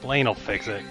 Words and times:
Blaine 0.00 0.26
will 0.26 0.34
fix 0.34 0.66
it. 0.66 0.82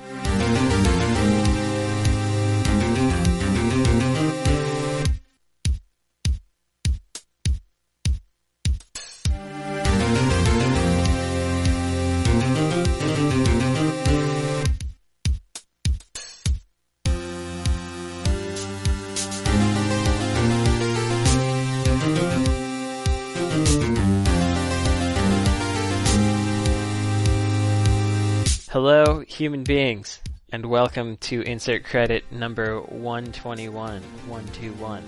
Human 29.40 29.64
beings, 29.64 30.20
and 30.52 30.66
welcome 30.66 31.16
to 31.16 31.42
insert 31.44 31.86
credit 31.86 32.30
number 32.30 32.82
121. 32.82 34.02
121. 34.28 35.04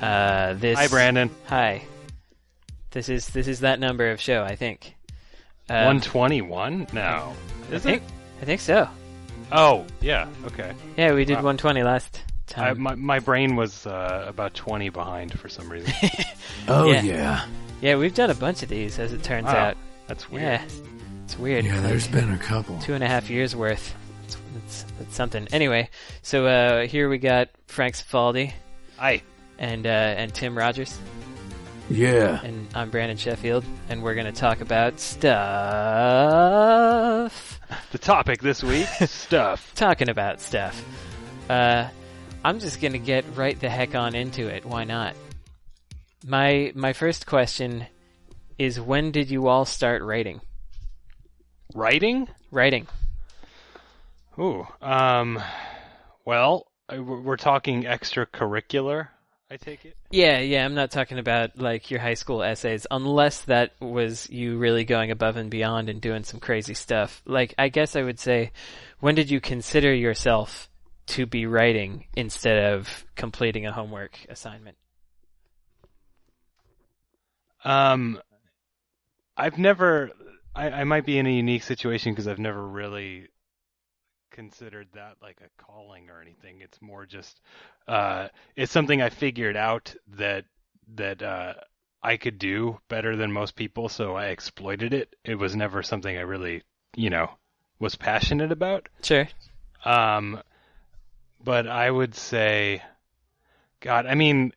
Uh, 0.00 0.54
this. 0.54 0.78
Hi, 0.78 0.88
Brandon. 0.88 1.28
Hi. 1.44 1.82
This 2.92 3.10
is 3.10 3.28
this 3.28 3.48
is 3.48 3.60
that 3.60 3.80
number 3.80 4.10
of 4.10 4.18
show, 4.18 4.42
I 4.42 4.56
think. 4.56 4.94
Um, 5.68 5.76
121? 6.00 6.86
No. 6.94 7.34
I 7.70 7.74
Is 7.74 7.82
think 7.82 7.98
it? 8.02 8.08
I 8.40 8.44
think 8.46 8.62
so. 8.62 8.88
Oh, 9.52 9.84
yeah. 10.00 10.26
Okay. 10.46 10.72
Yeah, 10.96 11.12
we 11.12 11.26
did 11.26 11.34
Wow. 11.34 11.42
120 11.52 11.82
last 11.82 12.22
I, 12.48 12.52
time. 12.52 12.80
my 12.80 12.94
my 12.94 13.18
brain 13.18 13.56
was 13.56 13.86
uh, 13.86 14.24
about 14.26 14.54
20 14.54 14.88
behind 14.88 15.38
for 15.38 15.50
some 15.50 15.68
reason. 15.68 15.92
Oh 16.66 16.90
Yeah. 16.90 17.02
yeah. 17.02 17.44
yeah, 17.82 17.96
we've 17.96 18.14
done 18.14 18.30
a 18.30 18.34
bunch 18.34 18.62
of 18.62 18.70
these, 18.70 18.98
as 18.98 19.12
it 19.12 19.22
turns 19.22 19.46
Wow. 19.48 19.56
out. 19.68 19.76
That's 20.08 20.30
weird. 20.30 20.42
Yeah, 20.44 20.64
it's 21.30 21.38
weird. 21.38 21.64
Yeah, 21.64 21.80
there's 21.80 22.06
Like, 22.12 22.24
been 22.24 22.32
a 22.32 22.38
couple. 22.38 22.78
two 22.80 22.94
and 22.94 23.04
a 23.04 23.06
half 23.06 23.30
years 23.30 23.54
worth. 23.54 23.94
It's, 24.24 24.36
it's, 24.56 24.84
it's 25.00 25.14
something. 25.14 25.46
Anyway, 25.52 25.88
so 26.22 26.46
uh, 26.46 26.86
here 26.86 27.08
we 27.08 27.18
got 27.18 27.48
Frank 27.68 27.94
Cifaldi 27.94 28.52
Hi. 28.96 29.22
and 29.58 29.86
uh, 29.86 29.90
and 29.90 30.34
Tim 30.34 30.58
Rogers. 30.58 30.98
Yeah. 31.88 32.40
and 32.42 32.66
I'm 32.74 32.90
Brandon 32.90 33.16
Sheffield, 33.16 33.64
and 33.88 34.02
we're 34.02 34.14
going 34.14 34.26
to 34.26 34.32
talk 34.40 34.60
about 34.60 34.98
stuff. 35.00 35.30
The 37.92 37.98
topic 37.98 38.40
this 38.42 38.62
week 38.64 38.86
stuff. 39.06 39.72
Talking 39.74 40.08
about 40.08 40.40
stuff. 40.40 40.84
Uh, 41.48 41.88
I'm 42.44 42.58
just 42.58 42.80
going 42.80 42.92
to 42.92 42.98
get 42.98 43.24
right 43.36 43.58
the 43.58 43.68
heck 43.70 43.94
on 43.94 44.14
into 44.16 44.48
it. 44.48 44.64
Why 44.64 44.82
not? 44.84 45.14
My 46.26 46.72
my 46.74 46.92
first 46.92 47.26
question 47.26 47.86
is 48.58 48.80
when 48.80 49.10
did 49.12 49.30
you 49.30 49.46
all 49.48 49.64
start 49.64 50.02
writing? 50.02 50.40
Writing? 51.74 52.28
Writing. 52.50 52.86
Ooh. 54.38 54.66
Um. 54.80 55.42
Well, 56.24 56.66
we're 56.90 57.36
talking 57.36 57.84
extracurricular. 57.84 59.08
I 59.50 59.56
take 59.56 59.84
it. 59.84 59.96
Yeah, 60.10 60.38
yeah, 60.38 60.64
I'm 60.64 60.74
not 60.74 60.92
talking 60.92 61.18
about 61.18 61.58
like 61.58 61.90
your 61.90 61.98
high 61.98 62.14
school 62.14 62.42
essays 62.42 62.86
unless 62.88 63.42
that 63.42 63.72
was 63.80 64.30
you 64.30 64.58
really 64.58 64.84
going 64.84 65.10
above 65.10 65.36
and 65.36 65.50
beyond 65.50 65.88
and 65.88 66.00
doing 66.00 66.22
some 66.22 66.38
crazy 66.38 66.74
stuff. 66.74 67.20
Like 67.26 67.54
I 67.58 67.68
guess 67.68 67.96
I 67.96 68.02
would 68.02 68.20
say 68.20 68.52
when 69.00 69.16
did 69.16 69.28
you 69.28 69.40
consider 69.40 69.92
yourself 69.92 70.68
to 71.08 71.26
be 71.26 71.46
writing 71.46 72.04
instead 72.16 72.72
of 72.72 73.04
completing 73.16 73.66
a 73.66 73.72
homework 73.72 74.16
assignment? 74.28 74.76
Um, 77.64 78.20
I've 79.36 79.58
never. 79.58 80.10
I, 80.60 80.80
I 80.80 80.84
might 80.84 81.06
be 81.06 81.18
in 81.18 81.26
a 81.26 81.32
unique 81.32 81.62
situation 81.62 82.12
because 82.12 82.28
I've 82.28 82.38
never 82.38 82.66
really 82.66 83.28
considered 84.30 84.88
that 84.94 85.16
like 85.22 85.40
a 85.40 85.62
calling 85.62 86.10
or 86.10 86.20
anything. 86.20 86.60
It's 86.60 86.80
more 86.82 87.06
just. 87.06 87.40
Uh, 87.88 88.28
it's 88.56 88.70
something 88.70 89.00
I 89.00 89.08
figured 89.08 89.56
out 89.56 89.94
that 90.18 90.44
that 90.96 91.22
uh, 91.22 91.54
I 92.02 92.18
could 92.18 92.38
do 92.38 92.78
better 92.88 93.16
than 93.16 93.32
most 93.32 93.56
people, 93.56 93.88
so 93.88 94.16
I 94.16 94.26
exploited 94.26 94.92
it. 94.92 95.16
It 95.24 95.36
was 95.36 95.56
never 95.56 95.82
something 95.82 96.14
I 96.14 96.22
really, 96.22 96.62
you 96.94 97.08
know, 97.08 97.30
was 97.78 97.96
passionate 97.96 98.52
about. 98.52 98.90
Sure. 99.02 99.26
Um, 99.84 100.42
but 101.42 101.66
I 101.66 101.90
would 101.90 102.14
say, 102.14 102.82
God, 103.80 104.04
I 104.06 104.14
mean, 104.14 104.52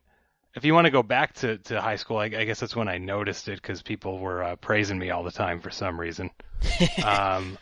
if 0.55 0.65
you 0.65 0.73
want 0.73 0.85
to 0.85 0.91
go 0.91 1.03
back 1.03 1.33
to, 1.35 1.57
to 1.57 1.81
high 1.81 1.95
school, 1.95 2.17
I, 2.17 2.25
I 2.25 2.45
guess 2.45 2.59
that's 2.59 2.75
when 2.75 2.87
I 2.87 2.97
noticed 2.97 3.47
it 3.47 3.61
because 3.61 3.81
people 3.81 4.19
were 4.19 4.43
uh, 4.43 4.55
praising 4.57 4.99
me 4.99 5.09
all 5.09 5.23
the 5.23 5.31
time 5.31 5.59
for 5.59 5.71
some 5.71 5.99
reason. 5.99 6.29
um, 7.05 7.57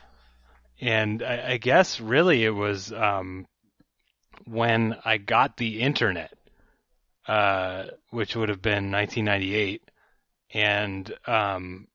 and 0.80 1.24
I, 1.24 1.54
I 1.54 1.58
guess 1.58 2.02
really 2.02 2.44
it 2.44 2.50
was 2.50 2.92
um, 2.92 3.48
when 4.46 4.98
I 5.06 5.18
got 5.18 5.58
the 5.58 5.82
internet, 5.82 6.34
uh, 7.28 7.86
which 8.10 8.36
would 8.36 8.50
have 8.50 8.62
been 8.62 8.92
1998, 8.92 9.84
and 10.54 11.14
um, 11.28 11.88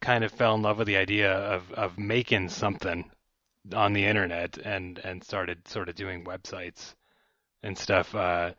kind 0.00 0.24
of 0.24 0.32
fell 0.32 0.54
in 0.54 0.62
love 0.62 0.78
with 0.78 0.86
the 0.86 0.96
idea 0.96 1.32
of, 1.32 1.70
of 1.72 1.98
making 1.98 2.48
something 2.48 3.10
on 3.74 3.92
the 3.92 4.04
internet 4.04 4.58
and 4.58 4.98
and 4.98 5.24
started 5.24 5.66
sort 5.66 5.88
of 5.88 5.96
doing 5.96 6.24
websites 6.24 6.94
and 7.64 7.76
stuff 7.76 8.14
uh 8.14 8.52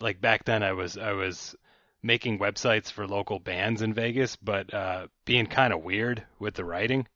like 0.00 0.20
back 0.20 0.44
then 0.44 0.62
I 0.62 0.72
was 0.72 0.96
I 0.98 1.12
was 1.12 1.54
making 2.02 2.38
websites 2.38 2.90
for 2.90 3.06
local 3.06 3.38
bands 3.38 3.82
in 3.82 3.94
Vegas 3.94 4.36
but 4.36 4.72
uh 4.72 5.06
being 5.24 5.46
kind 5.46 5.72
of 5.72 5.82
weird 5.82 6.24
with 6.38 6.54
the 6.54 6.64
writing. 6.64 7.06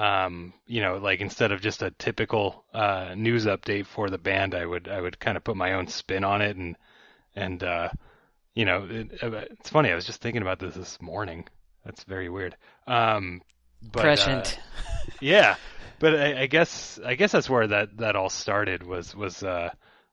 Um 0.00 0.52
you 0.66 0.80
know 0.80 0.98
like 0.98 1.20
instead 1.20 1.52
of 1.52 1.60
just 1.60 1.82
a 1.82 1.90
typical 1.92 2.64
uh 2.72 3.14
news 3.16 3.46
update 3.46 3.86
for 3.86 4.08
the 4.10 4.18
band 4.18 4.54
I 4.54 4.64
would 4.64 4.88
I 4.88 5.00
would 5.00 5.18
kind 5.18 5.36
of 5.36 5.44
put 5.44 5.56
my 5.56 5.72
own 5.74 5.86
spin 5.88 6.24
on 6.24 6.42
it 6.42 6.56
and 6.56 6.76
and 7.34 7.62
uh 7.62 7.88
you 8.54 8.64
know 8.64 8.86
it, 8.88 9.18
it's 9.22 9.70
funny 9.70 9.90
I 9.90 9.94
was 9.94 10.06
just 10.06 10.20
thinking 10.20 10.42
about 10.42 10.58
this 10.58 10.74
this 10.74 11.00
morning. 11.00 11.46
That's 11.84 12.04
very 12.04 12.28
weird. 12.28 12.56
Um 12.86 13.42
but 13.82 14.00
uh, 14.00 14.02
Prescient. 14.02 14.58
yeah, 15.20 15.56
but 15.98 16.14
I, 16.18 16.42
I 16.42 16.46
guess 16.46 16.98
I 17.04 17.14
guess 17.14 17.32
that's 17.32 17.48
where 17.48 17.66
that, 17.66 17.96
that 17.98 18.16
all 18.16 18.30
started 18.30 18.82
was 18.82 19.14
was 19.14 19.42
uh, 19.42 19.70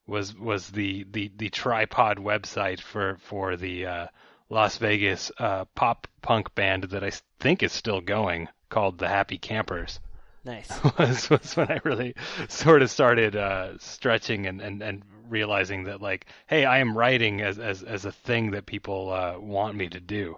was 0.07 0.35
was 0.35 0.69
the, 0.69 1.06
the, 1.12 1.31
the 1.38 1.50
tripod 1.50 2.18
website 2.18 2.79
for 2.79 3.18
for 3.19 3.56
the 3.56 3.85
uh, 3.85 4.07
Las 4.50 4.78
Vegas 4.78 5.31
uh, 5.38 5.66
pop 5.75 6.07
punk 6.22 6.56
band 6.56 6.85
that 6.85 7.03
I 7.03 7.12
think 7.40 7.62
is 7.62 7.72
still 7.72 8.01
going 8.01 8.47
called 8.69 8.97
the 8.97 9.07
Happy 9.07 9.38
Campers 9.38 10.00
nice. 10.47 10.72
was 10.97 11.29
was 11.29 11.56
when 11.56 11.72
I 11.72 11.79
really 11.84 12.16
sort 12.47 12.81
of 12.81 12.90
started 12.90 13.35
uh, 13.35 13.78
stretching 13.78 14.47
and, 14.47 14.62
and, 14.62 14.81
and 14.81 15.03
realizing 15.29 15.84
that 15.84 16.01
like 16.01 16.25
hey 16.47 16.66
I 16.66 16.79
am 16.79 16.97
writing 16.97 17.41
as 17.41 17.59
as, 17.59 17.84
as 17.84 18.06
a 18.06 18.12
thing 18.12 18.51
that 18.51 18.66
people 18.66 19.12
uh, 19.12 19.38
want 19.38 19.75
me 19.75 19.89
to 19.89 20.00
do 20.00 20.38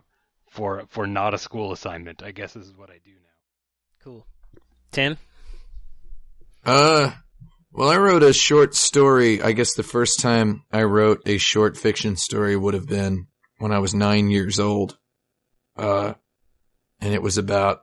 for 0.49 0.83
for 0.89 1.07
not 1.07 1.33
a 1.33 1.37
school 1.37 1.71
assignment 1.71 2.23
I 2.23 2.31
guess 2.31 2.53
this 2.53 2.65
is 2.65 2.75
what 2.75 2.89
I 2.89 2.99
do 3.05 3.11
now. 3.11 4.03
Cool. 4.03 4.25
Tim? 4.91 5.17
Uh, 6.65 7.11
well, 7.71 7.89
I 7.89 7.97
wrote 7.97 8.23
a 8.23 8.33
short 8.33 8.75
story. 8.75 9.41
I 9.41 9.51
guess 9.51 9.73
the 9.73 9.83
first 9.83 10.19
time 10.19 10.63
I 10.71 10.83
wrote 10.83 11.21
a 11.25 11.37
short 11.37 11.77
fiction 11.77 12.15
story 12.15 12.55
would 12.55 12.73
have 12.73 12.87
been 12.87 13.27
when 13.59 13.71
I 13.71 13.79
was 13.79 13.93
nine 13.93 14.29
years 14.29 14.59
old. 14.59 14.97
Uh, 15.77 16.13
and 16.99 17.13
it 17.13 17.21
was 17.21 17.37
about, 17.37 17.81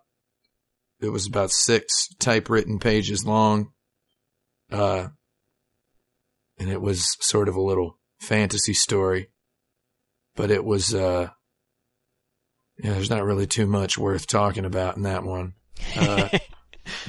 it 1.01 1.09
was 1.09 1.27
about 1.27 1.51
six 1.51 2.09
typewritten 2.19 2.79
pages 2.79 3.25
long. 3.25 3.73
Uh, 4.71 5.09
and 6.59 6.71
it 6.71 6.81
was 6.81 7.17
sort 7.21 7.49
of 7.49 7.55
a 7.57 7.63
little 7.63 7.99
fantasy 8.21 8.75
story, 8.75 9.29
but 10.35 10.51
it 10.51 10.65
was, 10.65 10.95
uh, 10.95 11.29
yeah, 12.83 12.93
there's 12.93 13.11
not 13.11 13.25
really 13.25 13.47
too 13.47 13.67
much 13.67 13.97
worth 13.97 14.27
talking 14.27 14.65
about 14.65 14.97
in 14.97 15.03
that 15.03 15.23
one. 15.23 15.55
Uh, 15.97 16.29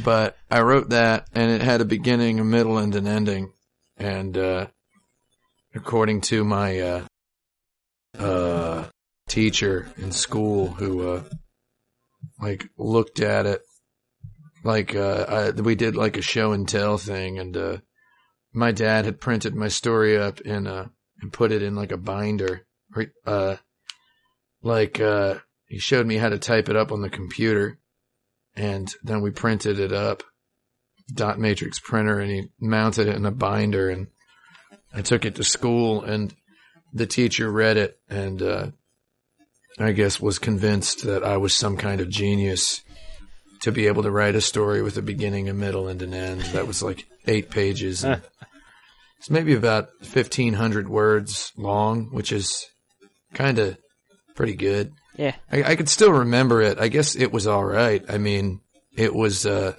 but 0.04 0.38
I 0.50 0.62
wrote 0.62 0.90
that 0.90 1.28
and 1.34 1.52
it 1.52 1.62
had 1.62 1.82
a 1.82 1.86
beginning, 1.86 2.40
a 2.40 2.44
middle, 2.44 2.78
and 2.78 2.94
an 2.96 3.08
ending. 3.08 3.54
And, 3.98 4.38
uh, 4.38 4.68
according 5.74 6.22
to 6.22 6.44
my, 6.44 6.80
uh, 6.80 7.06
uh, 8.18 8.86
teacher 9.28 9.92
in 9.98 10.12
school 10.12 10.68
who, 10.68 11.10
uh, 11.10 11.24
like 12.40 12.70
looked 12.78 13.20
at 13.20 13.46
it, 13.46 13.62
like, 14.64 14.96
uh, 14.96 15.54
I, 15.58 15.62
we 15.62 15.76
did 15.76 15.96
like 15.96 16.18
a 16.18 16.22
show 16.22 16.52
and 16.52 16.68
tell 16.68 16.98
thing 16.98 17.40
and, 17.40 17.56
uh, 17.58 17.78
my 18.54 18.72
dad 18.72 19.06
had 19.06 19.20
printed 19.20 19.56
my 19.56 19.68
story 19.68 20.18
up 20.18 20.42
in, 20.42 20.68
uh, 20.68 20.88
and 21.22 21.34
put 21.34 21.52
it 21.52 21.62
in 21.62 21.76
like 21.76 21.92
a 21.92 21.98
binder, 21.98 22.66
right? 22.96 23.10
Uh, 23.26 23.58
like, 24.62 25.00
uh, 25.00 25.36
he 25.68 25.80
showed 25.80 26.08
me 26.08 26.18
how 26.18 26.30
to 26.30 26.40
type 26.40 26.70
it 26.70 26.76
up 26.76 26.92
on 26.92 27.02
the 27.02 27.10
computer 27.10 27.80
and 28.58 28.94
then 29.04 29.22
we 29.22 29.32
printed 29.32 29.80
it 29.80 29.94
up 29.94 30.24
dot 31.14 31.40
matrix 31.40 31.80
printer 31.80 32.20
and 32.20 32.30
he 32.30 32.44
mounted 32.60 33.08
it 33.08 33.16
in 33.16 33.26
a 33.26 33.32
binder 33.32 33.90
and 33.90 34.08
I 34.94 35.02
took 35.02 35.24
it 35.24 35.36
to 35.36 35.44
school 35.44 36.04
and 36.04 36.36
the 36.94 37.06
teacher 37.06 37.50
read 37.50 37.78
it 37.78 37.98
and 38.10 38.42
uh, 38.42 38.68
I 39.80 39.92
guess 39.94 40.20
was 40.20 40.40
convinced 40.40 41.06
that 41.06 41.24
I 41.24 41.38
was 41.38 41.54
some 41.54 41.78
kind 41.78 42.02
of 42.02 42.10
genius 42.10 42.82
to 43.62 43.72
be 43.72 43.88
able 43.88 44.04
to 44.04 44.12
write 44.12 44.36
a 44.36 44.42
story 44.42 44.82
with 44.82 44.98
a 44.98 45.02
beginning, 45.02 45.50
a 45.50 45.54
middle, 45.54 45.88
and 45.88 46.02
an 46.02 46.14
end. 46.14 46.42
That 46.54 46.68
was 46.68 46.84
like 46.84 47.06
eight 47.26 47.50
pages. 47.50 48.06
It's 49.20 49.32
maybe 49.32 49.56
about 49.56 49.90
1,500 50.02 50.88
words 50.88 51.52
long, 51.58 52.12
which 52.12 52.32
is 52.32 52.68
kind 53.34 53.58
of 53.58 53.78
pretty 54.36 54.54
good. 54.54 54.94
Yeah. 55.18 55.36
I, 55.52 55.64
I 55.64 55.76
could 55.76 55.90
still 55.90 56.12
remember 56.12 56.62
it. 56.62 56.80
I 56.80 56.88
guess 56.88 57.16
it 57.16 57.32
was 57.32 57.48
all 57.48 57.66
right. 57.66 58.04
I 58.08 58.18
mean, 58.18 58.62
it 58.96 59.14
was 59.14 59.46
uh, 59.46 59.74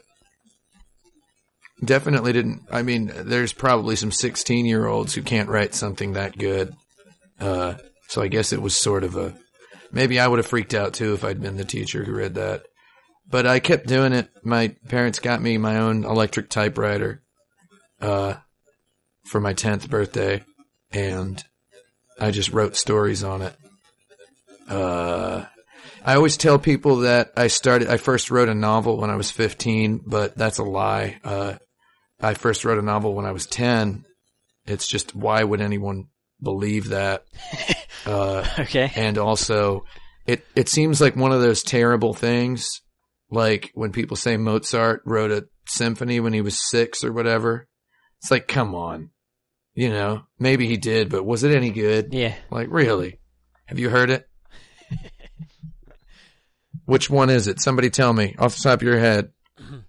definitely 1.85 2.33
didn't. 2.33 2.63
I 2.71 2.83
mean, 2.83 3.13
there's 3.15 3.53
probably 3.53 3.97
some 3.97 4.13
16 4.13 4.67
year 4.67 4.87
olds 4.87 5.15
who 5.15 5.23
can't 5.23 5.49
write 5.49 5.75
something 5.75 6.13
that 6.13 6.37
good. 6.37 6.75
Uh, 7.41 7.75
so 8.09 8.23
I 8.23 8.29
guess 8.29 8.53
it 8.53 8.63
was 8.63 8.75
sort 8.75 9.05
of 9.05 9.17
a. 9.17 9.35
Maybe 9.93 10.21
I 10.21 10.27
would 10.27 10.39
have 10.39 10.47
freaked 10.47 10.75
out 10.75 10.95
too 10.95 11.15
if 11.15 11.25
I'd 11.25 11.41
been 11.41 11.57
the 11.57 11.65
teacher 11.65 12.05
who 12.05 12.13
read 12.13 12.35
that. 12.35 12.65
But 13.31 13.47
I 13.47 13.61
kept 13.61 13.87
doing 13.87 14.13
it. 14.13 14.29
My 14.43 14.75
parents 14.89 15.19
got 15.19 15.41
me 15.41 15.59
my 15.59 15.79
own 15.79 16.05
electric 16.05 16.49
typewriter 16.49 17.23
uh, 18.01 18.35
for 19.25 19.41
my 19.41 19.53
10th 19.53 19.89
birthday, 19.89 20.43
and 20.91 21.43
I 22.19 22.31
just 22.31 22.53
wrote 22.53 22.77
stories 22.77 23.23
on 23.23 23.43
it. 23.43 23.55
Uh, 24.69 25.45
I 26.05 26.15
always 26.15 26.37
tell 26.37 26.59
people 26.59 26.97
that 26.99 27.33
I 27.37 27.49
started, 27.49 27.89
I 27.89 27.97
first 27.97 28.31
wrote 28.31 28.49
a 28.49 28.55
novel 28.55 28.99
when 28.99 29.11
I 29.11 29.17
was 29.17 29.31
15, 29.31 30.03
but 30.07 30.37
that's 30.37 30.59
a 30.59 30.65
lie. 30.65 31.19
Uh, 31.25 31.55
I 32.21 32.35
first 32.35 32.65
wrote 32.65 32.79
a 32.79 32.83
novel 32.83 33.15
when 33.15 33.25
I 33.27 33.33
was 33.33 33.47
10. 33.47 34.05
It's 34.67 34.87
just, 34.87 35.15
why 35.15 35.43
would 35.43 35.61
anyone 35.61 36.07
believe 36.43 36.89
that? 36.91 37.25
Uh, 38.07 38.47
Okay. 38.61 38.91
and 38.95 39.19
also 39.19 39.83
it, 40.25 40.47
it 40.55 40.69
seems 40.69 41.01
like 41.01 41.17
one 41.17 41.33
of 41.33 41.41
those 41.41 41.65
terrible 41.65 42.15
things, 42.15 42.81
like 43.29 43.71
when 43.75 43.91
people 43.91 44.17
say 44.17 44.37
Mozart 44.37 45.03
wrote 45.05 45.33
a 45.33 45.47
symphony 45.67 46.21
when 46.21 46.33
he 46.33 46.41
was 46.41 46.69
six 46.71 47.03
or 47.03 47.13
whatever. 47.13 47.67
It's 48.23 48.31
like, 48.31 48.47
come 48.47 48.75
on. 48.75 49.11
You 49.75 49.91
know, 49.91 50.23
maybe 50.39 50.69
he 50.69 50.77
did, 50.77 51.11
but 51.11 51.25
was 51.27 51.43
it 51.43 51.55
any 51.55 51.71
good? 51.71 52.15
Yeah. 52.15 52.35
Like, 52.51 52.69
really? 52.71 53.19
Have 53.67 53.81
you 53.81 53.91
heard 53.91 54.11
it? 54.11 54.27
Which 56.85 57.11
one 57.11 57.31
is 57.31 57.47
it? 57.49 57.61
Somebody 57.61 57.91
tell 57.91 58.13
me 58.13 58.35
off 58.39 58.57
the 58.57 58.63
top 58.63 58.81
of 58.81 58.83
your 58.83 58.99
head. 58.99 59.31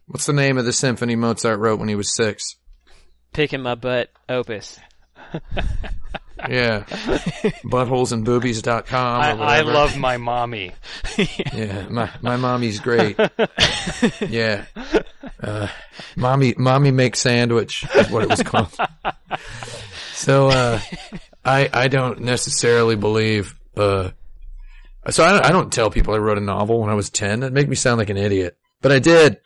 What's 0.07 0.25
the 0.25 0.33
name 0.33 0.57
of 0.57 0.65
the 0.65 0.73
symphony 0.73 1.15
Mozart 1.15 1.59
wrote 1.59 1.79
when 1.79 1.87
he 1.89 1.95
was 1.95 2.13
six? 2.15 2.55
Picking 3.31 3.61
my 3.61 3.75
butt, 3.75 4.09
Opus. 4.27 4.79
Yeah. 6.47 6.83
Buttholesandboobies.com 7.65 9.39
or 9.39 9.43
I, 9.43 9.57
I 9.57 9.61
love 9.61 9.97
my 9.97 10.17
mommy. 10.17 10.71
Yeah, 11.53 11.87
my 11.89 12.09
my 12.21 12.37
mommy's 12.37 12.79
great. 12.79 13.19
yeah, 14.21 14.63
uh, 15.43 15.67
mommy 16.15 16.53
mommy 16.57 16.91
makes 16.91 17.19
sandwich 17.19 17.83
is 17.93 18.09
what 18.09 18.23
it 18.23 18.29
was 18.29 18.41
called. 18.41 18.73
so 20.13 20.47
uh, 20.47 20.79
I 21.43 21.69
I 21.73 21.87
don't 21.89 22.21
necessarily 22.21 22.95
believe. 22.95 23.53
Uh, 23.75 24.11
so 25.09 25.23
I 25.23 25.31
don't, 25.31 25.45
I 25.45 25.51
don't 25.51 25.71
tell 25.71 25.89
people 25.89 26.13
I 26.13 26.17
wrote 26.17 26.37
a 26.37 26.41
novel 26.41 26.81
when 26.81 26.89
I 26.89 26.95
was 26.95 27.09
ten. 27.09 27.39
That'd 27.39 27.53
make 27.53 27.69
me 27.69 27.75
sound 27.75 27.97
like 27.97 28.09
an 28.09 28.17
idiot, 28.17 28.57
but 28.81 28.91
I 28.91 28.99
did. 28.99 29.39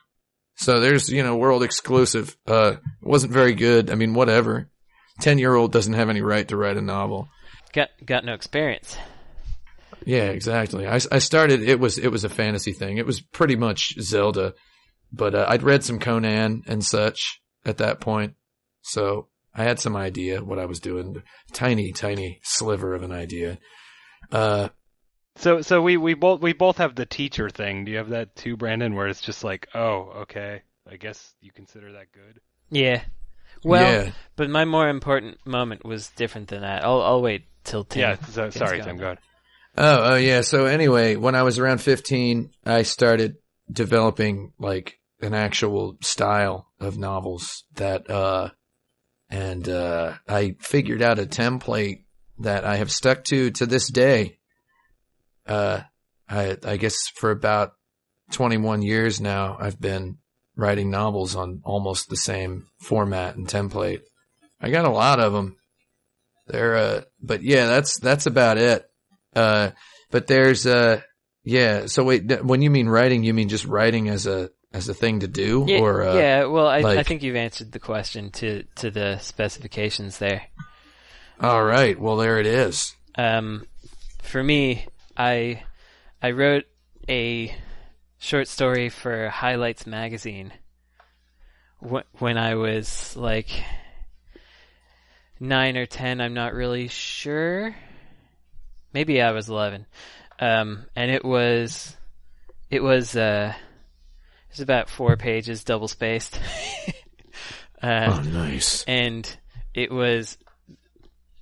So 0.56 0.80
there's 0.80 1.10
you 1.10 1.24
know 1.24 1.36
world 1.36 1.64
exclusive. 1.64 2.36
Uh, 2.46 2.76
wasn't 3.02 3.34
very 3.34 3.54
good. 3.54 3.90
I 3.90 3.96
mean, 3.96 4.14
whatever. 4.14 4.70
Ten 5.20 5.38
year 5.38 5.56
old 5.56 5.72
doesn't 5.72 5.94
have 5.94 6.10
any 6.10 6.22
right 6.22 6.48
to 6.48 6.58
write 6.58 6.78
a 6.78 6.82
novel. 6.82 7.30
Got 7.74 7.90
got 8.06 8.26
no 8.26 8.34
experience. 8.34 8.98
Yeah, 10.06 10.26
exactly. 10.26 10.88
I, 10.88 11.00
I 11.12 11.20
started. 11.20 11.62
It 11.64 11.80
was 11.80 11.98
it 11.98 12.10
was 12.10 12.24
a 12.24 12.30
fantasy 12.30 12.74
thing. 12.74 12.98
It 12.98 13.06
was 13.06 13.22
pretty 13.22 13.56
much 13.56 13.96
Zelda, 14.00 14.54
but 15.12 15.36
uh, 15.36 15.46
I'd 15.48 15.64
read 15.64 15.84
some 15.84 16.00
Conan 16.00 16.64
and 16.68 16.84
such 16.84 17.42
at 17.66 17.78
that 17.78 18.02
point, 18.02 18.34
so 18.82 19.30
I 19.56 19.64
had 19.64 19.80
some 19.80 19.96
idea 19.96 20.44
what 20.44 20.60
I 20.60 20.66
was 20.66 20.80
doing. 20.80 21.22
Tiny, 21.52 21.92
tiny 21.92 22.40
sliver 22.44 22.94
of 22.94 23.04
an 23.04 23.12
idea. 23.12 23.60
Uh, 24.32 24.70
So 25.38 25.62
so 25.62 25.82
we, 25.82 25.98
we 25.98 26.14
both 26.14 26.42
we 26.42 26.54
both 26.54 26.78
have 26.78 26.96
the 26.96 27.06
teacher 27.06 27.50
thing. 27.50 27.86
Do 27.86 27.92
you 27.92 27.98
have 27.98 28.10
that 28.10 28.36
too, 28.36 28.56
Brandon? 28.56 28.96
Where 28.96 29.08
it's 29.08 29.22
just 29.22 29.44
like, 29.44 29.68
oh, 29.74 30.14
okay, 30.22 30.62
I 30.90 30.98
guess 30.98 31.34
you 31.42 31.52
consider 31.52 31.94
that 31.94 32.12
good. 32.12 32.40
Yeah. 32.70 33.04
Well, 33.64 34.06
yeah, 34.06 34.12
but 34.36 34.50
my 34.50 34.66
more 34.66 34.90
important 34.90 35.46
moment 35.46 35.86
was 35.86 36.10
different 36.10 36.50
than 36.50 36.62
that. 36.62 36.84
I'll 36.84 37.02
I'll 37.02 37.22
wait 37.22 37.46
till 37.64 37.84
Tim. 37.84 38.02
yeah. 38.02 38.16
So, 38.30 38.44
Tim's 38.44 38.56
sorry, 38.56 38.78
gone. 38.80 38.88
Tim. 38.88 38.98
Go 38.98 39.06
ahead. 39.06 39.20
Oh, 39.78 40.14
oh 40.14 40.16
yeah. 40.16 40.42
So 40.42 40.66
anyway, 40.66 41.16
when 41.16 41.36
I 41.36 41.44
was 41.44 41.60
around 41.60 41.80
15, 41.80 42.52
I 42.66 42.84
started 42.84 43.38
developing 43.72 44.54
like 44.60 45.00
an 45.22 45.34
actual 45.34 45.98
style 46.02 46.68
of 46.80 46.98
novels 46.98 47.64
that, 47.76 48.10
uh, 48.10 48.50
and, 49.30 49.68
uh, 49.68 50.14
I 50.28 50.58
figured 50.60 51.02
out 51.02 51.18
a 51.18 51.26
template 51.26 52.04
that 52.40 52.66
I 52.66 52.76
have 52.76 52.92
stuck 52.92 53.24
to 53.26 53.50
to 53.52 53.66
this 53.66 53.90
day. 53.90 54.38
Uh, 55.48 55.82
I, 56.30 56.58
I 56.64 56.78
guess 56.78 56.98
for 57.16 57.32
about 57.32 57.74
21 58.32 58.82
years 58.82 59.20
now, 59.20 59.58
I've 59.60 59.80
been 59.80 60.18
writing 60.56 60.90
novels 60.90 61.36
on 61.36 61.62
almost 61.64 62.10
the 62.10 62.18
same 62.18 62.68
format 62.80 63.36
and 63.36 63.48
template. 63.48 64.02
I 64.62 64.70
got 64.70 64.86
a 64.86 64.90
lot 64.90 65.20
of 65.20 65.34
them. 65.34 65.58
They're, 66.48 66.76
uh, 66.76 67.02
but 67.22 67.44
yeah, 67.44 67.68
that's, 67.68 68.00
that's 68.00 68.26
about 68.26 68.58
it. 68.58 68.86
Uh, 69.36 69.72
but 70.14 70.28
there's 70.28 70.66
uh 70.66 71.02
yeah. 71.44 71.88
So 71.88 72.04
wait, 72.04 72.42
when 72.44 72.62
you 72.62 72.70
mean 72.70 72.88
writing, 72.88 73.24
you 73.24 73.34
mean 73.34 73.50
just 73.50 73.66
writing 73.66 74.08
as 74.08 74.28
a 74.28 74.52
as 74.72 74.88
a 74.88 74.94
thing 74.94 75.20
to 75.22 75.28
do, 75.28 75.66
Yeah, 75.68 75.80
or 75.80 76.04
uh, 76.04 76.16
yeah. 76.16 76.46
Well, 76.46 76.68
I 76.68 76.78
I 76.78 77.04
think 77.04 77.24
you've 77.24 77.36
answered 77.36 77.72
the 77.72 77.80
question 77.80 78.30
to 78.34 78.64
to 78.76 78.92
the 78.92 79.18
specifications 79.18 80.20
there. 80.20 80.44
All 81.42 81.64
right. 81.64 82.00
Well, 82.00 82.18
there 82.18 82.40
it 82.40 82.46
is. 82.46 82.96
Um, 83.16 83.66
for 84.22 84.42
me, 84.42 84.86
I 85.18 85.64
I 86.22 86.32
wrote 86.32 86.66
a 87.10 87.56
short 88.18 88.48
story 88.48 88.90
for 88.90 89.30
Highlights 89.30 89.86
magazine 89.86 90.54
when 91.80 92.38
I 92.38 92.56
was 92.56 93.16
like 93.16 93.50
nine 95.40 95.78
or 95.78 95.86
ten. 95.86 96.22
I'm 96.22 96.34
not 96.34 96.54
really 96.54 96.88
sure. 96.88 97.76
Maybe 98.94 99.22
I 99.22 99.32
was 99.32 99.50
eleven, 99.50 99.86
um, 100.40 100.86
and 100.96 101.12
it 101.12 101.26
was 101.26 101.96
it 102.70 102.82
was 102.82 103.16
uh, 103.16 103.54
it 103.56 104.52
was 104.52 104.60
about 104.62 104.90
four 104.90 105.18
pages, 105.18 105.64
double 105.64 105.88
spaced. 105.88 106.40
uh, 107.84 108.08
Oh, 108.08 108.22
nice. 108.22 108.84
and 108.88 109.30
it 109.74 109.92
was 109.92 110.38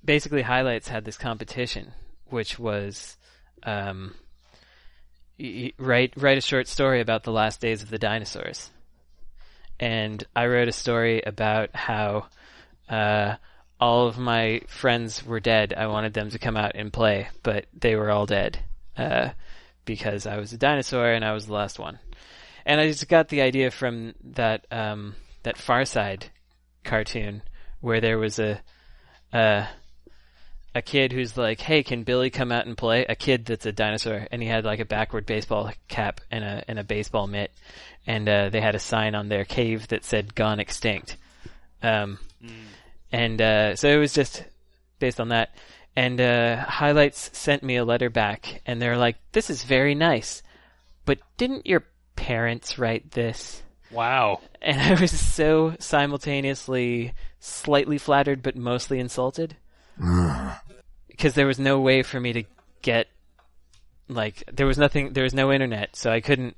basically 0.03 0.41
highlights 0.41 0.87
had 0.87 1.05
this 1.05 1.17
competition 1.17 1.91
which 2.25 2.57
was 2.57 3.17
um, 3.63 4.13
write 5.77 6.13
write 6.15 6.37
a 6.37 6.41
short 6.41 6.67
story 6.67 7.01
about 7.01 7.23
the 7.23 7.31
last 7.31 7.61
days 7.61 7.81
of 7.83 7.89
the 7.89 7.97
dinosaurs. 7.97 8.69
And 9.79 10.23
i 10.35 10.45
wrote 10.45 10.67
a 10.67 10.73
story 10.73 11.21
about 11.25 11.75
how 11.75 12.27
uh, 12.89 13.35
all 13.79 14.07
of 14.07 14.17
my 14.17 14.61
friends 14.67 15.25
were 15.25 15.39
dead. 15.39 15.73
I 15.75 15.87
wanted 15.87 16.13
them 16.13 16.29
to 16.29 16.39
come 16.39 16.57
out 16.57 16.73
and 16.75 16.93
play 16.93 17.29
but 17.43 17.65
they 17.77 17.95
were 17.95 18.11
all 18.11 18.25
dead 18.25 18.59
uh, 18.97 19.29
because 19.85 20.27
i 20.27 20.37
was 20.37 20.53
a 20.53 20.57
dinosaur 20.57 21.11
and 21.11 21.25
i 21.25 21.33
was 21.33 21.47
the 21.47 21.53
last 21.53 21.79
one. 21.79 21.99
And 22.65 22.79
i 22.79 22.87
just 22.87 23.07
got 23.07 23.29
the 23.29 23.41
idea 23.41 23.71
from 23.71 24.13
that 24.35 24.67
um, 24.71 25.15
that 25.43 25.57
far 25.57 25.85
side 25.85 26.27
cartoon 26.83 27.41
where 27.79 28.01
there 28.01 28.19
was 28.19 28.37
a 28.37 28.61
uh, 29.33 29.65
a 30.73 30.81
kid 30.81 31.11
who's 31.11 31.37
like, 31.37 31.59
"Hey, 31.59 31.83
can 31.83 32.03
Billy 32.03 32.29
come 32.29 32.51
out 32.51 32.65
and 32.65 32.77
play?" 32.77 33.05
A 33.07 33.15
kid 33.15 33.45
that's 33.45 33.65
a 33.65 33.71
dinosaur, 33.71 34.27
and 34.31 34.41
he 34.41 34.47
had 34.47 34.65
like 34.65 34.79
a 34.79 34.85
backward 34.85 35.25
baseball 35.25 35.71
cap 35.87 36.21
and 36.31 36.43
a 36.43 36.63
and 36.67 36.79
a 36.79 36.83
baseball 36.83 37.27
mitt, 37.27 37.51
and 38.07 38.27
uh, 38.27 38.49
they 38.49 38.61
had 38.61 38.75
a 38.75 38.79
sign 38.79 39.15
on 39.15 39.29
their 39.29 39.45
cave 39.45 39.87
that 39.89 40.05
said 40.05 40.35
"Gone 40.35 40.59
Extinct," 40.59 41.17
um, 41.83 42.19
and 43.11 43.41
uh, 43.41 43.75
so 43.75 43.89
it 43.89 43.97
was 43.97 44.13
just 44.13 44.43
based 44.99 45.19
on 45.19 45.29
that. 45.29 45.55
And 45.93 46.21
uh, 46.21 46.55
highlights 46.55 47.37
sent 47.37 47.63
me 47.63 47.75
a 47.75 47.83
letter 47.83 48.09
back, 48.09 48.61
and 48.65 48.81
they're 48.81 48.97
like, 48.97 49.17
"This 49.33 49.49
is 49.49 49.63
very 49.63 49.93
nice, 49.93 50.41
but 51.05 51.19
didn't 51.35 51.67
your 51.67 51.83
parents 52.15 52.79
write 52.79 53.11
this?" 53.11 53.61
Wow. 53.91 54.39
and 54.61 54.79
I 54.97 54.99
was 54.99 55.11
so 55.11 55.75
simultaneously 55.79 57.13
slightly 57.41 57.97
flattered 57.97 58.41
but 58.41 58.55
mostly 58.55 58.99
insulted 58.99 59.57
because 61.07 61.33
there 61.33 61.47
was 61.47 61.59
no 61.59 61.79
way 61.79 62.03
for 62.03 62.19
me 62.19 62.33
to 62.33 62.43
get 62.81 63.07
like 64.07 64.43
there 64.51 64.65
was 64.65 64.77
nothing 64.77 65.13
there 65.13 65.23
was 65.23 65.33
no 65.33 65.51
internet 65.51 65.95
so 65.95 66.11
I 66.11 66.19
couldn't 66.19 66.55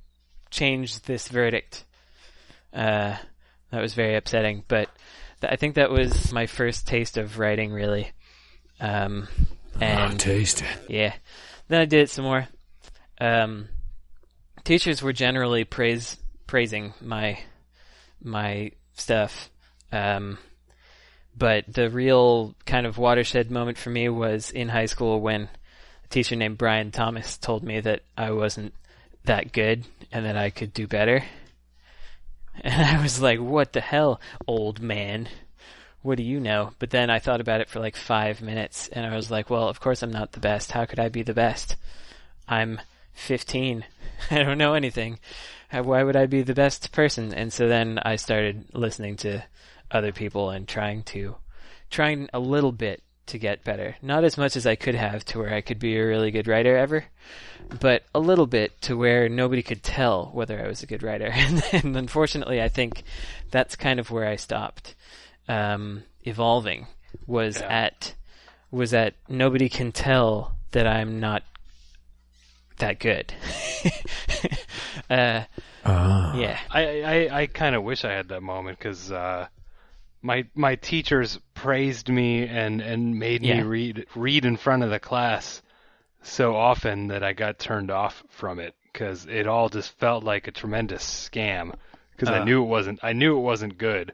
change 0.54 1.02
this 1.02 1.28
verdict. 1.28 1.84
Uh, 2.72 3.18
that 3.72 3.82
was 3.82 3.94
very 3.96 4.16
upsetting, 4.16 4.64
but 4.68 4.88
th- 5.42 5.52
I 5.52 5.56
think 5.58 5.76
that 5.76 5.90
was 5.90 6.32
my 6.32 6.46
first 6.46 6.88
taste 6.88 7.18
of 7.18 7.40
writing 7.40 7.74
really. 7.74 8.12
Um, 8.80 9.28
and 9.82 10.20
taste 10.20 10.62
it. 10.62 10.68
yeah. 10.88 11.14
Then 11.68 11.82
I 11.82 11.86
did 11.86 12.02
it 12.02 12.10
some 12.10 12.26
more. 12.26 12.48
Um, 13.20 13.68
teachers 14.64 15.02
were 15.02 15.14
generally 15.14 15.64
praise 15.64 16.18
praising 16.48 16.94
my 17.02 17.40
my 18.22 18.72
stuff. 18.94 19.50
Um, 19.92 20.38
but 21.38 21.66
the 21.72 21.90
real 21.90 22.56
kind 22.66 22.86
of 22.86 22.98
watershed 22.98 23.52
moment 23.52 23.78
for 23.78 23.90
me 23.90 24.10
was 24.10 24.52
in 24.52 24.70
high 24.70 24.86
school 24.86 25.20
when 25.20 25.50
a 26.04 26.08
teacher 26.10 26.36
named 26.36 26.58
Brian 26.58 26.92
Thomas 26.92 27.38
told 27.38 27.64
me 27.64 27.80
that 27.80 28.02
I 28.18 28.32
wasn't 28.32 28.74
that 29.26 29.52
good 29.52 29.86
and 30.12 30.26
that 30.26 30.38
I 30.38 30.50
could 30.50 30.74
do 30.74 30.88
better. 30.88 31.24
And 32.62 32.86
I 32.86 33.02
was 33.02 33.20
like, 33.20 33.40
what 33.40 33.74
the 33.74 33.82
hell, 33.82 34.22
old 34.46 34.80
man? 34.80 35.28
What 36.04 36.18
do 36.18 36.24
you 36.24 36.40
know? 36.40 36.74
But 36.78 36.92
then 36.92 37.10
I 37.10 37.18
thought 37.18 37.42
about 37.42 37.62
it 37.62 37.68
for 37.68 37.80
like 37.80 37.96
five 37.96 38.44
minutes 38.44 38.90
and 38.90 39.08
I 39.08 39.16
was 39.16 39.32
like, 39.32 39.50
well, 39.50 39.68
of 39.68 39.80
course 39.80 40.04
I'm 40.04 40.12
not 40.12 40.34
the 40.34 40.40
best. 40.40 40.72
How 40.72 40.86
could 40.86 41.00
I 41.00 41.10
be 41.10 41.24
the 41.24 41.34
best? 41.34 41.78
I'm 42.48 42.80
15. 43.14 43.86
I 44.30 44.44
don't 44.44 44.60
know 44.60 44.76
anything. 44.76 45.18
Why 45.72 46.04
would 46.04 46.16
I 46.16 46.28
be 46.28 46.44
the 46.44 46.54
best 46.54 46.92
person? 46.92 47.34
And 47.34 47.52
so 47.52 47.68
then 47.68 47.98
I 48.04 48.18
started 48.18 48.66
listening 48.74 49.18
to 49.18 49.44
other 49.94 50.12
people 50.12 50.50
and 50.50 50.68
trying 50.68 51.04
to, 51.04 51.36
trying 51.90 52.28
a 52.34 52.40
little 52.40 52.72
bit 52.74 53.02
to 53.28 53.38
get 53.38 53.64
better. 53.64 53.96
Not 54.02 54.26
as 54.26 54.38
much 54.38 54.58
as 54.58 54.68
I 54.68 54.76
could 54.76 54.96
have 54.96 55.24
to 55.26 55.40
where 55.40 55.54
I 55.54 55.62
could 55.62 55.80
be 55.80 55.96
a 55.98 56.06
really 56.06 56.30
good 56.32 56.48
writer 56.48 56.76
ever, 56.76 57.06
but 57.80 58.04
a 58.14 58.20
little 58.20 58.48
bit 58.48 58.82
to 58.82 58.98
where 58.98 59.30
nobody 59.30 59.62
could 59.64 59.82
tell 59.84 60.26
whether 60.34 60.62
I 60.62 60.68
was 60.68 60.84
a 60.84 60.88
good 60.88 61.04
writer. 61.04 61.28
and, 61.34 61.64
and 61.72 61.96
unfortunately, 61.96 62.62
I 62.62 62.68
think 62.68 63.04
that's 63.52 63.76
kind 63.78 64.00
of 64.00 64.12
where 64.12 64.28
I 64.28 64.36
stopped 64.36 64.96
um, 65.48 66.04
evolving. 66.24 66.88
Was 67.28 67.60
Yeah. 67.62 67.68
at 67.68 68.16
was 68.72 68.94
at 68.94 69.14
nobody 69.30 69.70
can 69.70 69.92
tell 69.92 70.58
that 70.72 70.88
I'm 70.88 71.20
not 71.20 71.44
that 72.80 73.00
good. 73.00 73.32
uh, 75.10 75.44
Ah. 75.86 76.36
yeah, 76.36 76.58
I 76.72 77.02
I, 77.04 77.42
I 77.42 77.48
kind 77.48 77.76
of 77.76 77.84
wish 77.84 78.04
I 78.04 78.12
had 78.14 78.30
that 78.30 78.42
moment 78.42 78.80
because 78.80 79.12
uh, 79.12 79.48
my 80.24 80.46
my 80.56 80.76
teachers 80.76 81.40
praised 81.54 82.10
me 82.10 82.48
and 82.48 82.82
and 82.82 83.20
made 83.20 83.44
Yeah. 83.44 83.58
me 83.58 83.62
read 83.62 84.06
read 84.16 84.46
in 84.46 84.58
front 84.58 84.84
of 84.84 84.90
the 84.90 85.00
class 85.00 85.62
so 86.24 86.56
often 86.56 87.08
that 87.10 87.24
I 87.24 87.34
got 87.34 87.60
turned 87.60 87.92
off 87.92 88.24
from 88.30 88.60
it 88.60 88.74
because 88.92 89.26
it 89.28 89.46
all 89.48 89.70
just 89.70 89.98
felt 90.00 90.24
like 90.24 90.48
a 90.48 90.52
tremendous 90.52 91.04
scam 91.04 91.76
because 92.12 92.32
I 92.32 92.40
Uh. 92.40 92.46
knew 92.46 92.64
it 92.64 92.68
wasn't 92.68 93.00
I 93.04 93.14
knew 93.14 93.38
it 93.38 93.42
wasn't 93.42 93.78
good, 93.78 94.14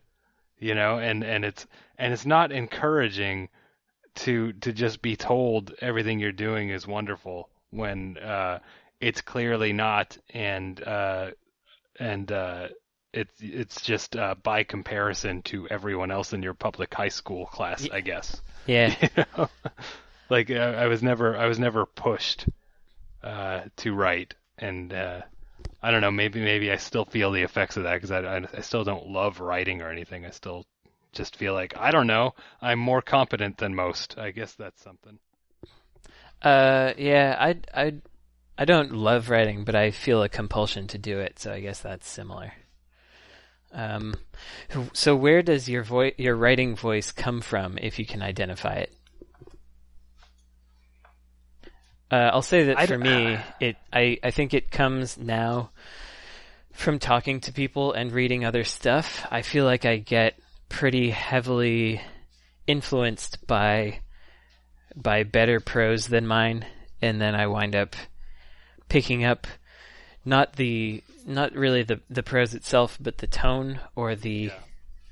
you 0.57 0.73
know, 0.75 0.97
and 0.97 1.23
and 1.23 1.45
it's 1.45 1.67
and 1.97 2.11
it's 2.11 2.25
not 2.25 2.51
encouraging 2.51 3.49
to 4.15 4.53
to 4.53 4.73
just 4.73 5.01
be 5.01 5.15
told 5.15 5.73
everything 5.79 6.19
you're 6.19 6.31
doing 6.31 6.69
is 6.69 6.87
wonderful 6.87 7.49
when 7.69 8.17
uh, 8.17 8.59
it's 8.99 9.21
clearly 9.21 9.73
not 9.73 10.17
and 10.33 10.81
uh, 10.83 11.31
and 11.99 12.31
uh, 12.31 12.67
it's 13.13 13.33
it's 13.39 13.81
just 13.81 14.15
uh, 14.15 14.35
by 14.43 14.63
comparison 14.63 15.41
to 15.43 15.67
everyone 15.69 16.11
else 16.11 16.33
in 16.33 16.43
your 16.43 16.53
public 16.53 16.93
high 16.93 17.09
school 17.09 17.45
class, 17.47 17.87
I 17.91 18.01
guess. 18.01 18.41
yeah, 18.65 18.95
You 19.01 19.25
know? 19.37 19.49
like 20.29 20.51
uh, 20.51 20.53
I 20.77 20.87
was 20.87 21.01
never 21.01 21.35
I 21.37 21.45
was 21.47 21.57
never 21.59 21.85
pushed 21.85 22.47
uh, 23.23 23.61
to 23.77 23.93
write, 23.93 24.35
and 24.57 24.93
uh, 24.93 25.21
I 25.81 25.91
don't 25.91 26.01
know. 26.01 26.11
Maybe 26.11 26.39
maybe 26.41 26.71
I 26.71 26.77
still 26.77 27.05
feel 27.05 27.31
the 27.31 27.41
effects 27.43 27.77
of 27.77 27.83
that 27.83 27.95
because 27.95 28.11
I, 28.11 28.19
I 28.19 28.41
I 28.57 28.61
still 28.61 28.83
don't 28.83 29.07
love 29.07 29.39
writing 29.39 29.81
or 29.81 29.89
anything. 29.89 30.25
I 30.25 30.29
still 30.31 30.65
just 31.11 31.35
feel 31.35 31.53
like 31.53 31.75
I 31.77 31.89
don't 31.91 32.07
know. 32.07 32.35
I'm 32.61 32.77
more 32.79 33.01
competent 33.01 33.57
than 33.57 33.73
most. 33.75 34.17
I 34.17 34.29
guess 34.31 34.53
that's 34.53 34.81
something. 34.83 35.17
uh, 36.43 36.93
yeah. 36.97 37.35
I 37.39 37.55
I 37.73 37.93
I 38.57 38.65
don't 38.65 38.91
love 38.93 39.29
writing, 39.29 39.63
but 39.63 39.75
I 39.75 39.91
feel 39.91 40.21
a 40.21 40.29
compulsion 40.29 40.87
to 40.87 40.97
do 40.97 41.19
it. 41.19 41.39
So 41.39 41.51
I 41.51 41.59
guess 41.61 41.79
that's 41.79 42.07
similar. 42.07 42.53
Um, 43.71 44.15
so 44.93 45.15
where 45.15 45.41
does 45.41 45.69
your 45.69 45.83
voice, 45.83 46.13
your 46.17 46.35
writing 46.35 46.75
voice, 46.75 47.11
come 47.11 47.41
from, 47.41 47.77
if 47.77 47.99
you 47.99 48.05
can 48.05 48.21
identify 48.21 48.75
it? 48.75 48.93
Uh, 52.11 52.31
I'll 52.33 52.41
say 52.41 52.63
that 52.65 52.79
I 52.79 52.87
for 52.87 52.97
me, 52.97 53.37
it 53.59 53.77
I, 53.93 54.17
I 54.23 54.31
think 54.31 54.55
it 54.55 54.71
comes 54.71 55.17
now 55.17 55.69
from 56.71 56.97
talking 56.97 57.41
to 57.41 57.53
people 57.53 57.93
and 57.93 58.11
reading 58.11 58.45
other 58.45 58.63
stuff. 58.63 59.27
I 59.29 59.43
feel 59.43 59.65
like 59.65 59.85
I 59.85 59.97
get 59.97 60.39
pretty 60.69 61.11
heavily 61.11 62.01
influenced 62.65 63.45
by 63.45 63.99
by 64.95 65.23
better 65.23 65.59
prose 65.59 66.07
than 66.07 66.25
mine, 66.25 66.65
and 67.01 67.21
then 67.21 67.35
I 67.35 67.45
wind 67.45 67.75
up 67.75 67.95
picking 68.87 69.23
up 69.23 69.45
not 70.25 70.53
the 70.53 71.03
not 71.25 71.53
really 71.53 71.83
the 71.83 71.99
the 72.09 72.23
prose 72.23 72.53
itself, 72.53 72.97
but 72.99 73.17
the 73.19 73.27
tone 73.27 73.79
or 73.95 74.15
the 74.15 74.51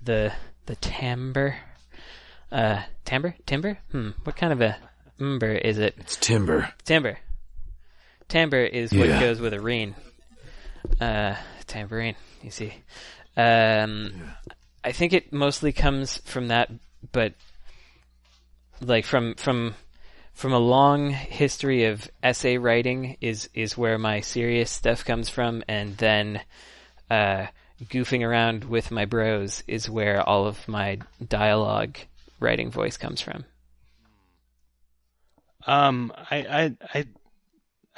the 0.04 0.34
the 0.66 0.76
timbre. 0.76 1.56
Uh, 2.52 2.84
timbre, 3.06 3.36
timbre. 3.46 3.78
Hmm. 3.92 4.12
What 4.24 4.38
kind 4.38 4.54
of 4.54 4.62
a 4.62 4.78
timbre 5.18 5.54
is 5.56 5.78
it? 5.80 5.96
It's 5.98 6.16
timber. 6.16 6.70
Timbre. 6.86 7.18
Timbre 8.30 8.64
is 8.66 8.92
what 8.94 9.08
Yeah. 9.08 9.20
goes 9.20 9.40
with 9.40 9.54
a 9.54 9.60
reen. 9.60 9.96
Uh, 11.02 11.36
tambourine. 11.66 12.16
You 12.42 12.52
see. 12.52 12.74
Um, 13.36 14.14
I 14.84 14.92
think 14.94 15.14
it 15.14 15.34
mostly 15.34 15.74
comes 15.74 16.18
from 16.26 16.48
that, 16.48 16.72
but 17.12 17.34
like 18.82 19.06
from 19.06 19.36
from 19.36 19.76
from 20.38 20.53
a 20.53 20.60
long 20.60 21.10
history 21.10 21.86
of 21.86 22.08
essay 22.22 22.60
writing 22.60 23.17
is 23.22 23.50
is 23.56 23.75
where 23.75 23.98
my 23.98 24.22
serious 24.22 24.70
stuff 24.70 25.03
comes 25.03 25.29
from, 25.29 25.63
and 25.67 25.98
then 25.98 26.39
uh, 27.10 27.48
goofing 27.86 28.24
around 28.24 28.63
with 28.63 28.91
my 28.91 29.06
bros 29.06 29.63
is 29.67 29.89
where 29.89 30.22
all 30.22 30.46
of 30.46 30.67
my 30.67 31.00
dialogue 31.27 31.98
writing 32.39 32.70
voice 32.70 32.98
comes 32.98 33.20
from. 33.20 33.46
Um, 35.65 36.13
I, 36.15 36.38
I, 36.38 36.75
I, 36.94 37.06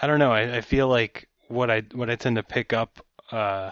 I 0.02 0.08
don't 0.08 0.20
know. 0.20 0.32
I, 0.32 0.58
I 0.58 0.62
feel 0.62 0.88
like 0.88 1.28
what 1.50 1.70
I 1.70 1.82
what 1.92 2.10
I 2.10 2.16
tend 2.16 2.38
to 2.38 2.44
pick 2.44 2.72
up, 2.72 3.06
uh, 3.34 3.72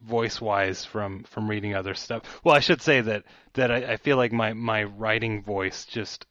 voice 0.00 0.40
wise 0.40 0.86
from 0.86 1.24
from 1.24 1.50
reading 1.50 1.74
other 1.74 1.92
stuff. 1.92 2.22
Well, 2.42 2.54
I 2.54 2.60
should 2.60 2.80
say 2.80 3.02
that 3.02 3.24
that 3.52 3.70
I, 3.70 3.92
I 3.92 3.96
feel 3.98 4.16
like 4.16 4.32
my 4.32 4.54
my 4.54 4.84
writing 4.84 5.42
voice 5.42 5.84
just 5.84 6.24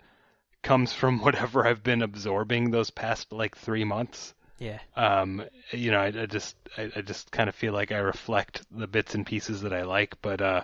comes 0.61 0.93
from 0.93 1.19
whatever 1.23 1.65
I've 1.65 1.83
been 1.83 2.01
absorbing 2.01 2.71
those 2.71 2.89
past 2.89 3.31
like 3.31 3.57
three 3.57 3.83
months. 3.83 4.33
Yeah. 4.59 4.79
Um, 4.95 5.43
you 5.71 5.91
know, 5.91 5.99
I, 5.99 6.07
I 6.07 6.25
just 6.25 6.55
I, 6.77 6.91
I 6.95 7.01
just 7.01 7.31
kind 7.31 7.47
of 7.47 7.55
feel 7.55 7.73
like 7.73 7.91
I 7.91 7.99
reflect 7.99 8.63
the 8.71 8.87
bits 8.87 9.15
and 9.15 9.25
pieces 9.25 9.61
that 9.61 9.73
I 9.73 9.83
like, 9.83 10.21
but 10.21 10.41
uh, 10.41 10.63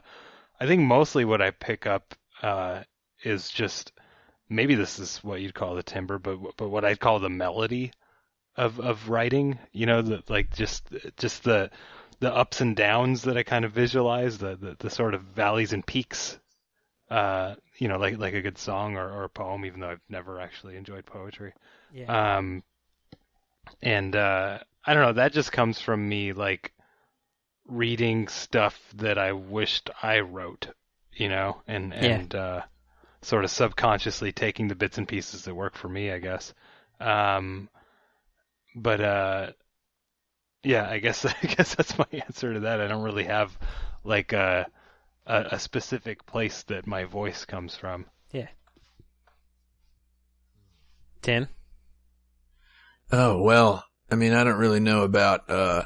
I 0.60 0.68
think 0.68 0.82
mostly 0.82 1.24
what 1.24 1.42
I 1.42 1.52
pick 1.52 1.88
up 1.88 2.14
uh, 2.42 2.84
is 3.24 3.50
just 3.50 3.94
maybe 4.50 4.76
this 4.76 5.00
is 5.00 5.24
what 5.24 5.42
you'd 5.42 5.54
call 5.54 5.76
the 5.76 5.84
timber, 5.84 6.20
but 6.20 6.38
but 6.58 6.70
what 6.70 6.86
I'd 6.86 7.00
call 7.00 7.20
the 7.20 7.30
melody 7.30 7.92
of 8.56 8.80
of 8.80 9.10
writing. 9.10 9.60
You 9.72 9.86
know, 9.86 10.02
the 10.02 10.24
like 10.28 10.54
just 10.54 10.90
just 11.18 11.44
the 11.44 11.72
the 12.20 12.34
ups 12.34 12.62
and 12.62 12.76
downs 12.76 13.24
that 13.24 13.38
I 13.38 13.44
kind 13.44 13.66
of 13.66 13.72
visualize, 13.72 14.38
the 14.38 14.56
the, 14.56 14.76
the 14.80 14.90
sort 14.90 15.14
of 15.14 15.22
valleys 15.22 15.74
and 15.74 15.86
peaks. 15.86 16.38
Uh, 17.10 17.56
you 17.78 17.88
know, 17.88 17.98
like 17.98 18.18
like 18.18 18.34
a 18.34 18.42
good 18.42 18.58
song 18.58 18.98
or, 18.98 19.10
or 19.10 19.24
a 19.26 19.30
poem, 19.30 19.66
even 19.66 19.80
though 19.80 19.90
I've 19.92 20.02
never 20.10 20.40
actually 20.40 20.76
enjoyed 20.78 21.06
poetry. 21.06 21.54
Yeah. 21.92 22.10
Um, 22.10 22.64
and 23.82 24.16
uh, 24.16 24.60
I 24.86 24.94
don't 24.94 25.04
know. 25.04 25.14
That 25.14 25.34
just 25.34 25.52
comes 25.52 25.80
from 25.80 26.08
me 26.08 26.34
like 26.34 26.74
reading 27.68 28.28
stuff 28.30 28.80
that 28.96 29.18
I 29.18 29.34
wished 29.34 29.90
I 30.04 30.20
wrote, 30.22 30.70
you 31.14 31.30
know, 31.30 31.62
and 31.68 31.94
Yeah. 31.98 32.24
and 32.24 32.34
uh, 32.36 32.64
sort 33.22 33.46
of 33.46 33.52
subconsciously 33.52 34.32
taking 34.34 34.68
the 34.70 34.76
bits 34.76 34.98
and 34.98 35.08
pieces 35.08 35.46
that 35.46 35.56
work 35.56 35.76
for 35.76 35.90
me, 35.90 36.12
I 36.12 36.20
guess. 36.20 36.54
Um, 37.00 37.70
but 38.76 39.02
uh, 39.02 39.52
yeah, 40.64 40.90
I 40.90 41.00
guess 41.00 41.26
I 41.44 41.48
guess 41.48 41.76
that's 41.76 41.98
my 41.98 42.08
answer 42.12 42.54
to 42.54 42.60
that. 42.62 42.82
I 42.82 42.88
don't 42.88 43.04
really 43.04 43.26
have 43.26 43.58
like 44.04 44.34
a 44.34 44.68
a, 45.26 45.46
a 45.52 45.60
specific 45.60 46.26
place 46.26 46.64
that 46.64 46.88
my 46.88 47.06
voice 47.06 47.46
comes 47.46 47.76
from. 47.76 48.06
Yeah. 48.32 48.48
Tim. 51.22 51.48
Oh 53.12 53.42
well, 53.42 53.84
I 54.12 54.16
mean, 54.16 54.34
I 54.34 54.44
don't 54.44 54.60
really 54.60 54.80
know 54.80 55.04
about 55.04 55.50
uh 55.50 55.84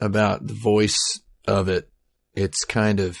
about 0.00 0.46
the 0.46 0.54
voice 0.54 1.20
of 1.46 1.68
it. 1.68 1.88
It's 2.34 2.64
kind 2.64 3.00
of 3.00 3.18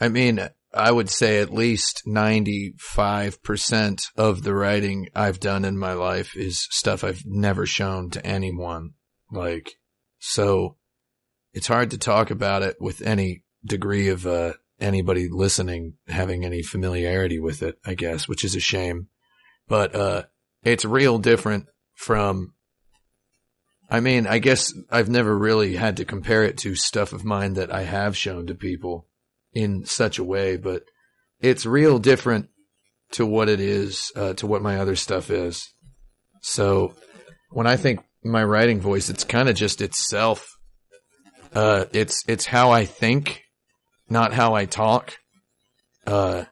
I 0.00 0.08
mean, 0.08 0.40
I 0.72 0.92
would 0.92 1.10
say 1.10 1.40
at 1.40 1.52
least 1.52 2.02
95% 2.06 4.00
of 4.16 4.42
the 4.42 4.54
writing 4.54 5.08
I've 5.14 5.40
done 5.40 5.64
in 5.64 5.78
my 5.78 5.94
life 5.94 6.36
is 6.36 6.68
stuff 6.70 7.02
I've 7.02 7.22
never 7.24 7.66
shown 7.66 8.10
to 8.10 8.24
anyone. 8.24 8.90
Like 9.30 9.72
so 10.18 10.76
it's 11.58 11.66
hard 11.66 11.90
to 11.90 11.98
talk 11.98 12.30
about 12.30 12.62
it 12.62 12.76
with 12.80 13.02
any 13.02 13.42
degree 13.64 14.08
of 14.10 14.24
uh 14.28 14.52
anybody 14.80 15.28
listening 15.28 15.94
having 16.06 16.44
any 16.44 16.62
familiarity 16.62 17.40
with 17.40 17.64
it, 17.64 17.76
I 17.84 17.94
guess, 17.94 18.28
which 18.28 18.44
is 18.44 18.54
a 18.54 18.60
shame. 18.60 19.08
But 19.66 19.92
uh 19.96 20.22
it's 20.62 20.84
real 20.84 21.18
different 21.18 21.66
from 21.94 22.54
I 23.90 23.98
mean, 23.98 24.28
I 24.28 24.38
guess 24.38 24.72
I've 24.88 25.08
never 25.08 25.36
really 25.36 25.74
had 25.74 25.96
to 25.96 26.04
compare 26.04 26.44
it 26.44 26.58
to 26.58 26.76
stuff 26.76 27.12
of 27.12 27.24
mine 27.24 27.54
that 27.54 27.74
I 27.74 27.82
have 27.82 28.16
shown 28.16 28.46
to 28.46 28.54
people 28.54 29.08
in 29.52 29.84
such 29.84 30.20
a 30.20 30.24
way, 30.24 30.58
but 30.58 30.84
it's 31.40 31.66
real 31.66 31.98
different 31.98 32.50
to 33.12 33.26
what 33.26 33.48
it 33.48 33.58
is, 33.58 34.12
uh, 34.14 34.34
to 34.34 34.46
what 34.46 34.62
my 34.62 34.78
other 34.78 34.94
stuff 34.94 35.30
is. 35.30 35.72
So 36.40 36.94
when 37.50 37.66
I 37.66 37.76
think 37.76 38.00
my 38.22 38.44
writing 38.44 38.80
voice, 38.80 39.08
it's 39.08 39.24
kind 39.24 39.48
of 39.48 39.56
just 39.56 39.80
itself. 39.80 40.57
Uh, 41.54 41.86
it's, 41.92 42.24
it's 42.28 42.46
how 42.46 42.70
I 42.70 42.84
think, 42.84 43.42
not 44.08 44.32
how 44.32 44.54
I 44.54 44.64
talk. 44.64 45.18
Uh, 46.06 46.44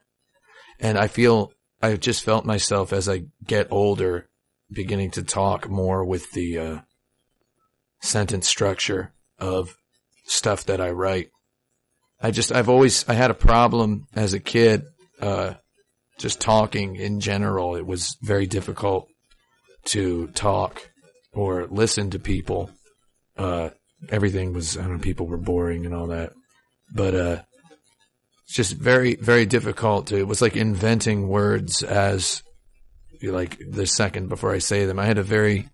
and 0.79 0.97
I 0.97 1.07
feel, 1.07 1.51
I've 1.81 1.99
just 1.99 2.23
felt 2.23 2.45
myself 2.45 2.93
as 2.93 3.07
I 3.07 3.23
get 3.45 3.67
older 3.71 4.27
beginning 4.71 5.11
to 5.11 5.23
talk 5.23 5.69
more 5.69 6.03
with 6.03 6.31
the, 6.33 6.57
uh, 6.57 6.79
sentence 8.01 8.47
structure 8.47 9.11
of 9.39 9.75
stuff 10.25 10.65
that 10.65 10.81
I 10.81 10.91
write. 10.91 11.29
I 12.21 12.31
just, 12.31 12.51
I've 12.51 12.69
always, 12.69 13.07
I 13.07 13.13
had 13.13 13.31
a 13.31 13.35
problem 13.35 14.07
as 14.15 14.33
a 14.33 14.39
kid, 14.39 14.83
uh, 15.21 15.55
just 16.17 16.41
talking 16.41 16.95
in 16.95 17.19
general. 17.19 17.75
It 17.75 17.85
was 17.85 18.17
very 18.21 18.47
difficult 18.47 19.07
to 19.85 20.27
talk 20.27 20.89
or 21.31 21.67
listen 21.67 22.09
to 22.11 22.19
people. 22.19 22.71
Uh, 23.37 23.69
everything 24.09 24.53
was, 24.53 24.77
I 24.77 24.81
don't 24.81 24.93
know, 24.93 24.99
people 24.99 25.27
were 25.27 25.37
boring 25.37 25.85
and 25.85 25.93
all 25.93 26.07
that. 26.07 26.33
But, 26.93 27.15
uh, 27.15 27.41
it's 28.45 28.55
just 28.55 28.73
very, 28.73 29.15
very 29.15 29.45
difficult 29.45 30.07
to, 30.07 30.17
it 30.17 30.27
was 30.27 30.41
like 30.41 30.55
inventing 30.55 31.27
words 31.27 31.83
as, 31.83 32.43
like, 33.21 33.57
the 33.69 33.85
second 33.85 34.29
before 34.29 34.53
I 34.53 34.59
say 34.59 34.85
them. 34.85 34.99
I 34.99 35.05
had 35.05 35.17
a 35.17 35.23
very 35.23 35.69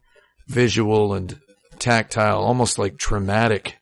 visual 0.48 1.13
and 1.13 1.39
tactile, 1.80 2.42
almost 2.42 2.80
like 2.80 2.98
traumatic 2.98 3.77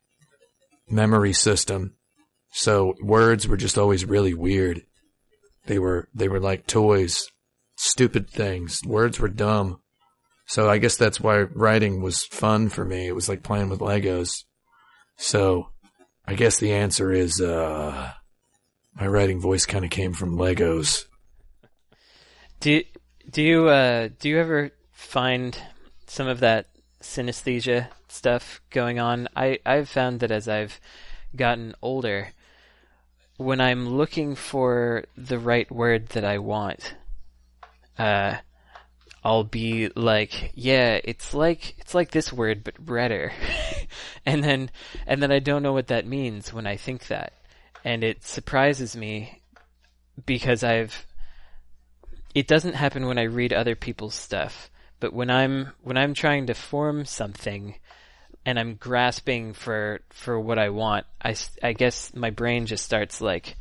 memory 0.89 1.33
system. 1.33 1.95
So 2.53 2.95
words 3.01 3.47
were 3.47 3.57
just 3.57 3.77
always 3.77 4.03
really 4.03 4.33
weird. 4.33 4.81
They 5.67 5.79
were, 5.79 6.09
they 6.13 6.27
were 6.27 6.39
like 6.39 6.67
toys, 6.67 7.29
stupid 7.77 8.29
things. 8.29 8.79
Words 8.85 9.19
were 9.19 9.29
dumb. 9.29 9.80
So 10.51 10.69
I 10.69 10.79
guess 10.79 10.97
that's 10.97 11.21
why 11.21 11.43
writing 11.43 12.01
was 12.01 12.25
fun 12.25 12.67
for 12.67 12.83
me. 12.83 13.07
It 13.07 13.15
was 13.15 13.29
like 13.29 13.41
playing 13.41 13.69
with 13.69 13.79
Legos. 13.79 14.43
So 15.15 15.69
I 16.27 16.33
guess 16.33 16.57
the 16.57 16.73
answer 16.73 17.13
is, 17.13 17.39
uh, 17.39 18.11
my 18.93 19.07
writing 19.07 19.39
voice 19.39 19.65
kind 19.65 19.85
of 19.85 19.91
came 19.91 20.11
from 20.11 20.35
Legos. 20.35 21.05
Do 22.59 22.83
do 23.29 23.41
you 23.41 23.69
uh, 23.69 24.09
do 24.19 24.27
you 24.27 24.39
ever 24.39 24.71
find 24.91 25.57
some 26.07 26.27
of 26.27 26.41
that 26.41 26.67
synesthesia 27.01 27.87
stuff 28.09 28.59
going 28.71 28.99
on? 28.99 29.29
I 29.33 29.59
I've 29.65 29.87
found 29.87 30.19
that 30.19 30.31
as 30.31 30.49
I've 30.49 30.81
gotten 31.33 31.75
older, 31.81 32.33
when 33.37 33.61
I'm 33.61 33.87
looking 33.87 34.35
for 34.35 35.05
the 35.15 35.39
right 35.39 35.71
word 35.71 36.09
that 36.09 36.25
I 36.25 36.39
want, 36.39 36.95
uh, 37.97 38.35
I'll 39.23 39.43
be 39.43 39.89
like, 39.95 40.51
yeah, 40.55 40.99
it's 41.03 41.33
like 41.33 41.75
it's 41.79 41.93
like 41.93 42.11
this 42.11 42.33
word 42.33 42.63
but 42.63 42.73
redder, 42.89 43.31
and 44.25 44.43
then 44.43 44.71
and 45.05 45.21
then 45.21 45.31
I 45.31 45.39
don't 45.39 45.63
know 45.63 45.73
what 45.73 45.87
that 45.87 46.07
means 46.07 46.51
when 46.51 46.65
I 46.65 46.75
think 46.75 47.07
that, 47.07 47.33
and 47.85 48.03
it 48.03 48.23
surprises 48.23 48.95
me 48.95 49.41
because 50.25 50.63
I've 50.63 51.05
it 52.33 52.47
doesn't 52.47 52.75
happen 52.75 53.05
when 53.05 53.19
I 53.19 53.23
read 53.23 53.53
other 53.53 53.75
people's 53.75 54.15
stuff, 54.15 54.71
but 54.99 55.13
when 55.13 55.29
I'm 55.29 55.73
when 55.81 55.97
I'm 55.97 56.13
trying 56.13 56.47
to 56.47 56.53
form 56.53 57.05
something 57.05 57.75
and 58.45 58.57
I'm 58.57 58.75
grasping 58.75 59.53
for 59.53 60.01
for 60.09 60.39
what 60.39 60.57
I 60.57 60.69
want, 60.69 61.05
I, 61.23 61.35
I 61.61 61.73
guess 61.73 62.15
my 62.15 62.31
brain 62.31 62.65
just 62.65 62.85
starts 62.85 63.21
like 63.21 63.55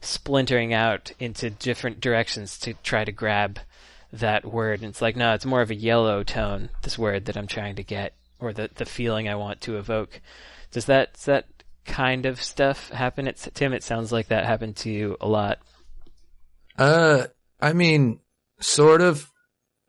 splintering 0.00 0.72
out 0.72 1.12
into 1.18 1.50
different 1.50 2.00
directions 2.00 2.58
to 2.60 2.74
try 2.74 3.04
to 3.04 3.12
grab 3.12 3.58
that 4.12 4.44
word. 4.44 4.80
And 4.80 4.90
it's 4.90 5.02
like, 5.02 5.16
no, 5.16 5.34
it's 5.34 5.46
more 5.46 5.62
of 5.62 5.70
a 5.70 5.74
yellow 5.74 6.22
tone, 6.22 6.70
this 6.82 6.98
word 6.98 7.26
that 7.26 7.36
I'm 7.36 7.46
trying 7.46 7.76
to 7.76 7.82
get, 7.82 8.14
or 8.38 8.52
the 8.52 8.70
the 8.74 8.84
feeling 8.84 9.28
I 9.28 9.34
want 9.36 9.60
to 9.62 9.78
evoke. 9.78 10.20
Does 10.70 10.86
that 10.86 11.14
does 11.14 11.24
that 11.26 11.46
kind 11.84 12.26
of 12.26 12.42
stuff 12.42 12.90
happen? 12.90 13.26
It's, 13.26 13.48
Tim, 13.54 13.72
it 13.72 13.82
sounds 13.82 14.12
like 14.12 14.28
that 14.28 14.44
happened 14.44 14.76
to 14.76 14.90
you 14.90 15.16
a 15.20 15.28
lot. 15.28 15.58
Uh, 16.78 17.26
I 17.60 17.72
mean, 17.72 18.20
sort 18.60 19.00
of. 19.00 19.28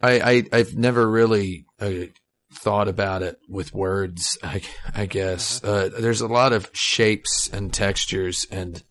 I, 0.01 0.43
I 0.51 0.57
have 0.57 0.75
never 0.75 1.09
really 1.09 1.65
uh, 1.79 2.07
thought 2.53 2.89
about 2.89 3.23
it 3.23 3.39
with 3.47 3.73
words. 3.73 4.37
I, 4.43 4.61
I 4.93 5.05
guess 5.05 5.63
uh, 5.63 5.91
there's 5.97 6.19
a 6.19 6.27
lot 6.27 6.51
of 6.51 6.69
shapes 6.73 7.49
and 7.53 7.73
textures 7.73 8.45
and 8.51 8.83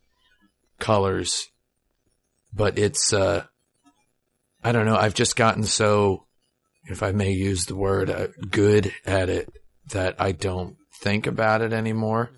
colors, 0.78 1.50
but 2.50 2.78
it's 2.78 3.12
uh, 3.12 3.44
I 4.64 4.72
don't 4.72 4.86
know. 4.86 4.96
I've 4.96 5.14
just 5.14 5.36
gotten 5.36 5.64
so, 5.64 6.26
if 6.84 7.02
I 7.02 7.12
may 7.12 7.32
use 7.32 7.66
the 7.66 7.76
word, 7.76 8.10
uh, 8.10 8.28
good 8.50 8.92
at 9.04 9.28
it 9.28 9.48
that 9.90 10.16
I 10.20 10.32
don't 10.32 10.76
think 11.00 11.26
about 11.26 11.62
it 11.62 11.72
anymore. 11.72 12.30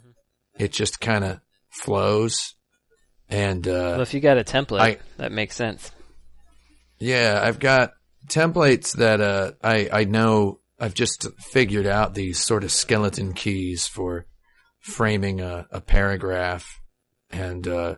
It 0.58 0.72
just 0.72 1.00
kind 1.00 1.24
of 1.24 1.40
flows. 1.70 2.54
And 3.28 3.66
uh, 3.66 3.70
Well, 3.96 4.00
if 4.02 4.14
you 4.14 4.20
got 4.20 4.38
a 4.38 4.44
template, 4.44 4.80
I- 4.80 4.98
that 5.18 5.32
makes 5.32 5.56
sense. 5.56 5.90
Yeah, 6.98 7.40
I've 7.42 7.58
got 7.58 7.92
templates 8.28 8.96
that 8.96 9.20
uh, 9.20 9.52
I 9.62 9.88
I 9.92 10.04
know 10.04 10.60
I've 10.78 10.94
just 10.94 11.26
figured 11.40 11.86
out 11.86 12.14
these 12.14 12.38
sort 12.38 12.64
of 12.64 12.70
skeleton 12.70 13.32
keys 13.34 13.86
for 13.86 14.26
framing 14.80 15.40
a, 15.40 15.66
a 15.70 15.80
paragraph, 15.80 16.80
and 17.30 17.66
uh, 17.66 17.96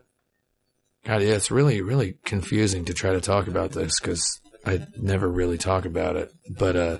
God, 1.07 1.23
yeah, 1.23 1.35
it's 1.35 1.53
really 1.53 1.83
really 1.83 2.19
confusing 2.25 2.85
to 2.87 2.95
try 2.95 3.13
to 3.13 3.21
talk 3.21 3.47
about 3.47 3.71
this 3.71 4.01
because 4.01 4.41
I 4.65 4.85
never 5.01 5.29
really 5.29 5.57
talk 5.57 5.85
about 5.85 6.17
it. 6.17 6.33
But 6.51 6.77
uh, 6.77 6.99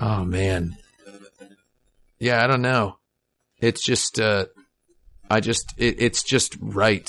oh 0.00 0.24
man, 0.24 0.76
yeah, 2.18 2.42
I 2.42 2.48
don't 2.48 2.60
know. 2.62 2.98
It's 3.60 3.84
just 3.84 4.18
uh, 4.18 4.46
I 5.30 5.38
just 5.38 5.74
it, 5.78 6.02
it's 6.02 6.24
just 6.24 6.56
right 6.60 7.08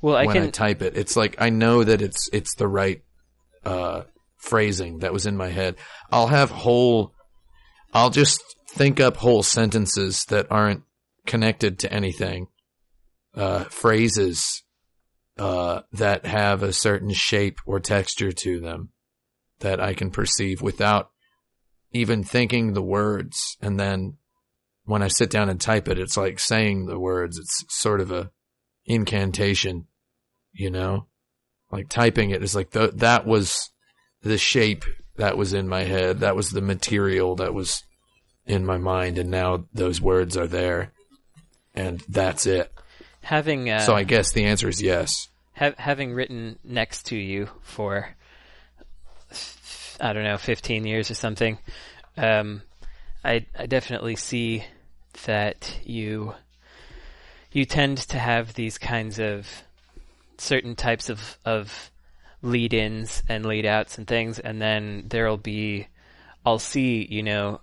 Well, 0.00 0.14
I 0.14 0.26
when 0.26 0.36
can. 0.36 0.44
I 0.44 0.50
type 0.50 0.82
it. 0.82 0.96
It's 0.96 1.16
like 1.16 1.34
I 1.40 1.50
know 1.50 1.82
that 1.82 2.00
it's 2.00 2.30
it's 2.32 2.54
the 2.54 2.68
right 2.68 3.02
uh, 3.64 4.02
phrasing 4.36 5.00
that 5.00 5.12
was 5.12 5.26
in 5.26 5.36
my 5.36 5.48
head. 5.48 5.74
I'll 6.12 6.28
have 6.28 6.50
whole. 6.52 7.12
I'll 7.92 8.10
just 8.10 8.40
think 8.70 9.00
up 9.00 9.16
whole 9.16 9.42
sentences 9.42 10.24
that 10.28 10.46
aren't 10.48 10.84
connected 11.26 11.80
to 11.80 11.92
anything. 11.92 12.46
Uh, 13.34 13.64
phrases 13.64 14.62
uh, 15.38 15.82
that 15.92 16.26
have 16.26 16.62
a 16.62 16.72
certain 16.72 17.12
shape 17.12 17.60
or 17.66 17.80
texture 17.80 18.32
to 18.32 18.60
them 18.60 18.90
that 19.60 19.80
I 19.80 19.94
can 19.94 20.10
perceive 20.10 20.62
without 20.62 21.10
even 21.92 22.22
thinking 22.22 22.72
the 22.72 22.82
words. 22.82 23.56
And 23.60 23.78
then 23.78 24.18
when 24.84 25.02
I 25.02 25.08
sit 25.08 25.30
down 25.30 25.48
and 25.48 25.60
type 25.60 25.88
it, 25.88 25.98
it's 25.98 26.16
like 26.16 26.38
saying 26.38 26.86
the 26.86 26.98
words. 26.98 27.38
It's 27.38 27.64
sort 27.68 28.00
of 28.00 28.10
a 28.10 28.30
incantation 28.84 29.86
you 30.58 30.70
know? 30.70 31.06
Like 31.70 31.88
typing 31.88 32.30
it 32.30 32.42
is 32.42 32.54
like 32.54 32.70
the, 32.70 32.88
that 32.96 33.26
was 33.26 33.70
the 34.22 34.38
shape 34.38 34.84
that 35.16 35.36
was 35.36 35.52
in 35.52 35.68
my 35.68 35.84
head. 35.84 36.20
That 36.20 36.36
was 36.36 36.50
the 36.50 36.60
material 36.60 37.36
that 37.36 37.54
was 37.54 37.82
in 38.46 38.64
my 38.64 38.78
mind. 38.78 39.18
And 39.18 39.30
now 39.30 39.66
those 39.72 40.00
words 40.00 40.36
are 40.36 40.46
there. 40.46 40.92
And 41.74 42.02
that's 42.08 42.46
it 42.46 42.72
having 43.28 43.68
uh, 43.68 43.80
so 43.80 43.94
i 43.94 44.04
guess 44.04 44.32
the 44.32 44.44
answer 44.44 44.68
is 44.68 44.80
yes. 44.82 45.28
Ha- 45.56 45.74
having 45.76 46.14
written 46.14 46.58
next 46.64 47.06
to 47.06 47.16
you 47.16 47.48
for 47.62 48.08
I 50.00 50.12
don't 50.12 50.24
know, 50.24 50.38
15 50.38 50.86
years 50.86 51.10
or 51.10 51.14
something, 51.14 51.58
um, 52.16 52.62
I 53.24 53.46
I 53.58 53.66
definitely 53.66 54.16
see 54.16 54.64
that 55.26 55.78
you 55.84 56.34
you 57.52 57.64
tend 57.64 57.98
to 57.98 58.18
have 58.18 58.54
these 58.54 58.78
kinds 58.78 59.18
of 59.18 59.46
certain 60.38 60.76
types 60.76 61.08
of 61.10 61.36
of 61.44 61.90
lead-ins 62.42 63.24
and 63.28 63.44
lead-outs 63.44 63.98
and 63.98 64.06
things, 64.06 64.38
and 64.38 64.62
then 64.62 65.04
there'll 65.08 65.36
be 65.36 65.88
I'll 66.46 66.60
see 66.60 67.06
you 67.10 67.22
know 67.22 67.60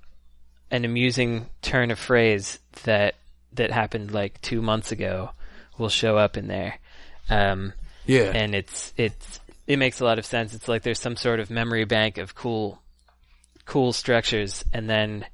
an 0.70 0.84
amusing 0.84 1.48
turn 1.62 1.92
of 1.92 2.00
phrase 2.00 2.60
that 2.84 3.16
that 3.54 3.72
happened 3.72 4.12
like 4.12 4.42
two 4.42 4.62
months 4.62 4.92
ago 4.92 5.32
will 5.78 5.90
show 5.90 6.18
up 6.18 6.38
in 6.38 6.48
there. 6.48 6.80
Um, 7.30 7.74
yeah 8.06 8.32
and 8.34 8.54
it's 8.54 8.94
it's 8.98 9.40
it 9.68 9.78
makes 9.78 10.00
a 10.00 10.06
lot 10.06 10.20
of 10.20 10.26
sense. 10.26 10.54
It's 10.54 10.68
like 10.68 10.84
there's 10.84 11.00
some 11.00 11.16
sort 11.16 11.40
of 11.40 11.50
memory 11.50 11.86
bank 11.86 12.18
of 12.18 12.36
cool 12.36 12.82
cool 13.66 13.94
structures 13.94 14.64
and 14.74 14.88
then 14.88 15.26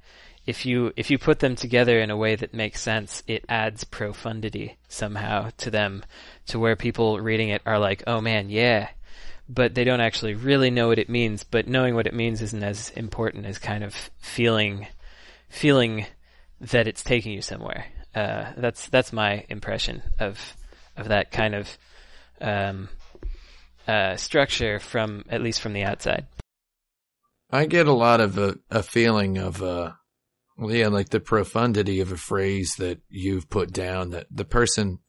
if 0.45 0.65
you 0.65 0.91
if 0.95 1.11
you 1.11 1.17
put 1.17 1.39
them 1.39 1.55
together 1.55 1.99
in 1.99 2.09
a 2.09 2.17
way 2.17 2.35
that 2.35 2.53
makes 2.53 2.81
sense, 2.81 3.23
it 3.27 3.45
adds 3.47 3.83
profundity 3.83 4.77
somehow 4.87 5.49
to 5.57 5.69
them 5.69 6.03
to 6.47 6.57
where 6.57 6.75
people 6.75 7.19
reading 7.19 7.49
it 7.49 7.61
are 7.65 7.77
like, 7.77 8.03
"Oh 8.07 8.21
man, 8.21 8.49
yeah." 8.49 8.89
But 9.47 9.75
they 9.75 9.83
don't 9.83 10.01
actually 10.01 10.33
really 10.33 10.71
know 10.71 10.87
what 10.87 10.99
it 10.99 11.09
means, 11.09 11.43
but 11.43 11.67
knowing 11.67 11.93
what 11.93 12.07
it 12.07 12.13
means 12.13 12.41
isn't 12.41 12.63
as 12.63 12.89
important 12.91 13.45
as 13.45 13.59
kind 13.59 13.83
of 13.83 13.93
feeling 14.17 14.87
feeling 15.49 16.05
that 16.59 16.87
it's 16.87 17.03
taking 17.03 17.33
you 17.33 17.41
somewhere. 17.41 17.85
Uh, 18.13 18.51
that's 18.57 18.89
that's 18.89 19.13
my 19.13 19.45
impression 19.49 20.03
of 20.19 20.55
of 20.97 21.07
that 21.09 21.31
kind 21.31 21.55
of 21.55 21.77
um, 22.41 22.89
uh, 23.87 24.15
structure 24.15 24.79
from 24.79 25.23
at 25.29 25.41
least 25.41 25.61
from 25.61 25.73
the 25.73 25.83
outside. 25.83 26.27
I 27.51 27.65
get 27.65 27.87
a 27.87 27.93
lot 27.93 28.21
of 28.21 28.37
a, 28.37 28.55
a 28.69 28.81
feeling 28.81 29.37
of, 29.37 29.61
uh, 29.61 29.91
well, 30.57 30.73
yeah, 30.73 30.87
like 30.87 31.09
the 31.09 31.19
profundity 31.19 31.99
of 31.99 32.11
a 32.11 32.17
phrase 32.17 32.75
that 32.77 33.01
you've 33.09 33.49
put 33.49 33.73
down 33.73 34.11
that 34.11 34.27
the 34.31 34.45
person 34.45 34.99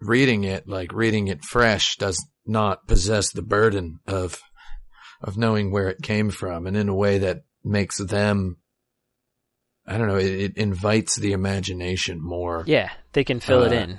reading 0.00 0.44
it, 0.44 0.66
like 0.66 0.92
reading 0.92 1.28
it 1.28 1.44
fresh, 1.44 1.96
does 1.96 2.24
not 2.46 2.86
possess 2.86 3.30
the 3.30 3.42
burden 3.42 4.00
of, 4.06 4.40
of 5.20 5.36
knowing 5.36 5.70
where 5.70 5.88
it 5.88 6.02
came 6.02 6.30
from 6.30 6.66
and 6.66 6.76
in 6.76 6.88
a 6.88 6.94
way 6.94 7.18
that 7.18 7.42
makes 7.62 7.98
them, 7.98 8.56
I 9.86 9.98
don't 9.98 10.08
know, 10.08 10.16
it, 10.16 10.26
it 10.26 10.56
invites 10.56 11.16
the 11.16 11.32
imagination 11.32 12.20
more. 12.20 12.64
Yeah, 12.66 12.90
they 13.12 13.24
can 13.24 13.40
fill 13.40 13.64
it 13.64 13.72
Uh, 13.72 13.80
in 13.80 13.98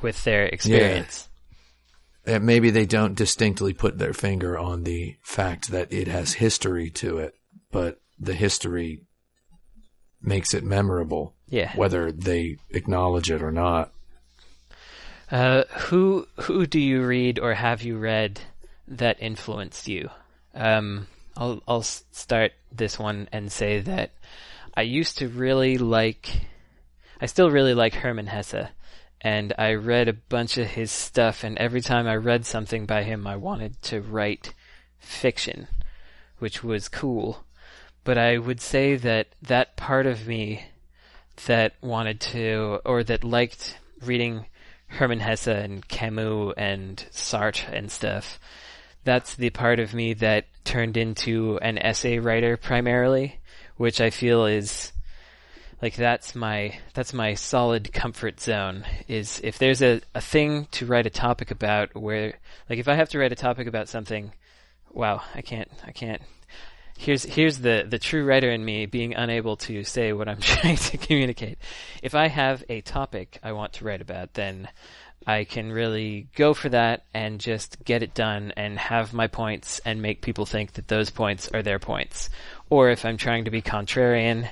with 0.00 0.22
their 0.24 0.44
experience. 0.44 1.28
And 2.24 2.44
maybe 2.44 2.70
they 2.70 2.86
don't 2.86 3.16
distinctly 3.16 3.72
put 3.72 3.98
their 3.98 4.12
finger 4.12 4.56
on 4.58 4.84
the 4.84 5.16
fact 5.22 5.70
that 5.70 5.92
it 5.92 6.06
has 6.08 6.34
history 6.34 6.90
to 6.90 7.18
it, 7.18 7.34
but 7.70 8.00
the 8.18 8.34
history 8.34 9.02
makes 10.20 10.54
it 10.54 10.62
memorable, 10.62 11.34
Yeah. 11.48 11.74
whether 11.74 12.12
they 12.12 12.58
acknowledge 12.70 13.30
it 13.30 13.42
or 13.42 13.50
not. 13.50 13.92
Uh, 15.30 15.64
who 15.88 16.28
who 16.42 16.66
do 16.66 16.78
you 16.78 17.02
read 17.04 17.38
or 17.38 17.54
have 17.54 17.82
you 17.82 17.96
read 17.96 18.38
that 18.86 19.16
influenced 19.20 19.88
you? 19.88 20.10
Um, 20.54 21.06
I'll 21.36 21.62
I'll 21.66 21.82
start 21.82 22.52
this 22.70 22.98
one 22.98 23.28
and 23.32 23.50
say 23.50 23.80
that 23.80 24.10
I 24.74 24.82
used 24.82 25.18
to 25.18 25.28
really 25.28 25.78
like, 25.78 26.46
I 27.20 27.26
still 27.26 27.50
really 27.50 27.74
like 27.74 27.94
Hermann 27.94 28.26
Hesse, 28.26 28.68
and 29.20 29.52
I 29.58 29.74
read 29.74 30.08
a 30.08 30.14
bunch 30.14 30.58
of 30.58 30.68
his 30.68 30.90
stuff. 30.90 31.44
And 31.44 31.58
every 31.58 31.80
time 31.80 32.06
I 32.06 32.16
read 32.16 32.46
something 32.46 32.86
by 32.86 33.02
him, 33.02 33.26
I 33.26 33.36
wanted 33.36 33.80
to 33.82 34.00
write 34.00 34.54
fiction, 34.98 35.68
which 36.38 36.64
was 36.64 36.88
cool. 36.88 37.44
But 38.04 38.18
I 38.18 38.38
would 38.38 38.60
say 38.60 38.96
that 38.96 39.28
that 39.42 39.76
part 39.76 40.06
of 40.06 40.26
me 40.26 40.64
that 41.46 41.74
wanted 41.80 42.20
to, 42.20 42.80
or 42.84 43.04
that 43.04 43.24
liked 43.24 43.78
reading 44.04 44.46
Hermann 44.86 45.20
Hesse 45.20 45.46
and 45.46 45.86
Camus 45.86 46.54
and 46.56 46.96
Sartre 47.12 47.72
and 47.72 47.90
stuff. 47.90 48.38
That's 49.04 49.34
the 49.34 49.50
part 49.50 49.80
of 49.80 49.94
me 49.94 50.14
that 50.14 50.46
turned 50.64 50.96
into 50.96 51.58
an 51.62 51.78
essay 51.78 52.18
writer 52.18 52.56
primarily, 52.56 53.38
which 53.82 54.00
I 54.00 54.10
feel 54.10 54.46
is 54.46 54.92
like 55.82 55.96
that's 55.96 56.36
my 56.36 56.78
that's 56.94 57.12
my 57.12 57.34
solid 57.34 57.92
comfort 57.92 58.38
zone 58.38 58.84
is 59.08 59.40
if 59.42 59.58
there's 59.58 59.82
a, 59.82 60.00
a 60.14 60.20
thing 60.20 60.68
to 60.70 60.86
write 60.86 61.06
a 61.06 61.10
topic 61.10 61.50
about 61.50 61.96
where 61.96 62.34
like 62.70 62.78
if 62.78 62.86
I 62.86 62.94
have 62.94 63.08
to 63.08 63.18
write 63.18 63.32
a 63.32 63.34
topic 63.34 63.66
about 63.66 63.88
something 63.88 64.30
wow, 64.92 65.20
I 65.34 65.40
can't 65.42 65.68
I 65.84 65.90
can't 65.90 66.22
here's 66.96 67.24
here's 67.24 67.58
the 67.58 67.84
the 67.88 67.98
true 67.98 68.24
writer 68.24 68.52
in 68.52 68.64
me 68.64 68.86
being 68.86 69.14
unable 69.14 69.56
to 69.56 69.82
say 69.82 70.12
what 70.12 70.28
I'm 70.28 70.40
trying 70.40 70.76
to 70.76 70.96
communicate. 70.96 71.58
If 72.04 72.14
I 72.14 72.28
have 72.28 72.62
a 72.68 72.82
topic 72.82 73.40
I 73.42 73.50
want 73.50 73.72
to 73.72 73.84
write 73.84 74.00
about, 74.00 74.34
then 74.34 74.68
I 75.26 75.44
can 75.44 75.72
really 75.72 76.28
go 76.34 76.54
for 76.54 76.68
that 76.68 77.04
and 77.14 77.40
just 77.40 77.84
get 77.84 78.02
it 78.02 78.14
done 78.14 78.52
and 78.56 78.78
have 78.78 79.12
my 79.12 79.28
points 79.28 79.80
and 79.84 80.02
make 80.02 80.22
people 80.22 80.46
think 80.46 80.72
that 80.72 80.88
those 80.88 81.10
points 81.10 81.48
are 81.52 81.62
their 81.62 81.78
points. 81.78 82.28
Or 82.72 82.88
if 82.88 83.04
I'm 83.04 83.18
trying 83.18 83.44
to 83.44 83.50
be 83.50 83.60
contrarian, 83.60 84.48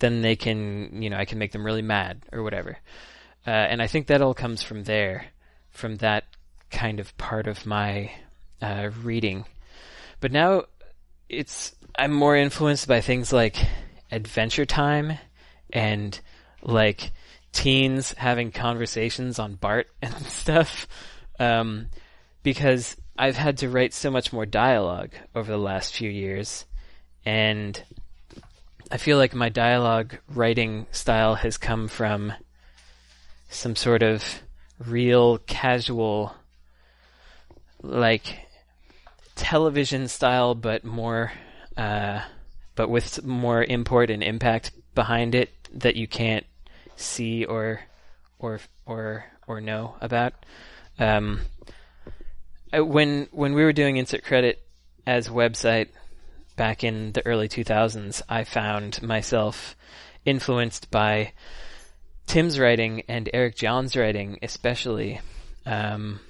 then 0.00 0.22
they 0.22 0.34
can, 0.34 1.00
you 1.00 1.08
know, 1.08 1.16
I 1.16 1.24
can 1.24 1.38
make 1.38 1.52
them 1.52 1.64
really 1.64 1.82
mad 1.82 2.20
or 2.32 2.42
whatever. 2.42 2.76
Uh, 3.46 3.50
and 3.50 3.80
I 3.80 3.86
think 3.86 4.08
that 4.08 4.20
all 4.20 4.34
comes 4.34 4.60
from 4.60 4.82
there, 4.82 5.26
from 5.70 5.94
that 5.98 6.24
kind 6.72 6.98
of 6.98 7.16
part 7.16 7.46
of 7.46 7.66
my 7.66 8.10
uh, 8.60 8.90
reading. 9.04 9.44
But 10.18 10.32
now 10.32 10.64
it's 11.28 11.72
I'm 11.96 12.12
more 12.12 12.34
influenced 12.34 12.88
by 12.88 13.02
things 13.02 13.32
like 13.32 13.54
Adventure 14.10 14.66
Time 14.66 15.18
and 15.72 16.18
like 16.62 17.12
teens 17.52 18.14
having 18.14 18.50
conversations 18.50 19.38
on 19.38 19.54
BART 19.54 19.86
and 20.02 20.26
stuff. 20.26 20.88
Um, 21.38 21.86
because 22.42 22.96
I've 23.16 23.36
had 23.36 23.58
to 23.58 23.68
write 23.68 23.94
so 23.94 24.10
much 24.10 24.32
more 24.32 24.44
dialogue 24.44 25.12
over 25.36 25.52
the 25.52 25.56
last 25.56 25.94
few 25.94 26.10
years, 26.10 26.64
and 27.24 27.82
I 28.90 28.96
feel 28.96 29.18
like 29.18 29.34
my 29.34 29.48
dialogue 29.48 30.16
writing 30.28 30.86
style 30.90 31.36
has 31.36 31.58
come 31.58 31.88
from 31.88 32.32
some 33.48 33.76
sort 33.76 34.02
of 34.02 34.24
real 34.84 35.38
casual, 35.38 36.34
like 37.82 38.46
television 39.36 40.08
style, 40.08 40.54
but 40.54 40.84
more, 40.84 41.32
uh, 41.76 42.20
but 42.74 42.90
with 42.90 43.24
more 43.24 43.62
import 43.62 44.10
and 44.10 44.22
impact 44.22 44.72
behind 44.94 45.34
it 45.34 45.50
that 45.72 45.96
you 45.96 46.08
can't 46.08 46.46
see 46.96 47.44
or 47.44 47.80
or 48.38 48.60
or 48.86 49.24
or 49.46 49.60
know 49.60 49.94
about. 50.00 50.34
Um, 50.98 51.40
when 52.72 53.28
when 53.30 53.54
we 53.54 53.62
were 53.62 53.72
doing 53.72 53.96
insert 53.96 54.24
credit 54.24 54.60
as 55.06 55.28
website 55.28 55.88
back 56.60 56.84
in 56.84 57.10
the 57.12 57.24
early 57.24 57.48
2000s, 57.48 58.20
I 58.28 58.44
found 58.44 59.00
myself 59.00 59.74
influenced 60.26 60.90
by 60.90 61.32
Tim's 62.26 62.58
writing 62.58 63.02
and 63.08 63.30
Eric-Jon's 63.32 63.96
writing, 63.96 64.38
especially. 64.42 65.22
Um, 65.64 66.20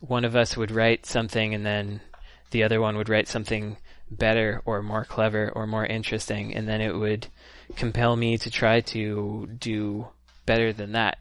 one 0.00 0.26
of 0.26 0.36
us 0.36 0.58
would 0.58 0.70
write 0.70 1.06
something, 1.06 1.54
and 1.54 1.64
then 1.64 2.02
the 2.50 2.64
other 2.64 2.82
one 2.82 2.98
would 2.98 3.08
write 3.08 3.28
something 3.28 3.78
better 4.10 4.60
or 4.66 4.82
more 4.82 5.06
clever 5.06 5.50
or 5.54 5.66
more 5.66 5.86
interesting, 5.86 6.54
and 6.54 6.68
then 6.68 6.82
it 6.82 6.94
would 6.94 7.28
compel 7.74 8.14
me 8.14 8.36
to 8.36 8.50
try 8.50 8.82
to 8.82 9.48
do 9.58 10.06
better 10.44 10.74
than 10.74 10.92
that. 10.92 11.16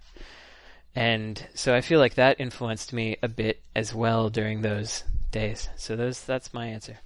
And 0.93 1.41
so 1.53 1.73
I 1.73 1.79
feel 1.79 1.99
like 1.99 2.15
that 2.15 2.41
influenced 2.41 2.91
me 2.91 3.15
a 3.23 3.29
bit 3.29 3.61
as 3.77 3.95
well 3.95 4.29
during 4.29 4.61
those 4.61 5.05
days. 5.31 5.69
So 5.77 5.95
those 5.95 6.21
that's 6.21 6.53
my 6.53 6.67
answer. 6.67 6.99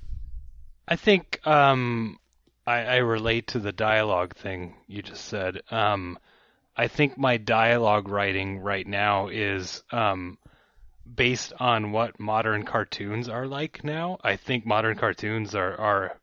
I 0.88 0.96
think 0.96 1.46
um, 1.48 2.20
I, 2.66 2.84
I 2.84 2.96
relate 2.98 3.48
to 3.48 3.60
the 3.60 3.72
dialogue 3.72 4.36
thing 4.36 4.76
you 4.88 5.02
just 5.02 5.26
said. 5.26 5.62
Um, 5.72 6.20
I 6.76 6.88
think 6.88 7.18
my 7.18 7.38
dialogue 7.38 8.08
writing 8.08 8.60
right 8.60 8.86
now 8.86 9.30
is 9.30 9.84
um, 9.92 10.38
based 11.14 11.54
on 11.60 11.92
what 11.92 12.20
modern 12.20 12.64
cartoons 12.64 13.30
are 13.30 13.48
like 13.48 13.84
now. 13.84 14.18
I 14.24 14.36
think 14.36 14.66
modern 14.66 14.98
cartoons 14.98 15.56
are, 15.56 15.80
are 15.80 16.20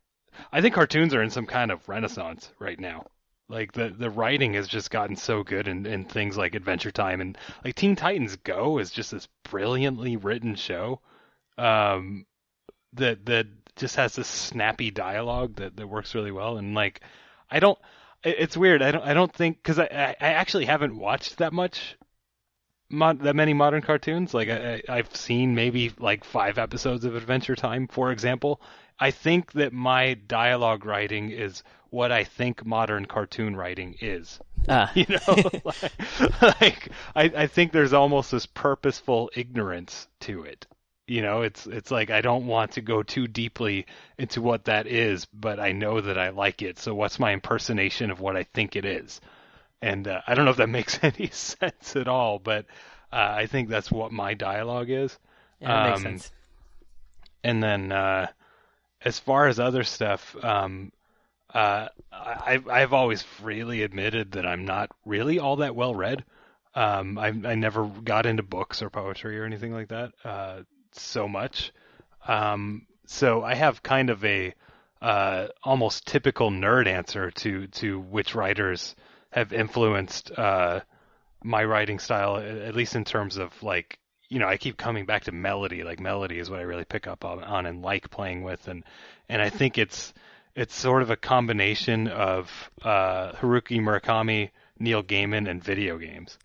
I 0.52 0.60
think 0.60 0.74
cartoons 0.74 1.14
are 1.14 1.22
in 1.22 1.30
some 1.30 1.46
kind 1.46 1.70
of 1.70 1.88
renaissance 1.88 2.50
right 2.58 2.78
now. 2.78 3.06
Like 3.48 3.72
the 3.72 3.90
the 3.90 4.10
writing 4.10 4.54
has 4.54 4.66
just 4.68 4.90
gotten 4.90 5.16
so 5.16 5.42
good 5.42 5.68
in, 5.68 5.84
in 5.84 6.04
things 6.04 6.36
like 6.36 6.54
Adventure 6.54 6.90
Time 6.90 7.20
and 7.20 7.36
like 7.64 7.74
Teen 7.74 7.96
Titans 7.96 8.36
Go 8.36 8.78
is 8.78 8.90
just 8.90 9.10
this 9.10 9.28
brilliantly 9.42 10.16
written 10.16 10.54
show. 10.54 11.00
Um, 11.58 12.24
that 12.94 13.26
that 13.26 13.46
just 13.76 13.96
has 13.96 14.14
this 14.14 14.28
snappy 14.28 14.90
dialogue 14.90 15.56
that, 15.56 15.76
that 15.76 15.86
works 15.86 16.14
really 16.14 16.30
well. 16.30 16.58
And 16.58 16.74
like 16.74 17.00
I 17.50 17.60
don't 17.60 17.78
it's 18.24 18.56
weird. 18.56 18.82
I 18.82 18.92
don't 18.92 19.04
I 19.04 19.14
don't 19.14 19.32
think 19.32 19.56
because 19.56 19.78
I, 19.78 20.16
I 20.20 20.26
actually 20.26 20.66
haven't 20.66 20.96
watched 20.96 21.38
that 21.38 21.52
much 21.52 21.96
mod, 22.90 23.20
that 23.20 23.36
many 23.36 23.54
modern 23.54 23.82
cartoons. 23.82 24.34
Like 24.34 24.48
I, 24.48 24.82
I 24.88 24.98
I've 24.98 25.14
seen 25.16 25.54
maybe 25.54 25.92
like 25.98 26.24
five 26.24 26.58
episodes 26.58 27.04
of 27.04 27.16
Adventure 27.16 27.56
Time 27.56 27.88
for 27.88 28.12
example. 28.12 28.60
I 28.98 29.10
think 29.10 29.52
that 29.52 29.72
my 29.72 30.14
dialogue 30.14 30.84
writing 30.84 31.30
is 31.30 31.62
what 31.90 32.12
I 32.12 32.24
think 32.24 32.64
modern 32.64 33.06
cartoon 33.06 33.56
writing 33.56 33.96
is. 34.00 34.38
Ah, 34.68 34.90
you 34.94 35.06
know? 35.08 35.50
Like, 35.64 35.92
like 36.60 36.88
I, 37.14 37.24
I 37.42 37.46
think 37.46 37.72
there's 37.72 37.92
almost 37.92 38.30
this 38.30 38.46
purposeful 38.46 39.30
ignorance 39.34 40.06
to 40.20 40.44
it 40.44 40.66
you 41.12 41.22
know 41.22 41.42
it's 41.42 41.66
it's 41.66 41.90
like 41.90 42.10
i 42.10 42.20
don't 42.20 42.46
want 42.46 42.72
to 42.72 42.80
go 42.80 43.02
too 43.02 43.26
deeply 43.26 43.86
into 44.18 44.40
what 44.40 44.64
that 44.64 44.86
is 44.86 45.26
but 45.26 45.60
i 45.60 45.72
know 45.72 46.00
that 46.00 46.18
i 46.18 46.30
like 46.30 46.62
it 46.62 46.78
so 46.78 46.94
what's 46.94 47.18
my 47.18 47.32
impersonation 47.32 48.10
of 48.10 48.20
what 48.20 48.36
i 48.36 48.44
think 48.54 48.76
it 48.76 48.84
is 48.84 49.20
and 49.80 50.08
uh, 50.08 50.20
i 50.26 50.34
don't 50.34 50.44
know 50.44 50.50
if 50.50 50.56
that 50.56 50.68
makes 50.80 50.98
any 51.02 51.28
sense 51.32 51.96
at 51.96 52.08
all 52.08 52.38
but 52.38 52.64
uh, 53.12 53.34
i 53.36 53.46
think 53.46 53.68
that's 53.68 53.90
what 53.90 54.10
my 54.10 54.34
dialogue 54.34 54.88
is 54.90 55.18
yeah, 55.60 55.68
that 55.68 55.90
makes 55.90 55.98
um, 55.98 56.02
sense. 56.04 56.32
and 57.44 57.62
then 57.62 57.92
uh, 57.92 58.26
as 59.04 59.18
far 59.18 59.46
as 59.46 59.60
other 59.60 59.84
stuff, 59.84 60.36
um, 60.42 60.92
uh, 61.52 61.88
I, 62.12 62.60
I've 62.70 62.92
always 62.92 63.22
freely 63.22 63.82
admitted 63.82 64.32
that 64.32 64.46
I'm 64.46 64.64
not 64.64 64.90
really 65.04 65.38
all 65.38 65.56
that 65.56 65.76
well 65.76 65.94
read. 65.94 66.24
Um, 66.74 67.18
I, 67.18 67.28
I 67.28 67.54
never 67.54 67.86
got 67.86 68.26
into 68.26 68.42
books 68.42 68.80
or 68.82 68.90
poetry 68.90 69.38
or 69.38 69.44
anything 69.44 69.72
like 69.72 69.88
that 69.88 70.12
uh, 70.24 70.62
so 71.00 71.28
much. 71.28 71.72
Um, 72.26 72.86
so 73.06 73.42
I 73.42 73.54
have 73.54 73.82
kind 73.82 74.10
of 74.10 74.24
a 74.24 74.54
uh, 75.00 75.48
almost 75.64 76.06
typical 76.06 76.50
nerd 76.50 76.86
answer 76.86 77.30
to 77.30 77.66
to 77.66 77.98
which 77.98 78.34
writers 78.34 78.94
have 79.30 79.52
influenced 79.52 80.30
uh, 80.30 80.80
my 81.42 81.64
writing 81.64 81.98
style, 81.98 82.36
at 82.36 82.74
least 82.74 82.94
in 82.94 83.04
terms 83.04 83.36
of 83.36 83.50
like 83.62 83.98
you 84.28 84.38
know 84.38 84.46
I 84.46 84.56
keep 84.56 84.76
coming 84.76 85.04
back 85.04 85.24
to 85.24 85.32
melody. 85.32 85.82
Like 85.82 86.00
melody 86.00 86.38
is 86.38 86.48
what 86.48 86.60
I 86.60 86.62
really 86.62 86.84
pick 86.84 87.06
up 87.06 87.24
on, 87.24 87.42
on 87.42 87.66
and 87.66 87.82
like 87.82 88.10
playing 88.10 88.42
with, 88.42 88.68
and 88.68 88.84
and 89.28 89.42
I 89.42 89.50
think 89.50 89.76
it's 89.78 90.14
it's 90.54 90.74
sort 90.74 91.02
of 91.02 91.10
a 91.10 91.16
combination 91.16 92.08
of 92.08 92.50
uh, 92.82 93.32
Haruki 93.32 93.80
Murakami, 93.80 94.50
Neil 94.78 95.02
Gaiman, 95.02 95.50
and 95.50 95.62
video 95.62 95.98
games. 95.98 96.38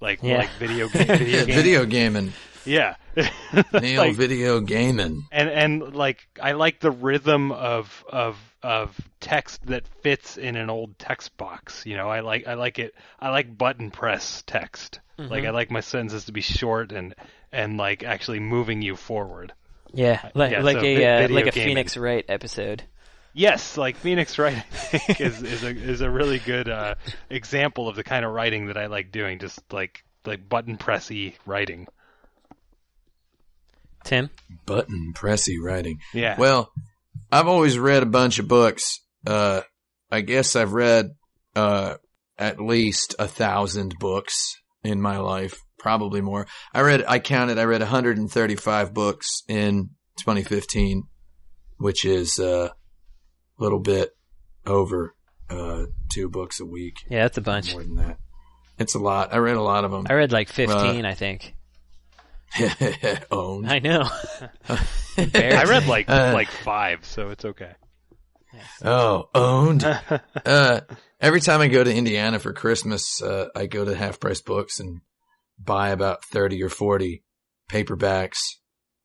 Like 0.00 0.22
Yeah. 0.22 0.38
like 0.38 0.50
video 0.58 0.88
game 0.92 1.06
video 1.06 1.44
games. 1.44 1.56
video 1.56 1.84
gaming. 1.84 2.32
Yeah. 2.68 2.96
Neil 3.72 4.02
Like- 4.02 4.14
video 4.16 4.60
gaming. 4.60 5.24
and 5.32 5.48
and 5.48 5.94
like 5.94 6.26
I 6.40 6.52
like 6.52 6.80
the 6.80 6.90
rhythm 6.90 7.50
of 7.52 8.04
of 8.08 8.36
of 8.62 8.98
text 9.20 9.64
that 9.66 9.86
fits 10.02 10.36
in 10.36 10.56
an 10.56 10.70
old 10.70 10.98
text 10.98 11.36
box. 11.36 11.84
You 11.86 11.96
know, 11.96 12.08
I 12.08 12.20
like 12.20 12.46
I 12.46 12.54
like 12.54 12.78
it. 12.78 12.94
I 13.20 13.30
like 13.30 13.56
button 13.56 13.90
press 13.90 14.42
text. 14.46 15.00
Like 15.20 15.44
I 15.44 15.50
like 15.50 15.70
my 15.72 15.80
sentences 15.80 16.26
to 16.26 16.32
be 16.32 16.42
short 16.42 16.92
and 16.92 17.12
and 17.50 17.76
like 17.76 18.04
actually 18.04 18.38
moving 18.38 18.82
you 18.82 18.94
forward. 18.94 19.52
Yeah, 19.92 20.28
like 20.34 20.52
yeah, 20.52 20.62
like 20.62 20.76
so 20.76 20.84
a 20.84 20.96
vi- 20.96 21.04
uh, 21.04 21.18
video 21.22 21.34
like 21.36 21.46
a 21.46 21.50
gaming. 21.50 21.68
Phoenix 21.70 21.96
Wright 21.96 22.24
episode. 22.28 22.84
Yes, 23.34 23.76
like 23.76 23.96
Phoenix 23.96 24.38
Wright 24.38 24.56
I 24.56 24.60
think 24.98 25.20
is 25.20 25.42
is 25.42 25.64
a 25.64 25.70
is 25.70 26.00
a 26.02 26.10
really 26.10 26.38
good 26.38 26.68
uh, 26.68 26.94
example 27.30 27.88
of 27.88 27.96
the 27.96 28.04
kind 28.04 28.24
of 28.24 28.32
writing 28.32 28.66
that 28.66 28.76
I 28.76 28.86
like 28.86 29.10
doing. 29.10 29.38
Just 29.40 29.60
like 29.72 30.04
like 30.24 30.48
button 30.48 30.76
pressy 30.76 31.34
writing. 31.46 31.88
Tim, 34.04 34.30
Button 34.66 35.12
pressy 35.14 35.56
writing. 35.62 35.98
Yeah. 36.14 36.36
Well, 36.38 36.72
I've 37.30 37.48
always 37.48 37.78
read 37.78 38.02
a 38.02 38.06
bunch 38.06 38.38
of 38.38 38.48
books. 38.48 39.00
Uh, 39.26 39.62
I 40.10 40.20
guess 40.22 40.56
I've 40.56 40.72
read 40.72 41.10
uh, 41.54 41.96
at 42.38 42.60
least 42.60 43.14
a 43.18 43.28
thousand 43.28 43.94
books 43.98 44.56
in 44.82 45.00
my 45.00 45.18
life, 45.18 45.60
probably 45.78 46.20
more. 46.20 46.46
I 46.72 46.80
read, 46.80 47.04
I 47.06 47.18
counted, 47.18 47.58
I 47.58 47.64
read 47.64 47.80
135 47.80 48.94
books 48.94 49.42
in 49.48 49.90
2015, 50.18 51.04
which 51.78 52.04
is 52.04 52.38
uh, 52.38 52.70
a 52.70 53.62
little 53.62 53.80
bit 53.80 54.10
over 54.64 55.14
uh, 55.50 55.84
two 56.10 56.28
books 56.28 56.60
a 56.60 56.64
week. 56.64 56.96
yeah, 57.10 57.22
that's 57.22 57.38
a 57.38 57.42
bunch. 57.42 57.72
More 57.72 57.82
than 57.82 57.96
that. 57.96 58.18
It's 58.78 58.94
a 58.94 58.98
lot. 58.98 59.34
I 59.34 59.38
read 59.38 59.56
a 59.56 59.62
lot 59.62 59.84
of 59.84 59.90
them. 59.90 60.06
I 60.08 60.14
read 60.14 60.30
like 60.30 60.48
fifteen, 60.48 61.04
I 61.04 61.14
think. 61.14 61.54
Owned. 63.30 63.70
I 63.70 63.78
know. 63.78 64.08
I 65.18 65.64
read 65.68 65.86
like 65.86 66.08
Uh, 66.08 66.32
like 66.32 66.50
five, 66.50 67.04
so 67.04 67.30
it's 67.30 67.44
okay. 67.44 67.72
Oh, 68.82 69.28
owned. 69.34 69.84
uh, 70.46 70.80
every 71.20 71.40
time 71.40 71.60
I 71.60 71.68
go 71.68 71.84
to 71.84 71.94
Indiana 71.94 72.38
for 72.38 72.52
Christmas, 72.52 73.20
uh, 73.22 73.48
I 73.54 73.66
go 73.66 73.84
to 73.84 73.94
Half 73.94 74.20
Price 74.20 74.40
Books 74.40 74.80
and 74.80 75.00
buy 75.58 75.90
about 75.90 76.24
30 76.32 76.62
or 76.62 76.68
40 76.68 77.22
paperbacks. 77.70 78.38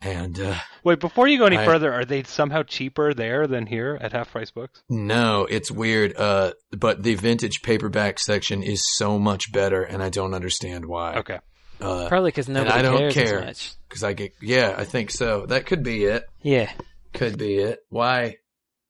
And, 0.02 0.40
uh, 0.40 0.56
Wait, 0.84 1.00
before 1.00 1.28
you 1.28 1.38
go 1.38 1.46
any 1.46 1.58
I- 1.58 1.66
further, 1.66 1.92
are 1.94 2.06
they 2.06 2.24
somehow 2.24 2.64
cheaper 2.64 3.14
there 3.14 3.48
than 3.48 3.66
here 3.68 3.98
at 4.02 4.12
Half 4.14 4.32
Price 4.32 4.52
Books? 4.52 4.82
no, 4.90 5.46
it's 5.50 5.70
weird. 5.72 6.16
Uh, 6.18 6.54
but 6.72 7.04
the 7.04 7.16
vintage 7.16 7.62
paperback 7.64 8.20
section 8.20 8.64
is 8.64 8.82
so 8.96 9.20
much 9.20 9.52
better 9.52 9.84
and 9.84 10.02
I 10.02 10.10
don't 10.10 10.34
understand 10.34 10.86
why. 10.86 11.16
Okay. 11.18 11.40
Uh, 11.82 12.08
Probably 12.08 12.30
because 12.30 12.48
nobody 12.48 12.72
I 12.80 12.82
don't 12.82 12.98
cares 12.98 13.14
care. 13.14 13.40
as 13.40 13.46
much. 13.48 13.72
cause 13.90 14.04
I 14.04 14.14
get, 14.14 14.34
yeah, 14.42 14.74
I 14.78 14.86
think 14.86 15.12
so. 15.12 15.46
That 15.46 15.66
could 15.66 15.84
be 15.84 16.06
it. 16.06 16.24
Yeah, 16.42 16.72
Could 17.14 17.38
be 17.38 17.56
it. 17.58 17.80
Why, 17.90 18.38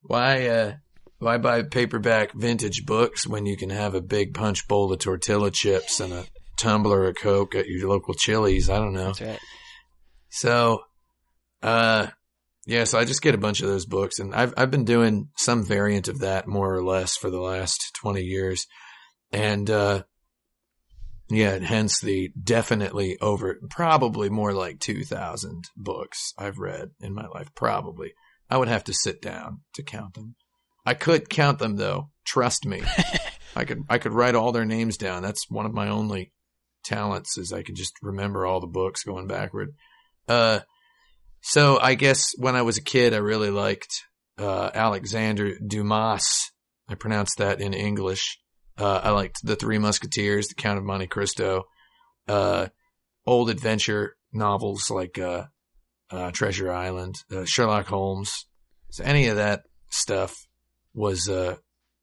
why, 0.02 0.46
uh, 0.48 0.74
why 1.18 1.38
buy 1.38 1.62
paperback 1.62 2.32
vintage 2.32 2.84
books 2.86 3.26
when 3.26 3.46
you 3.46 3.56
can 3.56 3.70
have 3.70 3.94
a 3.94 4.00
big 4.00 4.34
punch 4.34 4.68
bowl 4.68 4.92
of 4.92 4.98
tortilla 4.98 5.50
chips 5.50 5.98
and 6.00 6.12
a 6.12 6.24
tumbler 6.56 7.06
of 7.08 7.16
Coke 7.16 7.54
at 7.54 7.66
your 7.68 7.88
local 7.88 8.14
Chili's? 8.14 8.68
I 8.70 8.76
don't 8.78 8.92
know. 8.92 9.06
that's 9.06 9.20
right. 9.22 9.38
So, 10.30 10.82
uh, 11.62 12.08
yeah, 12.66 12.84
so 12.84 12.98
I 12.98 13.04
just 13.04 13.22
get 13.22 13.34
a 13.34 13.38
bunch 13.38 13.60
of 13.60 13.68
those 13.68 13.86
books 13.86 14.18
and 14.18 14.34
I've, 14.34 14.54
I've 14.56 14.70
been 14.70 14.84
doing 14.84 15.28
some 15.36 15.64
variant 15.64 16.08
of 16.08 16.20
that 16.20 16.46
more 16.46 16.74
or 16.74 16.82
less 16.82 17.16
for 17.16 17.30
the 17.30 17.40
last 17.40 17.92
20 18.00 18.22
years. 18.22 18.66
And, 19.32 19.68
uh, 19.70 20.02
yeah, 21.30 21.58
hence 21.58 22.00
the 22.00 22.30
definitely 22.40 23.18
over, 23.20 23.58
probably 23.70 24.28
more 24.28 24.52
like 24.52 24.78
2,000 24.80 25.64
books 25.76 26.32
I've 26.38 26.58
read 26.58 26.90
in 27.00 27.14
my 27.14 27.26
life. 27.26 27.54
Probably. 27.54 28.12
I 28.50 28.58
would 28.58 28.68
have 28.68 28.84
to 28.84 28.94
sit 28.94 29.22
down 29.22 29.60
to 29.74 29.82
count 29.82 30.14
them. 30.14 30.36
I 30.84 30.94
could 30.94 31.30
count 31.30 31.58
them 31.58 31.76
though. 31.76 32.10
Trust 32.24 32.66
me. 32.66 32.82
I 33.56 33.64
could, 33.64 33.84
I 33.88 33.98
could 33.98 34.12
write 34.12 34.34
all 34.34 34.52
their 34.52 34.66
names 34.66 34.96
down. 34.96 35.22
That's 35.22 35.48
one 35.48 35.66
of 35.66 35.72
my 35.72 35.88
only 35.88 36.32
talents 36.84 37.38
is 37.38 37.52
I 37.52 37.62
can 37.62 37.74
just 37.74 37.94
remember 38.02 38.44
all 38.44 38.60
the 38.60 38.66
books 38.66 39.04
going 39.04 39.26
backward. 39.26 39.74
Uh, 40.28 40.60
so 41.40 41.78
I 41.80 41.94
guess 41.94 42.32
when 42.36 42.56
I 42.56 42.62
was 42.62 42.76
a 42.76 42.82
kid, 42.82 43.14
I 43.14 43.18
really 43.18 43.50
liked, 43.50 44.04
uh, 44.38 44.70
Alexander 44.74 45.56
Dumas. 45.58 46.50
I 46.88 46.96
pronounced 46.96 47.38
that 47.38 47.60
in 47.60 47.72
English. 47.72 48.38
Uh, 48.78 49.00
I 49.04 49.10
liked 49.10 49.44
The 49.44 49.56
Three 49.56 49.78
Musketeers, 49.78 50.48
The 50.48 50.54
Count 50.54 50.78
of 50.78 50.84
Monte 50.84 51.06
Cristo, 51.06 51.64
uh, 52.28 52.68
old 53.26 53.50
adventure 53.50 54.16
novels 54.32 54.90
like, 54.90 55.18
uh, 55.18 55.44
uh, 56.10 56.30
Treasure 56.32 56.72
Island, 56.72 57.16
uh, 57.34 57.44
Sherlock 57.44 57.86
Holmes. 57.86 58.46
So 58.90 59.04
any 59.04 59.26
of 59.28 59.36
that 59.36 59.62
stuff 59.90 60.34
was, 60.92 61.28
uh, 61.28 61.56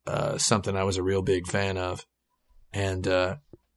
uh, 0.07 0.37
something 0.37 0.75
I 0.75 0.83
was 0.83 0.97
a 0.97 1.03
real 1.03 1.21
big 1.21 1.47
fan 1.47 1.77
of. 1.77 2.05
And, 2.73 3.07
uh, 3.07 3.35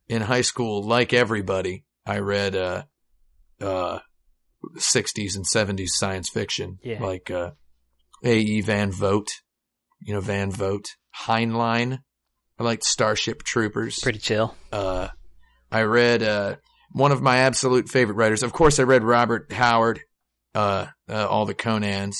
in 0.08 0.22
high 0.22 0.42
school, 0.42 0.82
like 0.82 1.12
everybody, 1.12 1.84
I 2.06 2.18
read, 2.18 2.54
uh, 2.54 2.84
uh, 3.60 3.98
60s 4.76 5.34
and 5.36 5.44
70s 5.46 5.94
science 5.96 6.28
fiction, 6.30 6.78
Yeah. 6.82 7.02
like, 7.02 7.30
uh, 7.30 7.52
A.E. 8.22 8.60
Van 8.62 8.90
Vogt, 8.92 9.42
you 10.00 10.14
know, 10.14 10.20
Van 10.20 10.50
Vogt, 10.50 10.96
Heinlein. 11.26 11.98
I 12.58 12.62
liked 12.62 12.84
Starship 12.84 13.42
Troopers. 13.42 13.98
Pretty 14.00 14.18
chill. 14.18 14.54
Uh, 14.72 15.08
I 15.70 15.82
read, 15.82 16.22
uh, 16.22 16.56
one 16.92 17.10
of 17.10 17.22
my 17.22 17.38
absolute 17.38 17.88
favorite 17.88 18.14
writers. 18.14 18.42
Of 18.42 18.52
course, 18.52 18.78
I 18.78 18.84
read 18.84 19.02
Robert 19.02 19.52
Howard, 19.52 20.00
uh, 20.54 20.86
uh 21.08 21.26
all 21.26 21.46
the 21.46 21.54
Conans. 21.54 22.14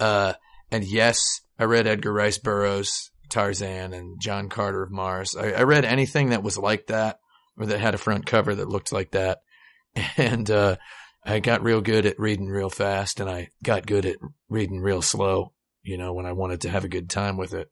Uh, 0.00 0.34
and 0.70 0.84
yes, 0.84 1.40
I 1.58 1.64
read 1.64 1.86
Edgar 1.86 2.12
Rice 2.12 2.38
Burroughs, 2.38 3.10
Tarzan, 3.28 3.94
and 3.94 4.20
John 4.20 4.48
Carter 4.48 4.82
of 4.82 4.90
Mars. 4.90 5.36
I, 5.36 5.52
I 5.52 5.62
read 5.62 5.84
anything 5.84 6.30
that 6.30 6.42
was 6.42 6.58
like 6.58 6.88
that 6.88 7.20
or 7.56 7.66
that 7.66 7.78
had 7.78 7.94
a 7.94 7.98
front 7.98 8.26
cover 8.26 8.54
that 8.54 8.68
looked 8.68 8.92
like 8.92 9.12
that. 9.12 9.38
And, 10.16 10.48
uh, 10.50 10.76
I 11.24 11.40
got 11.40 11.62
real 11.62 11.80
good 11.80 12.06
at 12.06 12.18
reading 12.18 12.48
real 12.48 12.70
fast 12.70 13.20
and 13.20 13.28
I 13.28 13.48
got 13.62 13.86
good 13.86 14.06
at 14.06 14.16
reading 14.48 14.80
real 14.80 15.02
slow, 15.02 15.52
you 15.82 15.98
know, 15.98 16.12
when 16.12 16.24
I 16.24 16.32
wanted 16.32 16.62
to 16.62 16.70
have 16.70 16.84
a 16.84 16.88
good 16.88 17.10
time 17.10 17.36
with 17.36 17.52
it. 17.52 17.68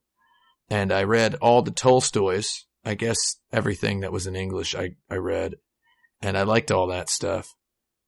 And 0.68 0.92
I 0.92 1.04
read 1.04 1.36
all 1.36 1.62
the 1.62 1.70
Tolstoys. 1.70 2.66
I 2.84 2.94
guess 2.94 3.16
everything 3.52 4.00
that 4.00 4.12
was 4.12 4.26
in 4.26 4.36
English 4.36 4.74
I, 4.74 4.90
I 5.10 5.16
read. 5.16 5.54
And 6.22 6.36
I 6.36 6.42
liked 6.42 6.70
all 6.70 6.88
that 6.88 7.08
stuff. 7.10 7.54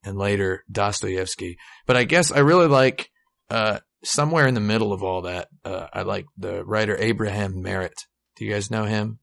And 0.03 0.17
later 0.17 0.63
Dostoevsky. 0.71 1.57
But 1.85 1.97
I 1.97 2.05
guess 2.05 2.31
I 2.31 2.39
really 2.39 2.67
like, 2.67 3.09
uh, 3.49 3.79
somewhere 4.03 4.47
in 4.47 4.53
the 4.53 4.61
middle 4.61 4.93
of 4.93 5.03
all 5.03 5.23
that, 5.23 5.49
uh, 5.65 5.87
I 5.91 6.03
like 6.03 6.25
the 6.37 6.63
writer 6.63 6.95
Abraham 6.97 7.61
Merritt. 7.61 8.05
Do 8.37 8.45
you 8.45 8.53
guys 8.53 8.71
know 8.71 8.85
him? 8.85 9.19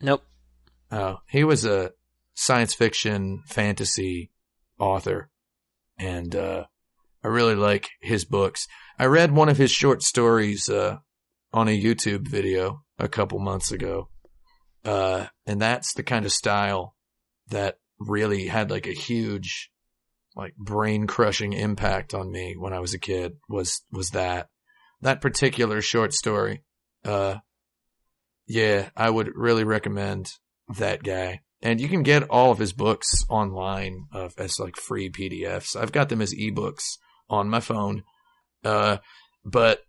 Nope. 0.00 0.24
Oh, 0.90 1.18
he 1.28 1.44
was 1.44 1.64
a 1.64 1.92
science 2.34 2.74
fiction 2.74 3.42
fantasy 3.46 4.32
author. 4.78 5.30
And, 5.98 6.34
uh, 6.34 6.64
I 7.22 7.28
really 7.28 7.54
like 7.54 7.88
his 8.00 8.24
books. 8.24 8.66
I 8.98 9.04
read 9.06 9.32
one 9.32 9.48
of 9.48 9.56
his 9.56 9.70
short 9.70 10.02
stories, 10.02 10.68
uh, 10.68 10.98
on 11.52 11.68
a 11.68 11.80
YouTube 11.80 12.28
video 12.28 12.82
a 12.98 13.08
couple 13.08 13.38
months 13.38 13.72
ago. 13.72 14.08
Uh, 14.84 15.26
and 15.46 15.60
that's 15.60 15.94
the 15.94 16.02
kind 16.02 16.24
of 16.24 16.32
style 16.32 16.94
that 17.48 17.78
really 17.98 18.46
had 18.46 18.70
like 18.70 18.86
a 18.86 18.92
huge, 18.92 19.70
like 20.36 20.54
brain 20.56 21.06
crushing 21.06 21.52
impact 21.52 22.14
on 22.14 22.30
me 22.30 22.54
when 22.56 22.72
I 22.72 22.80
was 22.80 22.94
a 22.94 22.98
kid 22.98 23.36
was, 23.48 23.82
was 23.90 24.10
that, 24.10 24.48
that 25.02 25.20
particular 25.20 25.80
short 25.80 26.12
story. 26.12 26.62
Uh, 27.04 27.36
yeah, 28.46 28.90
I 28.96 29.10
would 29.10 29.30
really 29.34 29.64
recommend 29.64 30.30
that 30.76 31.02
guy. 31.02 31.40
And 31.60 31.80
you 31.80 31.88
can 31.88 32.02
get 32.02 32.30
all 32.30 32.52
of 32.52 32.58
his 32.58 32.72
books 32.72 33.24
online 33.28 34.06
uh, 34.12 34.28
as 34.38 34.58
like 34.60 34.76
free 34.76 35.10
PDFs. 35.10 35.76
I've 35.76 35.92
got 35.92 36.08
them 36.08 36.22
as 36.22 36.34
ebooks 36.34 36.98
on 37.28 37.48
my 37.48 37.60
phone. 37.60 38.04
Uh, 38.64 38.98
but 39.44 39.80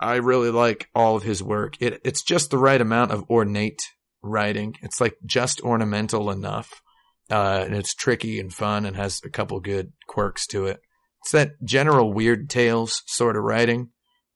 I 0.00 0.16
really 0.16 0.50
like 0.50 0.88
all 0.94 1.16
of 1.16 1.22
his 1.22 1.42
work. 1.42 1.74
It, 1.80 2.00
it's 2.04 2.22
just 2.22 2.50
the 2.50 2.58
right 2.58 2.80
amount 2.80 3.10
of 3.10 3.28
ornate 3.28 3.80
writing. 4.22 4.76
It's 4.82 5.00
like 5.00 5.16
just 5.24 5.60
ornamental 5.60 6.30
enough. 6.30 6.82
Uh, 7.30 7.64
and 7.66 7.74
it's 7.74 7.94
tricky 7.94 8.40
and 8.40 8.52
fun 8.52 8.86
and 8.86 8.96
has 8.96 9.20
a 9.24 9.30
couple 9.30 9.60
good 9.60 9.92
quirks 10.06 10.46
to 10.48 10.66
it. 10.66 10.80
It's 11.22 11.32
that 11.32 11.52
general 11.62 12.12
weird 12.12 12.48
tales 12.48 13.02
sort 13.06 13.36
of 13.36 13.42
writing. 13.42 13.90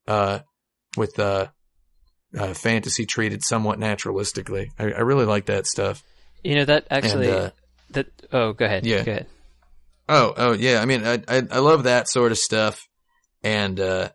Uh, 0.07 0.41
with 0.97 1.19
uh, 1.19 1.49
uh, 2.39 2.55
fantasy 2.55 3.07
treated 3.07 3.43
somewhat 3.43 3.79
naturalistically. 3.79 4.69
I, 4.79 4.85
I 4.85 5.01
really 5.01 5.25
like 5.25 5.47
that 5.47 5.67
stuff. 5.67 6.03
You 6.43 6.57
know 6.57 6.65
that 6.65 6.87
actually. 6.91 7.29
And, 7.29 7.37
uh, 7.37 7.51
that 7.91 8.07
oh, 8.33 8.53
go 8.53 8.65
ahead. 8.65 8.87
Yeah. 8.87 9.03
Go 9.05 9.13
ahead. 9.13 9.27
Oh, 10.09 10.35
oh 10.37 10.53
yeah. 10.53 10.81
I 10.81 10.87
mean, 10.87 11.05
I, 11.05 11.23
I, 11.29 11.43
I 11.51 11.59
love 11.59 11.85
that 11.85 12.09
sort 12.09 12.33
of 12.33 12.39
stuff. 12.39 12.87
And, 13.43 13.79
uh, 13.79 14.11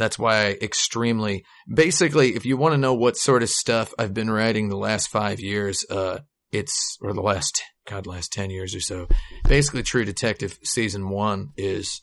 that's 0.00 0.18
why 0.18 0.46
I 0.46 0.58
extremely, 0.62 1.44
basically, 1.72 2.34
if 2.34 2.46
you 2.46 2.56
want 2.56 2.72
to 2.72 2.78
know 2.78 2.94
what 2.94 3.16
sort 3.16 3.42
of 3.42 3.50
stuff 3.50 3.92
I've 3.98 4.14
been 4.14 4.30
writing 4.30 4.68
the 4.68 4.76
last 4.76 5.10
five 5.10 5.40
years, 5.40 5.84
uh, 5.90 6.20
it's, 6.50 6.96
or 7.02 7.12
the 7.12 7.20
last, 7.20 7.62
God, 7.86 8.06
last 8.06 8.32
10 8.32 8.50
years 8.50 8.74
or 8.74 8.80
so, 8.80 9.08
basically 9.44 9.82
True 9.82 10.04
Detective 10.04 10.58
season 10.64 11.10
one 11.10 11.50
is 11.56 12.00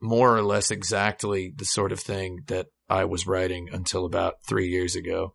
more 0.00 0.36
or 0.36 0.42
less 0.42 0.70
exactly 0.70 1.52
the 1.56 1.64
sort 1.64 1.92
of 1.92 1.98
thing 1.98 2.44
that 2.46 2.66
I 2.88 3.04
was 3.04 3.26
writing 3.26 3.68
until 3.72 4.04
about 4.04 4.34
three 4.48 4.68
years 4.68 4.94
ago. 4.94 5.34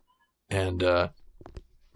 And, 0.50 0.82
uh, 0.82 1.10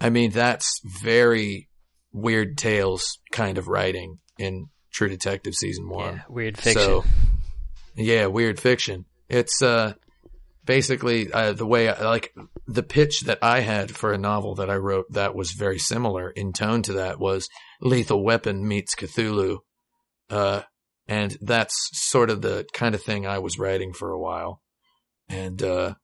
I 0.01 0.09
mean, 0.09 0.31
that's 0.31 0.81
very 0.83 1.69
weird 2.11 2.57
tales 2.57 3.19
kind 3.31 3.57
of 3.57 3.67
writing 3.67 4.19
in 4.37 4.67
True 4.91 5.09
Detective 5.09 5.55
season 5.55 5.87
one. 5.87 6.15
Yeah, 6.15 6.21
weird 6.27 6.57
fiction. 6.57 6.83
So, 6.83 7.03
yeah, 7.95 8.25
weird 8.25 8.59
fiction. 8.59 9.05
It's 9.29 9.61
uh, 9.61 9.93
basically 10.65 11.31
uh, 11.31 11.53
the 11.53 11.65
way 11.65 11.93
like 11.93 12.33
the 12.67 12.83
pitch 12.83 13.21
that 13.21 13.39
I 13.41 13.61
had 13.61 13.95
for 13.95 14.13
a 14.13 14.17
novel 14.17 14.55
that 14.55 14.69
I 14.69 14.75
wrote 14.75 15.11
that 15.11 15.35
was 15.35 15.51
very 15.51 15.79
similar 15.79 16.29
in 16.29 16.53
tone 16.53 16.81
to 16.83 16.93
that 16.93 17.19
was 17.19 17.49
Lethal 17.81 18.23
Weapon 18.23 18.67
meets 18.67 18.95
Cthulhu, 18.95 19.59
uh, 20.29 20.61
and 21.07 21.37
that's 21.41 21.75
sort 21.93 22.29
of 22.29 22.41
the 22.41 22.65
kind 22.73 22.95
of 22.95 23.01
thing 23.01 23.25
I 23.25 23.39
was 23.39 23.59
writing 23.59 23.93
for 23.93 24.11
a 24.11 24.19
while, 24.19 24.61
and 25.27 25.61
uh, 25.63 25.95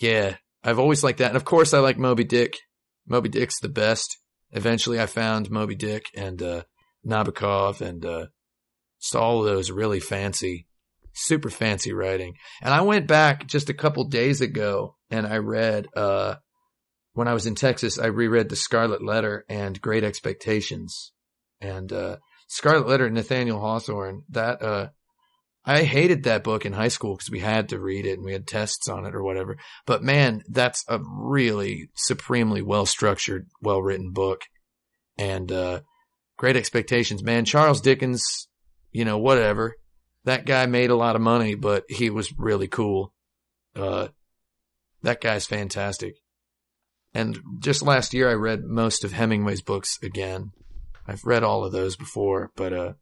yeah, 0.00 0.36
I've 0.62 0.78
always 0.78 1.04
liked 1.04 1.18
that, 1.18 1.28
and 1.28 1.36
of 1.36 1.44
course 1.44 1.72
I 1.74 1.78
like 1.78 1.98
Moby 1.98 2.24
Dick. 2.24 2.56
Moby 3.06 3.28
Dick's 3.28 3.60
the 3.60 3.68
best. 3.68 4.18
Eventually, 4.52 5.00
I 5.00 5.06
found 5.06 5.50
Moby 5.50 5.74
Dick 5.74 6.06
and 6.14 6.40
uh, 6.42 6.62
Nabokov 7.06 7.80
and 7.80 8.04
uh, 8.04 8.26
just 9.00 9.16
all 9.16 9.42
those 9.42 9.70
really 9.70 10.00
fancy, 10.00 10.66
super 11.14 11.50
fancy 11.50 11.92
writing. 11.92 12.34
And 12.60 12.74
I 12.74 12.82
went 12.82 13.06
back 13.06 13.46
just 13.46 13.70
a 13.70 13.74
couple 13.74 14.04
days 14.04 14.40
ago 14.40 14.96
and 15.10 15.26
I 15.26 15.38
read, 15.38 15.88
uh, 15.96 16.36
when 17.12 17.28
I 17.28 17.34
was 17.34 17.46
in 17.46 17.54
Texas, 17.54 17.98
I 17.98 18.06
reread 18.06 18.48
The 18.48 18.56
Scarlet 18.56 19.02
Letter 19.02 19.44
and 19.48 19.80
Great 19.80 20.04
Expectations. 20.04 21.12
And, 21.60 21.92
uh, 21.92 22.16
Scarlet 22.48 22.88
Letter, 22.88 23.08
Nathaniel 23.08 23.60
Hawthorne, 23.60 24.24
that, 24.30 24.60
uh, 24.60 24.88
I 25.64 25.84
hated 25.84 26.24
that 26.24 26.44
book 26.44 26.66
in 26.66 26.74
high 26.74 26.88
school 26.88 27.14
because 27.14 27.30
we 27.30 27.40
had 27.40 27.70
to 27.70 27.80
read 27.80 28.04
it 28.04 28.14
and 28.14 28.24
we 28.24 28.32
had 28.32 28.46
tests 28.46 28.88
on 28.88 29.06
it 29.06 29.14
or 29.14 29.22
whatever. 29.22 29.56
But 29.86 30.02
man, 30.02 30.42
that's 30.48 30.84
a 30.88 31.00
really 31.00 31.88
supremely 31.94 32.60
well 32.60 32.84
structured, 32.84 33.46
well 33.62 33.80
written 33.80 34.10
book. 34.10 34.42
And, 35.16 35.50
uh, 35.50 35.80
Great 36.36 36.56
Expectations, 36.56 37.22
man, 37.22 37.44
Charles 37.44 37.80
Dickens, 37.80 38.48
you 38.90 39.04
know, 39.04 39.18
whatever. 39.18 39.76
That 40.24 40.46
guy 40.46 40.66
made 40.66 40.90
a 40.90 40.96
lot 40.96 41.16
of 41.16 41.22
money, 41.22 41.54
but 41.54 41.84
he 41.88 42.10
was 42.10 42.32
really 42.38 42.68
cool. 42.68 43.12
Uh, 43.76 44.08
that 45.02 45.20
guy's 45.20 45.46
fantastic. 45.46 46.16
And 47.12 47.40
just 47.60 47.82
last 47.82 48.14
year, 48.14 48.28
I 48.28 48.34
read 48.34 48.64
most 48.64 49.04
of 49.04 49.12
Hemingway's 49.12 49.62
books 49.62 49.98
again. 50.02 50.52
I've 51.06 51.24
read 51.24 51.44
all 51.44 51.64
of 51.64 51.72
those 51.72 51.96
before, 51.96 52.50
but, 52.56 52.72
uh, 52.72 52.92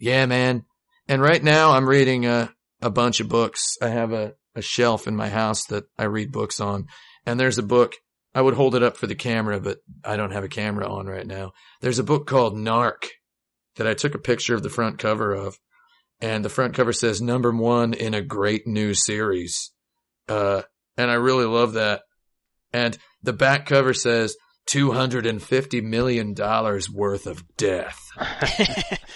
yeah, 0.00 0.24
man. 0.26 0.64
And 1.08 1.20
right 1.20 1.42
now 1.42 1.72
I'm 1.72 1.88
reading 1.88 2.26
a, 2.26 2.54
a 2.80 2.90
bunch 2.90 3.20
of 3.20 3.28
books. 3.28 3.76
I 3.82 3.88
have 3.88 4.12
a, 4.12 4.34
a 4.54 4.62
shelf 4.62 5.08
in 5.08 5.16
my 5.16 5.28
house 5.28 5.64
that 5.66 5.84
I 5.98 6.04
read 6.04 6.30
books 6.30 6.60
on. 6.60 6.86
And 7.26 7.38
there's 7.38 7.58
a 7.58 7.62
book. 7.62 7.96
I 8.34 8.42
would 8.42 8.54
hold 8.54 8.74
it 8.74 8.82
up 8.82 8.96
for 8.96 9.06
the 9.06 9.14
camera, 9.14 9.58
but 9.58 9.78
I 10.04 10.16
don't 10.16 10.30
have 10.30 10.44
a 10.44 10.48
camera 10.48 10.86
on 10.88 11.06
right 11.06 11.26
now. 11.26 11.52
There's 11.80 11.98
a 11.98 12.04
book 12.04 12.26
called 12.26 12.54
Narc 12.54 13.08
that 13.76 13.86
I 13.86 13.94
took 13.94 14.14
a 14.14 14.18
picture 14.18 14.54
of 14.54 14.62
the 14.62 14.70
front 14.70 14.98
cover 14.98 15.34
of. 15.34 15.58
And 16.20 16.44
the 16.44 16.48
front 16.48 16.74
cover 16.74 16.92
says 16.92 17.20
number 17.20 17.52
one 17.52 17.94
in 17.94 18.14
a 18.14 18.22
great 18.22 18.66
new 18.66 18.94
series. 18.94 19.70
Uh, 20.28 20.62
and 20.96 21.10
I 21.10 21.14
really 21.14 21.46
love 21.46 21.74
that. 21.74 22.02
And 22.72 22.98
the 23.22 23.32
back 23.32 23.66
cover 23.66 23.94
says 23.94 24.36
$250 24.68 25.82
million 25.82 26.34
worth 26.34 27.26
of 27.26 27.44
death. 27.56 28.00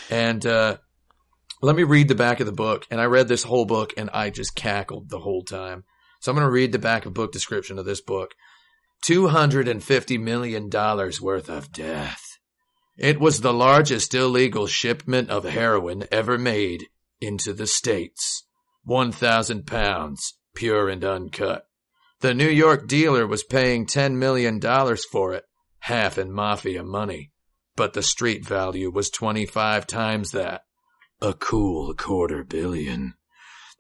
and, 0.11 0.47
uh, 0.47 0.77
let 1.63 1.77
me 1.77 1.85
read 1.85 2.09
the 2.09 2.17
back 2.17 2.41
of 2.41 2.47
the 2.47 2.53
book. 2.53 2.87
And 2.91 3.01
I 3.01 3.05
read 3.05 3.29
this 3.29 3.45
whole 3.45 3.65
book 3.65 3.95
and 3.97 4.11
I 4.11 4.31
just 4.31 4.57
cackled 4.57 5.09
the 5.09 5.21
whole 5.21 5.45
time. 5.45 5.85
So 6.21 6.31
I'm 6.31 6.37
going 6.37 6.47
to 6.47 6.53
read 6.53 6.73
the 6.73 6.79
back 6.79 7.07
of 7.07 7.15
book 7.15 7.33
description 7.33 7.79
of 7.79 7.85
this 7.85 8.01
book. 8.01 8.35
$250 9.07 10.21
million 10.21 10.71
worth 10.71 11.49
of 11.49 11.73
death. 11.73 12.21
It 12.99 13.21
was 13.21 13.41
the 13.41 13.53
largest 13.53 14.15
illegal 14.15 14.67
shipment 14.67 15.31
of 15.31 15.45
heroin 15.45 16.05
ever 16.13 16.37
made 16.37 16.89
into 17.23 17.53
the 17.53 17.67
States. 17.67 18.45
1,000 18.85 19.67
pounds, 19.67 20.35
pure 20.55 20.89
and 20.89 21.05
uncut. 21.05 21.67
The 22.21 22.35
New 22.35 22.49
York 22.49 22.87
dealer 22.87 23.27
was 23.27 23.43
paying 23.43 23.87
$10 23.87 24.15
million 24.17 24.61
for 25.11 25.33
it, 25.35 25.45
half 25.81 26.19
in 26.19 26.33
mafia 26.33 26.83
money. 26.83 27.33
But 27.75 27.95
the 27.95 28.03
street 28.03 28.47
value 28.47 28.91
was 28.91 29.11
25 29.11 29.87
times 29.87 30.33
that. 30.33 30.63
A 31.21 31.33
cool 31.35 31.95
quarter 31.95 32.45
billion. 32.45 33.15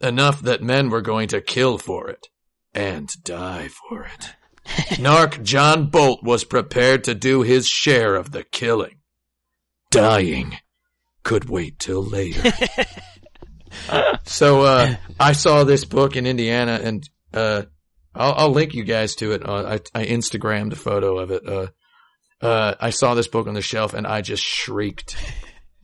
Enough 0.00 0.40
that 0.42 0.62
men 0.62 0.90
were 0.90 1.02
going 1.02 1.28
to 1.28 1.40
kill 1.40 1.78
for 1.78 2.08
it. 2.08 2.28
And 2.74 3.10
die 3.22 3.68
for 3.68 4.04
it. 4.04 4.34
Narc 4.98 5.42
John 5.42 5.90
Bolt 5.90 6.22
was 6.22 6.44
prepared 6.44 7.04
to 7.04 7.14
do 7.14 7.42
his 7.42 7.66
share 7.66 8.14
of 8.14 8.30
the 8.30 8.44
killing. 8.44 9.00
Dying 9.90 10.58
could 11.22 11.48
wait 11.48 11.78
till 11.78 12.02
later. 12.02 12.52
so 14.24 14.62
uh, 14.62 14.94
I 15.18 15.32
saw 15.32 15.64
this 15.64 15.84
book 15.84 16.16
in 16.16 16.26
Indiana, 16.26 16.80
and 16.82 17.08
uh, 17.32 17.62
I'll, 18.14 18.34
I'll, 18.36 18.50
link 18.50 18.74
you 18.74 18.84
guys 18.84 19.14
to 19.16 19.32
it. 19.32 19.48
Uh, 19.48 19.78
I, 19.94 20.00
I, 20.00 20.06
Instagrammed 20.06 20.72
a 20.72 20.76
photo 20.76 21.18
of 21.18 21.30
it. 21.30 21.46
Uh, 21.46 21.66
uh, 22.40 22.74
I 22.80 22.90
saw 22.90 23.14
this 23.14 23.28
book 23.28 23.46
on 23.46 23.54
the 23.54 23.62
shelf, 23.62 23.94
and 23.94 24.06
I 24.06 24.20
just 24.20 24.42
shrieked, 24.42 25.16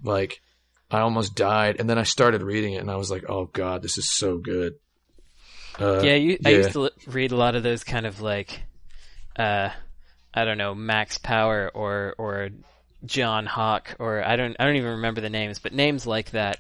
like 0.03 0.41
I 0.91 1.01
almost 1.01 1.35
died. 1.35 1.77
And 1.79 1.89
then 1.89 1.99
I 1.99 2.03
started 2.05 2.43
reading 2.43 2.75
it, 2.75 2.81
and 2.83 2.91
I 2.91 2.97
was 2.97 3.11
like, 3.11 3.25
"Oh 3.29 3.47
God, 3.47 3.83
this 3.83 3.99
is 3.99 4.11
so 4.11 4.39
good." 4.39 4.75
Uh, 5.79 6.01
yeah, 6.03 6.15
you, 6.15 6.39
I 6.45 6.51
used 6.51 6.73
to 6.73 6.91
read 7.07 7.33
a 7.33 7.37
lot 7.37 7.55
of 7.55 7.63
those 7.63 7.85
kind 7.85 8.05
of 8.05 8.21
like, 8.21 8.63
I 9.37 9.73
don't 10.35 10.59
know, 10.59 10.75
Max 10.75 11.19
Power 11.19 11.71
or 11.73 12.15
or 12.19 12.51
John 13.05 13.47
Hawk 13.47 13.97
or 13.99 14.25
I 14.25 14.37
don't 14.37 14.57
I 14.59 14.65
don't 14.65 14.77
even 14.77 14.91
remember 14.91 15.21
the 15.21 15.31
names, 15.31 15.59
but 15.59 15.73
names 15.73 16.07
like 16.07 16.31
that. 16.33 16.59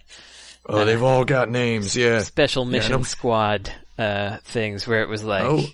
Oh, 0.66 0.78
uh, 0.78 0.84
they've 0.84 1.02
all 1.02 1.24
got 1.24 1.50
names, 1.50 1.96
yeah. 1.96 2.22
Special 2.22 2.64
mission 2.64 3.00
yeah, 3.00 3.04
squad 3.04 3.72
uh, 3.96 4.38
things 4.44 4.86
where 4.86 5.02
it 5.02 5.08
was 5.08 5.24
like 5.24 5.44
oh. 5.44 5.66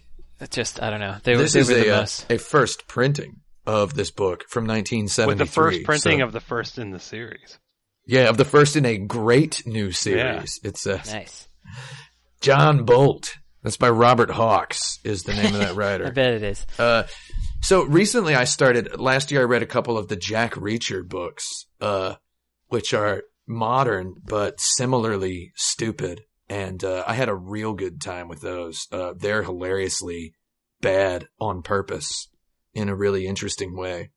just 0.50 0.82
I 0.82 0.90
don't 0.90 1.00
know. 1.00 1.16
They, 1.22 1.36
this 1.36 1.52
they 1.52 1.60
is 1.60 1.68
were 1.68 1.74
the 1.74 1.88
a, 1.88 2.00
most... 2.00 2.30
a 2.30 2.38
first 2.38 2.86
printing 2.86 3.40
of 3.66 3.94
this 3.94 4.10
book 4.10 4.44
from 4.48 4.66
1973. 4.66 5.26
With 5.26 5.38
the 5.38 5.46
first 5.46 5.84
printing 5.84 6.20
so. 6.20 6.24
of 6.26 6.32
the 6.32 6.40
first 6.40 6.78
in 6.78 6.90
the 6.90 7.00
series. 7.00 7.58
Yeah, 8.06 8.28
of 8.28 8.36
the 8.36 8.44
first 8.44 8.76
in 8.76 8.84
a 8.84 8.98
great 8.98 9.66
new 9.66 9.90
series. 9.90 10.60
Yeah. 10.62 10.68
It's 10.68 10.86
a 10.86 10.96
nice. 10.96 11.48
John 12.40 12.84
Bolt. 12.84 13.36
That's 13.62 13.78
by 13.78 13.88
Robert 13.88 14.30
Hawkes 14.30 14.98
is 15.04 15.22
the 15.22 15.32
name 15.32 15.54
of 15.54 15.60
that 15.60 15.74
writer. 15.76 16.06
I 16.06 16.10
bet 16.10 16.34
it 16.34 16.42
is. 16.42 16.66
Uh, 16.78 17.04
so 17.62 17.82
recently 17.84 18.34
I 18.34 18.44
started, 18.44 19.00
last 19.00 19.30
year 19.30 19.40
I 19.40 19.44
read 19.44 19.62
a 19.62 19.66
couple 19.66 19.96
of 19.96 20.08
the 20.08 20.16
Jack 20.16 20.52
Reacher 20.52 21.02
books, 21.08 21.64
uh, 21.80 22.16
which 22.68 22.92
are 22.92 23.22
modern, 23.46 24.14
but 24.24 24.60
similarly 24.60 25.52
stupid. 25.54 26.22
And, 26.48 26.82
uh, 26.84 27.04
I 27.06 27.14
had 27.14 27.28
a 27.28 27.34
real 27.34 27.72
good 27.72 28.00
time 28.00 28.28
with 28.28 28.40
those. 28.40 28.86
Uh, 28.92 29.14
they're 29.16 29.42
hilariously 29.42 30.34
bad 30.80 31.28
on 31.40 31.62
purpose 31.62 32.28
in 32.74 32.88
a 32.88 32.96
really 32.96 33.26
interesting 33.26 33.76
way. 33.76 34.10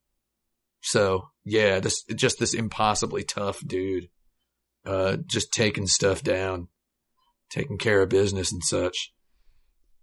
So 0.82 1.30
yeah, 1.45 1.80
this, 1.80 2.03
just 2.15 2.39
this 2.39 2.53
impossibly 2.53 3.23
tough 3.23 3.59
dude, 3.65 4.09
uh, 4.86 5.17
just 5.25 5.51
taking 5.51 5.88
stuff 5.88 6.21
down, 6.23 6.67
taking 7.49 7.78
care 7.78 8.01
of 8.01 8.09
business 8.09 8.51
and 8.51 8.63
such. 8.63 9.13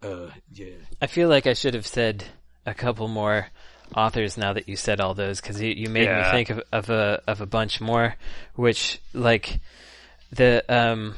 Uh, 0.02 0.28
yeah. 0.50 0.76
I 1.00 1.06
feel 1.06 1.28
like 1.28 1.46
I 1.46 1.54
should 1.54 1.74
have 1.74 1.86
said 1.86 2.24
a 2.66 2.74
couple 2.74 3.08
more 3.08 3.46
authors 3.96 4.36
now 4.36 4.52
that 4.52 4.68
you 4.68 4.76
said 4.76 5.00
all 5.00 5.14
those 5.14 5.40
because 5.40 5.60
you, 5.60 5.68
you 5.68 5.88
made 5.88 6.04
yeah. 6.04 6.22
me 6.22 6.30
think 6.30 6.50
of, 6.50 6.62
of 6.72 6.90
a 6.90 7.22
of 7.26 7.40
a 7.40 7.46
bunch 7.46 7.80
more, 7.80 8.16
which 8.54 9.00
like 9.12 9.60
the 10.32 10.64
um 10.68 11.14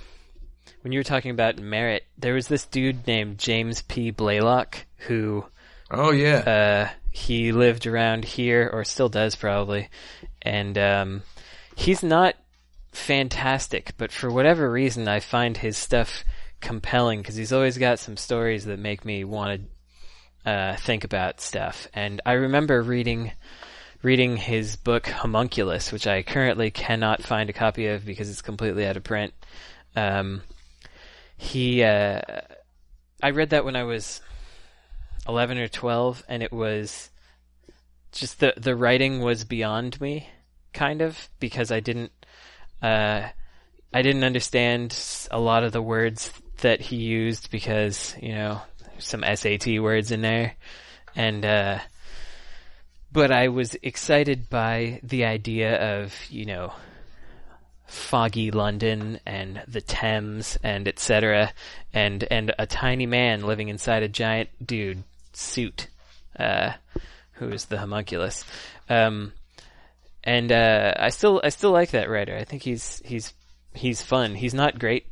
when 0.82 0.92
you 0.92 1.00
were 1.00 1.04
talking 1.04 1.30
about 1.30 1.58
merit, 1.58 2.04
there 2.18 2.34
was 2.34 2.48
this 2.48 2.64
dude 2.66 3.06
named 3.06 3.38
James 3.38 3.82
P. 3.82 4.10
Blaylock 4.10 4.84
who 4.98 5.44
oh 5.90 6.10
yeah 6.10 6.38
uh 6.38 6.88
he 7.10 7.52
lived 7.52 7.86
around 7.86 8.24
here 8.24 8.68
or 8.72 8.84
still 8.84 9.08
does 9.08 9.36
probably 9.36 9.88
and 10.42 10.76
um 10.76 11.22
he's 11.76 12.02
not 12.02 12.34
fantastic 12.92 13.92
but 13.96 14.10
for 14.10 14.30
whatever 14.30 14.70
reason 14.70 15.06
I 15.06 15.20
find 15.20 15.56
his 15.56 15.76
stuff 15.76 16.24
compelling 16.60 17.20
because 17.20 17.36
he's 17.36 17.52
always 17.52 17.78
got 17.78 17.98
some 17.98 18.16
stories 18.16 18.64
that 18.64 18.78
make 18.78 19.04
me 19.04 19.24
want 19.24 19.60
to 19.60 19.68
uh, 20.46 20.76
think 20.76 21.04
about 21.04 21.40
stuff. 21.40 21.88
And 21.92 22.20
I 22.24 22.32
remember 22.34 22.80
reading 22.80 23.32
reading 24.02 24.36
his 24.36 24.76
book 24.76 25.06
Homunculus, 25.08 25.90
which 25.90 26.06
I 26.06 26.22
currently 26.22 26.70
cannot 26.70 27.22
find 27.22 27.50
a 27.50 27.52
copy 27.52 27.88
of 27.88 28.06
because 28.06 28.30
it's 28.30 28.42
completely 28.42 28.86
out 28.86 28.96
of 28.96 29.02
print. 29.02 29.34
Um, 29.96 30.42
he, 31.36 31.82
uh, 31.82 32.20
I 33.22 33.30
read 33.30 33.50
that 33.50 33.64
when 33.64 33.74
I 33.74 33.82
was 33.82 34.20
eleven 35.28 35.58
or 35.58 35.68
twelve, 35.68 36.22
and 36.28 36.42
it 36.42 36.52
was 36.52 37.10
just 38.12 38.40
the 38.40 38.54
the 38.56 38.76
writing 38.76 39.20
was 39.20 39.44
beyond 39.44 40.00
me, 40.00 40.28
kind 40.72 41.02
of 41.02 41.28
because 41.40 41.70
I 41.72 41.80
didn't. 41.80 42.12
Uh, 42.80 43.28
I 43.92 44.02
didn't 44.02 44.24
understand 44.24 44.96
a 45.30 45.40
lot 45.40 45.64
of 45.64 45.72
the 45.72 45.80
words 45.80 46.30
that 46.58 46.80
he 46.82 46.96
used 46.96 47.50
because, 47.50 48.14
you 48.20 48.34
know, 48.34 48.60
some 48.98 49.22
SAT 49.22 49.80
words 49.80 50.10
in 50.10 50.22
there. 50.22 50.54
And, 51.14 51.44
uh, 51.44 51.78
but 53.12 53.30
I 53.30 53.48
was 53.48 53.76
excited 53.82 54.50
by 54.50 55.00
the 55.02 55.24
idea 55.24 56.02
of, 56.02 56.14
you 56.28 56.44
know, 56.44 56.72
foggy 57.86 58.50
London 58.50 59.20
and 59.24 59.62
the 59.68 59.80
Thames 59.80 60.58
and 60.62 60.88
etc. 60.88 61.52
and 61.92 62.24
and 62.30 62.52
a 62.58 62.66
tiny 62.66 63.06
man 63.06 63.46
living 63.46 63.68
inside 63.68 64.02
a 64.02 64.08
giant 64.08 64.50
dude 64.64 65.04
suit, 65.32 65.88
uh, 66.38 66.72
who 67.32 67.48
is 67.48 67.66
the 67.66 67.78
homunculus. 67.78 68.44
Um, 68.88 69.32
and 70.24 70.50
uh, 70.50 70.94
I 70.96 71.10
still 71.10 71.40
I 71.42 71.50
still 71.50 71.70
like 71.70 71.90
that 71.92 72.10
writer. 72.10 72.36
I 72.36 72.44
think 72.44 72.62
he's 72.62 73.00
he's 73.04 73.32
he's 73.74 74.02
fun. 74.02 74.34
He's 74.34 74.54
not 74.54 74.78
great, 74.78 75.06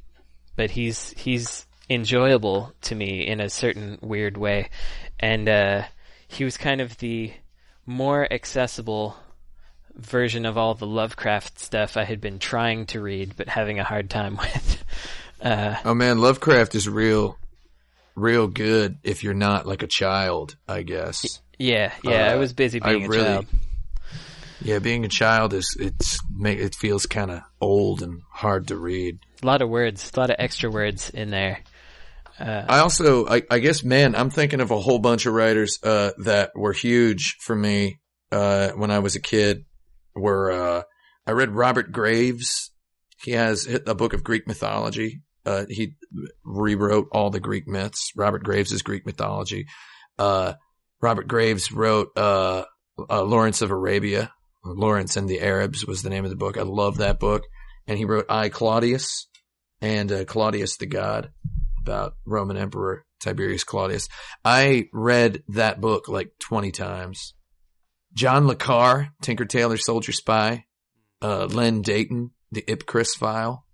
but 0.56 0.70
he's 0.70 1.10
he's 1.16 1.66
enjoyable 1.88 2.72
to 2.82 2.94
me 2.94 3.26
in 3.26 3.40
a 3.40 3.50
certain 3.50 3.98
weird 4.00 4.36
way. 4.36 4.70
And 5.20 5.48
uh, 5.48 5.82
he 6.28 6.44
was 6.44 6.56
kind 6.56 6.80
of 6.80 6.98
the 6.98 7.32
more 7.86 8.30
accessible 8.32 9.16
version 9.94 10.46
of 10.46 10.58
all 10.58 10.74
the 10.74 10.86
Lovecraft 10.86 11.58
stuff 11.58 11.96
I 11.96 12.04
had 12.04 12.20
been 12.20 12.38
trying 12.38 12.86
to 12.86 13.00
read 13.00 13.34
but 13.36 13.48
having 13.48 13.78
a 13.78 13.84
hard 13.84 14.10
time 14.10 14.36
with. 14.40 14.84
Uh, 15.40 15.76
oh 15.84 15.94
man, 15.94 16.18
Lovecraft 16.18 16.74
is 16.74 16.88
real, 16.88 17.38
real 18.14 18.48
good 18.48 18.98
if 19.02 19.22
you're 19.22 19.34
not 19.34 19.66
like 19.66 19.82
a 19.82 19.86
child, 19.86 20.56
I 20.66 20.82
guess. 20.82 21.40
Yeah, 21.58 21.92
yeah, 22.02 22.28
uh, 22.28 22.32
I 22.32 22.36
was 22.36 22.52
busy 22.52 22.80
being 22.80 23.02
I 23.02 23.06
a 23.06 23.08
really, 23.08 23.24
child. 23.24 23.46
Yeah, 24.62 24.78
being 24.78 25.04
a 25.04 25.08
child 25.08 25.52
is 25.52 25.76
it's 25.78 26.18
it 26.42 26.74
feels 26.74 27.06
kind 27.06 27.30
of 27.30 27.42
old 27.60 28.02
and 28.02 28.22
hard 28.30 28.68
to 28.68 28.76
read. 28.76 29.18
A 29.42 29.46
lot 29.46 29.60
of 29.60 29.68
words, 29.68 30.10
a 30.14 30.20
lot 30.20 30.30
of 30.30 30.36
extra 30.38 30.70
words 30.70 31.10
in 31.10 31.30
there. 31.30 31.60
Uh, 32.38 32.64
I 32.68 32.78
also, 32.80 33.26
I, 33.26 33.42
I, 33.50 33.58
guess, 33.60 33.84
man, 33.84 34.14
I'm 34.14 34.30
thinking 34.30 34.60
of 34.60 34.70
a 34.70 34.80
whole 34.80 34.98
bunch 34.98 35.26
of 35.26 35.34
writers 35.34 35.78
uh, 35.82 36.12
that 36.24 36.50
were 36.56 36.72
huge 36.72 37.36
for 37.40 37.54
me 37.54 38.00
uh, 38.32 38.70
when 38.70 38.90
I 38.90 38.98
was 38.98 39.14
a 39.14 39.20
kid. 39.20 39.64
Were 40.16 40.50
uh, 40.50 40.82
I 41.26 41.32
read 41.32 41.50
Robert 41.50 41.92
Graves? 41.92 42.70
He 43.22 43.32
has 43.32 43.66
a 43.86 43.94
book 43.94 44.12
of 44.12 44.24
Greek 44.24 44.46
mythology. 44.46 45.22
Uh, 45.46 45.64
he 45.68 45.94
rewrote 46.44 47.08
all 47.12 47.30
the 47.30 47.40
Greek 47.40 47.66
myths. 47.66 48.10
Robert 48.16 48.42
Graves 48.42 48.72
is 48.72 48.82
Greek 48.82 49.06
mythology. 49.06 49.66
Uh, 50.18 50.54
Robert 51.00 51.28
Graves 51.28 51.70
wrote 51.70 52.10
Lawrence 52.16 53.62
of 53.62 53.70
Arabia, 53.70 54.32
Lawrence 54.64 55.16
and 55.16 55.28
the 55.28 55.40
Arabs 55.40 55.86
was 55.86 56.02
the 56.02 56.10
name 56.10 56.24
of 56.24 56.30
the 56.30 56.36
book. 56.36 56.56
I 56.58 56.62
love 56.62 56.98
that 56.98 57.20
book. 57.20 57.44
And 57.86 57.98
he 57.98 58.04
wrote 58.04 58.26
I 58.28 58.48
Claudius 58.48 59.28
and 59.80 60.26
Claudius 60.26 60.76
the 60.78 60.86
God 60.86 61.30
about 61.84 62.14
Roman 62.24 62.56
Emperor 62.56 63.04
Tiberius 63.22 63.62
Claudius. 63.62 64.08
I 64.44 64.88
read 64.92 65.42
that 65.48 65.80
book 65.80 66.08
like 66.08 66.32
20 66.40 66.70
times. 66.70 67.34
John 68.14 68.46
Le 68.46 68.56
Carre, 68.56 69.10
Tinker 69.20 69.44
Tailor 69.44 69.76
Soldier 69.76 70.12
Spy, 70.12 70.64
uh, 71.20 71.46
Len 71.46 71.82
Deighton, 71.82 72.30
The 72.52 72.62
Ipcress 72.62 73.10
File. 73.18 73.66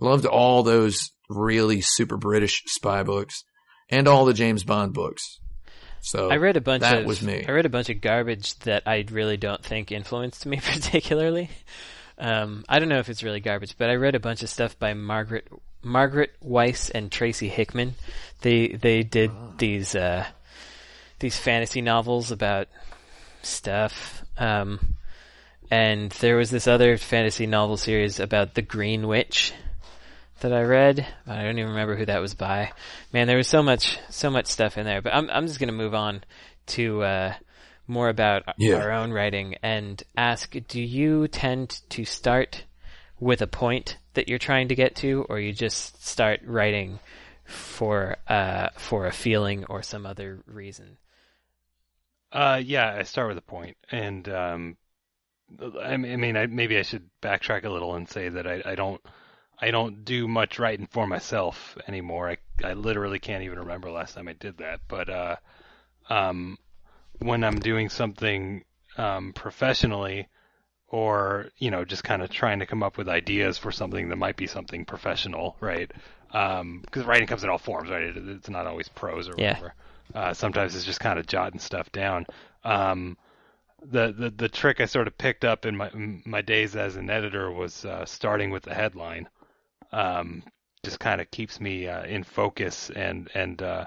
Loved 0.00 0.26
all 0.26 0.62
those 0.62 1.12
really 1.30 1.80
super 1.80 2.18
British 2.18 2.62
spy 2.66 3.02
books 3.02 3.44
and 3.88 4.06
all 4.06 4.26
the 4.26 4.34
James 4.34 4.64
Bond 4.64 4.92
books. 4.92 5.40
So 6.02 6.30
I 6.30 6.36
read 6.36 6.56
a 6.56 6.60
bunch 6.60 6.82
that 6.82 6.98
of 6.98 7.06
was 7.06 7.22
me. 7.22 7.44
I 7.46 7.52
read 7.52 7.66
a 7.66 7.70
bunch 7.70 7.88
of 7.88 8.00
garbage 8.00 8.58
that 8.60 8.82
I 8.86 9.04
really 9.10 9.38
don't 9.38 9.64
think 9.64 9.90
influenced 9.90 10.44
me 10.44 10.60
particularly. 10.72 11.48
Um, 12.18 12.64
I 12.68 12.78
don't 12.78 12.88
know 12.88 12.98
if 12.98 13.08
it's 13.08 13.22
really 13.22 13.40
garbage, 13.40 13.76
but 13.76 13.90
I 13.90 13.94
read 13.94 14.14
a 14.14 14.20
bunch 14.20 14.42
of 14.42 14.48
stuff 14.48 14.78
by 14.78 14.94
Margaret 14.94 15.48
Margaret 15.82 16.32
Weis 16.44 16.90
and 16.94 17.10
Tracy 17.10 17.48
Hickman. 17.48 17.94
They 18.40 18.68
they 18.68 19.02
did 19.02 19.30
oh. 19.30 19.54
these 19.58 19.94
uh, 19.94 20.26
these 21.18 21.36
fantasy 21.36 21.80
novels 21.80 22.30
about 22.30 22.68
stuff. 23.42 24.22
Um, 24.36 24.96
and 25.70 26.10
there 26.12 26.36
was 26.36 26.50
this 26.50 26.68
other 26.68 26.96
fantasy 26.96 27.46
novel 27.46 27.76
series 27.76 28.20
about 28.20 28.54
the 28.54 28.62
Green 28.62 29.08
Witch 29.08 29.52
that 30.40 30.52
I 30.52 30.62
read. 30.62 31.06
I 31.26 31.42
don't 31.42 31.58
even 31.58 31.70
remember 31.70 31.96
who 31.96 32.06
that 32.06 32.20
was 32.20 32.34
by. 32.34 32.72
Man, 33.12 33.26
there 33.26 33.36
was 33.36 33.48
so 33.48 33.62
much, 33.62 33.98
so 34.10 34.30
much 34.30 34.46
stuff 34.46 34.78
in 34.78 34.84
there. 34.84 35.02
But 35.02 35.14
I'm, 35.14 35.30
I'm 35.30 35.46
just 35.46 35.58
going 35.58 35.68
to 35.68 35.74
move 35.74 35.94
on 35.94 36.22
to 36.66 37.02
uh, 37.02 37.34
more 37.86 38.08
about 38.08 38.42
yeah. 38.58 38.76
our 38.76 38.92
own 38.92 39.12
writing 39.12 39.56
and 39.62 40.00
ask: 40.16 40.54
Do 40.68 40.80
you 40.80 41.28
tend 41.28 41.80
to 41.90 42.04
start 42.04 42.64
with 43.18 43.40
a 43.42 43.46
point 43.46 43.98
that 44.14 44.28
you're 44.28 44.38
trying 44.38 44.68
to 44.68 44.74
get 44.74 44.94
to, 44.96 45.26
or 45.28 45.38
you 45.38 45.52
just 45.52 46.04
start 46.04 46.40
writing 46.44 46.98
for 47.44 48.16
uh, 48.28 48.68
for 48.76 49.06
a 49.06 49.12
feeling 49.12 49.64
or 49.66 49.82
some 49.82 50.06
other 50.06 50.42
reason? 50.46 50.98
Uh, 52.32 52.60
yeah, 52.62 52.94
I 52.98 53.04
start 53.04 53.28
with 53.28 53.38
a 53.38 53.42
point, 53.42 53.76
and 53.90 54.28
um, 54.28 54.76
I 55.80 55.96
mean, 55.96 56.36
I, 56.36 56.46
maybe 56.46 56.76
I 56.76 56.82
should 56.82 57.08
backtrack 57.22 57.64
a 57.64 57.70
little 57.70 57.94
and 57.94 58.08
say 58.08 58.28
that 58.28 58.46
I, 58.46 58.62
I 58.64 58.74
don't 58.74 59.00
I 59.58 59.70
don't 59.70 60.04
do 60.04 60.28
much 60.28 60.58
writing 60.58 60.88
for 60.90 61.06
myself 61.06 61.78
anymore. 61.88 62.30
I 62.30 62.36
I 62.64 62.74
literally 62.74 63.18
can't 63.18 63.44
even 63.44 63.60
remember 63.60 63.90
last 63.90 64.14
time 64.14 64.28
I 64.28 64.34
did 64.34 64.58
that. 64.58 64.80
But 64.88 65.08
uh, 65.08 65.36
um, 66.10 66.58
when 67.18 67.44
I'm 67.44 67.60
doing 67.60 67.88
something 67.88 68.64
um, 68.98 69.32
professionally, 69.32 70.28
or 70.96 71.50
you 71.58 71.70
know, 71.70 71.84
just 71.84 72.04
kind 72.04 72.22
of 72.22 72.30
trying 72.30 72.60
to 72.60 72.64
come 72.64 72.82
up 72.82 72.96
with 72.96 73.06
ideas 73.06 73.58
for 73.58 73.70
something 73.70 74.08
that 74.08 74.16
might 74.16 74.36
be 74.36 74.46
something 74.46 74.86
professional, 74.86 75.54
right? 75.60 75.92
Because 76.32 76.62
um, 76.62 76.82
writing 77.04 77.26
comes 77.26 77.44
in 77.44 77.50
all 77.50 77.58
forms, 77.58 77.90
right? 77.90 78.02
It, 78.02 78.16
it's 78.16 78.48
not 78.48 78.66
always 78.66 78.88
prose 78.88 79.28
or 79.28 79.32
whatever. 79.32 79.74
Uh, 80.14 80.32
sometimes 80.32 80.74
it's 80.74 80.86
just 80.86 80.98
kind 80.98 81.18
of 81.18 81.26
jotting 81.26 81.60
stuff 81.60 81.92
down. 81.92 82.24
Um, 82.64 83.18
the, 83.84 84.10
the 84.10 84.30
the 84.30 84.48
trick 84.48 84.80
I 84.80 84.86
sort 84.86 85.06
of 85.06 85.18
picked 85.18 85.44
up 85.44 85.66
in 85.66 85.76
my 85.76 85.90
my 86.24 86.40
days 86.40 86.74
as 86.74 86.96
an 86.96 87.10
editor 87.10 87.52
was 87.52 87.84
uh, 87.84 88.06
starting 88.06 88.50
with 88.50 88.62
the 88.62 88.74
headline 88.74 89.28
um, 89.92 90.44
just 90.82 90.98
kind 90.98 91.20
of 91.20 91.30
keeps 91.30 91.60
me 91.60 91.88
uh, 91.88 92.04
in 92.04 92.24
focus 92.24 92.88
and 92.88 93.28
and 93.34 93.60
uh, 93.60 93.84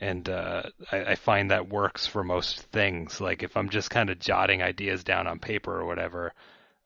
and 0.00 0.28
uh, 0.28 0.62
I, 0.90 1.04
I, 1.04 1.14
find 1.14 1.50
that 1.50 1.68
works 1.68 2.06
for 2.06 2.24
most 2.24 2.60
things. 2.60 3.20
Like 3.20 3.42
if 3.42 3.56
I'm 3.56 3.68
just 3.68 3.90
kind 3.90 4.10
of 4.10 4.18
jotting 4.18 4.62
ideas 4.62 5.04
down 5.04 5.26
on 5.26 5.38
paper 5.38 5.80
or 5.80 5.86
whatever, 5.86 6.32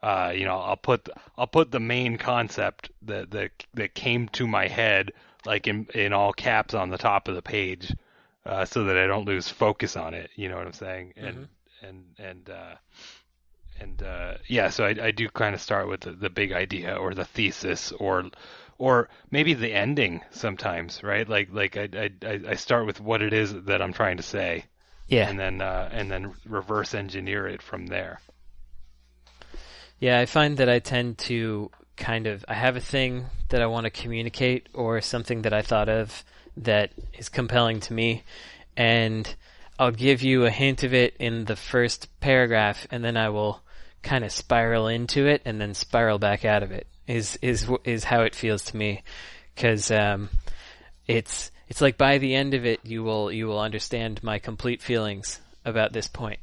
uh, 0.02 0.32
you 0.34 0.44
know, 0.44 0.58
I'll 0.58 0.76
put 0.76 1.08
I'll 1.36 1.46
put 1.46 1.70
the 1.70 1.80
main 1.80 2.18
concept 2.18 2.90
that 3.02 3.30
that 3.32 3.50
that 3.74 3.94
came 3.94 4.28
to 4.30 4.46
my 4.46 4.68
head 4.68 5.12
like 5.44 5.66
in 5.66 5.86
in 5.94 6.12
all 6.12 6.32
caps 6.32 6.74
on 6.74 6.90
the 6.90 6.98
top 6.98 7.28
of 7.28 7.34
the 7.34 7.42
page, 7.42 7.94
uh, 8.46 8.64
so 8.64 8.84
that 8.84 8.98
I 8.98 9.06
don't 9.06 9.26
lose 9.26 9.48
focus 9.48 9.96
on 9.96 10.14
it. 10.14 10.30
You 10.36 10.48
know 10.48 10.56
what 10.56 10.66
I'm 10.66 10.72
saying? 10.72 11.14
Mm-hmm. 11.16 11.26
And 11.26 11.48
and 11.82 12.04
and 12.18 12.50
uh, 12.50 12.74
and 13.80 14.02
uh, 14.02 14.34
yeah, 14.46 14.70
so 14.70 14.84
I, 14.84 14.94
I 15.02 15.10
do 15.10 15.28
kind 15.28 15.54
of 15.54 15.60
start 15.60 15.88
with 15.88 16.00
the, 16.00 16.12
the, 16.12 16.30
big 16.30 16.52
idea 16.52 16.96
or 16.96 17.14
the 17.14 17.24
thesis 17.24 17.92
or 17.92 18.24
or 18.78 19.08
maybe 19.30 19.54
the 19.54 19.72
ending 19.72 20.22
sometimes, 20.30 21.02
right? 21.02 21.28
Like 21.28 21.48
like 21.52 21.76
I, 21.76 22.10
I 22.22 22.40
I 22.48 22.54
start 22.54 22.86
with 22.86 23.00
what 23.00 23.22
it 23.22 23.32
is 23.32 23.52
that 23.64 23.82
I'm 23.82 23.92
trying 23.92 24.16
to 24.16 24.22
say, 24.22 24.64
yeah, 25.08 25.28
and 25.28 25.38
then 25.38 25.60
uh, 25.60 25.88
and 25.92 26.10
then 26.10 26.34
reverse 26.46 26.94
engineer 26.94 27.46
it 27.46 27.60
from 27.60 27.86
there. 27.86 28.20
Yeah, 29.98 30.20
I 30.20 30.26
find 30.26 30.56
that 30.58 30.68
I 30.68 30.78
tend 30.78 31.18
to 31.18 31.70
kind 31.96 32.28
of 32.28 32.44
I 32.46 32.54
have 32.54 32.76
a 32.76 32.80
thing 32.80 33.26
that 33.48 33.60
I 33.60 33.66
want 33.66 33.84
to 33.84 33.90
communicate 33.90 34.68
or 34.72 35.00
something 35.00 35.42
that 35.42 35.52
I 35.52 35.62
thought 35.62 35.88
of 35.88 36.24
that 36.56 36.92
is 37.12 37.28
compelling 37.28 37.80
to 37.80 37.92
me, 37.92 38.22
and 38.76 39.34
I'll 39.78 39.90
give 39.90 40.22
you 40.22 40.44
a 40.44 40.50
hint 40.50 40.84
of 40.84 40.94
it 40.94 41.16
in 41.18 41.44
the 41.44 41.56
first 41.56 42.08
paragraph, 42.20 42.86
and 42.90 43.04
then 43.04 43.16
I 43.16 43.28
will 43.28 43.62
kind 44.02 44.24
of 44.24 44.30
spiral 44.30 44.86
into 44.86 45.26
it 45.26 45.42
and 45.44 45.60
then 45.60 45.74
spiral 45.74 46.18
back 46.18 46.44
out 46.44 46.62
of 46.62 46.70
it. 46.70 46.86
Is 47.08 47.36
is 47.42 47.68
is 47.84 48.04
how 48.04 48.20
it 48.22 48.36
feels 48.36 48.62
to 48.66 48.76
me, 48.76 49.02
because 49.54 49.90
um, 49.90 50.28
it's 51.06 51.50
it's 51.68 51.80
like 51.80 51.98
by 51.98 52.18
the 52.18 52.34
end 52.34 52.54
of 52.54 52.64
it, 52.64 52.80
you 52.84 53.02
will 53.02 53.32
you 53.32 53.46
will 53.46 53.58
understand 53.60 54.22
my 54.22 54.38
complete 54.38 54.82
feelings 54.82 55.40
about 55.64 55.92
this 55.92 56.06
point. 56.06 56.38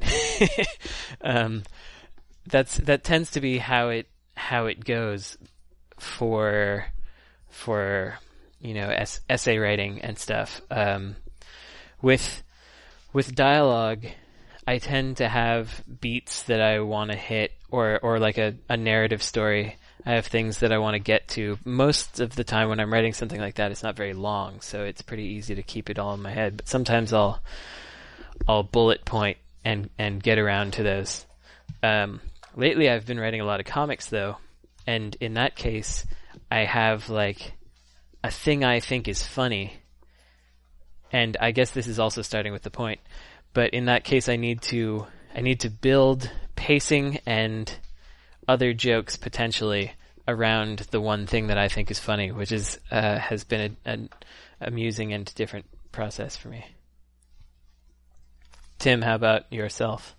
um, 1.21 1.63
that's 2.47 2.77
that 2.77 3.03
tends 3.03 3.31
to 3.31 3.41
be 3.41 3.59
how 3.59 3.89
it 3.89 4.07
how 4.35 4.65
it 4.65 4.83
goes 4.83 5.37
for 5.97 6.85
for 7.49 8.19
you 8.65 8.73
know, 8.73 8.89
es- 8.89 9.21
essay 9.29 9.57
writing 9.57 10.01
and 10.01 10.17
stuff. 10.17 10.61
Um, 10.71 11.15
with 12.01 12.43
with 13.13 13.35
dialogue, 13.35 14.05
I 14.67 14.79
tend 14.79 15.17
to 15.17 15.29
have 15.29 15.83
beats 16.01 16.43
that 16.43 16.61
I 16.61 16.79
want 16.79 17.11
to 17.11 17.17
hit, 17.17 17.51
or 17.69 17.99
or 18.01 18.19
like 18.19 18.37
a, 18.37 18.55
a 18.67 18.75
narrative 18.75 19.21
story. 19.21 19.75
I 20.05 20.13
have 20.13 20.27
things 20.27 20.59
that 20.59 20.71
I 20.71 20.77
want 20.77 20.93
to 20.93 20.99
get 20.99 21.27
to. 21.29 21.57
Most 21.65 22.19
of 22.19 22.35
the 22.35 22.43
time, 22.43 22.69
when 22.69 22.79
I'm 22.79 22.93
writing 22.93 23.13
something 23.13 23.39
like 23.39 23.55
that, 23.55 23.71
it's 23.71 23.81
not 23.81 23.95
very 23.95 24.13
long, 24.13 24.61
so 24.61 24.83
it's 24.83 25.01
pretty 25.01 25.23
easy 25.23 25.55
to 25.55 25.63
keep 25.63 25.89
it 25.89 25.97
all 25.97 26.13
in 26.13 26.21
my 26.21 26.31
head. 26.31 26.57
But 26.57 26.67
sometimes 26.67 27.11
I'll 27.11 27.41
I'll 28.47 28.63
bullet 28.63 29.03
point 29.03 29.37
and 29.63 29.89
and 29.97 30.21
get 30.21 30.37
around 30.37 30.73
to 30.73 30.83
those. 30.83 31.25
Um, 31.81 32.21
lately, 32.55 32.89
I've 32.89 33.05
been 33.05 33.19
writing 33.19 33.41
a 33.41 33.45
lot 33.45 33.59
of 33.59 33.65
comics 33.65 34.07
though, 34.07 34.37
and 34.85 35.15
in 35.19 35.33
that 35.35 35.55
case, 35.55 36.05
I 36.51 36.65
have 36.65 37.09
like 37.09 37.53
a 38.23 38.29
thing 38.29 38.63
I 38.63 38.81
think 38.81 39.07
is 39.07 39.23
funny, 39.23 39.73
and 41.11 41.35
I 41.39 41.49
guess 41.49 41.71
this 41.71 41.87
is 41.87 41.99
also 41.99 42.21
starting 42.21 42.53
with 42.53 42.63
the 42.63 42.69
point. 42.69 42.99
But 43.53 43.73
in 43.73 43.85
that 43.85 44.03
case, 44.03 44.29
I 44.29 44.35
need 44.35 44.61
to 44.63 45.07
I 45.35 45.41
need 45.41 45.61
to 45.61 45.71
build 45.71 46.29
pacing 46.55 47.19
and 47.25 47.75
other 48.47 48.73
jokes 48.73 49.15
potentially 49.17 49.93
around 50.27 50.79
the 50.91 51.01
one 51.01 51.27
thing 51.27 51.47
that 51.47 51.57
I 51.57 51.67
think 51.67 51.91
is 51.91 51.99
funny, 51.99 52.31
which 52.31 52.51
is 52.51 52.79
uh, 52.91 53.17
has 53.17 53.43
been 53.43 53.77
a, 53.85 53.89
an 53.89 54.09
amusing 54.59 55.13
and 55.13 55.33
different 55.35 55.65
process 55.91 56.35
for 56.35 56.49
me. 56.49 56.65
Tim, 58.79 59.01
how 59.01 59.15
about 59.15 59.51
yourself? 59.51 60.15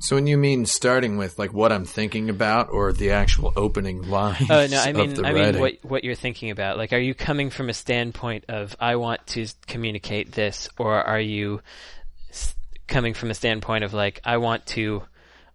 So 0.00 0.14
when 0.14 0.28
you 0.28 0.38
mean 0.38 0.64
starting 0.64 1.16
with 1.16 1.38
like 1.38 1.52
what 1.52 1.72
I'm 1.72 1.84
thinking 1.84 2.30
about 2.30 2.68
or 2.70 2.92
the 2.92 3.10
actual 3.10 3.52
opening 3.56 4.08
lines? 4.08 4.48
Oh 4.48 4.66
no, 4.66 4.80
I 4.80 4.92
mean 4.92 5.24
I 5.24 5.32
mean 5.32 5.58
what 5.58 5.78
what 5.82 6.04
you're 6.04 6.14
thinking 6.14 6.50
about. 6.50 6.78
Like, 6.78 6.92
are 6.92 7.00
you 7.00 7.14
coming 7.14 7.50
from 7.50 7.68
a 7.68 7.74
standpoint 7.74 8.44
of 8.48 8.76
I 8.78 8.96
want 8.96 9.26
to 9.28 9.46
communicate 9.66 10.32
this, 10.32 10.68
or 10.78 11.02
are 11.02 11.20
you 11.20 11.62
coming 12.86 13.14
from 13.14 13.30
a 13.30 13.34
standpoint 13.34 13.84
of 13.84 13.92
like 13.92 14.20
I 14.24 14.36
want 14.36 14.66
to 14.66 15.02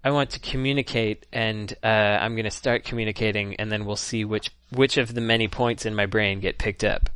I 0.03 0.11
want 0.11 0.31
to 0.31 0.39
communicate, 0.39 1.25
and 1.31 1.73
uh, 1.81 1.87
I'm 1.87 2.35
going 2.35 2.43
to 2.43 2.51
start 2.51 2.83
communicating, 2.83 3.55
and 3.55 3.71
then 3.71 3.85
we'll 3.85 3.95
see 3.95 4.25
which 4.25 4.51
which 4.71 4.97
of 4.97 5.13
the 5.13 5.21
many 5.21 5.47
points 5.47 5.85
in 5.85 5.95
my 5.95 6.05
brain 6.05 6.41
get 6.41 6.57
picked 6.57 6.83
up. 6.83 7.09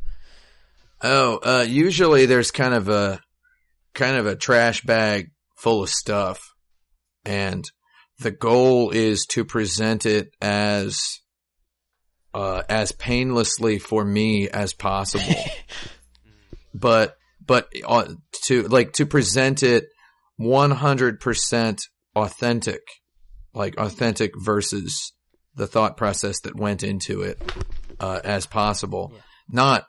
Oh, 1.02 1.40
uh, 1.44 1.66
usually 1.68 2.26
there's 2.26 2.52
kind 2.52 2.74
of 2.74 2.88
a 2.88 3.20
kind 3.94 4.16
of 4.16 4.26
a 4.26 4.36
trash 4.36 4.84
bag 4.84 5.32
full 5.58 5.84
of 5.84 5.90
stuff, 5.90 6.54
and 7.26 7.66
the 8.20 8.32
goal 8.32 8.92
is 8.92 9.26
to 9.32 9.44
present 9.44 10.06
it 10.06 10.30
as 10.42 11.20
uh, 12.34 12.64
as 12.70 12.94
painlessly 12.94 13.80
for 13.80 14.06
me 14.06 14.48
as 14.50 14.74
possible. 14.74 15.44
but 16.74 17.18
but 17.46 17.68
uh, 17.86 18.14
to 18.46 18.64
like 18.64 18.94
to 18.94 19.06
present 19.06 19.62
it 19.62 19.86
100% 20.40 21.80
authentic, 22.18 22.82
like 23.54 23.78
authentic 23.78 24.32
versus 24.38 25.14
the 25.56 25.68
thought 25.68 25.98
process 25.98 26.40
that 26.42 26.56
went 26.56 26.84
into 26.84 27.22
it 27.22 27.42
uh, 28.00 28.20
as 28.24 28.46
possible. 28.46 29.12
Yeah. 29.14 29.22
Not 29.50 29.86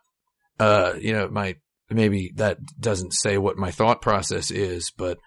uh, 0.58 0.94
you 1.00 1.12
know, 1.12 1.28
my 1.28 1.56
maybe 1.90 2.32
that 2.36 2.58
doesn't 2.78 3.12
say 3.12 3.38
what 3.38 3.56
my 3.56 3.70
thought 3.70 4.02
process 4.02 4.50
is, 4.50 4.90
but 4.96 5.18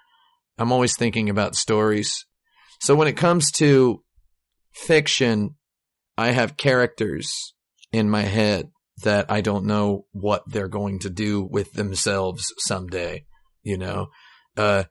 I'm 0.58 0.72
always 0.72 0.96
thinking 0.96 1.30
about 1.30 1.56
stories. 1.56 2.26
So 2.80 2.96
when 2.96 3.08
it 3.08 3.18
comes 3.18 3.52
to 3.54 4.04
fiction, 4.74 5.56
I 6.18 6.32
have 6.32 6.58
characters 6.58 7.54
in 7.92 8.10
my 8.10 8.22
head 8.24 8.70
that 9.04 9.32
I 9.32 9.42
don't 9.42 9.66
know 9.66 10.06
what 10.12 10.44
they're 10.48 10.68
going 10.68 11.00
to 11.00 11.10
do 11.10 11.42
with 11.42 11.74
themselves 11.74 12.46
someday, 12.60 13.26
you 13.64 13.78
know. 13.78 14.08
Uh 14.58 14.84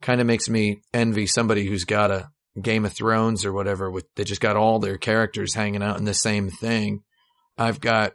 kind 0.00 0.20
of 0.20 0.26
makes 0.26 0.48
me 0.48 0.80
envy 0.92 1.26
somebody 1.26 1.66
who's 1.66 1.84
got 1.84 2.10
a 2.10 2.30
Game 2.60 2.84
of 2.84 2.92
Thrones 2.92 3.44
or 3.44 3.52
whatever 3.52 3.90
with 3.90 4.06
they 4.16 4.24
just 4.24 4.40
got 4.40 4.56
all 4.56 4.78
their 4.78 4.98
characters 4.98 5.54
hanging 5.54 5.82
out 5.82 5.98
in 5.98 6.04
the 6.04 6.14
same 6.14 6.50
thing. 6.50 7.02
I've 7.56 7.80
got 7.80 8.14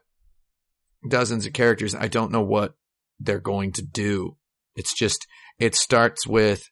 dozens 1.07 1.45
of 1.45 1.53
characters. 1.53 1.95
I 1.95 2.07
don't 2.07 2.31
know 2.31 2.41
what 2.41 2.75
they're 3.19 3.39
going 3.39 3.71
to 3.73 3.81
do. 3.81 4.37
It's 4.75 4.93
just 4.93 5.27
it 5.59 5.75
starts 5.75 6.27
with 6.27 6.63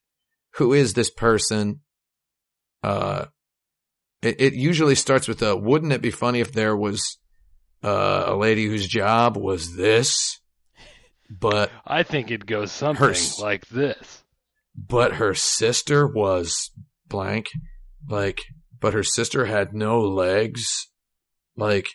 who 0.56 0.74
is 0.74 0.94
this 0.94 1.10
person? 1.10 1.82
Uh 2.84 3.26
it, 4.22 4.40
it 4.40 4.54
usually 4.54 4.96
starts 4.96 5.28
with 5.28 5.42
a 5.42 5.56
wouldn't 5.56 5.94
it 5.94 6.02
be 6.02 6.12
funny 6.12 6.42
if 6.42 6.52
there 6.52 6.76
was 6.76 7.18
uh, 7.84 8.26
a 8.28 8.36
lady 8.36 8.68
whose 8.68 8.88
job 8.88 9.36
was 9.36 9.76
this 9.76 10.42
but 11.40 11.72
I 11.88 12.04
think 12.04 12.30
it 12.30 12.46
goes 12.46 12.72
something 12.72 13.08
Her 13.08 13.16
like 13.42 13.66
this. 13.68 14.21
But 14.76 15.16
her 15.16 15.34
sister 15.34 16.08
was 16.08 16.72
blank. 17.08 17.50
Like 18.08 18.42
but 18.80 18.94
her 18.94 19.04
sister 19.04 19.46
had 19.46 19.74
no 19.74 20.02
legs. 20.02 20.88
Like 21.56 21.90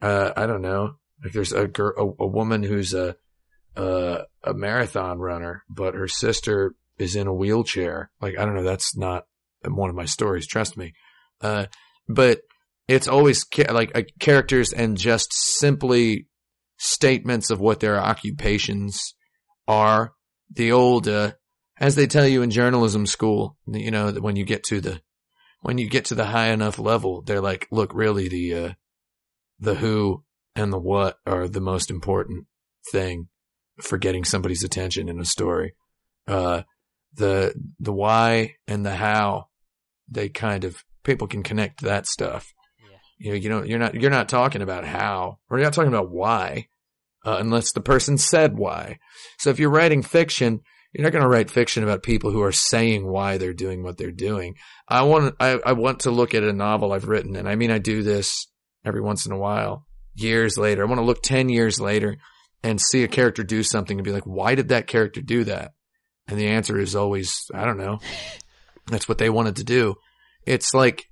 uh 0.00 0.32
i 0.36 0.46
don't 0.46 0.62
know. 0.62 0.96
Like 1.22 1.32
there's 1.32 1.52
a 1.52 1.66
girl 1.66 2.16
a, 2.20 2.24
a 2.24 2.26
woman 2.26 2.62
who's 2.62 2.94
a 2.94 3.16
uh, 3.76 4.22
a 4.42 4.52
marathon 4.52 5.20
runner 5.20 5.62
but 5.70 5.94
her 5.94 6.08
sister 6.08 6.74
is 6.98 7.14
in 7.16 7.26
a 7.26 7.34
wheelchair. 7.34 8.10
Like 8.20 8.38
i 8.38 8.44
don't 8.44 8.54
know. 8.54 8.62
That's 8.62 8.96
not 8.96 9.24
one 9.64 9.90
of 9.90 9.96
my 9.96 10.06
stories 10.06 10.46
trust 10.46 10.76
me. 10.76 10.94
Uh 11.40 11.66
but 12.08 12.40
it's 12.88 13.06
always 13.08 13.44
ca- 13.44 13.72
like 13.72 13.96
uh, 13.96 14.02
characters 14.18 14.72
and 14.72 14.96
just 14.96 15.32
simply 15.32 16.26
statements 16.76 17.50
of 17.50 17.60
what 17.60 17.80
their 17.80 17.98
occupations 17.98 19.14
are. 19.68 20.12
The 20.52 20.72
old 20.72 21.06
uh 21.06 21.32
as 21.80 21.94
they 21.94 22.06
tell 22.06 22.28
you 22.28 22.42
in 22.42 22.50
journalism 22.50 23.06
school, 23.06 23.56
you 23.66 23.90
know, 23.90 24.12
when 24.12 24.36
you 24.36 24.44
get 24.44 24.62
to 24.64 24.80
the, 24.80 25.00
when 25.62 25.78
you 25.78 25.88
get 25.88 26.04
to 26.06 26.14
the 26.14 26.26
high 26.26 26.48
enough 26.48 26.78
level, 26.78 27.22
they're 27.22 27.40
like, 27.40 27.66
look, 27.70 27.94
really 27.94 28.28
the, 28.28 28.54
uh, 28.54 28.72
the 29.58 29.74
who 29.74 30.22
and 30.54 30.72
the 30.72 30.78
what 30.78 31.18
are 31.26 31.48
the 31.48 31.60
most 31.60 31.90
important 31.90 32.46
thing 32.92 33.28
for 33.80 33.98
getting 33.98 34.24
somebody's 34.24 34.62
attention 34.62 35.08
in 35.08 35.18
a 35.18 35.24
story. 35.24 35.74
Uh, 36.28 36.62
the, 37.14 37.54
the 37.78 37.92
why 37.92 38.56
and 38.68 38.84
the 38.84 38.94
how, 38.94 39.48
they 40.08 40.28
kind 40.28 40.64
of, 40.64 40.84
people 41.02 41.26
can 41.26 41.42
connect 41.42 41.80
that 41.80 42.06
stuff. 42.06 42.52
Yeah. 42.78 42.96
You 43.18 43.30
know, 43.30 43.36
you 43.36 43.48
know, 43.48 43.62
you're 43.64 43.78
not, 43.78 43.94
you're 43.94 44.10
not 44.10 44.28
talking 44.28 44.60
about 44.60 44.84
how, 44.84 45.38
or 45.48 45.58
you're 45.58 45.66
not 45.66 45.72
talking 45.72 45.92
about 45.92 46.10
why, 46.10 46.68
uh, 47.24 47.36
unless 47.38 47.72
the 47.72 47.80
person 47.80 48.18
said 48.18 48.56
why. 48.56 48.98
So 49.38 49.50
if 49.50 49.58
you're 49.58 49.70
writing 49.70 50.02
fiction, 50.02 50.60
you're 50.92 51.04
not 51.04 51.12
going 51.12 51.22
to 51.22 51.28
write 51.28 51.50
fiction 51.50 51.82
about 51.82 52.02
people 52.02 52.30
who 52.30 52.42
are 52.42 52.52
saying 52.52 53.06
why 53.06 53.38
they're 53.38 53.52
doing 53.52 53.82
what 53.82 53.96
they're 53.96 54.10
doing. 54.10 54.56
I 54.88 55.02
want 55.02 55.36
I, 55.38 55.58
I 55.64 55.72
want 55.72 56.00
to 56.00 56.10
look 56.10 56.34
at 56.34 56.42
a 56.42 56.52
novel 56.52 56.92
I've 56.92 57.08
written, 57.08 57.36
and 57.36 57.48
I 57.48 57.54
mean 57.54 57.70
I 57.70 57.78
do 57.78 58.02
this 58.02 58.48
every 58.84 59.00
once 59.00 59.26
in 59.26 59.32
a 59.32 59.38
while. 59.38 59.86
Years 60.14 60.58
later, 60.58 60.82
I 60.82 60.86
want 60.86 60.98
to 60.98 61.04
look 61.04 61.22
ten 61.22 61.48
years 61.48 61.80
later 61.80 62.16
and 62.62 62.80
see 62.80 63.04
a 63.04 63.08
character 63.08 63.42
do 63.42 63.62
something 63.62 63.98
and 63.98 64.04
be 64.04 64.12
like, 64.12 64.24
why 64.24 64.54
did 64.54 64.68
that 64.68 64.86
character 64.86 65.22
do 65.22 65.44
that? 65.44 65.72
And 66.28 66.38
the 66.38 66.48
answer 66.48 66.78
is 66.78 66.94
always, 66.94 67.46
I 67.54 67.64
don't 67.64 67.78
know. 67.78 68.00
That's 68.88 69.08
what 69.08 69.18
they 69.18 69.30
wanted 69.30 69.56
to 69.56 69.64
do. 69.64 69.94
It's 70.44 70.74
like, 70.74 71.04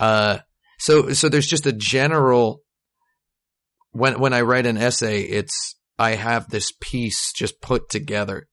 uh, 0.00 0.38
so 0.78 1.12
so 1.12 1.28
there's 1.28 1.46
just 1.46 1.66
a 1.66 1.72
general. 1.72 2.62
When 3.92 4.18
when 4.18 4.32
I 4.32 4.42
write 4.42 4.66
an 4.66 4.76
essay, 4.76 5.22
it's 5.22 5.76
I 5.98 6.16
have 6.16 6.48
this 6.48 6.72
piece 6.80 7.32
just 7.32 7.60
put 7.60 7.88
together 7.88 8.47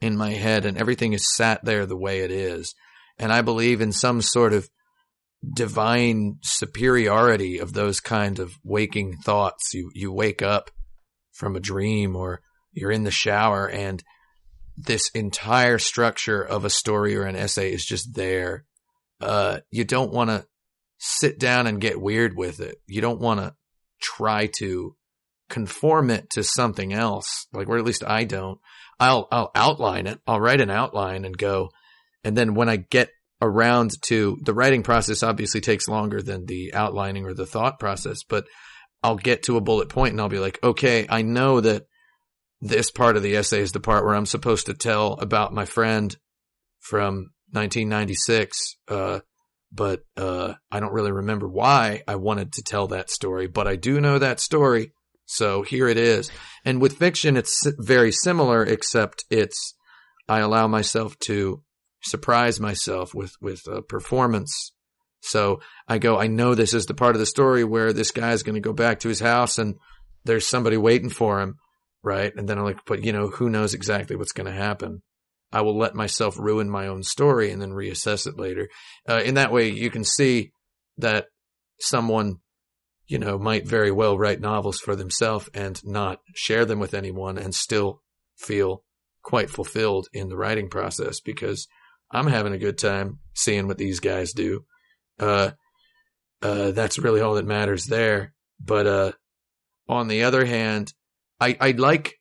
in 0.00 0.16
my 0.16 0.30
head 0.30 0.64
and 0.64 0.78
everything 0.78 1.12
is 1.12 1.34
sat 1.34 1.64
there 1.64 1.86
the 1.86 1.96
way 1.96 2.20
it 2.20 2.30
is. 2.30 2.74
And 3.18 3.32
I 3.32 3.42
believe 3.42 3.80
in 3.80 3.92
some 3.92 4.22
sort 4.22 4.52
of 4.52 4.68
divine 5.54 6.38
superiority 6.42 7.58
of 7.58 7.72
those 7.72 8.00
kind 8.00 8.38
of 8.38 8.52
waking 8.64 9.16
thoughts. 9.18 9.74
You, 9.74 9.90
you 9.94 10.12
wake 10.12 10.42
up 10.42 10.70
from 11.32 11.56
a 11.56 11.60
dream 11.60 12.16
or 12.16 12.40
you're 12.72 12.90
in 12.90 13.04
the 13.04 13.10
shower 13.10 13.68
and 13.68 14.02
this 14.76 15.10
entire 15.10 15.78
structure 15.78 16.42
of 16.42 16.64
a 16.64 16.70
story 16.70 17.16
or 17.16 17.24
an 17.24 17.36
essay 17.36 17.72
is 17.72 17.84
just 17.84 18.14
there. 18.14 18.64
Uh, 19.20 19.60
you 19.70 19.84
don't 19.84 20.12
want 20.12 20.30
to 20.30 20.46
sit 20.98 21.38
down 21.38 21.66
and 21.66 21.80
get 21.80 22.00
weird 22.00 22.36
with 22.36 22.60
it. 22.60 22.76
You 22.86 23.00
don't 23.00 23.20
want 23.20 23.40
to 23.40 23.54
try 24.00 24.46
to 24.58 24.96
conform 25.48 26.10
it 26.10 26.30
to 26.30 26.42
something 26.42 26.92
else. 26.92 27.46
Like, 27.52 27.68
or 27.68 27.76
at 27.76 27.84
least 27.84 28.04
I 28.06 28.24
don't. 28.24 28.58
I'll, 29.00 29.26
I'll 29.32 29.50
outline 29.54 30.06
it. 30.06 30.20
I'll 30.26 30.40
write 30.40 30.60
an 30.60 30.70
outline 30.70 31.24
and 31.24 31.36
go. 31.36 31.70
And 32.22 32.36
then 32.36 32.54
when 32.54 32.68
I 32.68 32.76
get 32.76 33.10
around 33.42 33.92
to 34.02 34.38
the 34.42 34.54
writing 34.54 34.82
process, 34.82 35.22
obviously 35.22 35.60
takes 35.60 35.88
longer 35.88 36.20
than 36.20 36.44
the 36.46 36.74
outlining 36.74 37.24
or 37.24 37.32
the 37.32 37.46
thought 37.46 37.80
process, 37.80 38.22
but 38.28 38.44
I'll 39.02 39.16
get 39.16 39.44
to 39.44 39.56
a 39.56 39.62
bullet 39.62 39.88
point 39.88 40.12
and 40.12 40.20
I'll 40.20 40.28
be 40.28 40.38
like, 40.38 40.62
okay, 40.62 41.06
I 41.08 41.22
know 41.22 41.60
that 41.60 41.86
this 42.60 42.90
part 42.90 43.16
of 43.16 43.22
the 43.22 43.36
essay 43.36 43.60
is 43.60 43.72
the 43.72 43.80
part 43.80 44.04
where 44.04 44.14
I'm 44.14 44.26
supposed 44.26 44.66
to 44.66 44.74
tell 44.74 45.14
about 45.14 45.54
my 45.54 45.64
friend 45.64 46.14
from 46.80 47.30
1996. 47.52 48.76
Uh, 48.86 49.20
but, 49.72 50.00
uh, 50.16 50.54
I 50.70 50.80
don't 50.80 50.92
really 50.92 51.12
remember 51.12 51.48
why 51.48 52.02
I 52.06 52.16
wanted 52.16 52.52
to 52.54 52.62
tell 52.62 52.88
that 52.88 53.08
story, 53.08 53.46
but 53.46 53.66
I 53.66 53.76
do 53.76 54.00
know 54.00 54.18
that 54.18 54.40
story. 54.40 54.92
So 55.30 55.62
here 55.62 55.86
it 55.86 55.96
is. 55.96 56.28
And 56.64 56.80
with 56.80 56.98
fiction, 56.98 57.36
it's 57.36 57.64
very 57.78 58.10
similar, 58.10 58.64
except 58.64 59.24
it's, 59.30 59.76
I 60.28 60.40
allow 60.40 60.66
myself 60.66 61.16
to 61.20 61.62
surprise 62.02 62.58
myself 62.58 63.14
with, 63.14 63.32
with 63.40 63.60
a 63.68 63.80
performance. 63.80 64.72
So 65.20 65.60
I 65.86 65.98
go, 65.98 66.18
I 66.18 66.26
know 66.26 66.56
this 66.56 66.74
is 66.74 66.86
the 66.86 66.94
part 66.94 67.14
of 67.14 67.20
the 67.20 67.26
story 67.26 67.62
where 67.62 67.92
this 67.92 68.10
guy's 68.10 68.42
going 68.42 68.56
to 68.56 68.60
go 68.60 68.72
back 68.72 69.00
to 69.00 69.08
his 69.08 69.20
house 69.20 69.56
and 69.58 69.76
there's 70.24 70.48
somebody 70.48 70.76
waiting 70.76 71.10
for 71.10 71.40
him. 71.40 71.54
Right. 72.02 72.32
And 72.34 72.48
then 72.48 72.58
I'm 72.58 72.64
like, 72.64 72.84
but 72.84 73.04
you 73.04 73.12
know, 73.12 73.28
who 73.28 73.50
knows 73.50 73.72
exactly 73.72 74.16
what's 74.16 74.32
going 74.32 74.46
to 74.46 74.52
happen? 74.52 75.00
I 75.52 75.60
will 75.60 75.78
let 75.78 75.94
myself 75.94 76.38
ruin 76.40 76.68
my 76.68 76.88
own 76.88 77.04
story 77.04 77.52
and 77.52 77.62
then 77.62 77.70
reassess 77.70 78.26
it 78.26 78.36
later. 78.36 78.68
Uh, 79.08 79.20
in 79.24 79.34
that 79.34 79.52
way, 79.52 79.68
you 79.68 79.90
can 79.90 80.02
see 80.02 80.50
that 80.98 81.26
someone, 81.78 82.38
you 83.10 83.18
know, 83.18 83.36
might 83.36 83.66
very 83.66 83.90
well 83.90 84.16
write 84.16 84.40
novels 84.40 84.78
for 84.78 84.94
themselves 84.94 85.50
and 85.52 85.84
not 85.84 86.20
share 86.32 86.64
them 86.64 86.78
with 86.78 86.94
anyone 86.94 87.38
and 87.38 87.52
still 87.52 88.00
feel 88.38 88.84
quite 89.20 89.50
fulfilled 89.50 90.06
in 90.12 90.28
the 90.28 90.36
writing 90.36 90.70
process 90.70 91.18
because 91.18 91.66
I'm 92.12 92.28
having 92.28 92.52
a 92.52 92.58
good 92.58 92.78
time 92.78 93.18
seeing 93.34 93.66
what 93.66 93.78
these 93.78 93.98
guys 93.98 94.32
do. 94.32 94.64
Uh, 95.18 95.50
uh, 96.40 96.70
that's 96.70 97.00
really 97.00 97.20
all 97.20 97.34
that 97.34 97.44
matters 97.44 97.86
there. 97.86 98.32
But, 98.64 98.86
uh, 98.86 99.12
on 99.88 100.06
the 100.06 100.22
other 100.22 100.44
hand, 100.44 100.94
I, 101.40 101.56
I 101.60 101.70
like, 101.72 102.14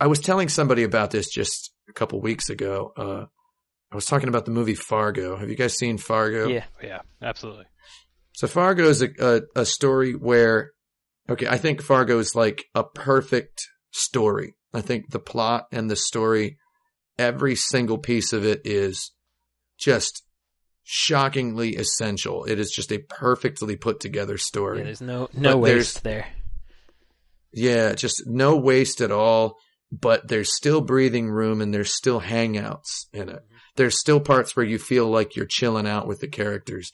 I 0.00 0.06
was 0.06 0.20
telling 0.20 0.48
somebody 0.48 0.84
about 0.84 1.10
this 1.10 1.28
just 1.28 1.70
a 1.86 1.92
couple 1.92 2.18
weeks 2.22 2.48
ago. 2.48 2.94
Uh, 2.96 3.26
I 3.92 3.94
was 3.94 4.06
talking 4.06 4.30
about 4.30 4.46
the 4.46 4.52
movie 4.52 4.74
Fargo. 4.74 5.36
Have 5.36 5.50
you 5.50 5.56
guys 5.56 5.74
seen 5.76 5.98
Fargo? 5.98 6.48
Yeah. 6.48 6.64
Yeah, 6.82 7.00
absolutely. 7.20 7.66
So 8.40 8.46
Fargo 8.46 8.84
is 8.84 9.02
a, 9.02 9.10
a, 9.20 9.42
a 9.54 9.66
story 9.66 10.12
where, 10.12 10.70
okay, 11.28 11.46
I 11.46 11.58
think 11.58 11.82
Fargo 11.82 12.18
is 12.18 12.34
like 12.34 12.64
a 12.74 12.82
perfect 12.82 13.68
story. 13.90 14.54
I 14.72 14.80
think 14.80 15.10
the 15.10 15.18
plot 15.18 15.66
and 15.72 15.90
the 15.90 15.96
story, 15.96 16.56
every 17.18 17.54
single 17.54 17.98
piece 17.98 18.32
of 18.32 18.46
it 18.46 18.62
is 18.64 19.12
just 19.78 20.22
shockingly 20.84 21.76
essential. 21.76 22.46
It 22.46 22.58
is 22.58 22.70
just 22.70 22.90
a 22.92 23.00
perfectly 23.10 23.76
put 23.76 24.00
together 24.00 24.38
story. 24.38 24.78
Yeah, 24.78 24.84
there's 24.84 25.02
no 25.02 25.28
no 25.34 25.52
But 25.52 25.58
waste 25.58 26.02
there. 26.02 26.26
Yeah, 27.52 27.92
just 27.92 28.22
no 28.26 28.56
waste 28.56 29.02
at 29.02 29.12
all, 29.12 29.58
but 29.92 30.28
there's 30.28 30.56
still 30.56 30.80
breathing 30.80 31.28
room 31.28 31.60
and 31.60 31.74
there's 31.74 31.94
still 31.94 32.22
hangouts 32.22 33.04
in 33.12 33.28
it. 33.28 33.34
Mm-hmm. 33.34 33.56
There's 33.76 34.00
still 34.00 34.20
parts 34.20 34.56
where 34.56 34.64
you 34.64 34.78
feel 34.78 35.10
like 35.10 35.36
you're 35.36 35.44
chilling 35.44 35.86
out 35.86 36.06
with 36.06 36.20
the 36.20 36.28
characters. 36.28 36.90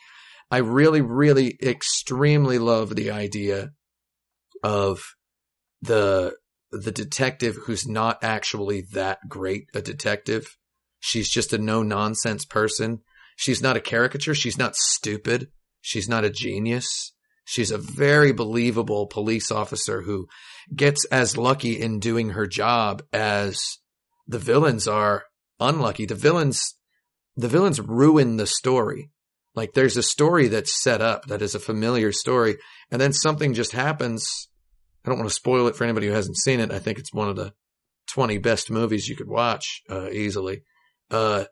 I 0.51 0.59
really, 0.59 1.01
really 1.01 1.59
extremely 1.63 2.59
love 2.59 2.95
the 2.95 3.11
idea 3.11 3.73
of 4.63 5.01
the 5.83 6.35
the 6.73 6.93
detective 6.93 7.57
who's 7.65 7.87
not 7.87 8.23
actually 8.23 8.83
that 8.93 9.19
great 9.29 9.69
a 9.75 9.81
detective. 9.81 10.57
She's 10.99 11.29
just 11.29 11.53
a 11.53 11.59
no 11.59 11.83
nonsense 11.83 12.45
person. 12.45 13.01
She's 13.37 13.63
not 13.63 13.77
a 13.77 13.81
caricature. 13.81 14.35
She's 14.35 14.59
not 14.59 14.77
stupid. 14.77 15.49
She's 15.81 16.09
not 16.09 16.25
a 16.25 16.31
genius. 16.31 17.13
She's 17.45 17.71
a 17.71 17.79
very 17.79 18.33
believable 18.33 19.07
police 19.07 19.53
officer 19.53 20.03
who 20.03 20.27
gets 20.75 21.05
as 21.07 21.37
lucky 21.37 21.81
in 21.81 22.01
doing 22.01 22.31
her 22.31 22.47
job 22.47 23.03
as 23.13 23.79
the 24.27 24.41
villains 24.41 24.89
are 24.89 25.25
unlucky. 25.61 26.07
The 26.07 26.17
villains, 26.17 26.75
the 27.37 27.49
villains 27.49 27.81
ruin 27.81 28.37
the 28.37 28.49
story. 28.49 29.11
Like 29.57 29.73
there's 29.73 29.97
a 29.97 30.03
story 30.03 30.49
that's 30.49 30.83
set 30.83 31.01
up 31.01 31.27
that 31.27 31.43
is 31.43 31.55
a 31.55 31.61
familiar 31.61 32.13
story 32.13 32.59
and 32.91 33.01
then 33.01 33.13
something 33.13 33.55
just 33.55 33.73
happens. 33.73 34.49
I 35.05 35.09
don't 35.09 35.19
want 35.19 35.31
to 35.31 35.35
spoil 35.35 35.67
it 35.67 35.75
for 35.75 35.85
anybody 35.85 36.07
who 36.07 36.13
hasn't 36.13 36.37
seen 36.37 36.61
it. 36.61 36.71
I 36.71 36.79
think 36.79 36.99
it's 36.99 37.15
one 37.15 37.29
of 37.29 37.37
the 37.37 37.55
20 38.11 38.39
best 38.39 38.71
movies 38.71 39.09
you 39.09 39.17
could 39.17 39.29
watch, 39.29 39.83
uh, 39.91 40.11
easily. 40.11 40.63
Uh, 41.11 41.45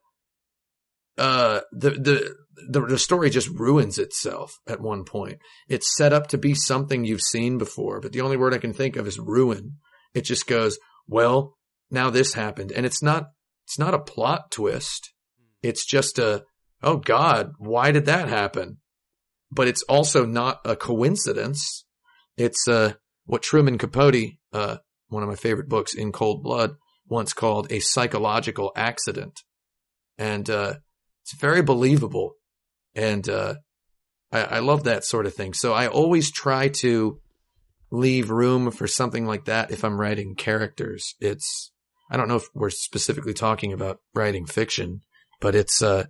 uh, 1.17 1.61
the, 1.73 1.91
the, 1.91 2.35
the, 2.69 2.81
the 2.81 2.99
story 2.99 3.31
just 3.31 3.49
ruins 3.49 3.99
itself 3.99 4.53
at 4.67 4.81
one 4.81 5.05
point. 5.05 5.39
It's 5.69 5.97
set 5.97 6.13
up 6.13 6.29
to 6.29 6.39
be 6.39 6.55
something 6.55 7.05
you've 7.05 7.23
seen 7.23 7.59
before, 7.59 8.01
but 8.01 8.13
the 8.13 8.21
only 8.21 8.37
word 8.37 8.55
I 8.55 8.59
can 8.59 8.75
think 8.75 8.97
of 8.97 9.07
is 9.07 9.19
ruin. 9.19 9.79
It 10.13 10.23
just 10.23 10.47
goes, 10.47 10.79
well, 11.09 11.57
now 11.91 12.11
this 12.11 12.35
happened. 12.35 12.71
And 12.73 12.85
it's 12.85 13.03
not, 13.03 13.29
it's 13.67 13.79
not 13.79 13.95
a 13.95 13.99
plot 13.99 14.51
twist. 14.51 15.13
It's 15.63 15.87
just 15.87 16.19
a, 16.19 16.45
oh 16.85 16.99
God, 16.99 17.53
why 17.59 17.91
did 17.91 18.07
that 18.07 18.29
happen? 18.29 18.79
But 19.51 19.69
it's 19.69 19.83
also 19.85 20.25
not 20.27 20.61
a 20.65 20.77
coincidence. 20.77 21.85
It's, 22.37 22.69
uh, 22.69 22.95
what 23.25 23.43
Truman 23.43 23.79
Capote, 23.79 24.35
uh, 24.53 24.77
one 25.09 25.23
of 25.23 25.29
my 25.29 25.35
favorite 25.37 25.69
books 25.69 25.95
in 25.95 26.13
cold 26.13 26.43
blood 26.43 26.75
once 27.07 27.33
called 27.33 27.73
a 27.73 27.81
psychological 27.81 28.71
accident. 28.77 29.41
And, 30.19 30.49
uh, 30.51 30.75
it's 31.23 31.41
very 31.41 31.63
believable. 31.63 32.35
And, 32.95 33.29
uh, 33.29 33.55
I, 34.31 34.43
I 34.43 34.59
love 34.59 34.85
that 34.85 35.05
sort 35.05 35.27
of 35.27 35.35
thing. 35.35 35.55
So 35.55 35.73
I 35.73 35.87
always 35.87 36.31
try 36.31 36.69
to 36.81 37.21
leave 37.91 38.31
room 38.31 38.71
for 38.71 38.87
something 38.87 39.25
like 39.25 39.47
that 39.47 39.71
if 39.71 39.85
I'm 39.85 40.01
writing 40.01 40.35
characters. 40.35 41.15
It's, 41.21 41.73
I 42.11 42.17
don't 42.17 42.29
know 42.29 42.37
if 42.37 42.49
we're 42.55 42.71
specifically 42.71 43.35
talking 43.35 43.73
about 43.73 44.01
writing 44.15 44.45
fiction, 44.45 45.01
but 45.41 45.55
it's, 45.55 45.81
uh, 45.81 46.07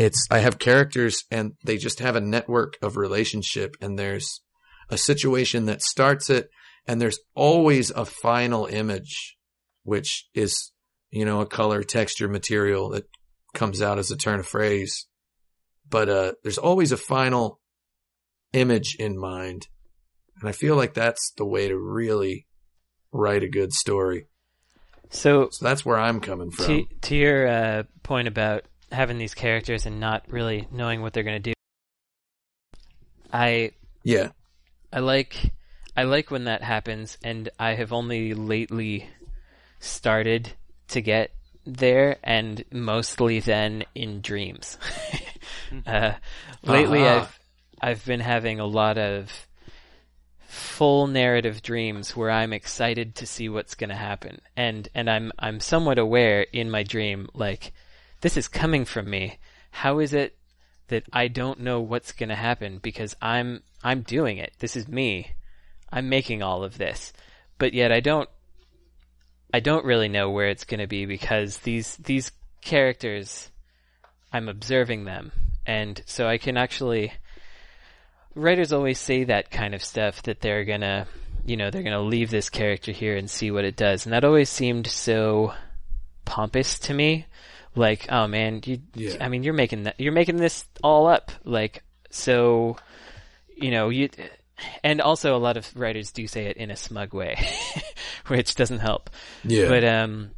it's, 0.00 0.26
I 0.30 0.38
have 0.38 0.58
characters 0.58 1.24
and 1.30 1.52
they 1.62 1.76
just 1.76 1.98
have 1.98 2.16
a 2.16 2.22
network 2.22 2.78
of 2.80 2.96
relationship 2.96 3.76
and 3.82 3.98
there's 3.98 4.40
a 4.88 4.96
situation 4.96 5.66
that 5.66 5.82
starts 5.82 6.30
it 6.30 6.48
and 6.86 6.98
there's 6.98 7.18
always 7.34 7.90
a 7.90 8.06
final 8.06 8.64
image, 8.64 9.36
which 9.82 10.26
is, 10.32 10.72
you 11.10 11.26
know, 11.26 11.42
a 11.42 11.46
color 11.46 11.82
texture 11.82 12.28
material 12.28 12.88
that 12.90 13.04
comes 13.52 13.82
out 13.82 13.98
as 13.98 14.10
a 14.10 14.16
turn 14.16 14.40
of 14.40 14.46
phrase. 14.46 15.06
But, 15.86 16.08
uh, 16.08 16.32
there's 16.42 16.56
always 16.56 16.92
a 16.92 16.96
final 16.96 17.60
image 18.54 18.96
in 18.98 19.18
mind. 19.18 19.68
And 20.40 20.48
I 20.48 20.52
feel 20.52 20.76
like 20.76 20.94
that's 20.94 21.32
the 21.36 21.44
way 21.44 21.68
to 21.68 21.76
really 21.76 22.46
write 23.12 23.42
a 23.42 23.50
good 23.50 23.74
story. 23.74 24.28
So 25.10 25.50
So 25.50 25.62
that's 25.62 25.84
where 25.84 25.98
I'm 25.98 26.20
coming 26.20 26.50
from. 26.52 26.64
to 26.66 26.86
to 27.02 27.16
your 27.16 27.46
uh, 27.46 27.82
point 28.02 28.28
about 28.28 28.64
having 28.90 29.18
these 29.18 29.34
characters 29.34 29.86
and 29.86 30.00
not 30.00 30.24
really 30.28 30.68
knowing 30.70 31.02
what 31.02 31.12
they're 31.12 31.22
going 31.22 31.42
to 31.42 31.50
do, 31.50 31.54
I 33.32 33.72
yeah. 34.02 34.30
I 34.92 35.00
like 35.00 35.52
I 35.96 36.04
like 36.04 36.30
when 36.30 36.44
that 36.44 36.62
happens, 36.62 37.18
and 37.22 37.48
I 37.58 37.74
have 37.74 37.92
only 37.92 38.34
lately 38.34 39.08
started 39.78 40.52
to 40.88 41.00
get 41.00 41.32
there, 41.66 42.16
and 42.22 42.64
mostly 42.72 43.40
then 43.40 43.84
in 43.94 44.20
dreams. 44.20 44.78
uh, 45.86 46.12
lately, 46.62 47.02
Uh-huh. 47.06 47.20
I've 47.20 47.40
I've 47.82 48.04
been 48.04 48.20
having 48.20 48.60
a 48.60 48.66
lot 48.66 48.98
of 48.98 49.46
full 50.48 51.06
narrative 51.06 51.62
dreams 51.62 52.16
where 52.16 52.30
I'm 52.30 52.52
excited 52.52 53.14
to 53.16 53.26
see 53.26 53.48
what's 53.48 53.74
going 53.74 53.90
to 53.90 53.96
happen, 53.96 54.40
and 54.56 54.88
and 54.94 55.08
I'm 55.08 55.32
I'm 55.38 55.60
somewhat 55.60 55.98
aware 55.98 56.42
in 56.42 56.70
my 56.70 56.82
dream 56.82 57.28
like 57.34 57.72
this 58.20 58.36
is 58.36 58.48
coming 58.48 58.84
from 58.84 59.08
me. 59.08 59.38
How 59.70 59.98
is 59.98 60.12
it 60.12 60.36
that 60.88 61.04
I 61.12 61.28
don't 61.28 61.60
know 61.60 61.80
what's 61.80 62.12
going 62.12 62.28
to 62.28 62.34
happen 62.34 62.78
because 62.78 63.16
I'm 63.22 63.62
I'm 63.82 64.02
doing 64.02 64.36
it. 64.36 64.52
This 64.58 64.76
is 64.76 64.86
me. 64.86 65.32
I'm 65.90 66.08
making 66.08 66.42
all 66.42 66.62
of 66.62 66.78
this. 66.78 67.12
But 67.58 67.72
yet 67.72 67.90
I 67.92 68.00
don't 68.00 68.28
I 69.52 69.60
don't 69.60 69.84
really 69.84 70.08
know 70.08 70.30
where 70.30 70.48
it's 70.48 70.64
going 70.64 70.80
to 70.80 70.86
be 70.86 71.06
because 71.06 71.58
these 71.58 71.96
these 71.96 72.30
characters 72.60 73.50
I'm 74.32 74.48
observing 74.48 75.04
them 75.04 75.32
and 75.66 76.00
so 76.06 76.28
I 76.28 76.38
can 76.38 76.56
actually 76.56 77.12
writers 78.34 78.72
always 78.72 78.98
say 78.98 79.24
that 79.24 79.50
kind 79.50 79.74
of 79.74 79.82
stuff 79.82 80.22
that 80.22 80.40
they're 80.40 80.64
going 80.64 80.82
to 80.82 81.06
you 81.44 81.56
know 81.56 81.70
they're 81.70 81.82
going 81.82 81.94
to 81.94 82.00
leave 82.00 82.30
this 82.30 82.50
character 82.50 82.92
here 82.92 83.16
and 83.16 83.28
see 83.30 83.50
what 83.50 83.64
it 83.64 83.76
does 83.76 84.04
and 84.04 84.12
that 84.12 84.24
always 84.24 84.50
seemed 84.50 84.86
so 84.86 85.54
pompous 86.24 86.78
to 86.78 86.94
me 86.94 87.26
like 87.76 88.06
oh 88.10 88.26
man 88.26 88.60
you 88.64 88.80
Yeah. 88.94 89.16
I 89.20 89.28
mean 89.28 89.42
you're 89.42 89.54
making 89.54 89.84
that 89.84 89.98
you're 90.00 90.12
making 90.12 90.36
this 90.36 90.64
all 90.82 91.06
up 91.06 91.30
like 91.44 91.82
so 92.10 92.76
you 93.56 93.70
know 93.70 93.88
you 93.90 94.08
and 94.82 95.00
also 95.00 95.36
a 95.36 95.38
lot 95.38 95.56
of 95.56 95.70
writers 95.76 96.10
do 96.12 96.26
say 96.26 96.46
it 96.46 96.56
in 96.56 96.70
a 96.70 96.76
smug 96.76 97.14
way 97.14 97.36
which 98.26 98.54
doesn't 98.56 98.80
help 98.80 99.08
Yeah. 99.44 99.68
but 99.68 99.84
um 99.84 100.30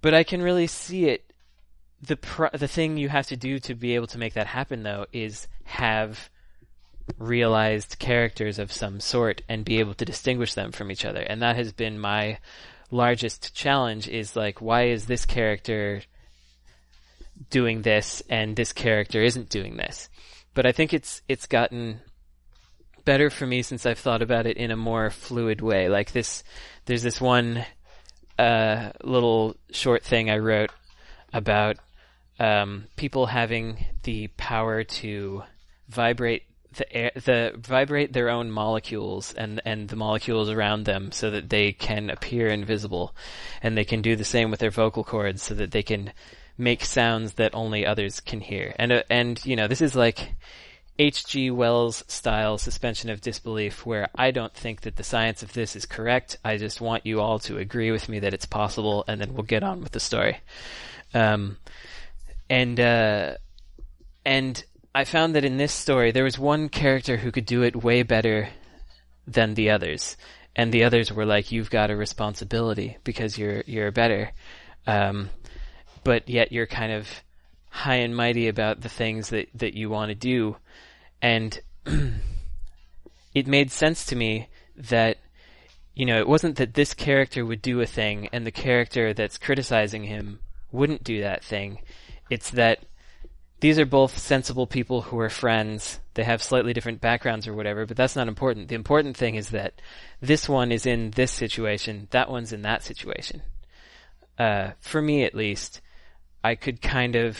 but 0.00 0.14
I 0.14 0.22
can 0.24 0.42
really 0.42 0.66
see 0.66 1.06
it 1.06 1.24
the 2.02 2.16
pr- 2.16 2.56
the 2.56 2.68
thing 2.68 2.96
you 2.96 3.08
have 3.08 3.26
to 3.28 3.36
do 3.36 3.58
to 3.60 3.74
be 3.74 3.94
able 3.94 4.06
to 4.08 4.18
make 4.18 4.34
that 4.34 4.46
happen 4.46 4.82
though 4.82 5.06
is 5.12 5.46
have 5.64 6.28
realized 7.18 7.98
characters 7.98 8.58
of 8.58 8.70
some 8.72 9.00
sort 9.00 9.42
and 9.48 9.64
be 9.64 9.78
able 9.80 9.94
to 9.94 10.04
distinguish 10.04 10.54
them 10.54 10.72
from 10.72 10.90
each 10.90 11.04
other 11.04 11.20
and 11.20 11.40
that 11.42 11.56
has 11.56 11.72
been 11.72 11.98
my 11.98 12.38
largest 12.90 13.54
challenge 13.54 14.08
is 14.08 14.36
like 14.36 14.60
why 14.60 14.84
is 14.88 15.06
this 15.06 15.24
character 15.26 16.02
doing 17.50 17.82
this 17.82 18.22
and 18.28 18.56
this 18.56 18.72
character 18.72 19.22
isn't 19.22 19.48
doing 19.48 19.76
this 19.76 20.08
but 20.54 20.66
i 20.66 20.72
think 20.72 20.92
it's 20.92 21.22
it's 21.28 21.46
gotten 21.46 22.00
better 23.08 23.30
for 23.30 23.46
me 23.46 23.62
since 23.62 23.86
I've 23.86 23.98
thought 23.98 24.20
about 24.20 24.46
it 24.46 24.58
in 24.58 24.70
a 24.70 24.76
more 24.76 25.08
fluid 25.08 25.62
way. 25.62 25.88
Like 25.88 26.12
this, 26.12 26.44
there's 26.84 27.02
this 27.02 27.22
one 27.22 27.64
uh, 28.38 28.90
little 29.02 29.56
short 29.70 30.04
thing 30.04 30.28
I 30.28 30.36
wrote 30.36 30.70
about 31.32 31.78
um, 32.38 32.84
people 32.96 33.24
having 33.24 33.82
the 34.02 34.26
power 34.36 34.84
to 34.84 35.42
vibrate 35.88 36.42
the 36.76 36.92
air, 36.92 37.10
the 37.14 37.54
vibrate 37.56 38.12
their 38.12 38.28
own 38.28 38.50
molecules 38.50 39.32
and 39.32 39.62
and 39.64 39.88
the 39.88 39.96
molecules 39.96 40.50
around 40.50 40.84
them 40.84 41.10
so 41.10 41.30
that 41.30 41.48
they 41.48 41.72
can 41.72 42.10
appear 42.10 42.48
invisible, 42.48 43.16
and 43.62 43.74
they 43.74 43.86
can 43.86 44.02
do 44.02 44.16
the 44.16 44.22
same 44.24 44.50
with 44.50 44.60
their 44.60 44.70
vocal 44.70 45.02
cords 45.02 45.42
so 45.42 45.54
that 45.54 45.70
they 45.70 45.82
can 45.82 46.12
make 46.58 46.84
sounds 46.84 47.34
that 47.34 47.54
only 47.54 47.86
others 47.86 48.20
can 48.20 48.40
hear. 48.40 48.74
And 48.78 48.92
uh, 48.92 49.02
and 49.08 49.42
you 49.46 49.56
know 49.56 49.68
this 49.68 49.80
is 49.80 49.94
like 49.94 50.34
H.G. 50.98 51.52
Wells 51.52 52.02
style 52.08 52.58
suspension 52.58 53.08
of 53.08 53.20
disbelief 53.20 53.86
where 53.86 54.08
I 54.16 54.32
don't 54.32 54.52
think 54.52 54.80
that 54.80 54.96
the 54.96 55.04
science 55.04 55.44
of 55.44 55.52
this 55.52 55.76
is 55.76 55.86
correct. 55.86 56.38
I 56.44 56.56
just 56.56 56.80
want 56.80 57.06
you 57.06 57.20
all 57.20 57.38
to 57.40 57.58
agree 57.58 57.92
with 57.92 58.08
me 58.08 58.18
that 58.18 58.34
it's 58.34 58.46
possible, 58.46 59.04
and 59.06 59.20
then 59.20 59.32
we'll 59.32 59.44
get 59.44 59.62
on 59.62 59.80
with 59.80 59.92
the 59.92 60.00
story. 60.00 60.40
Um, 61.14 61.56
and 62.50 62.80
uh, 62.80 63.34
and 64.24 64.64
I 64.92 65.04
found 65.04 65.36
that 65.36 65.44
in 65.44 65.56
this 65.56 65.72
story 65.72 66.10
there 66.10 66.24
was 66.24 66.38
one 66.38 66.68
character 66.68 67.16
who 67.16 67.30
could 67.30 67.46
do 67.46 67.62
it 67.62 67.76
way 67.76 68.02
better 68.02 68.48
than 69.24 69.54
the 69.54 69.70
others, 69.70 70.16
and 70.56 70.72
the 70.72 70.82
others 70.82 71.12
were 71.12 71.26
like, 71.26 71.52
"You've 71.52 71.70
got 71.70 71.92
a 71.92 71.96
responsibility 71.96 72.98
because 73.04 73.38
you're 73.38 73.62
you're 73.66 73.92
better," 73.92 74.32
um, 74.88 75.30
but 76.04 76.28
yet 76.28 76.52
you're 76.52 76.66
kind 76.66 76.92
of 76.92 77.08
high 77.70 77.96
and 77.96 78.16
mighty 78.16 78.48
about 78.48 78.80
the 78.80 78.88
things 78.88 79.30
that 79.30 79.48
that 79.54 79.74
you 79.74 79.90
want 79.90 80.10
to 80.10 80.14
do, 80.14 80.56
and 81.22 81.60
it 83.34 83.46
made 83.46 83.70
sense 83.70 84.06
to 84.06 84.16
me 84.16 84.48
that 84.76 85.18
you 85.98 86.06
know, 86.06 86.18
it 86.18 86.28
wasn't 86.28 86.54
that 86.56 86.74
this 86.74 86.94
character 86.94 87.44
would 87.44 87.60
do 87.60 87.80
a 87.80 87.86
thing 87.86 88.28
and 88.32 88.46
the 88.46 88.52
character 88.52 89.12
that's 89.12 89.36
criticizing 89.36 90.04
him 90.04 90.38
wouldn't 90.70 91.02
do 91.02 91.22
that 91.22 91.42
thing. 91.42 91.80
It's 92.30 92.50
that 92.50 92.84
these 93.58 93.80
are 93.80 93.84
both 93.84 94.16
sensible 94.16 94.68
people 94.68 95.02
who 95.02 95.18
are 95.18 95.28
friends. 95.28 95.98
They 96.14 96.22
have 96.22 96.40
slightly 96.40 96.72
different 96.72 97.00
backgrounds 97.00 97.48
or 97.48 97.52
whatever, 97.52 97.84
but 97.84 97.96
that's 97.96 98.14
not 98.14 98.28
important. 98.28 98.68
The 98.68 98.76
important 98.76 99.16
thing 99.16 99.34
is 99.34 99.48
that 99.48 99.82
this 100.20 100.48
one 100.48 100.70
is 100.70 100.86
in 100.86 101.10
this 101.10 101.32
situation, 101.32 102.06
that 102.12 102.30
one's 102.30 102.52
in 102.52 102.62
that 102.62 102.84
situation. 102.84 103.42
Uh, 104.38 104.70
for 104.78 105.02
me 105.02 105.24
at 105.24 105.34
least, 105.34 105.80
I 106.42 106.54
could 106.54 106.80
kind 106.80 107.16
of 107.16 107.38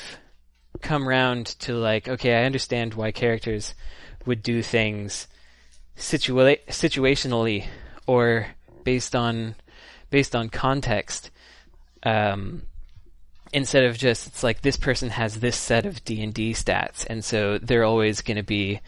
come 0.80 1.08
round 1.08 1.46
to 1.60 1.74
like, 1.74 2.08
okay, 2.08 2.34
I 2.34 2.44
understand 2.44 2.94
why 2.94 3.10
characters 3.10 3.74
would 4.26 4.42
do 4.42 4.62
things 4.62 5.26
situa- 5.96 6.64
situationally 6.66 7.66
or 8.06 8.46
based 8.84 9.14
on 9.14 9.54
based 10.10 10.34
on 10.34 10.48
context. 10.48 11.30
Um, 12.02 12.62
instead 13.52 13.84
of 13.84 13.96
just 13.96 14.26
it's 14.26 14.42
like 14.42 14.62
this 14.62 14.76
person 14.76 15.10
has 15.10 15.40
this 15.40 15.56
set 15.56 15.86
of 15.86 16.04
D 16.04 16.22
and 16.22 16.32
D 16.32 16.52
stats, 16.52 17.06
and 17.08 17.24
so 17.24 17.58
they're 17.58 17.84
always 17.84 18.20
going 18.22 18.36
to 18.36 18.42
be 18.42 18.80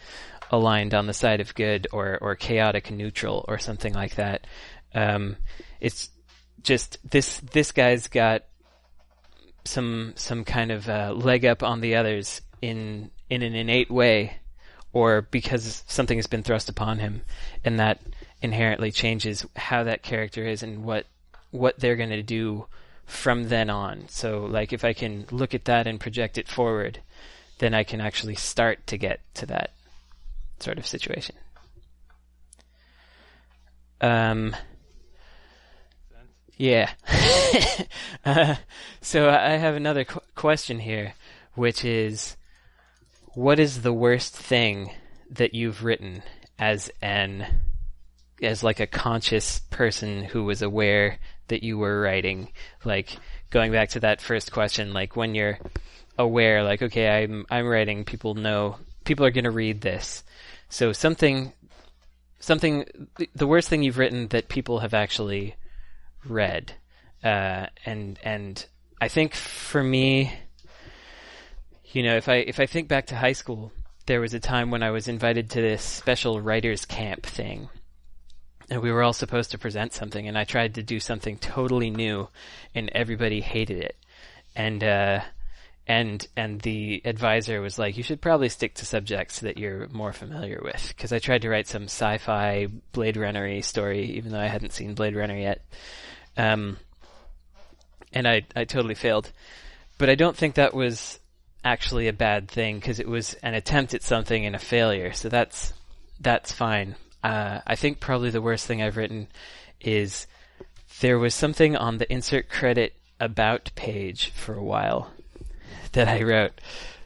aligned 0.51 0.93
on 0.93 1.07
the 1.07 1.13
side 1.13 1.41
of 1.41 1.55
good 1.55 1.87
or 1.91 2.17
or 2.21 2.35
chaotic 2.35 2.91
neutral 2.91 3.45
or 3.47 3.57
something 3.57 3.93
like 3.93 4.15
that. 4.15 4.47
Um, 4.93 5.37
it's 5.79 6.09
just 6.63 6.97
this 7.09 7.39
this 7.39 7.71
guy's 7.71 8.07
got 8.07 8.43
some 9.65 10.13
some 10.15 10.43
kind 10.43 10.71
of 10.71 10.89
uh, 10.89 11.13
leg 11.13 11.45
up 11.45 11.63
on 11.63 11.81
the 11.81 11.95
others 11.95 12.41
in 12.61 13.11
in 13.29 13.41
an 13.41 13.55
innate 13.55 13.91
way, 13.91 14.37
or 14.93 15.21
because 15.21 15.83
something 15.87 16.17
has 16.17 16.27
been 16.27 16.43
thrust 16.43 16.69
upon 16.69 16.99
him, 16.99 17.21
and 17.63 17.79
that 17.79 17.99
inherently 18.41 18.91
changes 18.91 19.45
how 19.55 19.83
that 19.83 20.03
character 20.03 20.45
is 20.45 20.63
and 20.63 20.83
what 20.83 21.05
what 21.51 21.79
they're 21.79 21.95
going 21.95 22.09
to 22.09 22.23
do 22.23 22.65
from 23.05 23.49
then 23.49 23.69
on. 23.69 24.05
So, 24.07 24.45
like, 24.45 24.71
if 24.73 24.85
I 24.85 24.93
can 24.93 25.25
look 25.31 25.53
at 25.53 25.65
that 25.65 25.85
and 25.85 25.99
project 25.99 26.37
it 26.37 26.47
forward, 26.47 27.01
then 27.59 27.73
I 27.73 27.83
can 27.83 28.01
actually 28.01 28.35
start 28.35 28.87
to 28.87 28.97
get 28.97 29.19
to 29.35 29.45
that 29.47 29.71
sort 30.59 30.77
of 30.77 30.87
situation. 30.87 31.35
Um, 33.99 34.55
yeah. 36.61 36.91
uh, 38.25 38.55
so 39.01 39.27
I 39.31 39.57
have 39.57 39.75
another 39.75 40.05
qu- 40.05 40.19
question 40.35 40.79
here, 40.79 41.15
which 41.55 41.83
is, 41.83 42.37
what 43.33 43.59
is 43.59 43.81
the 43.81 43.91
worst 43.91 44.37
thing 44.37 44.91
that 45.31 45.55
you've 45.55 45.83
written 45.83 46.21
as 46.59 46.91
an 47.01 47.47
as 48.43 48.63
like 48.63 48.79
a 48.79 48.87
conscious 48.87 49.59
person 49.71 50.23
who 50.23 50.43
was 50.43 50.61
aware 50.61 51.17
that 51.47 51.63
you 51.63 51.77
were 51.77 52.01
writing 52.01 52.51
like 52.83 53.17
going 53.49 53.71
back 53.71 53.89
to 53.89 53.99
that 53.99 54.19
first 54.19 54.51
question 54.51 54.93
like 54.93 55.15
when 55.15 55.35
you're 55.35 55.59
aware 56.17 56.63
like 56.63 56.81
okay 56.81 57.07
I'm 57.07 57.45
I'm 57.49 57.67
writing 57.67 58.03
people 58.03 58.33
know 58.33 58.77
people 59.05 59.25
are 59.25 59.31
going 59.31 59.45
to 59.45 59.51
read 59.51 59.81
this 59.81 60.23
so 60.69 60.91
something 60.91 61.53
something 62.39 62.85
the 63.35 63.47
worst 63.47 63.69
thing 63.69 63.83
you've 63.83 63.99
written 63.99 64.27
that 64.29 64.49
people 64.49 64.79
have 64.79 64.93
actually 64.93 65.55
read 66.25 66.73
uh, 67.23 67.67
and 67.85 68.19
and 68.23 68.65
I 68.99 69.07
think 69.07 69.33
for 69.33 69.83
me 69.83 70.33
you 71.85 72.03
know 72.03 72.15
if 72.15 72.29
I 72.29 72.35
if 72.35 72.59
I 72.59 72.65
think 72.65 72.87
back 72.87 73.07
to 73.07 73.15
high 73.15 73.33
school 73.33 73.71
there 74.05 74.21
was 74.21 74.33
a 74.33 74.39
time 74.39 74.71
when 74.71 74.83
I 74.83 74.91
was 74.91 75.07
invited 75.07 75.49
to 75.51 75.61
this 75.61 75.83
special 75.83 76.41
writers 76.41 76.85
camp 76.85 77.25
thing 77.25 77.69
and 78.69 78.81
we 78.81 78.91
were 78.91 79.03
all 79.03 79.13
supposed 79.13 79.51
to 79.51 79.57
present 79.57 79.93
something 79.93 80.27
and 80.27 80.37
I 80.37 80.43
tried 80.43 80.75
to 80.75 80.83
do 80.83 80.99
something 80.99 81.37
totally 81.37 81.89
new 81.89 82.29
and 82.73 82.89
everybody 82.93 83.41
hated 83.41 83.77
it. 83.79 83.95
And 84.55 84.83
uh 84.83 85.21
and 85.87 86.27
and 86.37 86.61
the 86.61 87.01
advisor 87.05 87.59
was 87.61 87.79
like 87.79 87.97
you 87.97 88.03
should 88.03 88.21
probably 88.21 88.49
stick 88.49 88.75
to 88.75 88.85
subjects 88.85 89.39
that 89.39 89.57
you're 89.57 89.87
more 89.89 90.13
familiar 90.13 90.61
with 90.63 90.93
because 90.95 91.11
I 91.11 91.19
tried 91.19 91.41
to 91.41 91.49
write 91.49 91.67
some 91.67 91.83
sci-fi 91.83 92.67
Blade 92.91 93.17
Runner 93.17 93.61
story 93.61 94.03
even 94.11 94.31
though 94.31 94.39
I 94.39 94.47
hadn't 94.47 94.73
seen 94.73 94.93
Blade 94.93 95.15
Runner 95.15 95.37
yet. 95.37 95.65
Um 96.37 96.77
and 98.13 98.27
I 98.27 98.43
I 98.55 98.65
totally 98.65 98.95
failed. 98.95 99.31
But 99.97 100.09
I 100.09 100.15
don't 100.15 100.37
think 100.37 100.55
that 100.55 100.73
was 100.73 101.19
actually 101.63 102.07
a 102.07 102.13
bad 102.13 102.47
thing 102.49 102.77
because 102.77 102.99
it 102.99 103.07
was 103.07 103.33
an 103.35 103.53
attempt 103.53 103.93
at 103.93 104.03
something 104.03 104.45
and 104.45 104.55
a 104.55 104.59
failure. 104.59 105.13
So 105.13 105.29
that's 105.29 105.73
that's 106.19 106.51
fine. 106.51 106.95
Uh, 107.23 107.59
I 107.65 107.75
think 107.75 107.99
probably 107.99 108.31
the 108.31 108.41
worst 108.41 108.65
thing 108.65 108.81
I've 108.81 108.97
written 108.97 109.27
is 109.79 110.25
there 111.01 111.19
was 111.19 111.35
something 111.35 111.75
on 111.75 111.97
the 111.97 112.11
insert 112.11 112.49
credit 112.49 112.93
about 113.19 113.71
page 113.75 114.31
for 114.31 114.55
a 114.55 114.63
while 114.63 115.11
that 115.93 116.07
I 116.07 116.23
wrote 116.23 116.53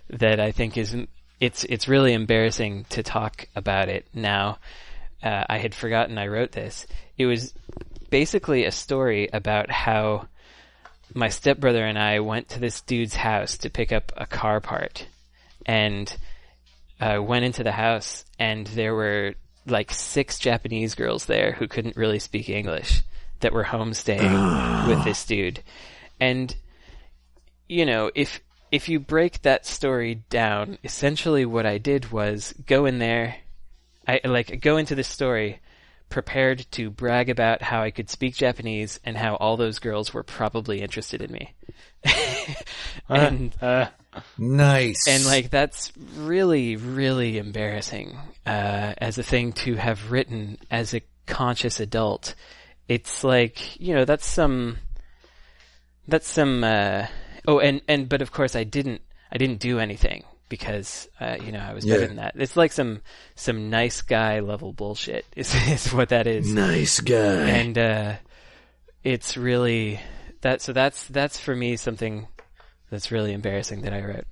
that 0.09 0.39
I 0.39 0.51
think 0.51 0.77
is 0.77 0.95
it's 1.39 1.63
it's 1.65 1.87
really 1.87 2.13
embarrassing 2.13 2.85
to 2.89 3.03
talk 3.03 3.47
about 3.55 3.89
it 3.89 4.07
now. 4.13 4.59
Uh, 5.23 5.43
I 5.49 5.57
had 5.57 5.73
forgotten 5.73 6.17
I 6.17 6.27
wrote 6.27 6.51
this. 6.51 6.85
It 7.17 7.25
was 7.25 7.53
basically 8.09 8.65
a 8.65 8.71
story 8.71 9.29
about 9.31 9.71
how 9.71 10.27
my 11.13 11.29
stepbrother 11.29 11.83
and 11.83 11.97
I 11.97 12.19
went 12.19 12.49
to 12.49 12.59
this 12.59 12.81
dude's 12.81 13.15
house 13.15 13.57
to 13.59 13.69
pick 13.69 13.91
up 13.91 14.11
a 14.17 14.25
car 14.25 14.59
part, 14.59 15.07
and 15.65 16.15
uh, 16.99 17.19
went 17.21 17.45
into 17.45 17.63
the 17.63 17.71
house, 17.71 18.25
and 18.37 18.67
there 18.67 18.93
were 18.93 19.33
like 19.65 19.91
six 19.91 20.37
Japanese 20.37 20.93
girls 20.93 21.25
there 21.25 21.53
who 21.53 21.67
couldn't 21.67 21.97
really 21.97 22.19
speak 22.19 22.49
English 22.49 23.01
that 23.39 23.53
were 23.53 23.63
homestaying 23.63 24.87
with 24.87 25.03
this 25.03 25.25
dude. 25.25 25.63
And 26.19 26.55
you 27.67 27.85
know, 27.85 28.11
if 28.13 28.41
if 28.71 28.89
you 28.89 28.99
break 28.99 29.41
that 29.43 29.65
story 29.65 30.23
down, 30.29 30.77
essentially 30.83 31.45
what 31.45 31.65
I 31.65 31.77
did 31.77 32.11
was 32.11 32.53
go 32.65 32.85
in 32.85 32.99
there 32.99 33.37
I 34.07 34.21
like 34.25 34.61
go 34.61 34.77
into 34.77 34.95
this 34.95 35.07
story 35.07 35.59
prepared 36.09 36.65
to 36.71 36.89
brag 36.89 37.29
about 37.29 37.61
how 37.61 37.81
I 37.81 37.91
could 37.91 38.09
speak 38.09 38.35
Japanese 38.35 38.99
and 39.03 39.17
how 39.17 39.35
all 39.35 39.57
those 39.57 39.79
girls 39.79 40.13
were 40.13 40.23
probably 40.23 40.81
interested 40.81 41.21
in 41.21 41.31
me. 41.31 41.53
and 43.09 43.55
uh, 43.61 43.87
Nice. 44.37 45.07
and 45.07 45.25
like 45.25 45.49
that's 45.49 45.91
really 46.15 46.75
really 46.75 47.37
embarrassing 47.37 48.17
uh, 48.45 48.93
as 48.97 49.17
a 49.17 49.23
thing 49.23 49.53
to 49.53 49.75
have 49.75 50.11
written 50.11 50.57
as 50.69 50.93
a 50.93 51.01
conscious 51.25 51.79
adult. 51.79 52.35
It's 52.87 53.23
like 53.23 53.79
you 53.79 53.95
know 53.95 54.05
that's 54.05 54.25
some 54.25 54.77
that's 56.07 56.27
some 56.27 56.63
uh, 56.63 57.07
oh 57.47 57.59
and 57.59 57.81
and 57.87 58.07
but 58.09 58.21
of 58.21 58.31
course 58.31 58.55
I 58.55 58.63
didn't 58.63 59.01
I 59.31 59.37
didn't 59.37 59.59
do 59.59 59.79
anything 59.79 60.23
because 60.49 61.07
uh, 61.19 61.37
you 61.43 61.51
know 61.51 61.59
I 61.59 61.73
was 61.73 61.85
better 61.85 62.01
Yeah. 62.01 62.07
than 62.07 62.15
that. 62.17 62.33
It's 62.35 62.55
like 62.55 62.71
some 62.71 63.01
some 63.35 63.69
nice 63.69 64.01
guy 64.01 64.39
level 64.41 64.73
bullshit 64.73 65.25
is 65.35 65.53
is 65.67 65.93
what 65.93 66.09
that 66.09 66.27
is 66.27 66.51
nice 66.53 66.99
guy. 66.99 67.49
and 67.49 67.77
uh, 67.77 68.13
it's 69.03 69.37
really 69.37 69.99
that. 70.41 70.61
So 70.61 70.73
that's 70.73 71.07
that's 71.07 71.39
for 71.39 71.55
me 71.55 71.75
something 71.77 72.27
that's 72.89 73.11
really 73.11 73.33
embarrassing 73.33 73.81
that 73.81 73.93
I 73.93 74.01
wrote. 74.03 74.25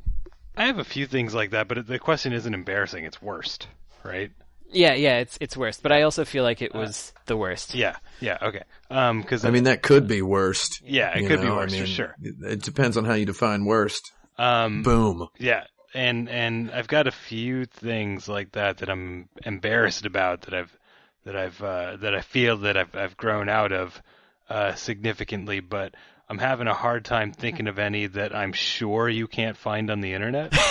I 0.56 0.66
have 0.68 0.78
a 0.78 0.84
few 0.84 1.08
things 1.08 1.34
like 1.34 1.52
that, 1.52 1.68
but 1.68 1.88
the 1.88 1.98
question 2.00 2.32
isn't 2.34 2.54
embarrassing; 2.54 3.06
it's 3.06 3.22
worst, 3.22 3.68
right? 4.04 4.32
Yeah, 4.74 4.94
yeah, 4.94 5.20
it's 5.20 5.38
it's 5.40 5.56
worst, 5.56 5.84
but 5.84 5.92
I 5.92 6.02
also 6.02 6.26
feel 6.26 6.44
like 6.44 6.62
it 6.62 6.74
was 6.74 7.14
the 7.26 7.38
worst. 7.38 7.76
Yeah, 7.76 7.96
yeah, 8.20 8.38
okay. 8.42 8.64
Um, 8.90 9.22
because 9.22 9.46
I 9.46 9.52
mean, 9.52 9.66
that 9.66 9.82
could 9.82 10.08
be 10.08 10.22
worst. 10.22 10.82
yeah, 10.86 11.16
it 11.16 11.22
you 11.22 11.28
could 11.28 11.42
be 11.42 11.50
worst 11.50 11.76
I 11.76 11.80
worse 11.80 11.90
for 11.90 11.96
sure. 11.96 12.16
It, 12.22 12.36
it 12.44 12.62
depends 12.62 12.98
on 12.98 13.06
how 13.06 13.14
you 13.14 13.26
define 13.26 13.66
worst. 13.66 14.12
Um, 14.38 14.84
Boom. 14.84 15.28
Yeah, 15.38 15.66
and 15.94 16.30
and 16.30 16.72
I've 16.72 16.88
got 16.88 17.08
a 17.08 17.12
few 17.12 17.66
things 17.66 18.28
like 18.28 18.52
that 18.54 18.78
that 18.78 18.90
I'm 18.90 19.30
embarrassed 19.46 20.06
about 20.06 20.42
that 20.44 20.54
I've 20.54 20.78
that 21.26 21.36
I've 21.36 21.62
uh, 21.62 21.98
that 21.98 22.16
I 22.16 22.22
feel 22.22 22.58
that 22.58 22.78
I've 22.78 22.96
I've 22.96 23.18
grown 23.18 23.50
out 23.50 23.72
of 23.72 24.02
uh, 24.50 24.76
significantly, 24.76 25.60
but 25.60 25.96
I'm 26.34 26.40
having 26.40 26.66
a 26.66 26.74
hard 26.74 27.06
time 27.06 27.32
thinking 27.32 27.68
of 27.68 27.78
any 27.78 28.08
that 28.08 28.36
I'm 28.36 28.54
sure 28.54 29.08
you 29.08 29.28
can't 29.28 29.56
find 29.56 29.92
on 29.92 30.02
the 30.02 30.14
internet. 30.14 30.54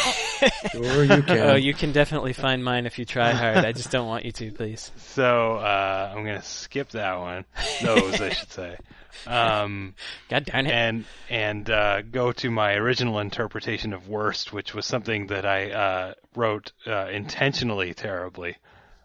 Sure, 0.73 1.05
you 1.05 1.23
can. 1.23 1.39
Oh, 1.39 1.55
you 1.55 1.73
can 1.73 1.93
definitely 1.93 2.33
find 2.33 2.65
mine 2.65 2.85
if 2.85 2.99
you 2.99 3.05
try 3.05 3.31
hard. 3.43 3.59
I 3.59 3.71
just 3.71 3.93
don't 3.93 4.09
want 4.09 4.25
you 4.25 4.33
to, 4.33 4.51
please. 4.51 4.91
so 4.97 5.55
uh, 5.55 6.13
I'm 6.13 6.25
gonna 6.25 6.43
skip 6.43 6.89
that 6.91 7.21
one. 7.21 7.45
Those 7.81 8.21
I 8.21 8.31
should 8.31 8.51
say. 8.51 8.77
Um, 9.25 9.95
God 10.29 10.47
darn 10.47 10.67
it. 10.67 10.73
and 10.73 11.05
and 11.31 11.71
uh, 11.71 12.03
go 12.03 12.33
to 12.33 12.51
my 12.51 12.73
original 12.75 13.21
interpretation 13.21 13.93
of 13.93 14.09
worst, 14.09 14.53
which 14.53 14.75
was 14.75 14.85
something 14.85 15.29
that 15.29 15.47
I 15.47 15.71
uh, 15.71 16.15
wrote 16.35 16.73
uh, 16.89 17.07
intentionally 17.07 17.95
terribly. 17.95 18.57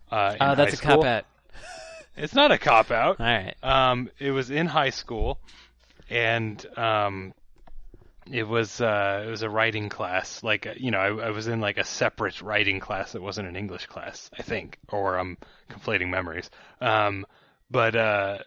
Uh, 0.10 0.36
in 0.41 0.41
Oh, 0.41 0.55
that's 0.55 0.74
high 0.74 0.80
a 0.80 0.82
cop 0.82 1.05
out. 1.05 1.26
It's 2.16 2.34
not 2.34 2.51
a 2.51 2.58
cop 2.58 2.89
out. 2.89 3.20
All 3.20 3.26
right. 3.28 3.53
Um, 3.62 4.10
it 4.18 4.32
was 4.32 4.49
in 4.49 4.66
high 4.66 4.89
school, 4.89 5.39
and 6.10 6.66
um, 6.78 7.34
it 8.32 8.47
was 8.47 8.82
uh, 8.82 9.24
it 9.26 9.30
was 9.30 9.41
a 9.41 9.49
writing 9.49 9.89
class. 9.89 10.43
Like 10.43 10.68
uh, 10.68 10.74
you 10.78 10.91
know, 10.91 10.99
I, 10.99 11.28
I 11.28 11.30
was 11.32 11.47
in 11.47 11.60
like 11.60 11.78
a 11.78 11.84
separate 11.84 12.41
writing 12.41 12.80
class 12.80 13.14
that 13.14 13.22
wasn't 13.22 13.47
an 13.47 13.55
English 13.55 13.88
class, 13.88 14.30
I 14.38 14.43
think, 14.43 14.78
or 14.89 15.18
I'm 15.18 15.38
conflating 15.70 16.10
memories. 16.10 16.49
Um, 16.82 17.26
but 17.70 17.95
uh, 17.95 18.39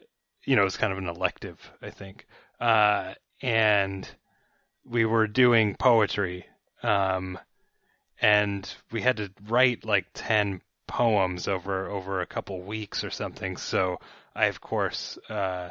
you 0.45 0.57
know, 0.57 0.63
it 0.63 0.67
was 0.67 0.77
kind 0.77 0.93
of 0.93 0.99
an 0.99 1.09
elective, 1.09 1.59
I 1.83 1.91
think. 1.91 2.27
Uh, 2.59 3.15
and 3.43 4.09
we 4.85 5.05
were 5.05 5.27
doing 5.27 5.77
poetry, 5.77 6.47
um, 6.83 7.39
and 8.21 8.69
we 8.91 9.01
had 9.01 9.19
to 9.19 9.31
write 9.49 9.85
like 9.85 10.07
ten 10.15 10.61
poems 10.87 11.49
over 11.49 11.89
over 11.89 12.21
a 12.21 12.27
couple 12.27 12.61
weeks 12.61 13.05
or 13.05 13.11
something. 13.11 13.57
So 13.57 13.99
I, 14.35 14.47
of 14.47 14.61
course, 14.61 15.19
uh, 15.29 15.71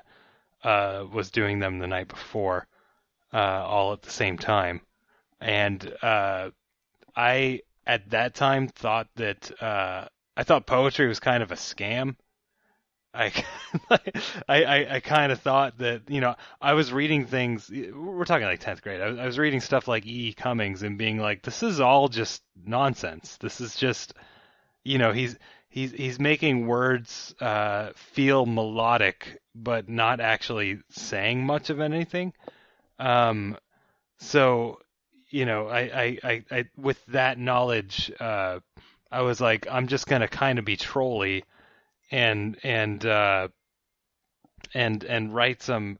uh, 0.63 1.05
was 1.11 1.31
doing 1.31 1.59
them 1.59 1.79
the 1.79 1.87
night 1.87 2.07
before, 2.07 2.67
uh, 3.33 3.37
all 3.37 3.93
at 3.93 4.01
the 4.01 4.11
same 4.11 4.37
time, 4.37 4.81
and 5.39 5.93
uh, 6.01 6.49
I 7.15 7.61
at 7.85 8.09
that 8.11 8.35
time 8.35 8.67
thought 8.67 9.07
that 9.15 9.51
uh, 9.61 10.07
I 10.37 10.43
thought 10.43 10.65
poetry 10.67 11.07
was 11.07 11.19
kind 11.19 11.43
of 11.43 11.51
a 11.51 11.55
scam. 11.55 12.15
I, 13.13 13.33
I, 13.89 13.99
I, 14.47 14.95
I 14.95 14.99
kind 14.99 15.31
of 15.31 15.41
thought 15.41 15.79
that 15.79 16.03
you 16.09 16.21
know 16.21 16.35
I 16.61 16.73
was 16.73 16.93
reading 16.93 17.25
things. 17.25 17.69
We're 17.69 18.25
talking 18.25 18.45
like 18.45 18.59
tenth 18.59 18.81
grade. 18.81 19.01
I 19.01 19.09
was, 19.09 19.19
I 19.19 19.25
was 19.25 19.39
reading 19.39 19.61
stuff 19.61 19.87
like 19.87 20.05
E. 20.05 20.29
E. 20.29 20.33
Cummings 20.33 20.83
and 20.83 20.97
being 20.97 21.17
like, 21.17 21.41
this 21.41 21.63
is 21.63 21.79
all 21.79 22.07
just 22.07 22.43
nonsense. 22.65 23.37
This 23.37 23.59
is 23.61 23.75
just, 23.75 24.13
you 24.83 24.97
know, 24.97 25.11
he's 25.11 25.37
he's 25.69 25.91
he's 25.91 26.19
making 26.19 26.67
words 26.67 27.33
uh, 27.39 27.91
feel 27.95 28.45
melodic, 28.45 29.39
but 29.55 29.87
not 29.87 30.19
actually 30.19 30.79
saying 30.89 31.45
much 31.45 31.69
of 31.69 31.79
anything. 31.79 32.33
Um, 32.97 33.57
so 34.17 34.79
you 35.29 35.45
know, 35.45 35.67
I, 35.67 35.79
I, 35.79 36.17
I, 36.23 36.43
I 36.51 36.65
with 36.75 37.03
that 37.07 37.37
knowledge, 37.37 38.11
uh, 38.19 38.59
I 39.11 39.21
was 39.21 39.39
like, 39.39 39.67
I'm 39.71 39.87
just 39.87 40.07
gonna 40.07 40.27
kind 40.27 40.59
of 40.59 40.65
be 40.65 40.75
trolly 40.75 41.43
and 42.11 42.57
and 42.63 43.05
uh, 43.05 43.47
and 44.73 45.03
and 45.03 45.33
write 45.33 45.61
some 45.61 45.99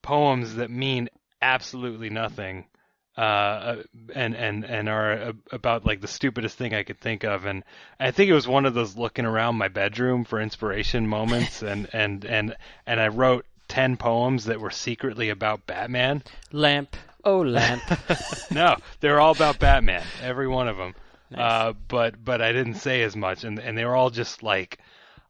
poems 0.00 0.54
that 0.54 0.70
mean 0.70 1.08
absolutely 1.42 2.10
nothing 2.10 2.66
uh, 3.18 3.82
and 4.14 4.36
and 4.36 4.64
and 4.64 4.88
are 4.88 5.32
about 5.50 5.84
like 5.84 6.00
the 6.00 6.06
stupidest 6.06 6.56
thing 6.56 6.72
I 6.72 6.84
could 6.84 7.00
think 7.00 7.24
of 7.24 7.46
and 7.46 7.64
I 7.98 8.12
think 8.12 8.30
it 8.30 8.32
was 8.32 8.46
one 8.46 8.64
of 8.64 8.74
those 8.74 8.96
looking 8.96 9.24
around 9.24 9.56
my 9.56 9.66
bedroom 9.66 10.24
for 10.24 10.40
inspiration 10.40 11.08
moments 11.08 11.62
and 11.64 11.88
and 11.92 12.24
and 12.24 12.56
and 12.86 13.00
I 13.00 13.08
wrote 13.08 13.44
10 13.66 13.96
poems 13.96 14.44
that 14.44 14.60
were 14.60 14.70
secretly 14.70 15.30
about 15.30 15.66
Batman 15.66 16.22
Lamp. 16.52 16.96
Oh, 17.24 17.40
lamp. 17.40 17.82
no, 18.52 18.76
they're 19.00 19.20
all 19.20 19.32
about 19.32 19.58
Batman, 19.58 20.04
every 20.22 20.46
one 20.46 20.68
of 20.68 20.76
them. 20.76 20.94
Nice. 21.30 21.40
Uh, 21.40 21.72
but 21.88 22.24
but 22.24 22.40
I 22.40 22.52
didn't 22.52 22.76
say 22.76 23.02
as 23.02 23.16
much, 23.16 23.42
and 23.42 23.58
and 23.58 23.76
they 23.76 23.84
were 23.84 23.96
all 23.96 24.10
just 24.10 24.44
like 24.44 24.78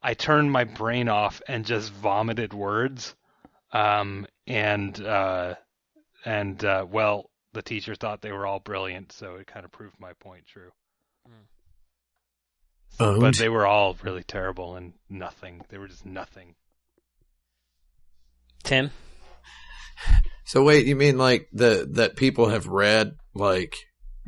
I 0.03 0.13
turned 0.13 0.53
my 0.53 0.65
brain 0.65 1.09
off 1.09 1.41
and 1.49 1.65
just 1.65 1.91
vomited 1.91 2.53
words, 2.53 3.17
um, 3.73 4.27
and 4.47 5.01
uh, 5.01 5.55
and 6.25 6.63
uh, 6.65 6.87
well, 6.89 7.31
the 7.53 7.63
teacher 7.63 7.95
thought 7.95 8.21
they 8.21 8.33
were 8.33 8.47
all 8.47 8.61
brilliant, 8.61 9.13
so 9.13 9.37
it 9.37 9.47
kind 9.47 9.65
of 9.65 9.73
proved 9.73 9.99
my 9.99 10.13
point 10.15 10.47
true. 10.47 10.71
Owned. 13.01 13.21
But 13.21 13.37
they 13.37 13.49
were 13.49 13.67
all 13.67 13.97
really 14.03 14.25
terrible 14.25 14.75
and 14.77 14.93
nothing. 15.09 15.63
They 15.69 15.79
were 15.79 15.87
just 15.89 16.05
nothing. 16.05 16.55
Tim. 18.65 18.91
So 20.45 20.65
wait, 20.65 20.87
you 20.87 20.97
mean 20.97 21.19
like 21.19 21.49
the 21.53 21.87
that 21.93 22.17
people 22.17 22.49
have 22.49 22.67
read 22.67 23.17
like 23.35 23.77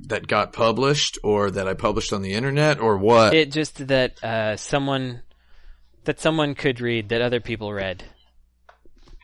that 0.08 0.26
got 0.26 0.52
published 0.52 1.18
or 1.24 1.50
that 1.50 1.66
I 1.66 1.74
published 1.74 2.12
on 2.12 2.22
the 2.22 2.34
internet 2.34 2.78
or 2.80 2.98
what? 2.98 3.34
It 3.34 3.50
just 3.50 3.86
that 3.88 4.22
uh, 4.22 4.56
someone 4.56 5.22
that 6.04 6.20
someone 6.20 6.54
could 6.54 6.80
read 6.80 7.08
that 7.08 7.22
other 7.22 7.40
people 7.40 7.72
read. 7.72 8.04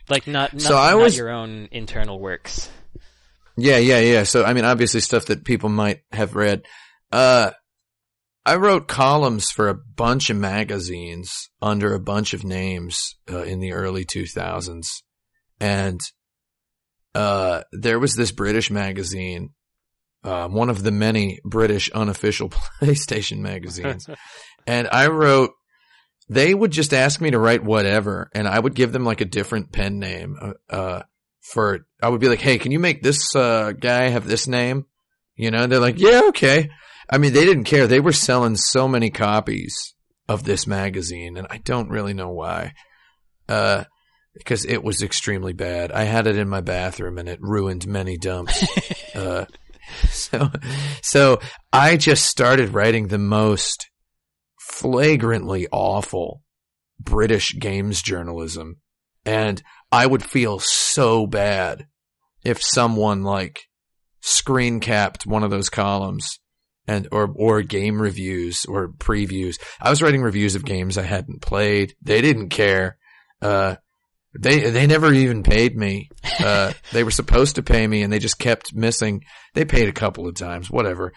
Like 0.09 0.27
not 0.27 0.53
not, 0.53 0.61
So 0.61 0.77
I 0.77 0.91
not 0.91 0.99
was- 0.99 1.17
your 1.17 1.29
own 1.29 1.69
internal 1.71 2.19
works. 2.19 2.69
Yeah, 3.57 3.77
yeah, 3.77 3.99
yeah. 3.99 4.23
So 4.23 4.43
I 4.43 4.53
mean 4.53 4.65
obviously 4.65 5.01
stuff 5.01 5.25
that 5.25 5.45
people 5.45 5.69
might 5.69 6.01
have 6.11 6.35
read. 6.35 6.63
Uh 7.11 7.51
I 8.45 8.55
wrote 8.55 8.87
columns 8.87 9.51
for 9.51 9.67
a 9.67 9.75
bunch 9.75 10.29
of 10.29 10.37
magazines 10.37 11.49
under 11.61 11.93
a 11.93 11.99
bunch 11.99 12.33
of 12.33 12.45
names 12.45 13.15
uh, 13.29 13.43
in 13.43 13.59
the 13.59 13.73
early 13.73 14.05
2000s. 14.05 14.87
And 15.59 15.99
uh 17.13 17.63
there 17.73 17.99
was 17.99 18.15
this 18.15 18.31
British 18.31 18.71
magazine 18.71 19.49
uh, 20.23 20.47
one 20.47 20.69
of 20.69 20.83
the 20.83 20.91
many 20.91 21.39
British 21.45 21.89
unofficial 21.91 22.49
PlayStation 22.81 23.39
magazines. 23.39 24.07
and 24.67 24.87
I 24.91 25.07
wrote, 25.07 25.51
they 26.29 26.53
would 26.53 26.71
just 26.71 26.93
ask 26.93 27.21
me 27.21 27.31
to 27.31 27.39
write 27.39 27.63
whatever, 27.63 28.29
and 28.33 28.47
I 28.47 28.59
would 28.59 28.75
give 28.75 28.91
them 28.91 29.05
like 29.05 29.21
a 29.21 29.25
different 29.25 29.71
pen 29.71 29.99
name. 29.99 30.35
For 31.53 31.85
I 32.01 32.09
would 32.09 32.19
be 32.19 32.29
like, 32.29 32.41
hey, 32.41 32.57
can 32.57 32.71
you 32.71 32.79
make 32.79 33.01
this 33.01 33.35
uh, 33.35 33.71
guy 33.71 34.09
have 34.09 34.27
this 34.27 34.47
name? 34.47 34.85
You 35.35 35.51
know, 35.51 35.67
they're 35.67 35.79
like, 35.79 35.99
yeah, 35.99 36.23
okay. 36.29 36.69
I 37.09 37.17
mean, 37.17 37.33
they 37.33 37.45
didn't 37.45 37.65
care. 37.65 37.87
They 37.87 37.99
were 37.99 38.11
selling 38.11 38.55
so 38.55 38.87
many 38.87 39.09
copies 39.09 39.93
of 40.27 40.43
this 40.43 40.67
magazine, 40.67 41.37
and 41.37 41.47
I 41.49 41.57
don't 41.57 41.89
really 41.89 42.13
know 42.13 42.31
why. 42.31 42.73
Uh, 43.47 43.85
because 44.33 44.65
it 44.65 44.83
was 44.83 45.01
extremely 45.01 45.53
bad. 45.53 45.91
I 45.91 46.03
had 46.03 46.27
it 46.27 46.37
in 46.37 46.49
my 46.49 46.61
bathroom, 46.61 47.17
and 47.17 47.29
it 47.29 47.39
ruined 47.41 47.87
many 47.87 48.17
dumps. 48.17 48.63
uh, 49.15 49.45
so, 50.09 50.49
so 51.01 51.39
I 51.71 51.97
just 51.97 52.25
started 52.25 52.73
writing 52.73 53.07
the 53.07 53.17
most 53.17 53.89
flagrantly 54.59 55.67
awful 55.71 56.43
British 56.99 57.57
games 57.57 58.01
journalism. 58.01 58.77
And 59.25 59.61
I 59.91 60.05
would 60.05 60.23
feel 60.23 60.59
so 60.59 61.27
bad 61.27 61.87
if 62.43 62.61
someone 62.61 63.23
like 63.23 63.67
screen 64.21 64.79
capped 64.79 65.25
one 65.25 65.43
of 65.43 65.51
those 65.51 65.69
columns 65.69 66.39
and 66.87 67.07
or 67.11 67.31
or 67.35 67.61
game 67.61 68.01
reviews 68.01 68.65
or 68.65 68.89
previews. 68.89 69.55
I 69.81 69.89
was 69.89 70.01
writing 70.01 70.21
reviews 70.21 70.55
of 70.55 70.65
games 70.65 70.97
I 70.97 71.03
hadn't 71.03 71.41
played. 71.41 71.95
They 72.01 72.21
didn't 72.21 72.49
care. 72.49 72.97
Uh 73.41 73.75
they 74.37 74.69
they 74.69 74.87
never 74.87 75.11
even 75.13 75.43
paid 75.43 75.75
me. 75.75 76.09
Uh 76.39 76.73
they 76.91 77.03
were 77.03 77.11
supposed 77.11 77.55
to 77.55 77.63
pay 77.63 77.85
me 77.85 78.03
and 78.03 78.11
they 78.11 78.19
just 78.19 78.39
kept 78.39 78.73
missing. 78.73 79.23
They 79.53 79.65
paid 79.65 79.87
a 79.87 79.93
couple 79.93 80.27
of 80.27 80.35
times, 80.35 80.69
whatever. 80.69 81.13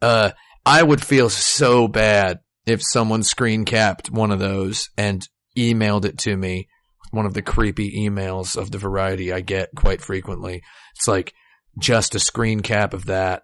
Uh 0.00 0.32
I 0.64 0.82
would 0.82 1.04
feel 1.04 1.28
so 1.28 1.88
bad 1.88 2.38
if 2.66 2.80
someone 2.82 3.24
screen 3.24 3.64
capped 3.64 4.10
one 4.10 4.30
of 4.30 4.38
those 4.38 4.88
and 4.96 5.26
emailed 5.56 6.04
it 6.04 6.18
to 6.18 6.36
me. 6.36 6.68
One 7.12 7.26
of 7.26 7.34
the 7.34 7.42
creepy 7.42 8.06
emails 8.08 8.56
of 8.56 8.70
the 8.70 8.78
variety 8.78 9.32
I 9.32 9.40
get 9.40 9.68
quite 9.76 10.00
frequently. 10.00 10.62
It's 10.96 11.06
like 11.06 11.34
just 11.78 12.14
a 12.14 12.18
screen 12.18 12.60
cap 12.60 12.94
of 12.94 13.06
that. 13.06 13.42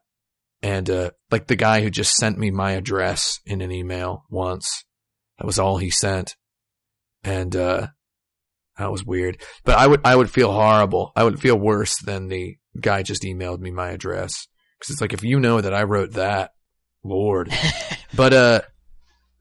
And, 0.63 0.89
uh, 0.89 1.11
like 1.31 1.47
the 1.47 1.55
guy 1.55 1.83
who 1.83 1.91
just 1.91 2.15
sent 2.17 2.39
me 2.39 2.51
my 2.51 2.73
address 2.73 3.41
in 3.47 3.61
an 3.61 3.71
email 3.71 4.25
once. 4.31 4.85
That 5.39 5.47
was 5.47 5.59
all 5.59 5.77
he 5.77 5.91
sent. 5.91 6.35
And, 7.23 7.55
uh, 7.55 7.89
that 8.79 8.91
was 8.91 9.05
weird. 9.05 9.41
But 9.65 9.77
I 9.77 9.87
would, 9.87 10.01
I 10.03 10.17
would 10.17 10.31
feel 10.31 10.51
horrible. 10.51 11.13
I 11.15 11.25
would 11.25 11.39
feel 11.39 11.57
worse 11.59 11.95
than 12.03 12.29
the 12.29 12.57
guy 12.81 13.03
just 13.03 13.23
emailed 13.23 13.61
me 13.61 13.71
my 13.71 13.91
address. 13.91 14.49
Cause 14.81 14.91
it's 14.91 15.01
like, 15.01 15.13
if 15.13 15.23
you 15.23 15.39
know 15.41 15.61
that 15.61 15.75
I 15.75 15.83
wrote 15.83 16.13
that, 16.13 16.53
Lord. 17.05 17.53
but, 18.17 18.33
uh, 18.33 18.61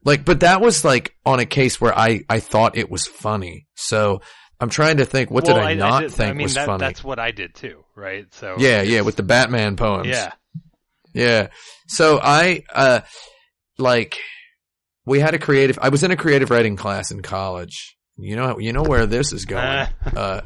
Like, 0.08 0.24
but 0.24 0.40
that 0.40 0.60
was 0.60 0.84
like 0.84 1.14
on 1.26 1.38
a 1.38 1.44
case 1.46 1.80
where 1.80 1.96
I, 1.96 2.22
I 2.28 2.40
thought 2.40 2.76
it 2.76 2.90
was 2.90 3.06
funny. 3.06 3.66
So 3.74 4.22
I'm 4.60 4.70
trying 4.70 4.96
to 4.96 5.04
think, 5.04 5.30
what 5.30 5.44
Well, 5.44 5.56
did 5.56 5.64
I, 5.64 5.74
not 5.74 6.00
did- 6.00 6.12
think 6.12 6.30
I 6.30 6.32
mean, 6.32 6.44
was 6.44 6.54
that, 6.54 6.66
funny? 6.66 6.78
That's 6.80 7.04
what 7.04 7.18
I 7.18 7.30
did 7.30 7.54
too, 7.54 7.84
right? 7.94 8.24
So 8.34 8.56
Yeah, 8.58 8.82
yeah, 8.82 9.02
with 9.02 9.16
the 9.16 9.22
Batman 9.22 9.76
poems. 9.76 10.08
yeah, 10.08 10.32
Yeah. 11.14 11.48
So 11.86 12.18
I, 12.22 12.64
uh, 12.74 13.00
like, 13.78 14.16
we 15.06 15.20
had 15.20 15.34
a 15.34 15.38
creative, 15.38 15.78
I 15.80 15.90
was 15.90 16.02
in 16.02 16.10
a 16.10 16.16
creative 16.16 16.50
writing 16.50 16.76
class 16.76 17.10
in 17.10 17.22
college. 17.22 17.96
You 18.16 18.34
know, 18.34 18.58
you 18.58 18.72
know 18.72 18.82
where 18.82 19.06
this 19.06 19.32
is 19.32 19.44
going. 19.44 19.88
uh, 20.16 20.40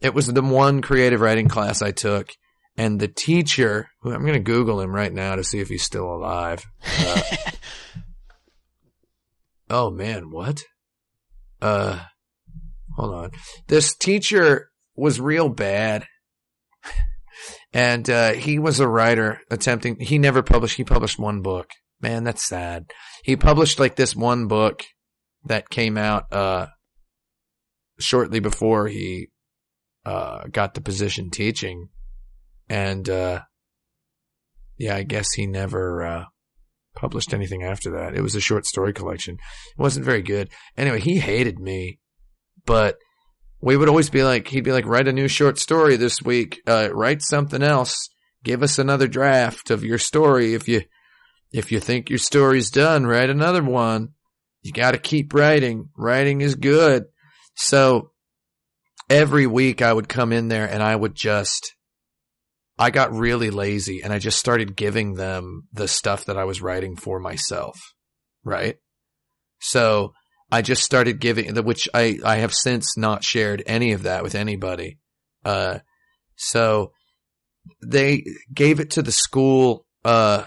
it 0.00 0.12
was 0.14 0.26
the 0.26 0.42
one 0.42 0.82
creative 0.82 1.20
writing 1.20 1.48
class 1.48 1.80
I 1.82 1.92
took, 1.92 2.30
and 2.76 2.98
the 3.00 3.08
teacher, 3.08 3.88
who 4.02 4.12
I'm 4.12 4.22
going 4.22 4.32
to 4.34 4.40
Google 4.40 4.80
him 4.80 4.90
right 4.94 5.12
now 5.12 5.36
to 5.36 5.44
see 5.44 5.60
if 5.60 5.68
he's 5.68 5.84
still 5.84 6.12
alive. 6.12 6.64
Uh, 6.98 7.22
oh 9.70 9.90
man, 9.90 10.30
what? 10.30 10.62
Uh, 11.60 12.00
hold 12.96 13.14
on. 13.14 13.30
This 13.68 13.94
teacher 13.94 14.70
was 14.94 15.20
real 15.20 15.48
bad. 15.48 16.06
And, 17.72 18.08
uh, 18.08 18.32
he 18.32 18.58
was 18.58 18.80
a 18.80 18.88
writer 18.88 19.40
attempting, 19.50 20.00
he 20.00 20.18
never 20.18 20.42
published, 20.42 20.76
he 20.76 20.84
published 20.84 21.18
one 21.18 21.42
book. 21.42 21.68
Man, 22.00 22.24
that's 22.24 22.46
sad. 22.46 22.86
He 23.22 23.36
published 23.36 23.78
like 23.78 23.96
this 23.96 24.16
one 24.16 24.46
book 24.46 24.82
that 25.44 25.68
came 25.68 25.98
out, 25.98 26.32
uh, 26.32 26.68
shortly 27.98 28.40
before 28.40 28.88
he, 28.88 29.28
uh, 30.06 30.44
got 30.50 30.74
the 30.74 30.80
position 30.80 31.30
teaching. 31.30 31.88
And, 32.68 33.08
uh, 33.08 33.42
yeah, 34.78 34.96
I 34.96 35.02
guess 35.02 35.32
he 35.32 35.46
never, 35.46 36.02
uh, 36.02 36.24
published 36.96 37.32
anything 37.32 37.62
after 37.62 37.92
that. 37.92 38.14
It 38.14 38.22
was 38.22 38.34
a 38.34 38.40
short 38.40 38.66
story 38.66 38.92
collection. 38.92 39.34
It 39.34 39.80
wasn't 39.80 40.06
very 40.06 40.22
good. 40.22 40.50
Anyway, 40.76 41.00
he 41.00 41.18
hated 41.18 41.60
me, 41.60 42.00
but 42.64 42.96
we 43.60 43.76
would 43.76 43.88
always 43.88 44.10
be 44.10 44.22
like, 44.22 44.48
he'd 44.48 44.64
be 44.64 44.72
like, 44.72 44.86
write 44.86 45.08
a 45.08 45.12
new 45.12 45.28
short 45.28 45.58
story 45.58 45.96
this 45.96 46.22
week. 46.22 46.60
Uh, 46.66 46.88
write 46.92 47.22
something 47.22 47.62
else. 47.62 48.08
Give 48.42 48.62
us 48.62 48.78
another 48.78 49.08
draft 49.08 49.70
of 49.70 49.84
your 49.84 49.98
story. 49.98 50.54
If 50.54 50.68
you, 50.68 50.82
if 51.52 51.70
you 51.72 51.80
think 51.80 52.10
your 52.10 52.18
story's 52.18 52.70
done, 52.70 53.06
write 53.06 53.30
another 53.30 53.62
one. 53.62 54.10
You 54.62 54.72
got 54.72 54.92
to 54.92 54.98
keep 54.98 55.32
writing. 55.32 55.90
Writing 55.96 56.40
is 56.40 56.54
good. 56.54 57.04
So 57.54 58.10
every 59.08 59.46
week 59.46 59.80
I 59.80 59.92
would 59.92 60.08
come 60.08 60.32
in 60.32 60.48
there 60.48 60.68
and 60.68 60.82
I 60.82 60.94
would 60.94 61.14
just, 61.14 61.75
I 62.78 62.90
got 62.90 63.12
really 63.12 63.50
lazy 63.50 64.02
and 64.02 64.12
I 64.12 64.18
just 64.18 64.38
started 64.38 64.76
giving 64.76 65.14
them 65.14 65.68
the 65.72 65.88
stuff 65.88 66.26
that 66.26 66.36
I 66.36 66.44
was 66.44 66.60
writing 66.60 66.96
for 66.96 67.18
myself. 67.18 67.78
Right. 68.44 68.76
So 69.60 70.12
I 70.50 70.62
just 70.62 70.84
started 70.84 71.20
giving, 71.20 71.54
which 71.64 71.88
I, 71.94 72.18
I 72.24 72.36
have 72.36 72.54
since 72.54 72.96
not 72.96 73.24
shared 73.24 73.62
any 73.66 73.92
of 73.92 74.02
that 74.02 74.22
with 74.22 74.34
anybody. 74.34 74.98
Uh, 75.44 75.78
so 76.36 76.92
they 77.84 78.24
gave 78.52 78.78
it 78.78 78.90
to 78.90 79.02
the 79.02 79.12
school. 79.12 79.86
Uh, 80.04 80.44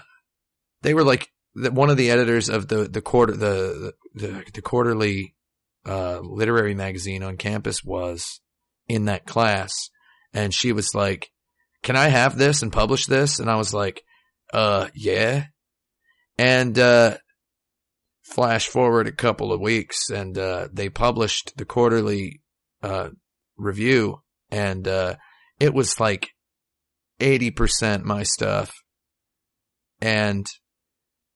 they 0.82 0.94
were 0.94 1.04
like 1.04 1.28
one 1.54 1.90
of 1.90 1.96
the 1.96 2.10
editors 2.10 2.48
of 2.48 2.68
the, 2.68 2.88
the 2.88 3.02
quarter, 3.02 3.36
the, 3.36 3.92
the, 4.14 4.44
the 4.54 4.62
quarterly, 4.62 5.34
uh, 5.84 6.20
literary 6.20 6.74
magazine 6.74 7.22
on 7.22 7.36
campus 7.36 7.82
was 7.82 8.40
in 8.86 9.06
that 9.06 9.26
class. 9.26 9.72
And 10.32 10.54
she 10.54 10.72
was 10.72 10.94
like, 10.94 11.30
can 11.82 11.96
I 11.96 12.08
have 12.08 12.36
this 12.36 12.62
and 12.62 12.72
publish 12.72 13.06
this? 13.06 13.38
And 13.38 13.50
I 13.50 13.56
was 13.56 13.72
like, 13.72 14.02
uh, 14.52 14.88
yeah. 14.94 15.46
And, 16.38 16.78
uh, 16.78 17.18
flash 18.22 18.68
forward 18.68 19.06
a 19.06 19.12
couple 19.12 19.52
of 19.52 19.60
weeks 19.60 20.10
and, 20.10 20.36
uh, 20.38 20.68
they 20.72 20.88
published 20.88 21.52
the 21.56 21.64
quarterly, 21.64 22.42
uh, 22.82 23.10
review 23.56 24.22
and, 24.50 24.86
uh, 24.86 25.16
it 25.58 25.74
was 25.74 26.00
like 26.00 26.30
80% 27.20 28.04
my 28.04 28.22
stuff. 28.22 28.72
And 30.00 30.46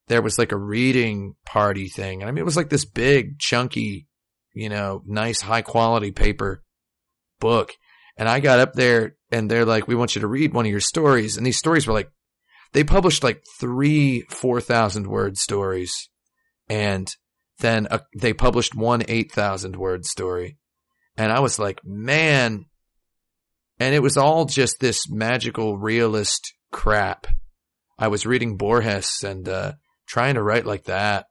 there 0.09 0.23
was 0.23 0.39
like 0.39 0.53
a 0.53 0.57
reading 0.57 1.35
party 1.47 1.89
thing. 1.89 2.23
I 2.23 2.27
mean, 2.27 2.39
it 2.39 2.45
was 2.45 2.57
like 2.57 2.71
this 2.71 2.85
big, 2.85 3.39
chunky, 3.39 4.07
you 4.53 4.69
know, 4.69 5.03
nice, 5.07 5.41
high 5.41 5.63
quality 5.63 6.11
paper 6.11 6.63
book. 7.41 7.73
And 8.17 8.29
I 8.29 8.41
got 8.41 8.61
up 8.61 8.75
there 8.75 9.17
and 9.35 9.51
they're 9.51 9.65
like, 9.65 9.89
we 9.89 9.97
want 9.97 10.15
you 10.15 10.21
to 10.21 10.29
read 10.29 10.55
one 10.55 10.65
of 10.65 10.71
your 10.71 10.79
stories. 10.79 11.37
And 11.37 11.45
these 11.45 11.59
stories 11.59 11.89
were 11.89 11.93
like, 11.93 12.09
they 12.73 12.85
published 12.85 13.25
like 13.25 13.43
three, 13.61 14.23
4,000 14.31 15.09
word 15.09 15.37
stories. 15.37 16.09
And 16.69 17.09
then 17.59 17.89
uh, 17.91 17.99
they 18.17 18.33
published 18.33 18.77
one 18.77 19.03
8,000 19.09 19.75
word 19.75 20.05
story. 20.05 20.57
And 21.17 21.33
I 21.33 21.41
was 21.41 21.59
like, 21.59 21.81
man. 21.85 22.67
And 23.81 23.93
it 23.93 24.05
was 24.05 24.17
all 24.17 24.45
just 24.45 24.79
this 24.79 25.11
magical 25.11 25.79
realist 25.79 26.55
crap. 26.71 27.27
I 27.99 28.07
was 28.07 28.27
reading 28.27 28.57
Borges 28.57 29.25
and, 29.25 29.49
uh, 29.49 29.73
trying 30.07 30.35
to 30.35 30.45
write 30.45 30.65
like 30.65 30.85
that. 30.85 31.27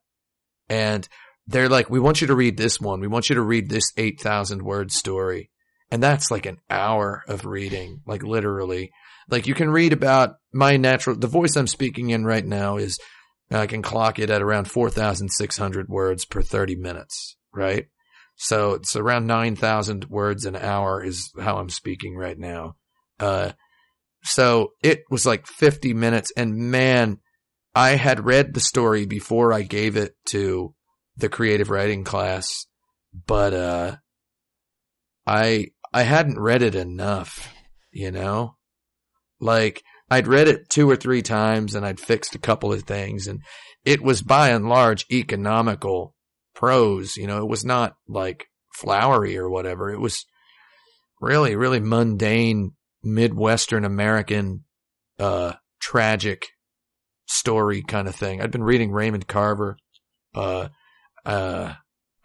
And 0.68 1.08
they're 1.48 1.70
like, 1.70 1.90
we 1.90 2.02
want 2.02 2.20
you 2.20 2.28
to 2.28 2.36
read 2.36 2.58
this 2.58 2.82
one. 2.82 3.00
We 3.00 3.08
want 3.08 3.30
you 3.30 3.36
to 3.36 3.42
read 3.42 3.70
this 3.70 3.94
8,000 3.96 4.62
word 4.62 4.92
story. 4.92 5.52
And 5.94 6.02
that's 6.02 6.32
like 6.32 6.48
an 6.48 6.58
hour 6.72 7.24
of 7.28 7.46
reading, 7.46 8.02
like 8.08 8.24
literally. 8.24 8.90
Like 9.30 9.46
you 9.46 9.54
can 9.54 9.70
read 9.70 9.94
about 9.94 10.38
my 10.52 10.76
natural, 10.76 11.16
the 11.16 11.28
voice 11.28 11.56
I'm 11.56 11.68
speaking 11.68 12.10
in 12.10 12.26
right 12.26 12.44
now 12.44 12.78
is, 12.78 13.00
I 13.52 13.68
can 13.68 13.84
clock 13.84 14.18
it 14.18 14.32
at 14.32 14.42
around 14.42 14.72
4,600 14.72 15.88
words 15.88 16.26
per 16.26 16.42
30 16.42 16.78
minutes, 16.78 17.38
right? 17.54 17.90
So 18.38 18.72
it's 18.72 18.96
around 18.96 19.28
9,000 19.28 20.06
words 20.06 20.46
an 20.46 20.56
hour 20.56 21.04
is 21.04 21.30
how 21.40 21.58
I'm 21.58 21.70
speaking 21.70 22.16
right 22.16 22.40
now. 22.40 22.76
Uh, 23.20 23.52
so 24.24 24.72
it 24.82 25.04
was 25.12 25.28
like 25.28 25.46
50 25.46 25.94
minutes 25.94 26.32
and 26.36 26.56
man, 26.56 27.20
I 27.76 27.92
had 27.92 28.26
read 28.26 28.56
the 28.56 28.60
story 28.60 29.06
before 29.06 29.54
I 29.54 29.62
gave 29.62 29.96
it 29.96 30.16
to 30.30 30.74
the 31.18 31.30
creative 31.30 31.70
writing 31.70 32.04
class, 32.04 32.66
but, 33.28 33.54
uh, 33.54 33.96
I, 35.28 35.68
I 35.94 36.04
hadn't 36.04 36.40
read 36.40 36.64
it 36.64 36.76
enough, 36.76 37.54
you 37.92 38.12
know, 38.12 38.56
like 39.40 39.84
I'd 40.10 40.28
read 40.28 40.48
it 40.48 40.70
two 40.70 40.90
or 40.90 40.96
three 40.96 41.22
times 41.22 41.76
and 41.76 41.86
I'd 41.86 42.00
fixed 42.00 42.36
a 42.36 42.40
couple 42.40 42.74
of 42.74 42.84
things 42.84 43.28
and 43.28 43.42
it 43.86 44.02
was 44.02 44.22
by 44.22 44.50
and 44.50 44.68
large 44.68 45.06
economical 45.12 46.16
prose, 46.56 47.16
you 47.18 47.28
know, 47.28 47.40
it 47.40 47.48
was 47.48 47.64
not 47.64 47.96
like 48.08 48.46
flowery 48.74 49.38
or 49.38 49.50
whatever. 49.50 49.92
It 49.92 50.00
was 50.00 50.26
really, 51.22 51.56
really 51.56 51.80
mundane 51.80 52.72
Midwestern 53.04 53.86
American, 53.86 54.64
uh, 55.20 55.54
tragic 55.80 56.48
story 57.28 57.82
kind 57.82 58.08
of 58.08 58.16
thing. 58.16 58.42
I'd 58.42 58.52
been 58.52 58.64
reading 58.64 58.92
Raymond 58.92 59.28
Carver. 59.28 59.78
Uh, 60.34 60.70
uh, 61.26 61.74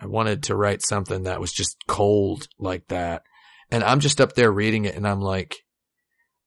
I 0.01 0.07
wanted 0.07 0.45
to 0.45 0.57
write 0.57 0.81
something 0.83 1.25
that 1.25 1.41
was 1.41 1.53
just 1.53 1.77
cold 1.89 2.47
like 2.59 2.87
that. 2.89 3.23
And 3.71 3.85
I'm 3.85 4.01
just 4.01 4.21
up 4.21 4.35
there 4.35 4.51
reading 4.51 4.85
it 4.85 4.95
and 4.95 5.07
I'm 5.07 5.21
like, 5.21 5.55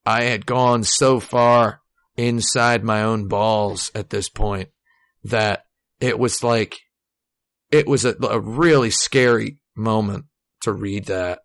I 0.06 0.24
had 0.24 0.46
gone 0.46 0.84
so 0.84 1.20
far 1.20 1.82
inside 2.18 2.84
my 2.84 3.04
own 3.04 3.28
balls 3.28 3.92
at 3.94 4.10
this 4.10 4.30
point 4.30 4.70
that 5.24 5.64
it 6.00 6.18
was 6.18 6.44
like, 6.44 6.78
it 7.72 7.88
was 7.88 8.06
a, 8.06 8.16
a 8.24 8.40
really 8.40 8.90
scary 8.90 9.60
moment 9.76 10.26
to 10.62 10.74
read 10.74 11.06
that 11.06 11.40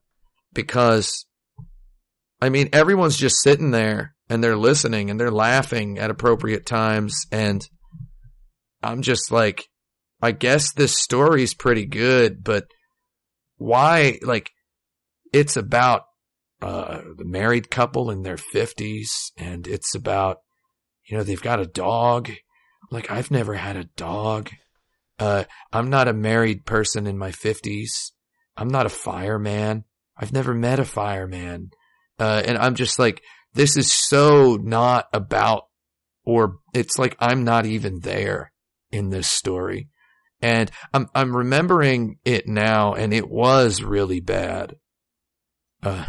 because 0.53 1.27
I 2.41 2.49
mean, 2.49 2.68
everyone's 2.72 3.16
just 3.16 3.43
sitting 3.43 3.70
there 3.70 4.14
and 4.29 4.43
they're 4.43 4.57
listening 4.57 5.11
and 5.11 5.18
they're 5.18 5.31
laughing 5.31 5.99
at 5.99 6.11
appropriate 6.11 6.66
times. 6.66 7.27
And 7.33 7.66
I'm 8.83 9.03
just 9.03 9.33
like, 9.33 9.64
I 10.20 10.33
guess 10.33 10.72
this 10.72 10.99
story's 10.99 11.55
pretty 11.55 11.87
good, 11.87 12.45
but 12.45 12.66
why, 13.57 14.18
like, 14.22 14.51
it's 15.37 15.57
about, 15.57 16.03
uh, 16.62 17.01
the 17.16 17.24
married 17.24 17.70
couple 17.70 18.11
in 18.11 18.22
their 18.22 18.39
fifties 18.39 19.32
and 19.37 19.66
it's 19.66 19.95
about, 19.95 20.39
you 21.05 21.16
know, 21.16 21.22
they've 21.22 21.43
got 21.43 21.61
a 21.61 21.66
dog. 21.66 22.30
Like, 22.91 23.11
I've 23.11 23.30
never 23.30 23.55
had 23.55 23.76
a 23.76 23.91
dog. 23.97 24.51
Uh, 25.18 25.45
I'm 25.72 25.91
not 25.91 26.09
a 26.09 26.12
married 26.12 26.64
person 26.64 27.07
in 27.07 27.18
my 27.18 27.32
fifties. 27.32 28.12
I'm 28.57 28.68
not 28.68 28.87
a 28.87 28.91
fireman. 28.91 29.84
I've 30.16 30.32
never 30.32 30.55
met 30.55 30.78
a 30.78 30.84
fireman. 30.84 31.70
Uh, 32.18 32.43
and 32.45 32.57
I'm 32.57 32.74
just 32.74 32.99
like, 32.99 33.22
this 33.53 33.76
is 33.76 33.93
so 33.93 34.57
not 34.57 35.09
about, 35.12 35.64
or 36.24 36.59
it's 36.72 36.99
like 36.99 37.16
I'm 37.18 37.45
not 37.45 37.66
even 37.66 38.01
there 38.01 38.53
in 38.91 39.11
this 39.11 39.28
story. 39.30 39.89
And 40.41 40.70
I'm, 40.93 41.09
I'm 41.14 41.37
remembering 41.37 42.18
it 42.24 42.47
now 42.47 42.95
and 42.95 43.12
it 43.12 43.28
was 43.28 43.82
really 43.82 44.20
bad. 44.20 44.76
Uh, 45.87 46.05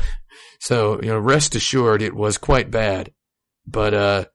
so, 0.59 0.99
you 1.01 1.09
know, 1.09 1.19
rest 1.19 1.55
assured 1.55 2.01
it 2.01 2.15
was 2.15 2.37
quite 2.37 2.71
bad. 2.71 3.11
But, 3.65 3.93
uh, 3.93 4.25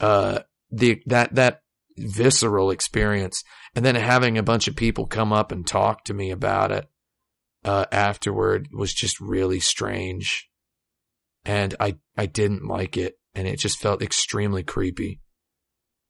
uh, 0.00 0.38
the, 0.70 1.02
that, 1.06 1.34
that 1.34 1.60
visceral 1.96 2.70
experience. 2.70 3.42
And 3.74 3.84
then 3.84 3.96
having 3.96 4.38
a 4.38 4.42
bunch 4.42 4.68
of 4.68 4.76
people 4.76 5.06
come 5.06 5.32
up 5.32 5.52
and 5.52 5.66
talk 5.66 6.04
to 6.04 6.14
me 6.14 6.30
about 6.30 6.72
it 6.72 6.88
uh, 7.64 7.86
afterward 7.92 8.68
was 8.72 8.94
just 8.94 9.20
really 9.20 9.60
strange. 9.60 10.48
And 11.44 11.74
I, 11.78 11.96
I 12.16 12.26
didn't 12.26 12.66
like 12.66 12.96
it. 12.96 13.18
And 13.34 13.48
it 13.48 13.58
just 13.58 13.78
felt 13.78 14.00
extremely 14.00 14.62
creepy. 14.62 15.20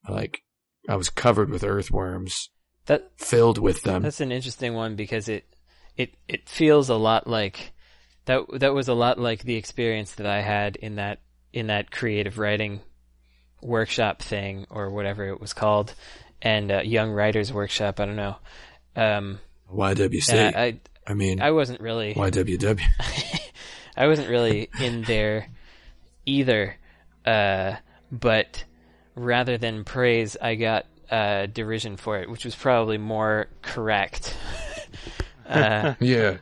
Like 0.08 0.42
I 0.88 0.96
was 0.96 1.08
covered 1.10 1.50
with 1.50 1.64
earthworms, 1.64 2.50
That 2.86 3.12
filled 3.16 3.58
with 3.58 3.82
them. 3.82 4.02
That's 4.02 4.20
an 4.20 4.32
interesting 4.32 4.74
one 4.74 4.96
because 4.96 5.28
it 5.28 5.46
it 5.96 6.14
it 6.28 6.48
feels 6.48 6.90
a 6.90 6.96
lot 6.96 7.26
like 7.26 7.72
that 8.26 8.42
that 8.60 8.74
was 8.74 8.88
a 8.88 8.94
lot 8.94 9.18
like 9.18 9.42
the 9.42 9.56
experience 9.56 10.12
that 10.14 10.26
I 10.26 10.40
had 10.40 10.76
in 10.76 10.96
that 10.96 11.20
in 11.52 11.68
that 11.68 11.90
creative 11.90 12.38
writing 12.38 12.80
workshop 13.62 14.20
thing 14.20 14.66
or 14.70 14.90
whatever 14.90 15.26
it 15.28 15.40
was 15.40 15.52
called 15.52 15.94
and 16.42 16.70
uh, 16.70 16.80
young 16.82 17.10
writers 17.10 17.52
workshop 17.52 18.00
I 18.00 18.06
don't 18.06 18.16
know 18.16 18.36
um 18.96 19.38
YWC. 19.72 20.32
and 20.32 20.56
I, 20.56 20.80
I 21.06 21.14
mean, 21.14 21.40
I 21.40 21.48
I 21.48 21.50
wasn't 21.52 21.80
really 21.80 22.14
YWW. 22.14 22.80
I 23.96 24.06
wasn't 24.06 24.28
really 24.28 24.68
in 24.80 25.02
there 25.02 25.48
either 26.26 26.76
uh 27.24 27.76
but 28.10 28.64
rather 29.14 29.56
than 29.58 29.84
praise 29.84 30.36
I 30.40 30.56
got 30.56 30.86
uh 31.10 31.46
derision 31.46 31.96
for 31.96 32.18
it 32.18 32.28
which 32.28 32.44
was 32.44 32.54
probably 32.54 32.98
more 32.98 33.46
correct 33.62 34.36
uh 35.48 35.94
Yeah. 36.00 36.36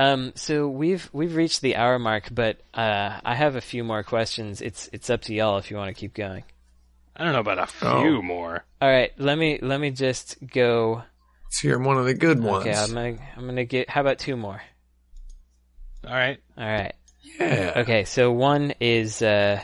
Um, 0.00 0.32
so 0.34 0.66
we've 0.68 1.10
we've 1.12 1.36
reached 1.36 1.60
the 1.60 1.76
hour 1.76 1.98
mark, 1.98 2.28
but 2.32 2.58
uh, 2.72 3.20
I 3.24 3.34
have 3.34 3.54
a 3.56 3.60
few 3.60 3.84
more 3.84 4.02
questions. 4.02 4.60
It's 4.62 4.88
it's 4.92 5.10
up 5.10 5.22
to 5.22 5.34
y'all 5.34 5.58
if 5.58 5.70
you 5.70 5.76
want 5.76 5.94
to 5.94 6.00
keep 6.00 6.14
going. 6.14 6.44
I 7.14 7.24
don't 7.24 7.34
know 7.34 7.40
about 7.40 7.58
a 7.58 7.66
few 7.66 7.88
Oh. 7.88 8.22
more. 8.22 8.64
All 8.80 8.88
right, 8.88 9.12
let 9.18 9.36
me 9.36 9.58
let 9.60 9.78
me 9.78 9.90
just 9.90 10.36
go. 10.46 11.02
Let's 11.44 11.60
hear 11.60 11.78
one 11.78 11.98
of 11.98 12.06
the 12.06 12.14
good 12.14 12.42
ones. 12.42 12.66
Okay, 12.66 12.74
I'm 12.74 12.94
gonna 12.94 13.18
I'm 13.36 13.46
gonna 13.46 13.64
get. 13.66 13.90
How 13.90 14.00
about 14.00 14.18
two 14.18 14.36
more? 14.36 14.62
All 16.06 16.14
right. 16.14 16.38
All 16.56 16.64
right. 16.64 16.94
yeah. 17.38 17.72
Okay, 17.76 18.04
so 18.04 18.32
one 18.32 18.72
is, 18.80 19.20
uh, 19.20 19.60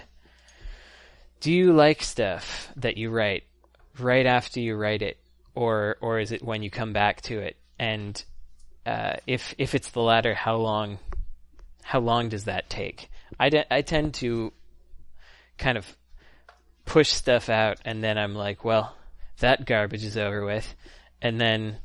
do 1.41 1.51
you 1.51 1.73
like 1.73 2.03
stuff 2.03 2.69
that 2.77 2.99
you 2.99 3.09
write 3.09 3.45
right 3.99 4.27
after 4.27 4.61
you 4.61 4.77
write 4.77 5.01
it, 5.01 5.17
or 5.55 5.97
or 6.03 6.19
is 6.21 6.31
it 6.33 6.43
when 6.43 6.63
you 6.63 6.71
come 6.71 6.93
back 6.93 7.23
to 7.23 7.39
it? 7.39 7.57
And 7.79 8.23
uh, 8.87 9.17
if 9.27 9.55
if 9.59 9.75
it's 9.75 9.91
the 9.91 10.01
latter, 10.01 10.35
how 10.35 10.57
long 10.57 10.99
how 11.83 12.01
long 12.01 12.29
does 12.29 12.45
that 12.45 12.71
take? 12.71 13.11
I, 13.39 13.49
de- 13.49 13.75
I 13.75 13.83
tend 13.83 14.15
to 14.15 14.53
kind 15.59 15.77
of 15.77 15.87
push 16.85 17.11
stuff 17.11 17.49
out, 17.49 17.79
and 17.85 18.03
then 18.03 18.17
I'm 18.19 18.35
like, 18.35 18.65
well, 18.65 18.97
that 19.41 19.67
garbage 19.67 20.05
is 20.05 20.17
over 20.17 20.45
with, 20.45 20.75
and 21.21 21.41
then 21.41 21.79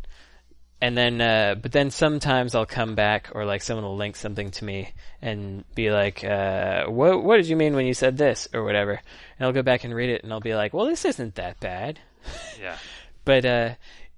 and 0.79 0.97
then 0.97 1.21
uh, 1.21 1.55
but 1.61 1.71
then 1.71 1.91
sometimes 1.91 2.55
I'll 2.55 2.65
come 2.65 2.95
back 2.95 3.29
or 3.33 3.45
like 3.45 3.61
someone 3.61 3.85
will 3.85 3.97
link 3.97 4.15
something 4.15 4.51
to 4.51 4.65
me 4.65 4.93
and 5.21 5.63
be 5.75 5.91
like, 5.91 6.23
uh, 6.23 6.85
what 6.85 7.23
what 7.23 7.37
did 7.37 7.47
you 7.47 7.55
mean 7.55 7.75
when 7.75 7.85
you 7.85 7.93
said 7.93 8.17
this 8.17 8.47
or 8.53 8.63
whatever, 8.63 8.91
and 9.37 9.45
I'll 9.45 9.53
go 9.53 9.61
back 9.61 9.83
and 9.83 9.93
read 9.93 10.09
it 10.09 10.23
and 10.23 10.31
I'll 10.33 10.39
be 10.39 10.55
like, 10.55 10.73
well, 10.73 10.85
this 10.85 11.05
isn't 11.05 11.35
that 11.35 11.59
bad, 11.59 11.99
Yeah. 12.59 12.77
but 13.25 13.45
uh, 13.45 13.69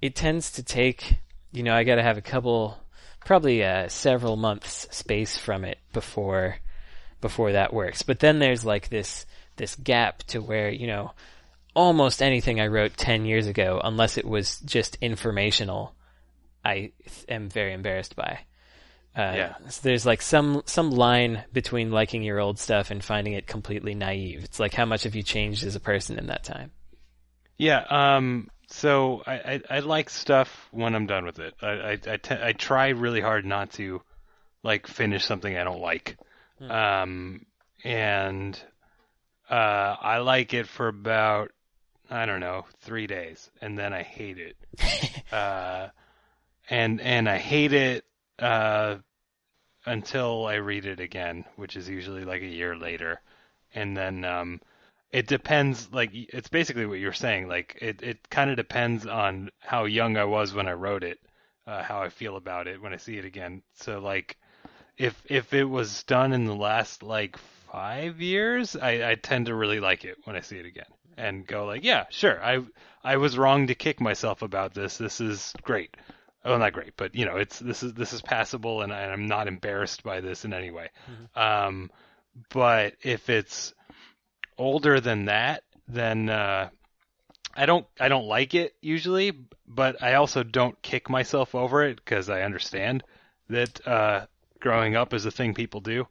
it 0.01 0.15
tends 0.15 0.51
to 0.53 0.63
take 0.63 1.15
you 1.53 1.63
know 1.63 1.73
I 1.73 1.83
got 1.85 1.95
to 1.95 2.03
have 2.03 2.17
a 2.17 2.21
couple 2.21 2.77
probably 3.25 3.63
uh, 3.63 3.87
several 3.87 4.35
months 4.35 4.87
space 4.91 5.37
from 5.37 5.63
it 5.63 5.77
before 5.93 6.57
before 7.21 7.53
that 7.53 7.73
works. 7.73 8.01
But 8.03 8.19
then 8.19 8.39
there's 8.39 8.65
like 8.65 8.89
this 8.89 9.25
this 9.55 9.75
gap 9.75 10.23
to 10.23 10.41
where 10.41 10.69
you 10.69 10.87
know 10.87 11.11
almost 11.75 12.21
anything 12.21 12.59
I 12.59 12.67
wrote 12.67 12.97
ten 12.97 13.25
years 13.25 13.47
ago, 13.47 13.79
unless 13.83 14.17
it 14.17 14.25
was 14.25 14.59
just 14.59 14.97
informational, 15.01 15.95
I 16.65 16.73
th- 17.05 17.25
am 17.29 17.49
very 17.49 17.73
embarrassed 17.73 18.15
by. 18.15 18.39
Uh, 19.15 19.33
Yeah. 19.35 19.53
so 19.69 19.81
there's 19.83 20.05
like 20.07 20.21
some 20.23 20.63
some 20.65 20.89
line 20.89 21.43
between 21.53 21.91
liking 21.91 22.23
your 22.23 22.39
old 22.39 22.57
stuff 22.59 22.89
and 22.91 23.03
finding 23.03 23.33
it 23.33 23.45
completely 23.47 23.93
naive. 23.93 24.43
It's 24.43 24.59
like 24.59 24.73
how 24.73 24.85
much 24.85 25.03
have 25.03 25.15
you 25.15 25.21
changed 25.23 25.63
as 25.63 25.75
a 25.75 25.79
person 25.79 26.17
in 26.17 26.27
that 26.27 26.43
time? 26.43 26.71
Yeah. 27.57 27.83
Um. 27.89 28.49
So 28.75 29.21
I, 29.27 29.33
I, 29.33 29.61
I 29.69 29.79
like 29.79 30.09
stuff 30.09 30.67
when 30.71 30.95
I'm 30.95 31.05
done 31.05 31.25
with 31.25 31.37
it. 31.37 31.53
I 31.61 31.67
I 31.67 31.91
I, 31.91 32.17
te- 32.17 32.43
I 32.43 32.53
try 32.53 32.89
really 32.89 33.21
hard 33.21 33.45
not 33.45 33.71
to 33.73 34.01
like 34.63 34.87
finish 34.87 35.23
something 35.25 35.55
I 35.55 35.63
don't 35.63 35.79
like. 35.79 36.17
Um. 36.59 37.45
And 37.83 38.59
uh, 39.49 39.95
I 40.01 40.19
like 40.19 40.53
it 40.53 40.67
for 40.67 40.87
about 40.87 41.51
I 42.09 42.25
don't 42.25 42.39
know 42.39 42.65
three 42.81 43.05
days, 43.05 43.51
and 43.61 43.77
then 43.77 43.93
I 43.93 44.01
hate 44.01 44.39
it. 44.39 44.57
uh, 45.31 45.89
and 46.67 46.99
and 46.99 47.29
I 47.29 47.37
hate 47.37 47.73
it 47.73 48.05
uh 48.39 48.95
until 49.85 50.47
I 50.47 50.55
read 50.55 50.85
it 50.87 50.99
again, 50.99 51.45
which 51.57 51.75
is 51.75 51.87
usually 51.87 52.25
like 52.25 52.41
a 52.41 52.47
year 52.47 52.75
later, 52.75 53.21
and 53.75 53.95
then 53.95 54.25
um 54.25 54.61
it 55.13 55.27
depends 55.27 55.87
like 55.93 56.09
it's 56.11 56.49
basically 56.49 56.87
what 56.87 56.99
you're 56.99 57.13
saying 57.13 57.47
like 57.47 57.77
it, 57.81 58.01
it 58.01 58.29
kind 58.29 58.49
of 58.49 58.57
depends 58.57 59.05
on 59.05 59.49
how 59.59 59.85
young 59.85 60.17
i 60.17 60.25
was 60.25 60.53
when 60.53 60.67
i 60.67 60.73
wrote 60.73 61.03
it 61.03 61.19
uh, 61.67 61.81
how 61.81 62.01
i 62.01 62.09
feel 62.09 62.35
about 62.35 62.67
it 62.67 62.81
when 62.81 62.93
i 62.93 62.97
see 62.97 63.17
it 63.17 63.23
again. 63.23 63.61
So 63.75 63.99
like 63.99 64.37
if 64.97 65.21
if 65.25 65.53
it 65.53 65.63
was 65.63 66.03
done 66.03 66.33
in 66.33 66.45
the 66.45 66.55
last 66.55 67.03
like 67.03 67.37
five 67.71 68.21
years 68.21 68.75
i 68.75 69.11
i 69.11 69.15
tend 69.15 69.47
to 69.47 69.55
really 69.55 69.79
like 69.79 70.05
it 70.05 70.17
when 70.25 70.35
i 70.35 70.41
see 70.41 70.57
it 70.57 70.65
again 70.65 70.85
and 71.17 71.47
go 71.47 71.65
like 71.65 71.83
yeah 71.83 72.05
sure 72.09 72.43
i 72.43 72.59
i 73.03 73.17
was 73.17 73.37
wrong 73.37 73.67
to 73.67 73.75
kick 73.75 73.99
myself 73.99 74.41
about 74.41 74.73
this 74.73 74.97
this 74.97 75.21
is 75.21 75.53
great. 75.63 75.95
Oh 76.45 76.57
not 76.57 76.73
great 76.73 76.97
but 76.97 77.15
you 77.15 77.25
know 77.25 77.37
it's 77.37 77.57
this 77.59 77.83
is 77.83 77.93
this 77.93 78.13
is 78.13 78.21
passable 78.21 78.81
and, 78.81 78.91
I, 78.91 79.05
i'm 79.05 79.27
not 79.27 79.47
embarrassed 79.47 80.03
by 80.03 80.19
this 80.21 80.43
in 80.43 80.53
any 80.53 80.71
way. 80.71 80.89
Um 81.35 81.89
but 82.49 82.95
if 83.01 83.29
it's 83.29 83.73
older 84.57 84.99
than 84.99 85.25
that, 85.25 85.63
then 85.87 86.29
uh, 86.29 86.69
I 87.55 87.65
don't 87.65 87.85
I 87.99 88.07
don't 88.07 88.25
like 88.25 88.53
it 88.55 88.75
usually, 88.81 89.31
but 89.67 90.01
I 90.01 90.15
also 90.15 90.43
don't 90.43 90.81
kick 90.81 91.09
myself 91.09 91.55
over 91.55 91.83
it 91.83 91.97
because 91.97 92.29
I 92.29 92.41
understand 92.41 93.03
that 93.49 93.85
uh, 93.87 94.25
growing 94.59 94.95
up 94.95 95.13
is 95.13 95.25
a 95.25 95.31
thing 95.31 95.53
people 95.53 95.81
do. 95.81 96.07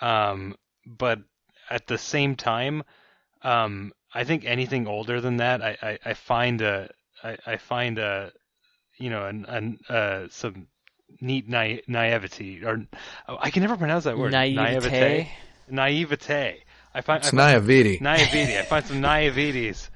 Um, 0.00 0.56
but 0.86 1.20
at 1.68 1.86
the 1.86 1.98
same 1.98 2.36
time, 2.36 2.84
um, 3.42 3.92
I 4.14 4.24
think 4.24 4.44
anything 4.44 4.86
older 4.86 5.20
than 5.20 5.38
that, 5.38 5.62
I, 5.62 5.76
I, 5.82 5.98
I 6.06 6.14
find 6.14 6.62
a 6.62 6.90
I, 7.22 7.36
I 7.46 7.56
find 7.56 7.98
a 7.98 8.32
you 8.96 9.10
know 9.10 9.26
an, 9.26 9.44
an 9.46 9.78
uh, 9.88 10.26
some 10.30 10.68
neat 11.20 11.48
na- 11.48 11.82
naivety 11.86 12.64
or 12.64 12.86
oh, 13.28 13.38
I 13.40 13.50
can 13.50 13.62
never 13.62 13.76
pronounce 13.76 14.04
that 14.04 14.16
word 14.16 14.32
Naivete. 14.32 15.30
naivete. 15.68 16.64
I 16.94 17.00
find 17.00 17.18
It's 17.18 17.28
I 17.28 17.30
find, 17.30 17.36
naivety. 17.36 17.98
naivety. 18.00 18.58
I 18.58 18.62
find 18.62 18.84
some 18.84 19.02
naivetes 19.02 19.88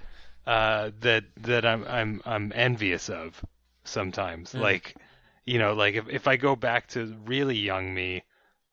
uh, 0.47 0.90
that 1.01 1.24
that 1.39 1.64
I'm 1.64 1.85
I'm 1.86 2.23
I'm 2.24 2.52
envious 2.55 3.09
of 3.09 3.43
sometimes. 3.85 4.55
Like 4.55 4.97
you 5.44 5.59
know, 5.59 5.74
like 5.74 5.94
if 5.94 6.09
if 6.09 6.28
I 6.28 6.36
go 6.36 6.56
back 6.56 6.89
to 6.89 7.16
really 7.24 7.56
young 7.59 7.93
me, 7.93 8.24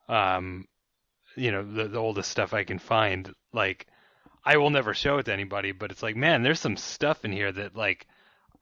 um, 0.07 0.67
you 1.35 1.51
know, 1.51 1.63
the 1.63 1.87
the 1.87 1.99
oldest 1.99 2.29
stuff 2.29 2.53
I 2.53 2.63
can 2.63 2.79
find, 2.79 3.33
like 3.53 3.87
I 4.43 4.57
will 4.57 4.69
never 4.69 4.93
show 4.93 5.17
it 5.17 5.23
to 5.23 5.33
anybody, 5.33 5.71
but 5.71 5.91
it's 5.91 6.03
like, 6.03 6.15
man, 6.15 6.43
there's 6.43 6.59
some 6.59 6.77
stuff 6.77 7.25
in 7.25 7.31
here 7.31 7.51
that 7.51 7.75
like 7.75 8.07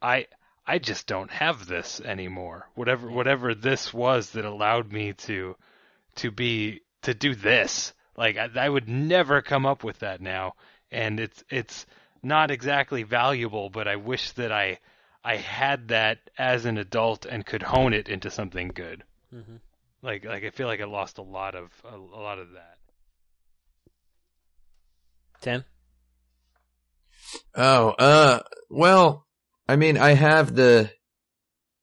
I 0.01 0.27
I 0.65 0.79
just 0.79 1.07
don't 1.07 1.31
have 1.31 1.65
this 1.65 2.01
anymore. 2.01 2.69
Whatever 2.75 3.09
whatever 3.09 3.55
this 3.55 3.93
was 3.93 4.31
that 4.31 4.45
allowed 4.45 4.91
me 4.91 5.13
to 5.13 5.55
to 6.15 6.31
be 6.31 6.81
to 7.03 7.13
do 7.13 7.35
this. 7.35 7.93
Like 8.18 8.38
I, 8.38 8.49
I 8.56 8.68
would 8.69 8.89
never 8.89 9.41
come 9.41 9.65
up 9.65 9.84
with 9.84 9.99
that 9.99 10.22
now, 10.22 10.53
and 10.91 11.19
it's 11.19 11.44
it's 11.49 11.85
not 12.23 12.52
exactly 12.52 13.03
valuable, 13.03 13.69
but 13.69 13.88
I 13.88 13.95
wish 13.98 14.31
that 14.34 14.52
I 14.52 14.80
I 15.23 15.38
had 15.38 15.89
that 15.89 16.19
as 16.38 16.65
an 16.65 16.77
adult 16.77 17.26
and 17.26 17.45
could 17.45 17.64
hone 17.64 17.94
it 17.94 18.10
into 18.10 18.31
something 18.31 18.69
good. 18.69 19.03
Mhm. 19.34 19.60
Like 20.02 20.26
like 20.26 20.44
I 20.44 20.49
feel 20.49 20.68
like 20.68 20.81
I 20.81 20.85
lost 20.85 21.18
a 21.18 21.23
lot 21.23 21.56
of 21.56 21.69
a, 21.84 21.95
a 21.95 22.22
lot 22.22 22.39
of 22.39 22.52
that. 22.53 22.77
Tim. 25.41 25.64
Oh, 27.56 27.89
uh, 27.89 28.39
well, 28.69 29.26
I 29.68 29.76
mean, 29.76 29.98
I 29.98 30.11
have 30.11 30.56
the 30.56 30.91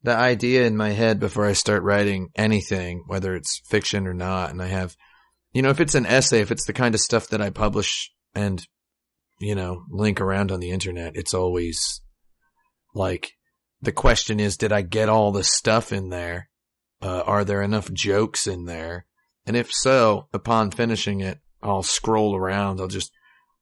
the 0.03 0.15
idea 0.15 0.65
in 0.65 0.77
my 0.77 0.89
head 0.89 1.19
before 1.19 1.45
I 1.45 1.53
start 1.53 1.83
writing 1.83 2.29
anything, 2.35 3.03
whether 3.07 3.35
it's 3.35 3.61
fiction 3.65 4.05
or 4.05 4.13
not, 4.13 4.51
and 4.51 4.61
I 4.61 4.67
have, 4.67 4.95
you 5.55 5.61
know, 5.61 5.69
if 5.69 5.79
it's 5.79 5.95
an 5.95 6.05
essay, 6.05 6.41
if 6.41 6.51
it's 6.51 6.65
the 6.65 6.73
kind 6.73 6.93
of 6.93 7.01
stuff 7.01 7.29
that 7.29 7.41
I 7.41 7.49
publish 7.49 8.11
and, 8.35 8.65
you 9.39 9.55
know, 9.55 9.83
link 9.89 10.21
around 10.21 10.51
on 10.51 10.59
the 10.59 10.69
internet, 10.69 11.15
it's 11.15 11.33
always 11.33 12.01
like 12.93 13.31
the 13.81 13.91
question 13.91 14.39
is, 14.39 14.57
did 14.57 14.71
I 14.71 14.81
get 14.81 15.09
all 15.09 15.31
the 15.31 15.43
stuff 15.43 15.91
in 15.91 16.09
there? 16.09 16.49
Uh, 17.01 17.23
are 17.25 17.43
there 17.43 17.61
enough 17.61 17.91
jokes 17.91 18.45
in 18.47 18.65
there? 18.65 19.05
And 19.45 19.55
if 19.55 19.71
so, 19.71 20.27
upon 20.33 20.71
finishing 20.71 21.21
it, 21.21 21.39
I'll 21.63 21.83
scroll 21.83 22.35
around. 22.35 22.79
I'll 22.79 22.87
just 22.87 23.11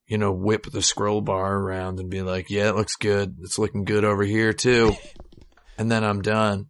you 0.07 0.17
know, 0.17 0.31
whip 0.31 0.65
the 0.71 0.81
scroll 0.81 1.21
bar 1.21 1.57
around 1.57 1.99
and 1.99 2.09
be 2.09 2.21
like, 2.21 2.49
yeah, 2.49 2.69
it 2.69 2.75
looks 2.75 2.95
good. 2.97 3.37
It's 3.41 3.57
looking 3.57 3.85
good 3.85 4.03
over 4.03 4.23
here 4.23 4.53
too. 4.53 4.93
and 5.77 5.91
then 5.91 6.03
I'm 6.03 6.21
done. 6.21 6.67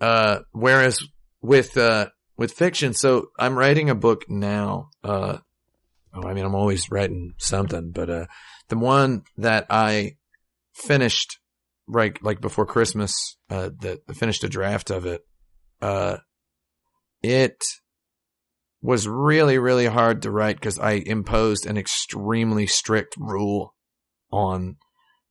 Uh, 0.00 0.40
whereas 0.52 1.02
with, 1.42 1.76
uh, 1.76 2.08
with 2.38 2.52
fiction, 2.52 2.94
so 2.94 3.26
I'm 3.38 3.58
writing 3.58 3.90
a 3.90 3.94
book 3.94 4.24
now. 4.30 4.88
Uh, 5.04 5.38
oh, 6.14 6.22
I 6.22 6.32
mean, 6.32 6.44
I'm 6.44 6.54
always 6.54 6.90
writing 6.90 7.34
something, 7.36 7.90
but, 7.90 8.08
uh, 8.08 8.26
the 8.68 8.78
one 8.78 9.22
that 9.36 9.66
I 9.68 10.16
finished 10.72 11.38
right, 11.88 12.16
like 12.22 12.40
before 12.40 12.66
Christmas, 12.66 13.12
uh, 13.50 13.70
that 13.80 14.00
finished 14.14 14.44
a 14.44 14.48
draft 14.48 14.90
of 14.90 15.04
it, 15.04 15.22
uh, 15.82 16.18
it 17.22 17.64
was 18.80 19.08
really, 19.08 19.58
really 19.58 19.86
hard 19.86 20.22
to 20.22 20.30
write 20.30 20.56
because 20.56 20.78
I 20.78 21.02
imposed 21.04 21.66
an 21.66 21.76
extremely 21.76 22.66
strict 22.66 23.16
rule 23.18 23.74
on 24.30 24.76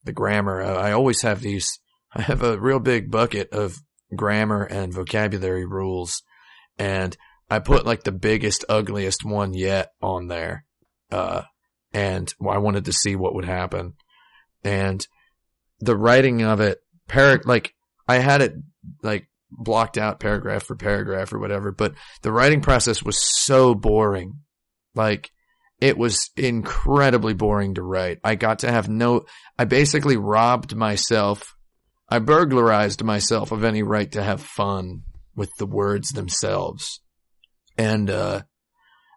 the 0.03 0.11
grammar. 0.11 0.61
I 0.61 0.91
always 0.91 1.21
have 1.21 1.41
these, 1.41 1.67
I 2.13 2.23
have 2.23 2.43
a 2.43 2.59
real 2.59 2.79
big 2.79 3.09
bucket 3.09 3.49
of 3.53 3.77
grammar 4.15 4.63
and 4.63 4.93
vocabulary 4.93 5.65
rules 5.65 6.23
and 6.77 7.15
I 7.49 7.59
put 7.59 7.85
like 7.85 8.03
the 8.03 8.11
biggest, 8.11 8.65
ugliest 8.67 9.23
one 9.23 9.53
yet 9.53 9.91
on 10.01 10.27
there. 10.27 10.65
Uh, 11.11 11.43
and 11.93 12.33
I 12.41 12.57
wanted 12.57 12.85
to 12.85 12.93
see 12.93 13.15
what 13.15 13.33
would 13.35 13.45
happen. 13.45 13.93
And 14.63 15.05
the 15.79 15.95
writing 15.95 16.41
of 16.41 16.59
it, 16.59 16.79
par- 17.07 17.41
like 17.45 17.73
I 18.07 18.17
had 18.17 18.41
it 18.41 18.53
like 19.01 19.29
blocked 19.49 19.97
out 19.97 20.19
paragraph 20.19 20.63
for 20.63 20.75
paragraph 20.75 21.31
or 21.31 21.39
whatever, 21.39 21.71
but 21.71 21.93
the 22.21 22.31
writing 22.31 22.61
process 22.61 23.01
was 23.01 23.17
so 23.45 23.73
boring. 23.73 24.39
Like 24.93 25.31
it 25.79 25.97
was 25.97 26.31
incredibly 26.35 27.33
boring 27.33 27.75
to 27.75 27.83
write. 27.83 28.19
I 28.23 28.35
got 28.35 28.59
to 28.59 28.71
have 28.71 28.89
no, 28.89 29.25
I 29.57 29.65
basically 29.65 30.17
robbed 30.17 30.75
myself. 30.75 31.55
I 32.09 32.19
burglarized 32.19 33.03
myself 33.03 33.51
of 33.51 33.63
any 33.63 33.83
right 33.83 34.11
to 34.13 34.23
have 34.23 34.41
fun 34.41 35.03
with 35.38 35.51
the 35.57 35.65
words 35.65 36.09
themselves. 36.09 36.99
And, 37.77 38.09
uh, 38.09 38.41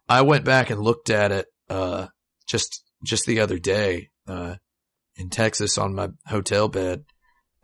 I 0.09 0.23
went 0.23 0.45
back 0.45 0.71
and 0.71 0.81
looked 0.81 1.11
at 1.11 1.33
it, 1.33 1.47
uh, 1.69 2.07
just, 2.47 2.85
just 3.05 3.27
the 3.27 3.41
other 3.41 3.59
day, 3.59 4.11
uh, 4.29 4.57
in 5.17 5.31
Texas 5.31 5.79
on 5.79 5.95
my 5.95 6.11
hotel 6.27 6.69
bed. 6.69 7.05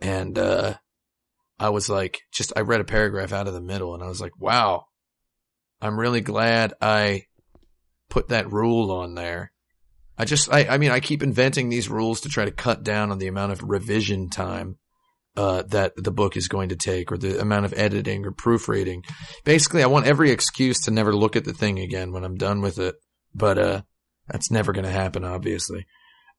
And, 0.01 0.37
uh, 0.37 0.73
I 1.59 1.69
was 1.69 1.87
like, 1.89 2.19
just, 2.33 2.51
I 2.55 2.61
read 2.61 2.81
a 2.81 2.85
paragraph 2.85 3.31
out 3.31 3.47
of 3.47 3.53
the 3.53 3.61
middle 3.61 3.93
and 3.93 4.03
I 4.03 4.07
was 4.07 4.19
like, 4.19 4.37
wow, 4.39 4.85
I'm 5.81 5.99
really 5.99 6.21
glad 6.21 6.73
I 6.81 7.23
put 8.09 8.29
that 8.29 8.51
rule 8.51 8.91
on 8.91 9.15
there. 9.15 9.51
I 10.17 10.25
just, 10.25 10.51
I, 10.51 10.65
I 10.67 10.77
mean, 10.77 10.91
I 10.91 10.99
keep 10.99 11.21
inventing 11.21 11.69
these 11.69 11.89
rules 11.89 12.21
to 12.21 12.29
try 12.29 12.45
to 12.45 12.51
cut 12.51 12.83
down 12.83 13.11
on 13.11 13.19
the 13.19 13.27
amount 13.27 13.51
of 13.51 13.61
revision 13.61 14.29
time, 14.29 14.77
uh, 15.37 15.61
that 15.67 15.93
the 15.95 16.11
book 16.11 16.35
is 16.35 16.49
going 16.49 16.69
to 16.69 16.75
take 16.75 17.11
or 17.11 17.17
the 17.17 17.39
amount 17.39 17.63
of 17.65 17.73
editing 17.77 18.25
or 18.25 18.31
proofreading. 18.31 19.03
Basically, 19.45 19.83
I 19.83 19.87
want 19.87 20.07
every 20.07 20.31
excuse 20.31 20.79
to 20.81 20.91
never 20.91 21.15
look 21.15 21.35
at 21.37 21.45
the 21.45 21.53
thing 21.53 21.79
again 21.79 22.11
when 22.11 22.25
I'm 22.25 22.35
done 22.35 22.59
with 22.61 22.79
it. 22.79 22.95
But, 23.33 23.57
uh, 23.57 23.81
that's 24.27 24.51
never 24.51 24.73
going 24.73 24.85
to 24.85 24.91
happen, 24.91 25.23
obviously. 25.23 25.85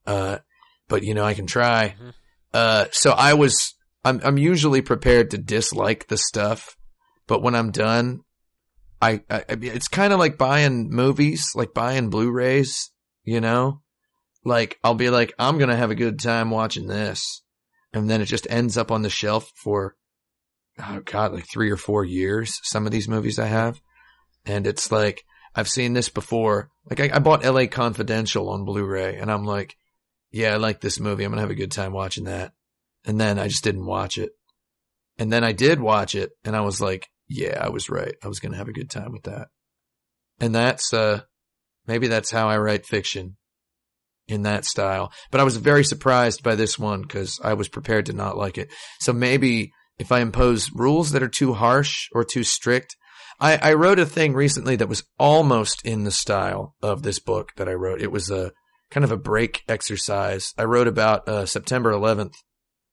Uh, 0.07 0.39
but 0.89 1.03
you 1.05 1.15
know, 1.15 1.25
I 1.25 1.35
can 1.35 1.47
try. 1.47 1.95
Mhm. 1.99 2.13
Uh, 2.53 2.85
so 2.93 3.13
I 3.13 3.35
was, 3.35 3.75
I'm, 4.05 4.21
I'm 4.25 4.39
usually 4.39 4.83
prepared 4.83 5.31
to 5.31 5.39
dislike 5.39 6.09
the 6.09 6.17
stuff, 6.17 6.77
but 7.27 7.43
when 7.43 7.55
I'm 7.55 7.71
done, 7.71 8.21
I, 9.01 9.23
I, 9.31 9.45
I 9.49 9.57
it's 9.63 9.89
kind 9.89 10.13
of 10.13 10.19
like 10.19 10.39
buying 10.39 10.91
movies, 10.91 11.53
like 11.55 11.73
buying 11.73 12.11
Blu-rays, 12.11 12.91
you 13.23 13.41
know, 13.41 13.81
like 14.45 14.79
I'll 14.83 14.95
be 14.95 15.11
like, 15.11 15.35
I'm 15.39 15.59
going 15.59 15.71
to 15.71 15.77
have 15.77 15.91
a 15.91 15.95
good 15.95 16.19
time 16.19 16.51
watching 16.51 16.89
this. 16.89 17.43
And 17.93 18.09
then 18.09 18.21
it 18.21 18.27
just 18.27 18.47
ends 18.51 18.77
up 18.77 18.91
on 18.91 19.03
the 19.03 19.11
shelf 19.11 19.51
for, 19.57 19.97
oh 20.79 21.01
God, 21.05 21.33
like 21.33 21.47
three 21.51 21.71
or 21.71 21.77
four 21.77 22.05
years. 22.05 22.61
Some 22.63 22.87
of 22.87 22.93
these 22.93 23.09
movies 23.09 23.39
I 23.39 23.47
have. 23.47 23.81
And 24.45 24.67
it's 24.67 24.93
like, 24.93 25.25
I've 25.55 25.69
seen 25.69 25.95
this 25.95 26.09
before. 26.09 26.71
Like 26.89 27.01
I, 27.01 27.17
I 27.17 27.19
bought 27.19 27.45
LA 27.45 27.67
Confidential 27.67 28.51
on 28.51 28.65
Blu-ray 28.65 29.17
and 29.17 29.31
I'm 29.31 29.45
like, 29.45 29.75
yeah, 30.31 30.53
I 30.53 30.57
like 30.57 30.81
this 30.81 31.01
movie. 31.01 31.25
I'm 31.25 31.33
to 31.33 31.41
have 31.41 31.51
a 31.51 31.55
good 31.55 31.73
time 31.73 31.93
watching 31.93 32.25
that. 32.25 32.53
And 33.07 33.19
then 33.19 33.39
I 33.39 33.49
just 33.49 33.65
didn't 33.65 33.87
watch 33.87 34.19
it. 34.19 34.33
And 35.19 35.33
then 35.33 35.43
I 35.43 35.53
did 35.53 35.81
watch 35.81 36.15
it 36.15 36.31
and 36.45 36.55
I 36.55 36.61
was 36.61 36.81
like, 36.81 37.09
yeah, 37.27 37.59
I 37.61 37.71
was 37.71 37.89
right. 37.89 38.15
I 38.23 38.29
was 38.29 38.39
to 38.41 38.57
have 38.57 38.69
a 38.69 38.73
good 38.73 38.91
time 38.91 39.13
with 39.13 39.25
that. 39.25 39.49
And 40.39 40.55
that's, 40.55 40.93
uh, 40.93 41.23
maybe 41.87 42.07
that's 42.07 42.31
how 42.31 42.49
I 42.49 42.59
write 42.59 42.87
fiction 42.87 43.38
in 44.29 44.43
that 44.43 44.65
style. 44.65 45.13
But 45.31 45.41
I 45.41 45.45
was 45.45 45.57
very 45.57 45.85
surprised 45.85 46.43
by 46.43 46.55
this 46.55 46.79
one 46.79 47.03
because 47.03 47.41
I 47.43 47.55
was 47.55 47.69
prepared 47.69 48.07
to 48.07 48.13
not 48.13 48.37
like 48.37 48.59
it. 48.59 48.69
So 49.01 49.13
maybe 49.13 49.73
if 49.99 50.13
I 50.13 50.21
impose 50.21 50.71
rules 50.73 51.13
that 51.13 51.23
are 51.23 51.29
too 51.29 51.55
harsh 51.55 52.09
or 52.13 52.25
too 52.25 52.45
strict, 52.45 52.97
I, 53.41 53.57
I 53.57 53.73
wrote 53.75 53.99
a 53.99 54.07
thing 54.07 54.35
recently 54.35 54.77
that 54.77 54.89
was 54.89 55.05
almost 55.19 55.85
in 55.85 56.05
the 56.05 56.11
style 56.11 56.75
of 56.83 57.03
this 57.03 57.19
book 57.19 57.53
that 57.57 57.69
I 57.69 57.73
wrote. 57.73 58.03
It 58.03 58.13
was 58.13 58.31
a 58.31 58.53
kind 58.91 59.05
of 59.05 59.13
a 59.13 59.17
break 59.17 59.63
exercise. 59.69 60.53
I 60.59 60.65
wrote 60.65 60.89
about 60.89 61.29
uh, 61.29 61.47
September 61.47 61.93
11th. 61.93 62.35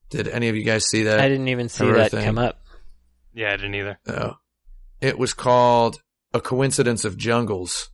Did 0.09 0.27
any 0.27 0.49
of 0.49 0.55
you 0.55 0.63
guys 0.63 0.85
see 0.85 1.03
that? 1.03 1.19
I 1.19 1.27
didn't 1.27 1.47
even 1.47 1.69
see 1.69 1.85
wrote 1.85 1.97
that 1.97 2.11
thing. 2.11 2.25
come 2.25 2.37
up. 2.37 2.59
Yeah, 3.33 3.53
I 3.53 3.57
didn't 3.57 3.75
either. 3.75 3.99
No. 4.07 4.35
It 5.01 5.17
was 5.17 5.33
called 5.33 5.99
A 6.33 6.39
Coincidence 6.39 7.05
of 7.05 7.17
Jungles. 7.17 7.89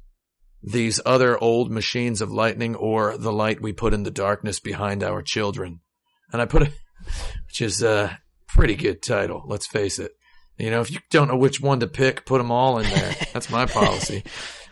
These 0.64 1.02
other 1.06 1.38
old 1.38 1.72
machines 1.72 2.22
of 2.22 2.32
lightning 2.32 2.76
or 2.76 3.18
the 3.18 3.32
light 3.32 3.62
we 3.62 3.74
put 3.74 3.94
in 3.94 4.04
the 4.04 4.12
darkness 4.12 4.60
behind 4.60 5.04
our 5.04 5.22
children. 5.22 5.80
And 6.32 6.42
I 6.42 6.46
put 6.46 6.64
it, 6.64 6.74
which 7.48 7.62
is 7.62 7.82
a 7.82 8.20
pretty 8.48 8.76
good 8.76 9.02
title, 9.02 9.44
let's 9.48 9.68
face 9.68 9.98
it. 9.98 10.12
You 10.58 10.70
know, 10.70 10.82
if 10.82 10.92
you 10.92 11.00
don't 11.10 11.28
know 11.28 11.38
which 11.38 11.60
one 11.60 11.80
to 11.80 11.88
pick, 11.88 12.26
put 12.26 12.38
them 12.38 12.52
all 12.52 12.78
in 12.78 12.88
there. 12.88 13.16
That's 13.34 13.50
my 13.50 13.66
policy. 13.66 14.24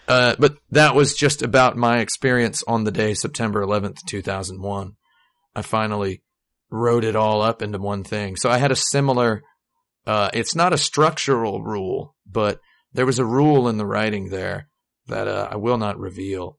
Uh, 0.08 0.36
but 0.38 0.58
that 0.72 0.96
was 0.96 1.16
just 1.16 1.42
about 1.42 1.78
my 1.78 2.00
experience 2.00 2.64
on 2.68 2.84
the 2.84 2.92
day, 2.92 3.14
September 3.14 3.64
11th, 3.64 4.06
2001. 4.08 4.96
I 5.56 5.62
finally 5.62 6.22
wrote 6.70 7.04
it 7.04 7.16
all 7.16 7.42
up 7.42 7.62
into 7.62 7.80
one 7.80 8.04
thing. 8.04 8.36
So 8.36 8.50
I 8.50 8.58
had 8.58 8.72
a 8.72 8.76
similar, 8.76 9.44
uh, 10.06 10.30
it's 10.34 10.56
not 10.56 10.74
a 10.74 10.78
structural 10.78 11.64
rule, 11.64 12.16
but 12.26 12.60
there 12.94 13.06
was 13.06 13.20
a 13.20 13.26
rule 13.26 13.68
in 13.68 13.78
the 13.78 13.86
writing 13.86 14.30
there 14.30 14.69
that, 15.10 15.28
uh, 15.28 15.50
I 15.52 15.58
will 15.58 15.78
not 15.78 16.00
reveal, 16.00 16.58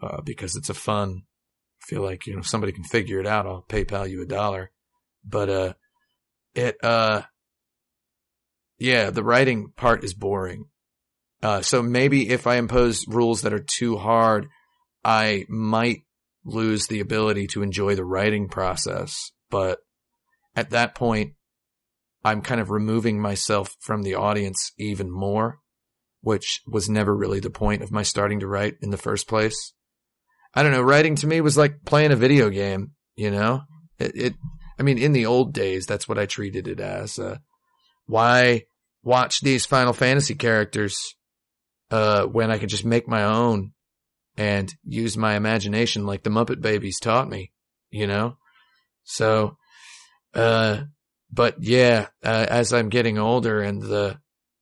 uh, 0.00 0.20
because 0.22 0.56
it's 0.56 0.70
a 0.70 0.74
fun, 0.74 1.22
I 1.82 1.84
feel 1.86 2.02
like, 2.02 2.26
you 2.26 2.34
know, 2.34 2.40
if 2.40 2.48
somebody 2.48 2.72
can 2.72 2.84
figure 2.84 3.20
it 3.20 3.26
out, 3.26 3.46
I'll 3.46 3.64
PayPal 3.68 4.08
you 4.08 4.22
a 4.22 4.26
dollar. 4.26 4.70
But, 5.24 5.48
uh, 5.48 5.72
it, 6.54 6.76
uh, 6.82 7.22
yeah, 8.78 9.10
the 9.10 9.24
writing 9.24 9.72
part 9.76 10.04
is 10.04 10.14
boring. 10.14 10.66
Uh, 11.42 11.62
so 11.62 11.82
maybe 11.82 12.30
if 12.30 12.46
I 12.46 12.56
impose 12.56 13.06
rules 13.06 13.42
that 13.42 13.52
are 13.52 13.64
too 13.64 13.96
hard, 13.96 14.48
I 15.04 15.44
might 15.48 16.02
lose 16.44 16.86
the 16.86 17.00
ability 17.00 17.46
to 17.48 17.62
enjoy 17.62 17.94
the 17.94 18.04
writing 18.04 18.48
process. 18.48 19.30
But 19.50 19.78
at 20.56 20.70
that 20.70 20.94
point, 20.94 21.34
I'm 22.24 22.42
kind 22.42 22.60
of 22.60 22.70
removing 22.70 23.20
myself 23.20 23.76
from 23.80 24.02
the 24.02 24.16
audience 24.16 24.72
even 24.76 25.10
more, 25.10 25.60
which 26.20 26.62
was 26.66 26.88
never 26.88 27.14
really 27.14 27.40
the 27.40 27.50
point 27.50 27.82
of 27.82 27.92
my 27.92 28.02
starting 28.02 28.40
to 28.40 28.46
write 28.46 28.76
in 28.82 28.90
the 28.90 28.96
first 28.96 29.28
place. 29.28 29.72
I 30.54 30.62
don't 30.62 30.72
know. 30.72 30.82
Writing 30.82 31.14
to 31.16 31.26
me 31.26 31.40
was 31.40 31.56
like 31.56 31.84
playing 31.84 32.12
a 32.12 32.16
video 32.16 32.50
game, 32.50 32.92
you 33.16 33.30
know, 33.30 33.62
it, 33.98 34.12
it 34.14 34.34
I 34.78 34.82
mean, 34.82 34.98
in 34.98 35.12
the 35.12 35.26
old 35.26 35.52
days, 35.52 35.86
that's 35.86 36.08
what 36.08 36.18
I 36.18 36.26
treated 36.26 36.68
it 36.68 36.80
as. 36.80 37.18
Uh, 37.18 37.38
why 38.06 38.64
watch 39.02 39.40
these 39.40 39.66
Final 39.66 39.92
Fantasy 39.92 40.34
characters 40.34 40.96
uh, 41.90 42.24
when 42.24 42.50
I 42.50 42.58
could 42.58 42.68
just 42.68 42.84
make 42.84 43.08
my 43.08 43.24
own 43.24 43.72
and 44.36 44.72
use 44.84 45.16
my 45.16 45.34
imagination 45.34 46.06
like 46.06 46.22
the 46.22 46.30
Muppet 46.30 46.60
Babies 46.60 47.00
taught 47.00 47.28
me, 47.28 47.52
you 47.90 48.06
know? 48.06 48.36
So, 49.02 49.56
uh, 50.34 50.82
but 51.30 51.56
yeah, 51.60 52.08
uh, 52.24 52.46
as 52.48 52.72
I'm 52.72 52.88
getting 52.88 53.18
older 53.18 53.60
and 53.60 53.82
the, 53.82 54.18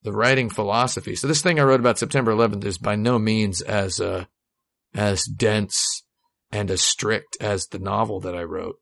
the 0.06 0.12
writing 0.12 0.48
philosophy. 0.48 1.16
So 1.16 1.26
this 1.26 1.42
thing 1.42 1.58
I 1.58 1.64
wrote 1.64 1.80
about 1.80 1.98
September 1.98 2.30
11th 2.30 2.64
is 2.64 2.78
by 2.78 2.94
no 2.94 3.18
means 3.18 3.60
as, 3.60 3.98
uh, 3.98 4.26
as 4.94 5.24
dense 5.24 6.04
and 6.52 6.70
as 6.70 6.80
strict 6.80 7.36
as 7.40 7.66
the 7.66 7.80
novel 7.80 8.20
that 8.20 8.36
I 8.36 8.44
wrote. 8.44 8.76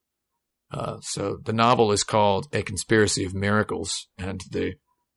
Uh, 0.70 0.98
so 1.00 1.38
the 1.42 1.54
novel 1.54 1.92
is 1.92 2.04
called 2.04 2.46
A 2.52 2.62
Conspiracy 2.62 3.24
of 3.24 3.32
Miracles 3.32 4.06
and 4.18 4.42
the 4.50 4.74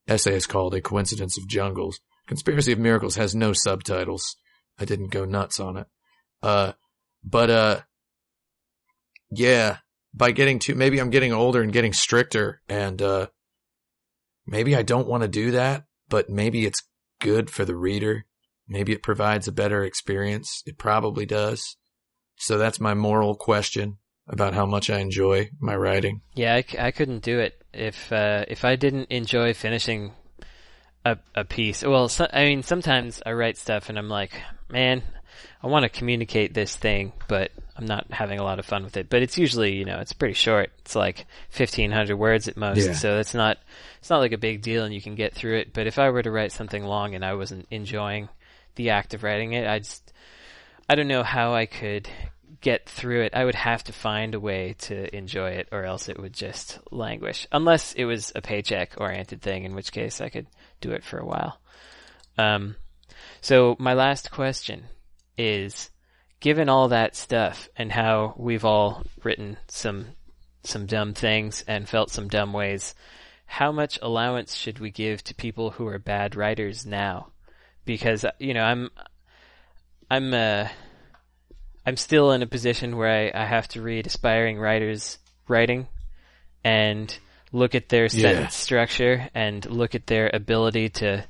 essay 0.08 0.34
is 0.34 0.48
called 0.48 0.76
A 0.76 0.82
Coincidence 0.82 1.38
of 1.38 1.46
Jungles. 1.50 2.00
Conspiracy 2.26 2.72
of 2.72 2.80
Miracles 2.80 3.18
has 3.18 3.36
no 3.36 3.52
subtitles. 3.52 4.38
I 4.80 4.86
didn't 4.86 5.12
go 5.12 5.26
nuts 5.26 5.60
on 5.60 5.76
it. 5.76 5.88
Uh, 6.42 6.72
but, 7.22 7.50
uh, 7.50 7.82
yeah, 9.30 9.80
by 10.14 10.32
getting 10.32 10.60
too, 10.60 10.76
maybe 10.76 11.00
I'm 11.00 11.10
getting 11.10 11.34
older 11.34 11.62
and 11.62 11.74
getting 11.74 11.92
stricter 11.92 12.62
and, 12.70 13.02
uh, 13.02 13.28
maybe 14.46 14.74
I 14.74 14.84
don't 14.84 15.10
want 15.10 15.24
to 15.24 15.28
do 15.28 15.52
that, 15.52 15.84
but 16.10 16.30
maybe 16.30 16.66
it's 16.66 16.84
good 17.20 17.50
for 17.50 17.66
the 17.66 17.76
reader. 17.76 18.26
Maybe 18.68 18.92
it 18.92 19.04
provides 19.04 19.48
a 19.48 19.52
better 19.52 19.84
experience. 19.84 20.64
It 20.66 20.78
probably 20.78 21.26
does. 21.26 21.78
So 22.38 22.58
that's 22.58 22.80
my 22.80 22.94
moral 22.94 23.36
question 23.36 23.98
about 24.28 24.54
how 24.54 24.66
much 24.66 24.90
I 24.90 25.00
enjoy 25.00 25.50
my 25.60 25.76
writing. 25.76 26.22
Yeah, 26.36 26.62
I, 26.78 26.92
couldn't 26.92 27.24
do 27.24 27.40
it 27.40 27.64
if 27.74 28.12
uh, 28.12 28.46
if 28.48 28.66
I 28.66 28.76
didn't 28.76 29.10
enjoy 29.10 29.54
finishing 29.54 30.12
a 31.06 31.18
a 31.34 31.46
piece. 31.46 31.84
Well, 31.84 32.10
so, 32.10 32.28
I 32.32 32.46
mean, 32.46 32.64
sometimes 32.64 33.22
I 33.26 33.32
write 33.32 33.58
stuff 33.58 33.90
and 33.90 33.98
I'm 33.98 34.10
like, 34.10 34.34
man, 34.70 35.02
I 35.64 35.68
want 35.68 35.84
to 35.84 35.90
communicate 35.90 36.54
this 36.54 36.76
thing, 36.76 37.14
but 37.28 37.52
I'm 37.76 37.86
not 37.86 38.12
having 38.12 38.40
a 38.40 38.44
lot 38.44 38.60
of 38.60 38.66
fun 38.66 38.84
with 38.84 38.98
it. 38.98 39.10
But 39.10 39.22
it's 39.22 39.38
usually, 39.38 39.76
you 39.76 39.86
know, 39.86 40.00
it's 40.00 40.14
pretty 40.14 40.34
short. 40.34 40.72
It's 40.80 40.96
like 40.96 41.26
1500 41.56 42.16
words 42.16 42.48
at 42.48 42.58
most, 42.58 42.86
Yeah. 42.86 42.94
so 42.94 43.20
it's 43.20 43.34
not 43.34 43.58
it's 44.00 44.10
not 44.10 44.20
like 44.20 44.32
a 44.32 44.38
big 44.38 44.62
deal, 44.62 44.84
and 44.84 44.94
you 44.94 45.02
can 45.02 45.16
get 45.16 45.34
through 45.34 45.58
it. 45.58 45.74
But 45.74 45.88
if 45.88 46.00
I 46.00 46.10
were 46.10 46.24
to 46.24 46.32
write 46.32 46.52
something 46.52 46.84
long 46.84 47.16
and 47.16 47.24
I 47.26 47.34
wasn't 47.34 47.68
enjoying 47.72 48.30
the 48.76 48.92
act 48.92 49.14
of 49.14 49.24
writing 49.24 49.54
it, 49.54 49.68
I 49.68 49.80
just 49.80 50.14
I 50.90 50.96
don't 50.96 51.08
know 51.08 51.24
how 51.24 51.54
I 51.54 51.66
could 51.66 52.08
get 52.62 52.90
through 52.90 53.24
it. 53.24 53.34
I 53.36 53.46
would 53.46 53.56
have 53.56 53.84
to 53.84 53.94
find 53.94 54.34
a 54.34 54.40
way 54.40 54.76
to 54.80 55.16
enjoy 55.16 55.52
it, 55.52 55.68
or 55.72 55.84
else 55.84 56.10
it 56.10 56.20
would 56.20 56.34
just 56.34 56.80
languish. 56.92 57.46
Unless 57.52 57.94
it 57.94 58.06
was 58.06 58.32
a 58.36 58.42
paycheck 58.42 58.94
oriented 58.98 59.42
thing, 59.42 59.64
in 59.64 59.76
which 59.76 59.92
case 59.92 60.22
I 60.22 60.30
could 60.30 60.48
do 60.82 60.92
it 60.92 61.04
for 61.04 61.20
a 61.20 61.26
while. 61.26 61.60
Um, 62.38 62.76
so 63.42 63.76
my 63.80 63.94
last 63.94 64.32
question 64.32 64.86
is, 65.38 65.90
given 66.40 66.70
all 66.70 66.90
that 66.90 67.16
stuff 67.16 67.70
and 67.76 67.92
how 67.92 68.34
we've 68.38 68.66
all 68.66 69.04
written 69.24 69.58
some 69.68 70.08
some 70.64 70.86
dumb 70.86 71.14
things 71.14 71.64
and 71.68 71.88
felt 71.88 72.10
some 72.12 72.28
dumb 72.28 72.52
ways, 72.52 72.94
how 73.46 73.72
much 73.72 73.98
allowance 74.02 74.54
should 74.56 74.80
we 74.80 74.92
give 74.92 75.24
to 75.24 75.34
people 75.36 75.72
who 75.72 75.88
are 75.88 76.00
bad 76.00 76.36
writers 76.36 76.86
now? 76.86 77.28
Because 77.86 78.26
you 78.40 78.54
know, 78.54 78.64
I'm 78.64 78.90
I'm 80.12 80.34
uh 80.34 80.68
I'm 81.86 81.98
still 81.98 82.32
in 82.34 82.42
a 82.42 82.48
position 82.48 82.98
where 82.98 83.32
I, 83.34 83.44
I 83.44 83.46
have 83.46 83.68
to 83.70 83.82
read 83.82 84.08
aspiring 84.08 84.60
writers 84.60 85.18
writing 85.48 85.88
and 86.64 87.18
look 87.54 87.76
at 87.76 87.88
their 87.88 88.04
Yeah. 88.06 88.10
sentence 88.10 88.56
structure 88.56 89.30
and 89.34 89.66
look 89.70 89.96
at 89.96 90.08
their 90.08 90.30
ability 90.34 90.90
to 90.90 91.24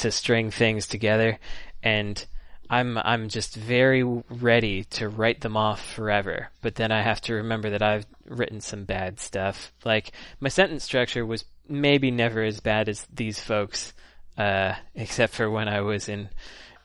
to 0.00 0.10
string 0.10 0.50
things 0.50 0.86
together 0.86 1.38
and 1.82 2.26
I'm 2.70 2.98
I'm 2.98 3.28
just 3.28 3.54
very 3.56 4.02
ready 4.02 4.84
to 4.84 5.08
write 5.08 5.40
them 5.40 5.56
off 5.56 5.84
forever 5.94 6.48
but 6.62 6.74
then 6.76 6.90
I 6.92 7.02
have 7.02 7.20
to 7.22 7.34
remember 7.34 7.70
that 7.70 7.82
I've 7.82 8.06
written 8.26 8.60
some 8.60 8.84
bad 8.84 9.20
stuff 9.20 9.72
like 9.84 10.12
my 10.40 10.48
sentence 10.48 10.84
structure 10.84 11.24
was 11.26 11.44
maybe 11.68 12.10
never 12.10 12.42
as 12.42 12.60
bad 12.60 12.88
as 12.88 13.06
these 13.12 13.38
folks 13.40 13.92
uh 14.38 14.74
except 14.94 15.34
for 15.34 15.50
when 15.50 15.68
I 15.68 15.80
was 15.82 16.08
in 16.08 16.28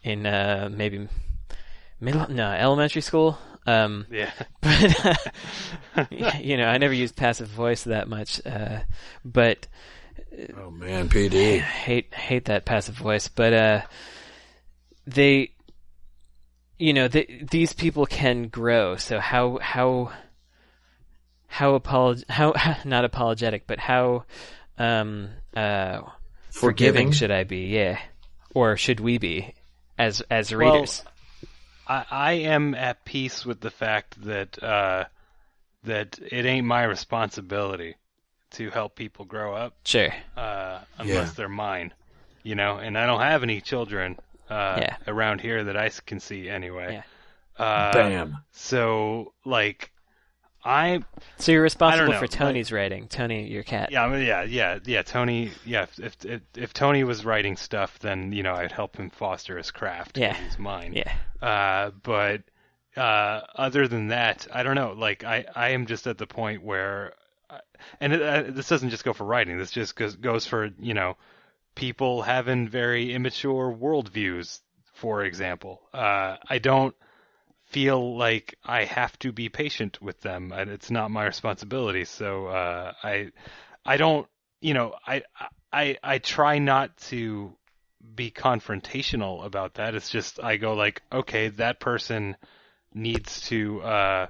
in 0.03 0.25
uh 0.25 0.69
maybe 0.71 1.07
middle 1.99 2.29
no 2.29 2.51
elementary 2.51 3.01
school 3.01 3.37
um 3.65 4.05
Yeah. 4.09 4.31
but 4.61 5.17
uh, 5.95 6.05
you 6.39 6.55
know 6.55 6.65
i 6.67 6.77
never 6.77 6.93
used 6.93 7.15
passive 7.17 7.49
voice 7.49 7.83
that 7.83 8.07
much 8.07 8.39
uh 8.45 8.79
but 9.25 9.67
Oh 10.57 10.71
man, 10.71 11.05
I 11.05 11.07
PD. 11.09 11.59
hate 11.85 12.13
hate 12.13 12.45
that 12.45 12.63
passive 12.63 12.95
voice 12.95 13.27
but 13.27 13.51
uh 13.53 13.81
they 15.05 15.51
you 16.79 16.93
know 16.93 17.07
they, 17.07 17.45
these 17.51 17.73
people 17.73 18.05
can 18.05 18.47
grow 18.47 18.95
so 18.95 19.19
how 19.19 19.59
how 19.61 20.11
how 21.47 21.77
apolog- 21.77 22.27
how 22.29 22.53
not 22.85 23.05
apologetic 23.05 23.67
but 23.67 23.79
how 23.79 24.23
um 24.77 25.29
uh 25.55 26.01
forgiving 26.51 27.11
should 27.11 27.31
i 27.31 27.43
be? 27.43 27.67
Yeah. 27.67 27.99
Or 28.55 28.75
should 28.77 28.99
we 28.99 29.19
be 29.19 29.53
as 29.97 30.21
as 30.31 30.53
Well, 30.53 30.73
readers? 30.73 31.03
I, 31.87 32.05
I 32.09 32.31
am 32.33 32.73
at 32.73 33.05
peace 33.05 33.45
with 33.45 33.59
the 33.61 33.69
fact 33.69 34.21
that 34.23 34.61
uh, 34.61 35.05
that 35.83 36.17
it 36.31 36.45
ain't 36.45 36.65
my 36.65 36.83
responsibility 36.83 37.95
to 38.51 38.71
help 38.71 38.95
people 38.95 39.25
grow 39.25 39.53
up 39.53 39.75
sure. 39.85 40.11
uh, 40.35 40.79
unless 40.97 41.27
Yeah. 41.29 41.33
they're 41.35 41.49
mine, 41.49 41.93
you 42.41 42.55
know. 42.55 42.77
And 42.77 42.97
I 42.97 43.05
don't 43.05 43.21
have 43.21 43.43
any 43.43 43.61
children 43.61 44.17
uh, 44.49 44.77
Yeah. 44.81 44.95
around 45.07 45.41
here 45.41 45.63
that 45.65 45.77
I 45.77 45.89
can 46.05 46.19
see 46.19 46.49
anyway. 46.49 47.01
Yeah. 47.59 47.63
Uh, 47.63 47.93
Bam. 47.93 48.37
So 48.51 49.33
like, 49.45 49.91
I 50.63 51.01
So 51.37 51.51
you're 51.51 51.61
responsible 51.61 52.11
know, 52.11 52.17
for 52.19 52.23
like- 52.25 52.31
Tony's 52.31 52.71
writing. 52.71 53.07
Tony, 53.07 53.47
your 53.47 53.63
cat. 53.63 53.91
yeah 53.91 54.03
I 54.05 54.09
mean, 54.09 54.25
yeah 54.25 54.43
yeah 54.43 54.79
yeah 54.85 55.01
Tony 55.03 55.51
yeah 55.65 55.83
if, 55.83 55.99
if 55.99 56.25
if 56.25 56.41
if 56.55 56.73
Tony 56.73 57.03
was 57.05 57.23
writing 57.25 57.55
stuff 57.55 57.97
then 57.99 58.31
you 58.33 58.43
know 58.43 58.53
I'd 58.53 58.71
help 58.71 58.97
him 58.97 59.09
foster 59.09 59.57
his 59.57 59.71
craft. 59.71 60.17
Yeah. 60.17 60.33
he's 60.35 60.59
mine. 60.59 60.93
Yeah. 60.93 61.13
Uh, 61.41 61.91
but 62.03 62.41
uh, 62.97 63.41
other 63.55 63.87
than 63.87 64.07
that, 64.09 64.47
I 64.51 64.63
don't 64.63 64.75
know. 64.75 64.93
Like 64.93 65.23
I, 65.23 65.45
I 65.55 65.69
am 65.69 65.85
just 65.85 66.07
at 66.07 66.17
the 66.17 66.27
point 66.27 66.63
where, 66.63 67.13
and 68.01 68.11
it, 68.13 68.21
uh, 68.21 68.43
this 68.49 68.67
doesn't 68.67 68.89
just 68.89 69.05
go 69.05 69.13
for 69.13 69.23
writing. 69.25 69.57
This 69.57 69.71
just 69.71 69.95
goes 69.95 70.15
goes 70.17 70.45
for 70.45 70.69
you 70.79 70.93
know, 70.93 71.15
people 71.79 72.21
having 72.21 72.67
very 72.67 73.13
immature 73.13 73.73
worldviews. 73.73 74.59
For 74.95 75.23
example, 75.23 75.79
uh, 75.93 76.35
I 76.49 76.59
don't 76.59 76.93
feel 77.67 78.17
like 78.17 78.57
I 78.65 78.83
have 78.83 79.17
to 79.19 79.31
be 79.31 79.47
patient 79.47 80.01
with 80.01 80.19
them, 80.19 80.51
and 80.51 80.69
it's 80.69 80.91
not 80.91 81.09
my 81.09 81.23
responsibility. 81.23 82.03
So 82.03 82.47
uh, 82.47 82.91
I, 83.01 83.31
I 83.85 83.95
don't, 83.95 84.27
you 84.59 84.73
know, 84.73 84.93
I, 85.07 85.21
I, 85.71 85.97
I 86.03 86.17
try 86.17 86.59
not 86.59 86.97
to 87.11 87.53
be 88.13 88.29
confrontational 88.29 89.45
about 89.45 89.75
that. 89.75 89.95
It's 89.95 90.09
just 90.09 90.43
I 90.43 90.57
go 90.57 90.73
like, 90.73 91.01
okay, 91.13 91.47
that 91.47 91.79
person 91.79 92.35
needs 92.93 93.39
to 93.47 93.81
uh, 93.83 94.27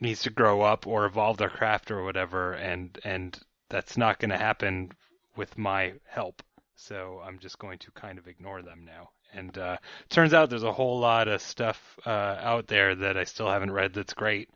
needs 0.00 0.22
to 0.24 0.30
grow 0.30 0.60
up 0.60 0.86
or 0.86 1.06
evolve 1.06 1.38
their 1.38 1.48
craft 1.48 1.90
or 1.90 2.04
whatever, 2.04 2.52
and 2.52 2.98
and 3.04 3.38
that's 3.70 3.96
not 3.96 4.18
going 4.18 4.30
to 4.30 4.36
happen 4.36 4.90
with 5.34 5.56
my 5.56 5.94
help. 6.06 6.42
So 6.80 7.20
I'm 7.26 7.40
just 7.40 7.58
going 7.58 7.78
to 7.78 7.90
kind 7.90 8.18
of 8.18 8.28
ignore 8.28 8.62
them 8.62 8.84
now. 8.86 9.10
And 9.34 9.56
uh, 9.58 9.78
turns 10.08 10.32
out 10.32 10.48
there's 10.48 10.62
a 10.62 10.72
whole 10.72 11.00
lot 11.00 11.26
of 11.26 11.42
stuff 11.42 11.98
uh, 12.06 12.08
out 12.08 12.68
there 12.68 12.94
that 12.94 13.16
I 13.18 13.24
still 13.24 13.50
haven't 13.50 13.72
read 13.72 13.92
that's 13.94 14.14
great. 14.14 14.48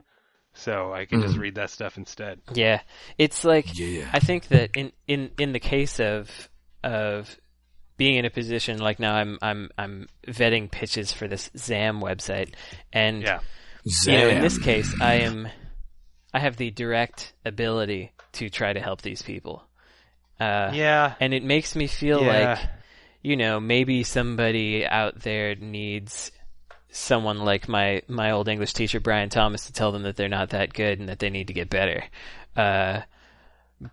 So 0.55 0.93
I 0.93 1.05
can 1.07 1.21
just 1.21 1.35
Mhm. 1.37 1.41
read 1.41 1.55
that 1.57 1.71
stuff 1.71 1.97
instead. 1.99 2.41
Yeah. 2.55 2.81
It's 3.19 3.45
like 3.45 3.77
Yeah. 3.79 4.09
I 4.13 4.21
think 4.21 4.49
that 4.49 4.71
in 4.77 4.93
in 5.09 5.31
in 5.39 5.53
the 5.53 5.61
case 5.61 5.99
of 5.99 6.31
of 6.85 7.37
being 7.97 8.17
in 8.17 8.25
a 8.25 8.31
position 8.31 8.79
like 8.79 8.99
now 9.01 9.15
I'm 9.15 9.39
I'm 9.43 9.71
I'm 9.77 10.09
vetting 10.29 10.71
pitches 10.71 11.13
for 11.13 11.27
this 11.27 11.51
ZAM 11.57 12.01
website 12.01 12.55
and 12.93 13.23
Yeah. 13.23 13.41
you 14.05 14.13
know 14.13 14.29
in 14.29 14.41
this 14.43 14.59
case 14.59 14.95
I 15.01 15.15
am 15.15 15.49
I 16.35 16.39
have 16.41 16.57
the 16.57 16.71
direct 16.71 17.33
ability 17.45 18.13
to 18.33 18.49
try 18.49 18.73
to 18.73 18.81
help 18.81 19.03
these 19.03 19.23
people. 19.23 19.65
Uh 20.43 20.73
Yeah. 20.75 21.15
and 21.21 21.33
it 21.35 21.45
makes 21.45 21.75
me 21.77 21.87
feel 21.87 22.23
Yeah. 22.23 22.51
like 22.51 22.69
you 23.23 23.37
know 23.37 23.61
maybe 23.61 24.03
somebody 24.03 24.85
out 24.87 25.21
there 25.21 25.55
needs 25.55 26.33
someone 26.91 27.39
like 27.39 27.69
my 27.69 28.03
my 28.09 28.33
old 28.33 28.49
english 28.49 28.75
teacher 28.75 29.01
brian 29.01 29.29
thomas 29.31 29.67
to 29.67 29.73
tell 29.73 29.93
them 29.93 30.03
that 30.03 30.15
they're 30.17 30.29
not 30.29 30.51
that 30.51 30.73
good 30.75 30.99
and 31.01 31.09
that 31.09 31.19
they 31.21 31.31
need 31.31 31.47
to 31.47 31.55
get 31.55 31.71
better 31.71 32.05
uh 32.57 33.01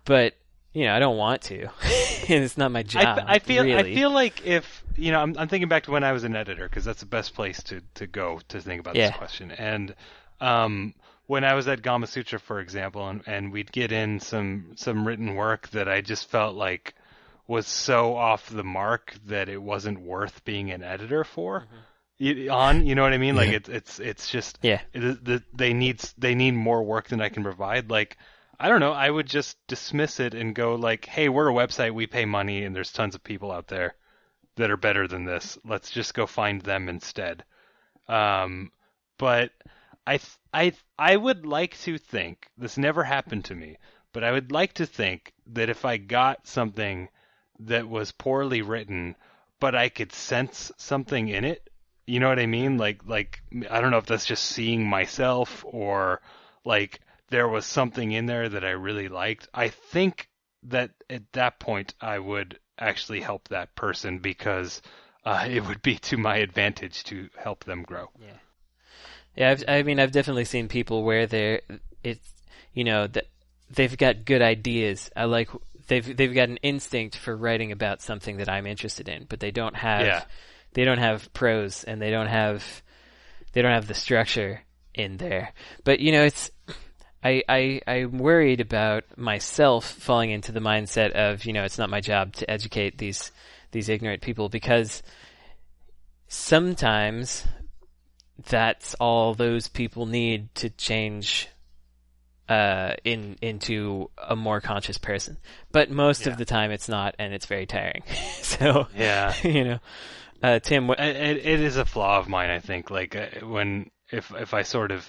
but 0.04 0.34
you 0.72 0.84
know 0.84 0.94
i 0.94 0.98
don't 0.98 1.16
want 1.16 1.40
to 1.42 1.62
and 2.28 2.44
it's 2.44 2.58
not 2.58 2.70
my 2.70 2.82
job 2.82 3.18
I, 3.26 3.36
I 3.36 3.38
feel 3.38 3.64
really. 3.64 3.92
I 3.92 3.94
feel 3.94 4.10
like 4.10 4.44
if 4.44 4.84
you 4.96 5.12
know 5.12 5.20
I'm, 5.20 5.34
I'm 5.38 5.48
thinking 5.48 5.68
back 5.68 5.84
to 5.84 5.90
when 5.92 6.04
I 6.04 6.12
was 6.12 6.24
an 6.24 6.36
editor 6.36 6.68
because 6.68 6.84
that's 6.84 7.00
the 7.00 7.06
best 7.06 7.34
place 7.34 7.62
to, 7.64 7.80
to 7.94 8.06
go 8.06 8.40
to 8.48 8.60
think 8.60 8.80
about 8.80 8.96
Yeah. 8.96 9.08
this 9.08 9.16
question. 9.16 9.50
And 9.52 9.94
um, 10.40 10.94
when 11.30 11.44
I 11.44 11.54
was 11.54 11.68
at 11.68 11.80
Gamasutra, 11.80 12.40
for 12.40 12.58
example, 12.58 13.08
and, 13.08 13.22
and 13.24 13.52
we'd 13.52 13.70
get 13.70 13.92
in 13.92 14.18
some 14.18 14.72
some 14.74 15.06
written 15.06 15.36
work 15.36 15.68
that 15.70 15.88
I 15.88 16.00
just 16.00 16.28
felt 16.28 16.56
like 16.56 16.96
was 17.46 17.68
so 17.68 18.16
off 18.16 18.50
the 18.50 18.64
mark 18.64 19.14
that 19.26 19.48
it 19.48 19.62
wasn't 19.62 20.00
worth 20.00 20.44
being 20.44 20.72
an 20.72 20.82
editor 20.82 21.22
for. 21.22 21.68
Y- 22.18 22.48
On, 22.50 22.84
you 22.84 22.96
know 22.96 23.02
what 23.02 23.12
I 23.12 23.18
mean? 23.18 23.36
Like 23.36 23.50
it's 23.50 23.68
it's 23.68 24.00
it's 24.00 24.28
just 24.28 24.58
yeah 24.62 24.80
it 24.92 25.04
is, 25.04 25.20
the, 25.22 25.42
they 25.54 25.72
need 25.72 26.00
they 26.18 26.34
need 26.34 26.54
more 26.54 26.82
work 26.82 27.06
than 27.06 27.20
I 27.20 27.28
can 27.28 27.44
provide. 27.44 27.92
Like 27.92 28.18
I 28.58 28.68
don't 28.68 28.80
know, 28.80 28.92
I 28.92 29.08
would 29.08 29.28
just 29.28 29.56
dismiss 29.68 30.18
it 30.18 30.34
and 30.34 30.52
go 30.52 30.74
like, 30.74 31.04
"Hey, 31.04 31.28
we're 31.28 31.48
a 31.48 31.54
website, 31.54 31.94
we 31.94 32.08
pay 32.08 32.24
money, 32.24 32.64
and 32.64 32.74
there's 32.74 32.92
tons 32.92 33.14
of 33.14 33.22
people 33.22 33.52
out 33.52 33.68
there 33.68 33.94
that 34.56 34.68
are 34.72 34.76
better 34.76 35.06
than 35.06 35.26
this. 35.26 35.56
Let's 35.64 35.92
just 35.92 36.12
go 36.12 36.26
find 36.26 36.60
them 36.60 36.88
instead." 36.88 37.44
Um, 38.08 38.72
but 39.16 39.52
I 40.10 40.18
I 40.52 40.72
I 40.98 41.16
would 41.16 41.46
like 41.46 41.78
to 41.82 41.96
think 41.96 42.48
this 42.58 42.76
never 42.76 43.04
happened 43.04 43.44
to 43.44 43.54
me, 43.54 43.76
but 44.12 44.24
I 44.24 44.32
would 44.32 44.50
like 44.50 44.72
to 44.74 44.86
think 44.86 45.32
that 45.46 45.70
if 45.70 45.84
I 45.84 45.98
got 45.98 46.48
something 46.48 47.08
that 47.60 47.88
was 47.88 48.10
poorly 48.10 48.60
written, 48.60 49.14
but 49.60 49.76
I 49.76 49.88
could 49.88 50.12
sense 50.12 50.72
something 50.76 51.28
in 51.28 51.44
it, 51.44 51.70
you 52.06 52.18
know 52.18 52.28
what 52.28 52.40
I 52.40 52.46
mean? 52.46 52.76
Like 52.76 53.04
like 53.06 53.40
I 53.70 53.80
don't 53.80 53.92
know 53.92 53.98
if 53.98 54.06
that's 54.06 54.26
just 54.26 54.46
seeing 54.46 54.84
myself 54.84 55.64
or 55.64 56.20
like 56.64 56.98
there 57.28 57.46
was 57.46 57.64
something 57.64 58.10
in 58.10 58.26
there 58.26 58.48
that 58.48 58.64
I 58.64 58.70
really 58.70 59.08
liked. 59.08 59.46
I 59.54 59.68
think 59.68 60.28
that 60.64 60.90
at 61.08 61.30
that 61.34 61.60
point 61.60 61.94
I 62.00 62.18
would 62.18 62.58
actually 62.76 63.20
help 63.20 63.46
that 63.48 63.76
person 63.76 64.18
because 64.18 64.82
uh, 65.24 65.46
it 65.48 65.64
would 65.68 65.82
be 65.82 65.98
to 65.98 66.16
my 66.16 66.38
advantage 66.38 67.04
to 67.04 67.28
help 67.36 67.62
them 67.62 67.84
grow. 67.84 68.10
yeah 68.20 68.38
Yeah, 69.36 69.50
I've, 69.50 69.64
I 69.68 69.82
mean, 69.82 70.00
I've 70.00 70.12
definitely 70.12 70.44
seen 70.44 70.68
people 70.68 71.02
where 71.04 71.26
they're 71.26 71.62
it's 72.02 72.32
you 72.74 72.84
know 72.84 73.06
that 73.06 73.26
they've 73.70 73.96
got 73.96 74.24
good 74.24 74.42
ideas. 74.42 75.10
I 75.16 75.24
like 75.24 75.48
they've 75.86 76.16
they've 76.16 76.34
got 76.34 76.48
an 76.48 76.58
instinct 76.58 77.16
for 77.16 77.36
writing 77.36 77.72
about 77.72 78.02
something 78.02 78.38
that 78.38 78.48
I'm 78.48 78.66
interested 78.66 79.08
in, 79.08 79.26
but 79.28 79.40
they 79.40 79.50
don't 79.50 79.76
have 79.76 80.06
Yeah. 80.06 80.22
they 80.74 80.84
don't 80.84 80.98
have 80.98 81.32
prose 81.32 81.84
and 81.84 82.00
they 82.00 82.10
don't 82.10 82.28
have 82.28 82.82
they 83.52 83.62
don't 83.62 83.72
have 83.72 83.88
the 83.88 83.94
structure 83.94 84.62
in 84.94 85.16
there. 85.16 85.52
But 85.84 86.00
you 86.00 86.12
know, 86.12 86.24
it's 86.24 86.50
I, 87.22 87.42
I 87.48 87.80
I'm 87.86 88.18
worried 88.18 88.60
about 88.60 89.04
myself 89.16 89.84
falling 89.90 90.30
into 90.30 90.52
the 90.52 90.60
mindset 90.60 91.12
of 91.12 91.44
you 91.44 91.52
know 91.52 91.64
it's 91.64 91.78
not 91.78 91.90
my 91.90 92.00
job 92.00 92.34
to 92.36 92.50
educate 92.50 92.98
these 92.98 93.30
these 93.72 93.88
ignorant 93.88 94.22
people 94.22 94.48
because 94.48 95.02
sometimes 96.28 97.46
that's 98.48 98.94
all 98.94 99.34
those 99.34 99.68
people 99.68 100.06
need 100.06 100.54
to 100.56 100.70
change 100.70 101.48
uh, 102.48 102.94
in 103.04 103.36
into 103.40 104.10
a 104.18 104.34
more 104.34 104.60
conscious 104.60 104.98
person. 104.98 105.38
But 105.70 105.90
most 105.90 106.26
Yeah. 106.26 106.32
of 106.32 106.38
the 106.38 106.44
time, 106.44 106.72
it's 106.72 106.88
not, 106.88 107.14
and 107.18 107.32
it's 107.32 107.46
very 107.46 107.66
tiring. 107.66 108.02
so 108.42 108.88
Yeah. 108.96 109.34
you 109.44 109.64
know, 109.64 109.78
uh, 110.42 110.58
Tim, 110.58 110.88
what, 110.88 110.98
it, 110.98 111.36
it 111.36 111.60
is 111.60 111.76
a 111.76 111.84
flaw 111.84 112.18
of 112.18 112.28
mine. 112.28 112.50
I 112.50 112.58
think 112.58 112.90
like 112.90 113.14
uh, 113.14 113.46
when 113.46 113.90
if 114.10 114.32
if 114.34 114.52
I 114.54 114.62
sort 114.62 114.90
of 114.90 115.06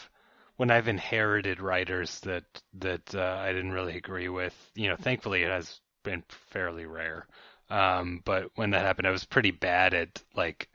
when 0.57 0.69
I've 0.69 0.87
inherited 0.87 1.59
writers 1.59 2.19
that 2.21 2.43
that 2.75 3.15
uh, 3.15 3.37
I 3.39 3.51
didn't 3.53 3.71
really 3.71 3.97
agree 3.97 4.29
with, 4.29 4.53
you 4.75 4.89
know, 4.89 4.95
thankfully 4.95 5.41
it 5.41 5.49
has 5.49 5.79
been 6.03 6.23
fairly 6.51 6.85
rare. 6.85 7.27
Um, 7.69 8.21
but 8.25 8.51
when 8.55 8.71
that 8.71 8.85
happened, 8.85 9.07
I 9.07 9.11
was 9.11 9.23
pretty 9.23 9.51
bad 9.51 9.93
at 9.93 10.21
like 10.35 10.67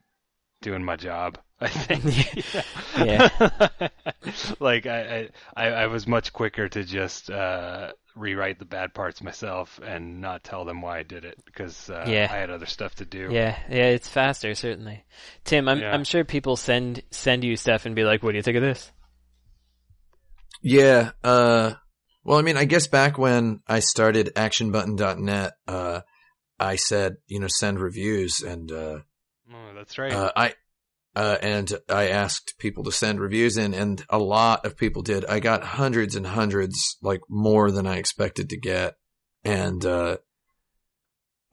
doing 0.67 0.85
my 0.85 0.97
job. 0.97 1.39
I 1.61 1.69
think. 1.69 2.45
Yeah. 2.99 3.29
like 4.61 4.87
I, 4.87 5.29
I 5.57 5.67
I 5.69 5.87
was 5.87 6.07
much 6.07 6.33
quicker 6.33 6.69
to 6.69 6.83
just 6.83 7.31
uh, 7.31 7.93
rewrite 8.15 8.59
the 8.59 8.65
bad 8.65 8.93
parts 8.95 9.23
myself 9.23 9.79
and 9.85 10.21
not 10.21 10.43
tell 10.45 10.65
them 10.65 10.81
why 10.83 10.99
I 10.99 11.03
did 11.03 11.25
it 11.25 11.39
because 11.45 11.89
uh, 11.89 12.05
Yeah. 12.09 12.27
I 12.31 12.37
had 12.37 12.51
other 12.51 12.67
stuff 12.67 12.95
to 12.97 13.05
do. 13.05 13.29
yeah, 13.31 13.57
yeah, 13.71 13.87
it's 13.97 14.09
faster 14.09 14.55
certainly. 14.55 15.05
Tim, 15.45 15.69
I'm 15.69 15.81
Yeah. 15.81 15.93
I'm 15.93 16.05
sure 16.05 16.25
people 16.25 16.57
send 16.57 17.03
send 17.11 17.45
you 17.45 17.57
stuff 17.57 17.87
and 17.87 17.95
be 17.95 18.05
like, 18.05 18.23
"What 18.23 18.33
do 18.33 18.37
you 18.39 18.43
think 18.43 18.57
of 18.57 18.63
this?" 18.63 18.91
Yeah. 20.63 21.11
Uh, 21.23 21.75
well, 22.25 22.39
I 22.39 22.43
mean, 22.43 22.57
I 22.57 22.65
guess 22.65 22.87
back 22.89 23.19
when 23.19 23.61
I 23.69 23.79
started 23.81 24.33
actionbutton.net, 24.35 25.53
uh, 25.69 26.01
I 26.59 26.77
said, 26.77 27.17
you 27.29 27.39
know, 27.41 27.47
send 27.49 27.79
reviews 27.79 28.41
and, 28.43 28.73
uh, 28.73 28.99
Oh, 29.53 29.75
that's 29.75 29.99
right. 29.99 30.13
uh, 30.13 30.33
I, 30.35 30.55
uh, 31.15 31.39
and 31.41 31.73
I 31.89 32.09
asked 32.09 32.55
people 32.59 32.85
to 32.85 32.93
send 32.93 33.21
reviews 33.21 33.57
in 33.57 33.75
and 33.75 34.05
a 34.11 34.19
lot 34.19 34.67
of 34.67 34.77
people 34.77 35.03
did. 35.03 35.25
I 35.25 35.41
got 35.41 35.63
hundreds 35.63 36.15
and 36.15 36.27
hundreds, 36.27 36.97
like 37.03 37.21
more 37.29 37.71
than 37.71 37.87
I 37.87 37.97
expected 37.97 38.51
to 38.51 38.59
get. 38.59 38.97
And, 39.45 39.85
uh, 39.85 40.19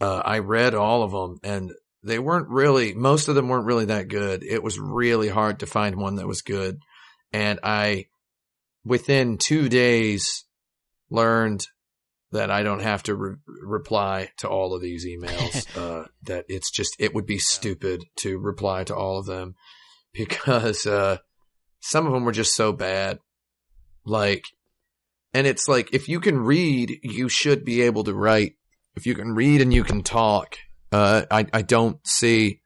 uh, 0.02 0.22
I 0.26 0.40
read 0.40 0.74
all 0.76 1.04
of 1.04 1.12
them 1.12 1.40
and 1.44 1.72
they 2.04 2.20
weren't 2.20 2.50
really, 2.50 2.94
most 2.94 3.30
of 3.30 3.36
them 3.36 3.48
weren't 3.48 3.66
really 3.66 3.86
that 3.86 4.10
good. 4.10 4.44
It 4.44 4.62
was 4.62 4.78
really 4.80 5.30
hard 5.30 5.60
to 5.60 5.66
find 5.66 5.96
one 5.96 6.16
that 6.16 6.28
was 6.28 6.42
good. 6.42 6.80
And 7.32 7.60
I, 7.64 8.08
within 8.84 9.38
two 9.38 9.70
days, 9.70 10.44
learned 11.10 11.66
that 12.34 12.52
I 12.52 12.64
don't 12.64 12.82
have 12.82 13.04
to 13.04 13.16
re- 13.16 13.36
reply 13.48 14.30
to 14.38 14.50
all 14.50 14.74
of 14.74 14.82
these 14.82 15.06
emails. 15.06 15.78
uh, 15.78 16.08
that 16.24 16.46
it's 16.50 16.72
just, 16.72 16.96
it 17.00 17.14
would 17.14 17.26
be 17.26 17.38
stupid 17.38 18.04
to 18.18 18.38
reply 18.38 18.84
to 18.86 18.96
all 18.96 19.18
of 19.18 19.26
them 19.26 19.56
because, 20.14 20.86
uh, 20.86 21.18
some 21.80 22.08
of 22.08 22.14
them 22.14 22.24
were 22.24 22.32
just 22.32 22.56
so 22.56 22.72
bad. 22.72 23.20
Like, 24.06 24.46
and 25.34 25.48
it's 25.48 25.68
like, 25.68 25.94
if 25.94 26.08
you 26.08 26.20
can 26.20 26.40
read, 26.40 27.00
you 27.04 27.28
should 27.30 27.66
be 27.66 27.82
able 27.82 28.04
to 28.06 28.14
write. 28.14 28.54
If 28.96 29.06
you 29.06 29.16
can 29.16 29.34
read 29.34 29.62
and 29.62 29.74
you 29.74 29.84
can 29.84 30.04
talk, 30.04 30.58
uh, 30.92 31.24
I, 31.32 31.48
I 31.52 31.62
don't 31.62 31.98
see 32.06 32.62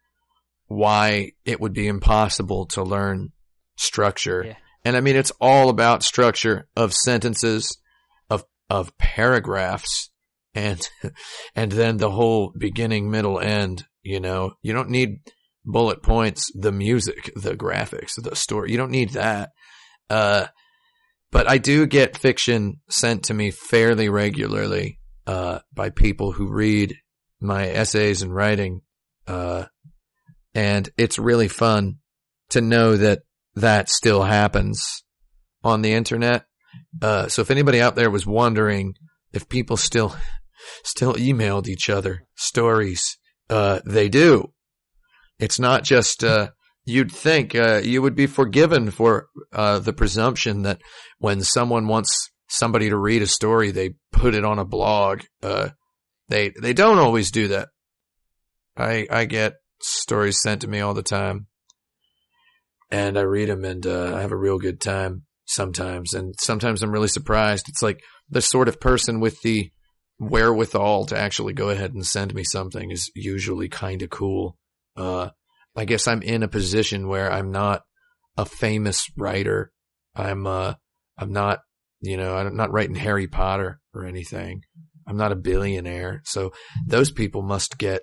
why 0.68 1.32
it 1.46 1.62
would 1.62 1.74
be 1.74 1.88
impossible 1.88 2.66
to 2.68 2.84
learn 2.84 3.32
structure. 3.78 4.44
Yeah. 4.48 4.56
And 4.84 4.96
I 4.96 5.02
mean, 5.02 5.16
it's 5.16 5.32
all 5.40 5.70
about 5.70 6.04
structure 6.04 6.68
of 6.76 6.94
sentences, 6.94 7.78
of, 8.70 8.98
paragraphs 8.98 10.10
and, 10.54 10.88
and 11.56 11.72
then 11.72 11.98
the 11.98 12.12
whole 12.12 12.54
beginning, 12.58 13.10
middle, 13.10 13.40
end, 13.40 13.86
you 14.04 14.20
know, 14.20 14.54
you 14.62 14.74
don't 14.74 14.90
need 14.90 15.20
bullet 15.66 16.02
points, 16.02 16.52
the 16.56 16.72
music, 16.72 17.32
the 17.36 17.56
graphics, 17.56 18.14
the 18.22 18.36
story. 18.36 18.72
You 18.72 18.78
don't 18.78 18.92
need 18.92 19.12
that. 19.12 19.52
Uh, 20.10 20.48
but 21.30 21.50
I 21.50 21.58
do 21.58 21.86
get 21.86 22.18
fiction 22.18 22.78
sent 22.90 23.26
to 23.26 23.34
me 23.34 23.52
fairly 23.52 24.08
regularly, 24.08 25.00
uh, 25.28 25.60
by 25.74 25.90
people 25.90 26.32
who 26.32 26.48
read 26.48 26.96
my 27.42 27.68
essays 27.68 28.22
and 28.22 28.34
writing. 28.34 28.82
Uh, 29.28 29.66
and 30.56 30.90
it's 30.98 31.20
really 31.20 31.50
fun 31.50 31.98
to 32.50 32.62
know 32.62 32.96
that 32.96 33.20
that 33.56 33.90
still 33.90 34.24
happens 34.24 35.04
on 35.64 35.82
the 35.82 35.94
internet. 35.94 36.46
Uh, 37.02 37.28
so 37.28 37.42
if 37.42 37.52
anybody 37.52 37.82
out 37.82 37.96
there 37.96 38.10
was 38.10 38.26
wondering 38.26 38.96
if 39.34 39.50
people 39.50 39.78
still, 39.78 40.16
still 40.84 41.14
emailed 41.14 41.68
each 41.68 41.90
other 41.90 42.24
stories, 42.36 43.18
uh, 43.50 43.80
they 43.86 44.10
do. 44.10 44.52
It's 45.40 45.60
not 45.60 45.84
just, 45.84 46.24
uh, 46.24 46.50
you'd 46.86 47.12
think, 47.12 47.54
uh, 47.54 47.82
you 47.84 48.02
would 48.02 48.16
be 48.16 48.28
forgiven 48.28 48.90
for, 48.92 49.28
uh, 49.54 49.80
the 49.80 49.94
presumption 49.94 50.64
that 50.64 50.82
when 51.20 51.42
someone 51.42 51.88
wants 51.88 52.32
somebody 52.50 52.90
to 52.90 52.98
read 52.98 53.22
a 53.22 53.28
story, 53.28 53.72
they 53.72 53.92
put 54.12 54.34
it 54.34 54.44
on 54.44 54.58
a 54.58 54.66
blog. 54.66 55.22
Uh, 55.44 55.70
they, 56.30 56.52
they 56.62 56.74
don't 56.74 56.98
always 56.98 57.30
do 57.30 57.50
that. 57.50 57.70
I, 58.76 59.08
I 59.10 59.26
get 59.26 59.56
stories 59.80 60.42
sent 60.42 60.62
to 60.62 60.68
me 60.68 60.80
all 60.80 60.94
the 60.94 61.04
time 61.04 61.48
and 62.90 63.18
I 63.18 63.22
read 63.22 63.50
them 63.50 63.64
and, 63.64 63.86
uh, 63.86 64.16
I 64.16 64.22
have 64.22 64.32
a 64.32 64.38
real 64.38 64.58
good 64.58 64.82
time 64.82 65.27
sometimes. 65.48 66.14
And 66.14 66.36
sometimes 66.40 66.84
I'm 66.84 66.92
really 66.92 67.08
surprised. 67.08 67.70
It's 67.70 67.82
like 67.82 68.02
the 68.30 68.42
sort 68.42 68.68
of 68.68 68.80
person 68.80 69.20
with 69.20 69.42
the 69.42 69.72
wherewithal 70.20 71.06
to 71.06 71.18
actually 71.18 71.54
go 71.54 71.70
ahead 71.70 71.94
and 71.94 72.06
send 72.06 72.34
me 72.34 72.44
something 72.44 72.92
is 72.92 73.12
usually 73.16 73.70
kind 73.70 74.02
of 74.02 74.10
cool. 74.10 74.58
Uh, 74.96 75.30
I 75.76 75.86
guess 75.86 76.08
I'm 76.08 76.22
in 76.22 76.44
a 76.44 76.48
position 76.48 77.08
where 77.08 77.32
I'm 77.32 77.52
not 77.52 77.82
a 78.36 78.46
famous 78.46 79.08
writer. 79.16 79.72
I'm, 80.16 80.48
uh, 80.48 80.74
I'm 81.18 81.32
not, 81.32 81.60
you 82.02 82.18
know, 82.18 82.36
I'm 82.36 82.56
not 82.56 82.72
writing 82.72 82.96
Harry 82.96 83.28
Potter 83.28 83.80
or 83.94 84.06
anything. 84.06 84.62
I'm 85.08 85.18
not 85.18 85.32
a 85.32 85.36
billionaire. 85.36 86.22
So 86.26 86.52
those 86.86 87.12
people 87.12 87.42
must 87.42 87.78
get, 87.78 88.02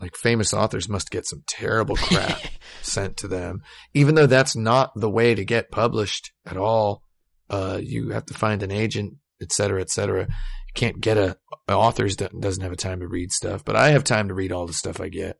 like 0.00 0.16
famous 0.16 0.54
authors 0.54 0.88
must 0.88 1.10
get 1.10 1.26
some 1.26 1.42
terrible 1.46 1.96
crap 1.96 2.40
sent 2.82 3.16
to 3.18 3.28
them. 3.28 3.62
Even 3.94 4.14
though 4.14 4.26
that's 4.26 4.56
not 4.56 4.92
the 4.94 5.10
way 5.10 5.34
to 5.34 5.44
get 5.44 5.70
published 5.70 6.32
at 6.46 6.56
all. 6.56 7.02
Uh, 7.50 7.80
you 7.82 8.10
have 8.10 8.26
to 8.26 8.34
find 8.34 8.62
an 8.62 8.70
agent, 8.70 9.14
et 9.40 9.50
cetera, 9.52 9.80
et 9.80 9.88
cetera. 9.88 10.22
You 10.22 10.72
can't 10.74 11.00
get 11.00 11.16
a, 11.16 11.38
a 11.66 11.72
authors 11.72 12.14
doesn't 12.16 12.62
have 12.62 12.72
a 12.72 12.76
time 12.76 13.00
to 13.00 13.08
read 13.08 13.32
stuff, 13.32 13.64
but 13.64 13.74
I 13.74 13.90
have 13.90 14.04
time 14.04 14.28
to 14.28 14.34
read 14.34 14.52
all 14.52 14.66
the 14.66 14.74
stuff 14.74 15.00
I 15.00 15.08
get. 15.08 15.38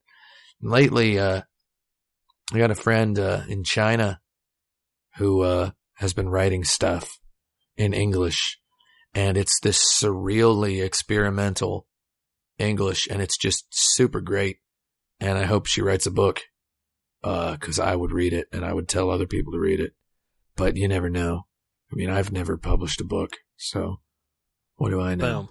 And 0.63 0.71
lately, 0.71 1.19
uh, 1.19 1.43
I 2.53 2.59
got 2.59 2.71
a 2.71 2.75
friend, 2.75 3.19
uh, 3.19 3.43
in 3.47 3.63
China 3.63 4.21
who, 5.17 5.43
uh, 5.43 5.73
has 5.97 6.15
been 6.15 6.31
writing 6.31 6.65
stuff 6.65 7.19
in 7.77 7.93
English 7.93 8.59
and 9.15 9.37
it's 9.37 9.59
this 9.61 10.01
surreally 10.01 10.85
experimental 10.85 11.88
English 12.59 13.07
and 13.11 13.23
it's 13.23 13.37
just 13.37 13.67
super 13.71 14.21
great. 14.21 14.59
And 15.21 15.37
I 15.39 15.45
hope 15.45 15.67
she 15.67 15.83
writes 15.83 16.07
a 16.07 16.11
book, 16.11 16.43
uh, 17.25 17.57
cause 17.57 17.79
I 17.79 17.95
would 17.95 18.13
read 18.13 18.33
it 18.33 18.47
and 18.53 18.65
I 18.65 18.73
would 18.73 18.89
tell 18.89 19.11
other 19.11 19.27
people 19.27 19.53
to 19.53 19.59
read 19.59 19.81
it, 19.81 19.93
but 20.57 20.77
you 20.77 20.89
never 20.89 21.11
know. 21.11 21.47
I 21.91 21.97
mean, 21.97 22.11
I've 22.11 22.33
never 22.33 22.57
published 22.57 23.01
a 23.01 23.05
book, 23.05 23.37
so 23.57 24.01
what 24.77 24.91
do 24.91 25.01
I 25.01 25.15
know? 25.15 25.49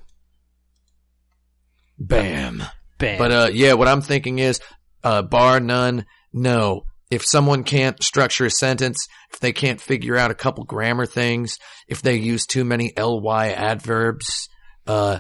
Boom, 1.97 2.07
Bam. 2.07 2.63
bam. 2.97 3.17
But 3.17 3.31
uh, 3.31 3.49
yeah, 3.51 3.73
what 3.73 3.87
I'm 3.87 4.01
thinking 4.01 4.39
is, 4.39 4.59
uh, 5.03 5.21
bar 5.21 5.59
none, 5.59 6.05
no. 6.31 6.83
If 7.09 7.25
someone 7.25 7.63
can't 7.63 8.01
structure 8.03 8.45
a 8.45 8.51
sentence, 8.51 9.07
if 9.33 9.39
they 9.39 9.53
can't 9.53 9.79
figure 9.79 10.17
out 10.17 10.31
a 10.31 10.35
couple 10.35 10.65
grammar 10.65 11.05
things, 11.05 11.57
if 11.87 12.01
they 12.01 12.17
use 12.17 12.45
too 12.45 12.65
many 12.65 12.93
ly 12.97 13.49
adverbs, 13.49 14.49
uh, 14.85 15.19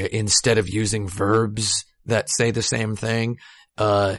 instead 0.00 0.58
of 0.58 0.68
using 0.68 1.08
verbs 1.08 1.72
that 2.06 2.28
say 2.30 2.50
the 2.50 2.62
same 2.62 2.96
thing, 2.96 3.38
uh, 3.78 4.16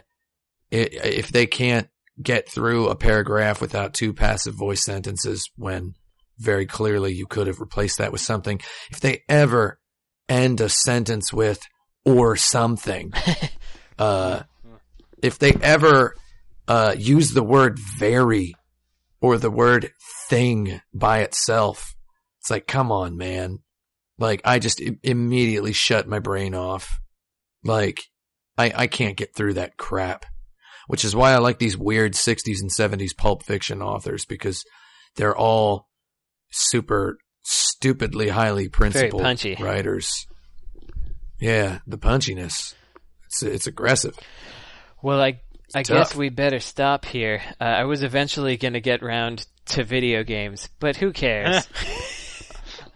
i- 0.72 0.76
if 0.76 1.30
they 1.30 1.46
can't 1.46 1.88
get 2.22 2.50
through 2.50 2.88
a 2.90 2.96
paragraph 2.96 3.62
without 3.62 3.94
two 3.94 4.14
passive 4.14 4.56
voice 4.56 4.84
sentences 4.84 5.50
when 5.56 5.94
very 6.40 6.66
clearly 6.66 7.14
you 7.14 7.26
could 7.28 7.48
have 7.48 7.60
replaced 7.60 7.98
that 8.00 8.12
with 8.12 8.22
something, 8.22 8.60
if 8.92 9.00
they 9.00 9.24
ever 9.30 9.80
end 10.28 10.60
a 10.62 10.70
sentence 10.70 11.32
with 11.32 11.60
or 12.06 12.36
something, 12.36 13.12
uh, 14.00 14.42
if 15.22 15.40
they 15.40 15.52
ever 15.62 16.16
uh, 16.68 16.94
use 16.98 17.32
the 17.32 17.44
word 17.44 17.80
very 17.80 18.54
or 19.22 19.38
the 19.38 19.50
word 19.52 19.92
thing 20.30 20.82
by 20.94 21.20
itself. 21.20 21.96
It's 22.42 22.52
like, 22.52 22.68
come 22.68 22.92
on, 22.92 23.18
man. 23.18 23.60
Like, 24.20 24.42
I 24.46 24.60
just 24.60 24.82
I- 24.82 24.98
immediately 25.04 25.74
shut 25.74 26.08
my 26.08 26.20
brain 26.20 26.56
off. 26.56 27.00
Like, 27.64 28.02
I, 28.58 28.72
I 28.76 28.88
can't 28.88 29.18
get 29.18 29.36
through 29.36 29.54
that 29.56 29.78
crap. 29.78 30.26
Which 30.88 31.04
is 31.04 31.14
why 31.16 31.34
I 31.34 31.38
like 31.40 31.60
these 31.60 31.78
weird 31.78 32.14
60s 32.14 32.62
and 32.62 32.72
70s 32.72 33.16
pulp 33.16 33.44
fiction 33.44 33.82
authors 33.82 34.24
because 34.26 34.64
they're 35.18 35.36
all 35.36 35.90
super 36.50 37.18
stupidly 37.44 38.30
highly 38.30 38.70
principled 38.70 39.22
punchy. 39.22 39.58
writers. 39.60 40.26
Yeah, 41.42 41.80
the 41.88 41.98
punchiness. 41.98 42.74
It's 43.26 43.44
it's 43.44 43.68
aggressive. 43.68 44.18
Well, 45.04 45.22
I 45.22 45.42
I 45.76 45.84
tough. 45.84 45.98
guess 46.10 46.16
we 46.16 46.30
better 46.30 46.60
stop 46.62 47.04
here. 47.04 47.42
Uh, 47.60 47.66
I 47.66 47.84
was 47.84 48.02
eventually 48.02 48.56
going 48.56 48.74
to 48.74 48.80
get 48.82 49.04
round 49.04 49.46
to 49.68 49.84
video 49.84 50.24
games, 50.24 50.70
but 50.80 50.96
who 50.96 51.12
cares? 51.12 51.68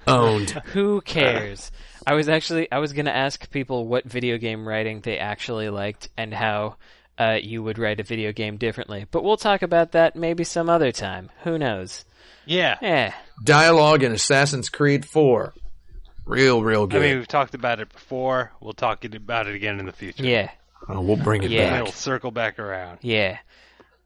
Owned. 0.08 0.50
who 0.74 1.02
cares? 1.02 1.72
I 2.06 2.14
was 2.14 2.30
actually 2.30 2.72
I 2.72 2.80
was 2.80 2.94
going 2.94 3.06
to 3.06 3.16
ask 3.16 3.50
people 3.52 3.88
what 3.88 4.06
video 4.06 4.38
game 4.38 4.68
writing 4.68 5.02
they 5.02 5.18
actually 5.18 5.70
liked 5.70 6.10
and 6.18 6.34
how 6.34 6.78
uh, 7.20 7.38
you 7.42 7.62
would 7.62 7.78
write 7.78 8.00
a 8.00 8.04
video 8.04 8.32
game 8.32 8.58
differently. 8.58 9.06
But 9.12 9.24
we'll 9.24 9.38
talk 9.38 9.62
about 9.62 9.92
that 9.92 10.16
maybe 10.16 10.44
some 10.44 10.70
other 10.70 10.92
time. 10.92 11.30
Who 11.44 11.58
knows? 11.58 12.06
Yeah. 12.46 12.78
Yeah. 12.82 13.14
Dialogue 13.44 14.04
in 14.04 14.12
Assassin's 14.12 14.70
Creed 14.70 15.06
4. 15.06 15.54
Real, 16.26 16.64
real 16.64 16.88
good. 16.88 17.02
I 17.02 17.06
mean, 17.06 17.18
we've 17.18 17.28
talked 17.28 17.56
about 17.56 17.80
it 17.80 17.92
before. 17.92 18.52
We'll 18.60 18.74
talk 18.74 19.04
about 19.06 19.48
it 19.48 19.56
again 19.56 19.80
in 19.80 19.86
the 19.86 19.92
future. 19.92 20.24
Yeah. 20.24 20.52
Oh, 20.88 21.02
we'll 21.02 21.18
bring 21.18 21.44
it 21.44 21.52
Yeah. 21.52 21.80
It'll 21.80 21.92
circle 21.92 22.32
back 22.32 22.58
around. 22.60 23.00
Yeah. 23.02 23.38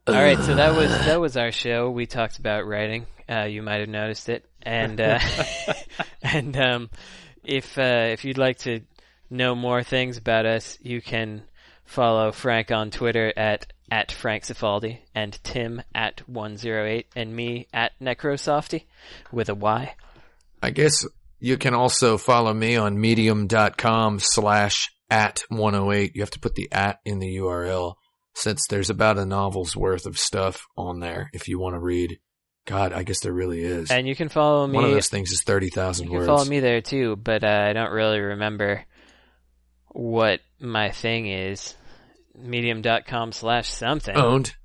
All 0.07 0.13
right, 0.13 0.37
so 0.37 0.53
that 0.53 0.75
was 0.75 0.91
that 0.91 1.19
was 1.19 1.35
our 1.35 1.51
show. 1.51 1.89
We 1.89 2.05
talked 2.05 2.37
about 2.37 2.67
writing. 2.67 3.07
Uh, 3.27 3.45
you 3.45 3.63
might 3.63 3.79
have 3.79 3.89
noticed 3.89 4.29
it, 4.29 4.45
and 4.61 5.01
uh, 5.01 5.17
and 6.21 6.55
um, 6.57 6.89
if 7.43 7.75
uh, 7.79 8.09
if 8.11 8.23
you'd 8.23 8.37
like 8.37 8.59
to 8.59 8.81
know 9.31 9.55
more 9.55 9.81
things 9.81 10.17
about 10.17 10.45
us, 10.45 10.77
you 10.79 11.01
can 11.01 11.41
follow 11.85 12.31
Frank 12.31 12.71
on 12.71 12.91
Twitter 12.91 13.33
at 13.35 13.73
at 13.89 14.11
Frank 14.11 14.43
Cifaldi 14.43 14.99
and 15.15 15.43
Tim 15.43 15.81
at 15.95 16.27
one 16.29 16.55
zero 16.55 16.85
eight 16.85 17.07
and 17.15 17.35
me 17.35 17.67
at 17.73 17.93
Necrosofty 17.99 18.83
with 19.31 19.49
a 19.49 19.55
Y. 19.55 19.95
I 20.61 20.69
guess 20.69 21.03
you 21.39 21.57
can 21.57 21.73
also 21.73 22.19
follow 22.19 22.53
me 22.53 22.75
on 22.75 23.01
medium.com 23.01 24.19
slash 24.19 24.91
at 25.09 25.43
108. 25.49 26.15
You 26.15 26.21
have 26.21 26.29
to 26.31 26.39
put 26.39 26.53
the 26.53 26.71
at 26.71 26.99
in 27.05 27.17
the 27.17 27.37
URL 27.37 27.95
since 28.35 28.65
there's 28.69 28.89
about 28.89 29.17
a 29.17 29.25
novel's 29.25 29.75
worth 29.75 30.05
of 30.05 30.19
stuff 30.19 30.65
on 30.77 30.99
there 30.99 31.29
if 31.33 31.47
you 31.47 31.57
want 31.59 31.73
to 31.75 31.79
read. 31.79 32.19
God, 32.65 32.93
I 32.93 33.03
guess 33.03 33.19
there 33.21 33.31
really 33.33 33.61
is. 33.63 33.91
And 33.91 34.07
you 34.07 34.15
can 34.15 34.27
follow 34.29 34.65
me. 34.67 34.75
One 34.75 34.85
of 34.85 34.91
those 34.91 35.07
things 35.09 35.31
is 35.31 35.43
30,000 35.43 35.85
words. 35.85 35.99
You 36.01 36.09
can 36.09 36.17
words. 36.17 36.27
follow 36.27 36.49
me 36.49 36.59
there 36.59 36.81
too, 36.81 37.15
but 37.15 37.43
uh, 37.43 37.47
I 37.69 37.73
don't 37.73 37.91
really 37.91 38.19
remember 38.19 38.83
what 39.89 40.39
my 40.59 40.89
thing 40.91 41.27
is. 41.27 41.75
Medium.com 42.37 43.31
slash 43.31 43.69
something. 43.69 44.15
Owned. 44.15 44.55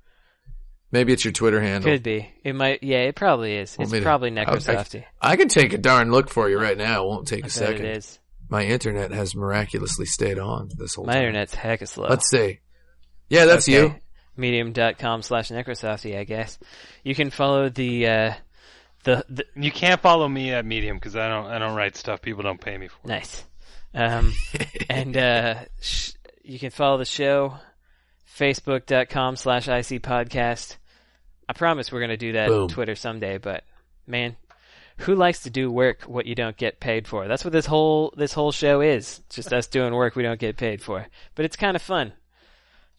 Maybe 0.91 1.13
it's 1.13 1.23
your 1.23 1.31
Twitter 1.31 1.61
handle. 1.61 1.89
Could 1.89 2.03
be. 2.03 2.27
It 2.43 2.53
might. 2.53 2.83
Yeah, 2.83 3.03
it 3.03 3.15
probably 3.15 3.55
is. 3.55 3.77
Want 3.77 3.89
It's 3.89 3.99
to- 3.99 4.03
probably 4.03 4.31
I'll- 4.37 4.39
I- 4.39 4.57
Necrosofty. 4.57 5.05
I 5.21 5.35
can 5.37 5.47
take 5.47 5.71
a 5.71 5.77
darn 5.77 6.11
look 6.11 6.29
for 6.29 6.49
you 6.49 6.59
right 6.59 6.77
now. 6.77 7.03
It 7.03 7.07
won't 7.07 7.27
take 7.27 7.45
I 7.45 7.47
a 7.47 7.49
second. 7.49 7.85
it 7.85 7.97
is. 7.97 8.19
My 8.49 8.65
internet 8.65 9.11
has 9.11 9.33
miraculously 9.33 10.05
stayed 10.05 10.37
on 10.37 10.69
this 10.77 10.95
whole 10.95 11.05
My 11.05 11.13
time. 11.13 11.21
internet's 11.23 11.55
hecka 11.55 11.87
slow. 11.87 12.07
Let's 12.09 12.29
see. 12.29 12.59
Yeah, 13.31 13.45
that's 13.45 13.67
Okay. 13.69 13.81
you. 13.81 13.95
Medium.com 14.35 15.21
slash 15.21 15.49
Necrosofty, 15.49 16.17
I 16.17 16.23
guess. 16.25 16.59
You 17.03 17.15
can 17.15 17.29
follow 17.29 17.69
the, 17.69 18.07
uh, 18.07 18.33
the, 19.05 19.25
the, 19.29 19.45
You 19.55 19.71
can't 19.71 20.01
follow 20.01 20.27
me 20.27 20.51
at 20.51 20.65
Medium 20.65 20.97
because 20.97 21.15
I 21.15 21.27
don't 21.29 21.45
I 21.45 21.57
don't 21.57 21.75
write 21.75 21.95
stuff 21.95 22.21
people 22.21 22.43
don't 22.43 22.59
pay 22.59 22.77
me 22.77 22.87
for. 22.89 23.07
nice. 23.07 23.43
Um, 23.93 24.33
and, 24.89 25.15
uh, 25.15 25.55
sh- 25.81 26.11
you 26.43 26.59
can 26.59 26.71
follow 26.71 26.97
the 26.97 27.05
show, 27.05 27.55
facebook.com 28.37 29.35
slash 29.35 29.67
IC 29.67 30.01
podcast. 30.01 30.77
I 31.47 31.53
promise 31.53 31.91
we're 31.91 31.99
going 31.99 32.09
to 32.09 32.17
do 32.17 32.33
that 32.33 32.47
Boom. 32.49 32.63
on 32.63 32.67
Twitter 32.69 32.95
someday, 32.95 33.37
but 33.37 33.63
man, 34.07 34.35
who 34.97 35.15
likes 35.15 35.43
to 35.43 35.49
do 35.49 35.71
work 35.71 36.03
what 36.03 36.25
you 36.25 36.35
don't 36.35 36.55
get 36.57 36.79
paid 36.79 37.07
for? 37.07 37.27
That's 37.27 37.43
what 37.43 37.51
this 37.53 37.65
whole, 37.65 38.13
this 38.15 38.33
whole 38.33 38.51
show 38.51 38.81
is. 38.81 39.19
It's 39.25 39.35
just 39.35 39.53
us 39.53 39.67
doing 39.67 39.93
work 39.93 40.15
we 40.15 40.23
don't 40.23 40.39
get 40.39 40.57
paid 40.57 40.81
for. 40.81 41.05
But 41.35 41.45
it's 41.45 41.55
kind 41.55 41.75
of 41.75 41.81
fun. 41.81 42.13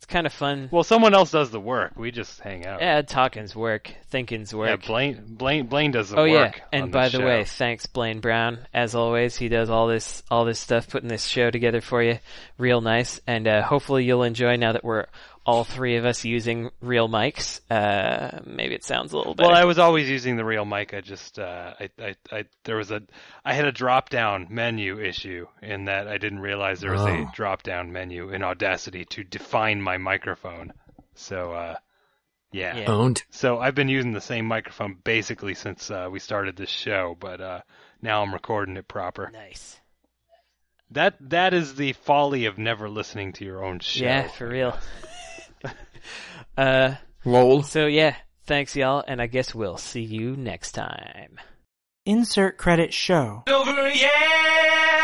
It's 0.03 0.11
kind 0.11 0.27
of 0.27 0.33
fun. 0.33 0.69
Well, 0.73 0.83
someone 0.83 1.15
else 1.15 1.31
does 1.31 1.53
the 1.53 1.61
work. 1.61 1.93
We 1.95 2.11
just 2.11 2.41
hang 2.41 2.67
out. 2.67 2.81
Yeah, 2.81 3.03
talking's 3.03 3.55
work, 3.55 3.95
thinking's 4.11 4.53
work. 4.53 4.69
Yeah. 4.69 4.89
Blaine 4.89 5.23
Blaine 5.29 5.67
Blaine 5.69 5.93
does 5.93 6.11
the 6.11 6.19
oh 6.19 6.25
yeah, 6.25 6.47
work. 6.47 6.61
and 6.73 6.83
on 6.83 6.91
by 6.91 7.09
the 7.09 7.19
show. 7.19 7.25
way, 7.25 7.45
thanks 7.45 7.87
Blaine 7.87 8.19
Brown. 8.19 8.59
As 8.75 8.97
always, 8.97 9.37
he 9.37 9.49
does 9.49 9.71
all 9.71 9.87
this 9.87 10.25
all 10.29 10.45
this 10.45 10.59
stuff, 10.59 10.89
putting 10.89 11.09
this 11.09 11.25
show 11.25 11.53
together 11.53 11.81
for 11.81 12.03
you, 12.03 12.19
real 12.59 12.81
nice. 12.81 13.21
And 13.29 13.47
uh, 13.47 13.63
hopefully 13.63 14.05
you'll 14.05 14.25
enjoy 14.25 14.57
now 14.57 14.73
that 14.73 14.83
we're 14.83 15.07
all 15.45 15.65
three 15.65 15.97
of 15.97 16.05
us 16.05 16.25
using 16.25 16.71
real 16.81 17.09
mics. 17.09 17.61
Uh, 17.71 18.41
maybe 18.47 18.75
it 18.75 18.85
sounds 18.85 19.13
a 19.13 19.17
little 19.17 19.35
better. 19.35 19.49
Well, 19.49 19.59
I 19.59 19.65
was 19.65 19.79
always 19.79 20.09
using 20.09 20.37
the 20.37 20.45
real 20.45 20.65
mic. 20.65 20.95
I 20.95 21.01
just, 21.01 21.39
uh, 21.39 21.75
I, 21.81 21.91
I, 22.01 22.15
I, 22.31 22.45
there 22.65 22.77
was 22.77 22.91
a, 22.93 23.03
I 23.45 23.55
had 23.55 23.65
a 23.65 23.73
drop 23.73 24.09
down 24.09 24.47
menu 24.51 25.01
issue 25.01 25.47
in 25.61 25.87
that 25.87 26.07
I 26.07 26.19
didn't 26.19 26.39
realize 26.41 26.81
there 26.81 26.93
was 26.93 27.01
Oh. 27.01 27.07
a 27.07 27.31
drop 27.35 27.63
down 27.65 27.91
menu 27.93 28.31
in 28.31 28.43
Audacity 28.45 29.05
to 29.07 29.25
define 29.25 29.83
my 29.83 29.99
microphone. 29.99 30.73
So, 31.15 31.53
uh, 31.53 31.75
yeah. 32.53 32.77
Yeah. 32.77 32.85
Owned. 32.87 33.25
So 33.31 33.59
I've 33.59 33.75
been 33.75 33.89
using 33.89 34.13
the 34.13 34.21
same 34.21 34.47
microphone 34.47 34.97
basically 35.03 35.55
since 35.55 35.91
uh, 35.91 36.09
we 36.11 36.21
started 36.21 36.55
this 36.57 36.71
show, 36.71 37.17
but 37.19 37.41
uh, 37.41 37.61
now 38.01 38.23
I'm 38.23 38.33
recording 38.33 38.77
it 38.77 38.87
proper. 38.87 39.31
nice. 39.33 39.79
That 40.91 41.15
that 41.31 41.55
is 41.55 41.75
the 41.77 41.95
folly 41.95 42.45
of 42.45 42.59
never 42.59 42.87
listening 42.87 43.33
to 43.35 43.47
your 43.47 43.65
own 43.65 43.79
show. 43.81 44.05
Yeah, 44.05 44.29
for 44.29 44.47
real. 44.47 44.79
uh, 46.57 46.95
Lol. 47.25 47.63
so 47.63 47.87
yeah, 47.87 48.17
thanks 48.45 48.77
y'all, 48.77 49.05
and 49.07 49.21
I 49.21 49.27
guess 49.27 49.55
we'll 49.55 49.79
see 49.79 50.03
you 50.03 50.37
next 50.37 50.73
time. 50.73 51.39
Insert 52.05 52.59
credit 52.59 52.93
show. 52.93 53.45
over, 53.47 53.89
yeah! 53.91 55.02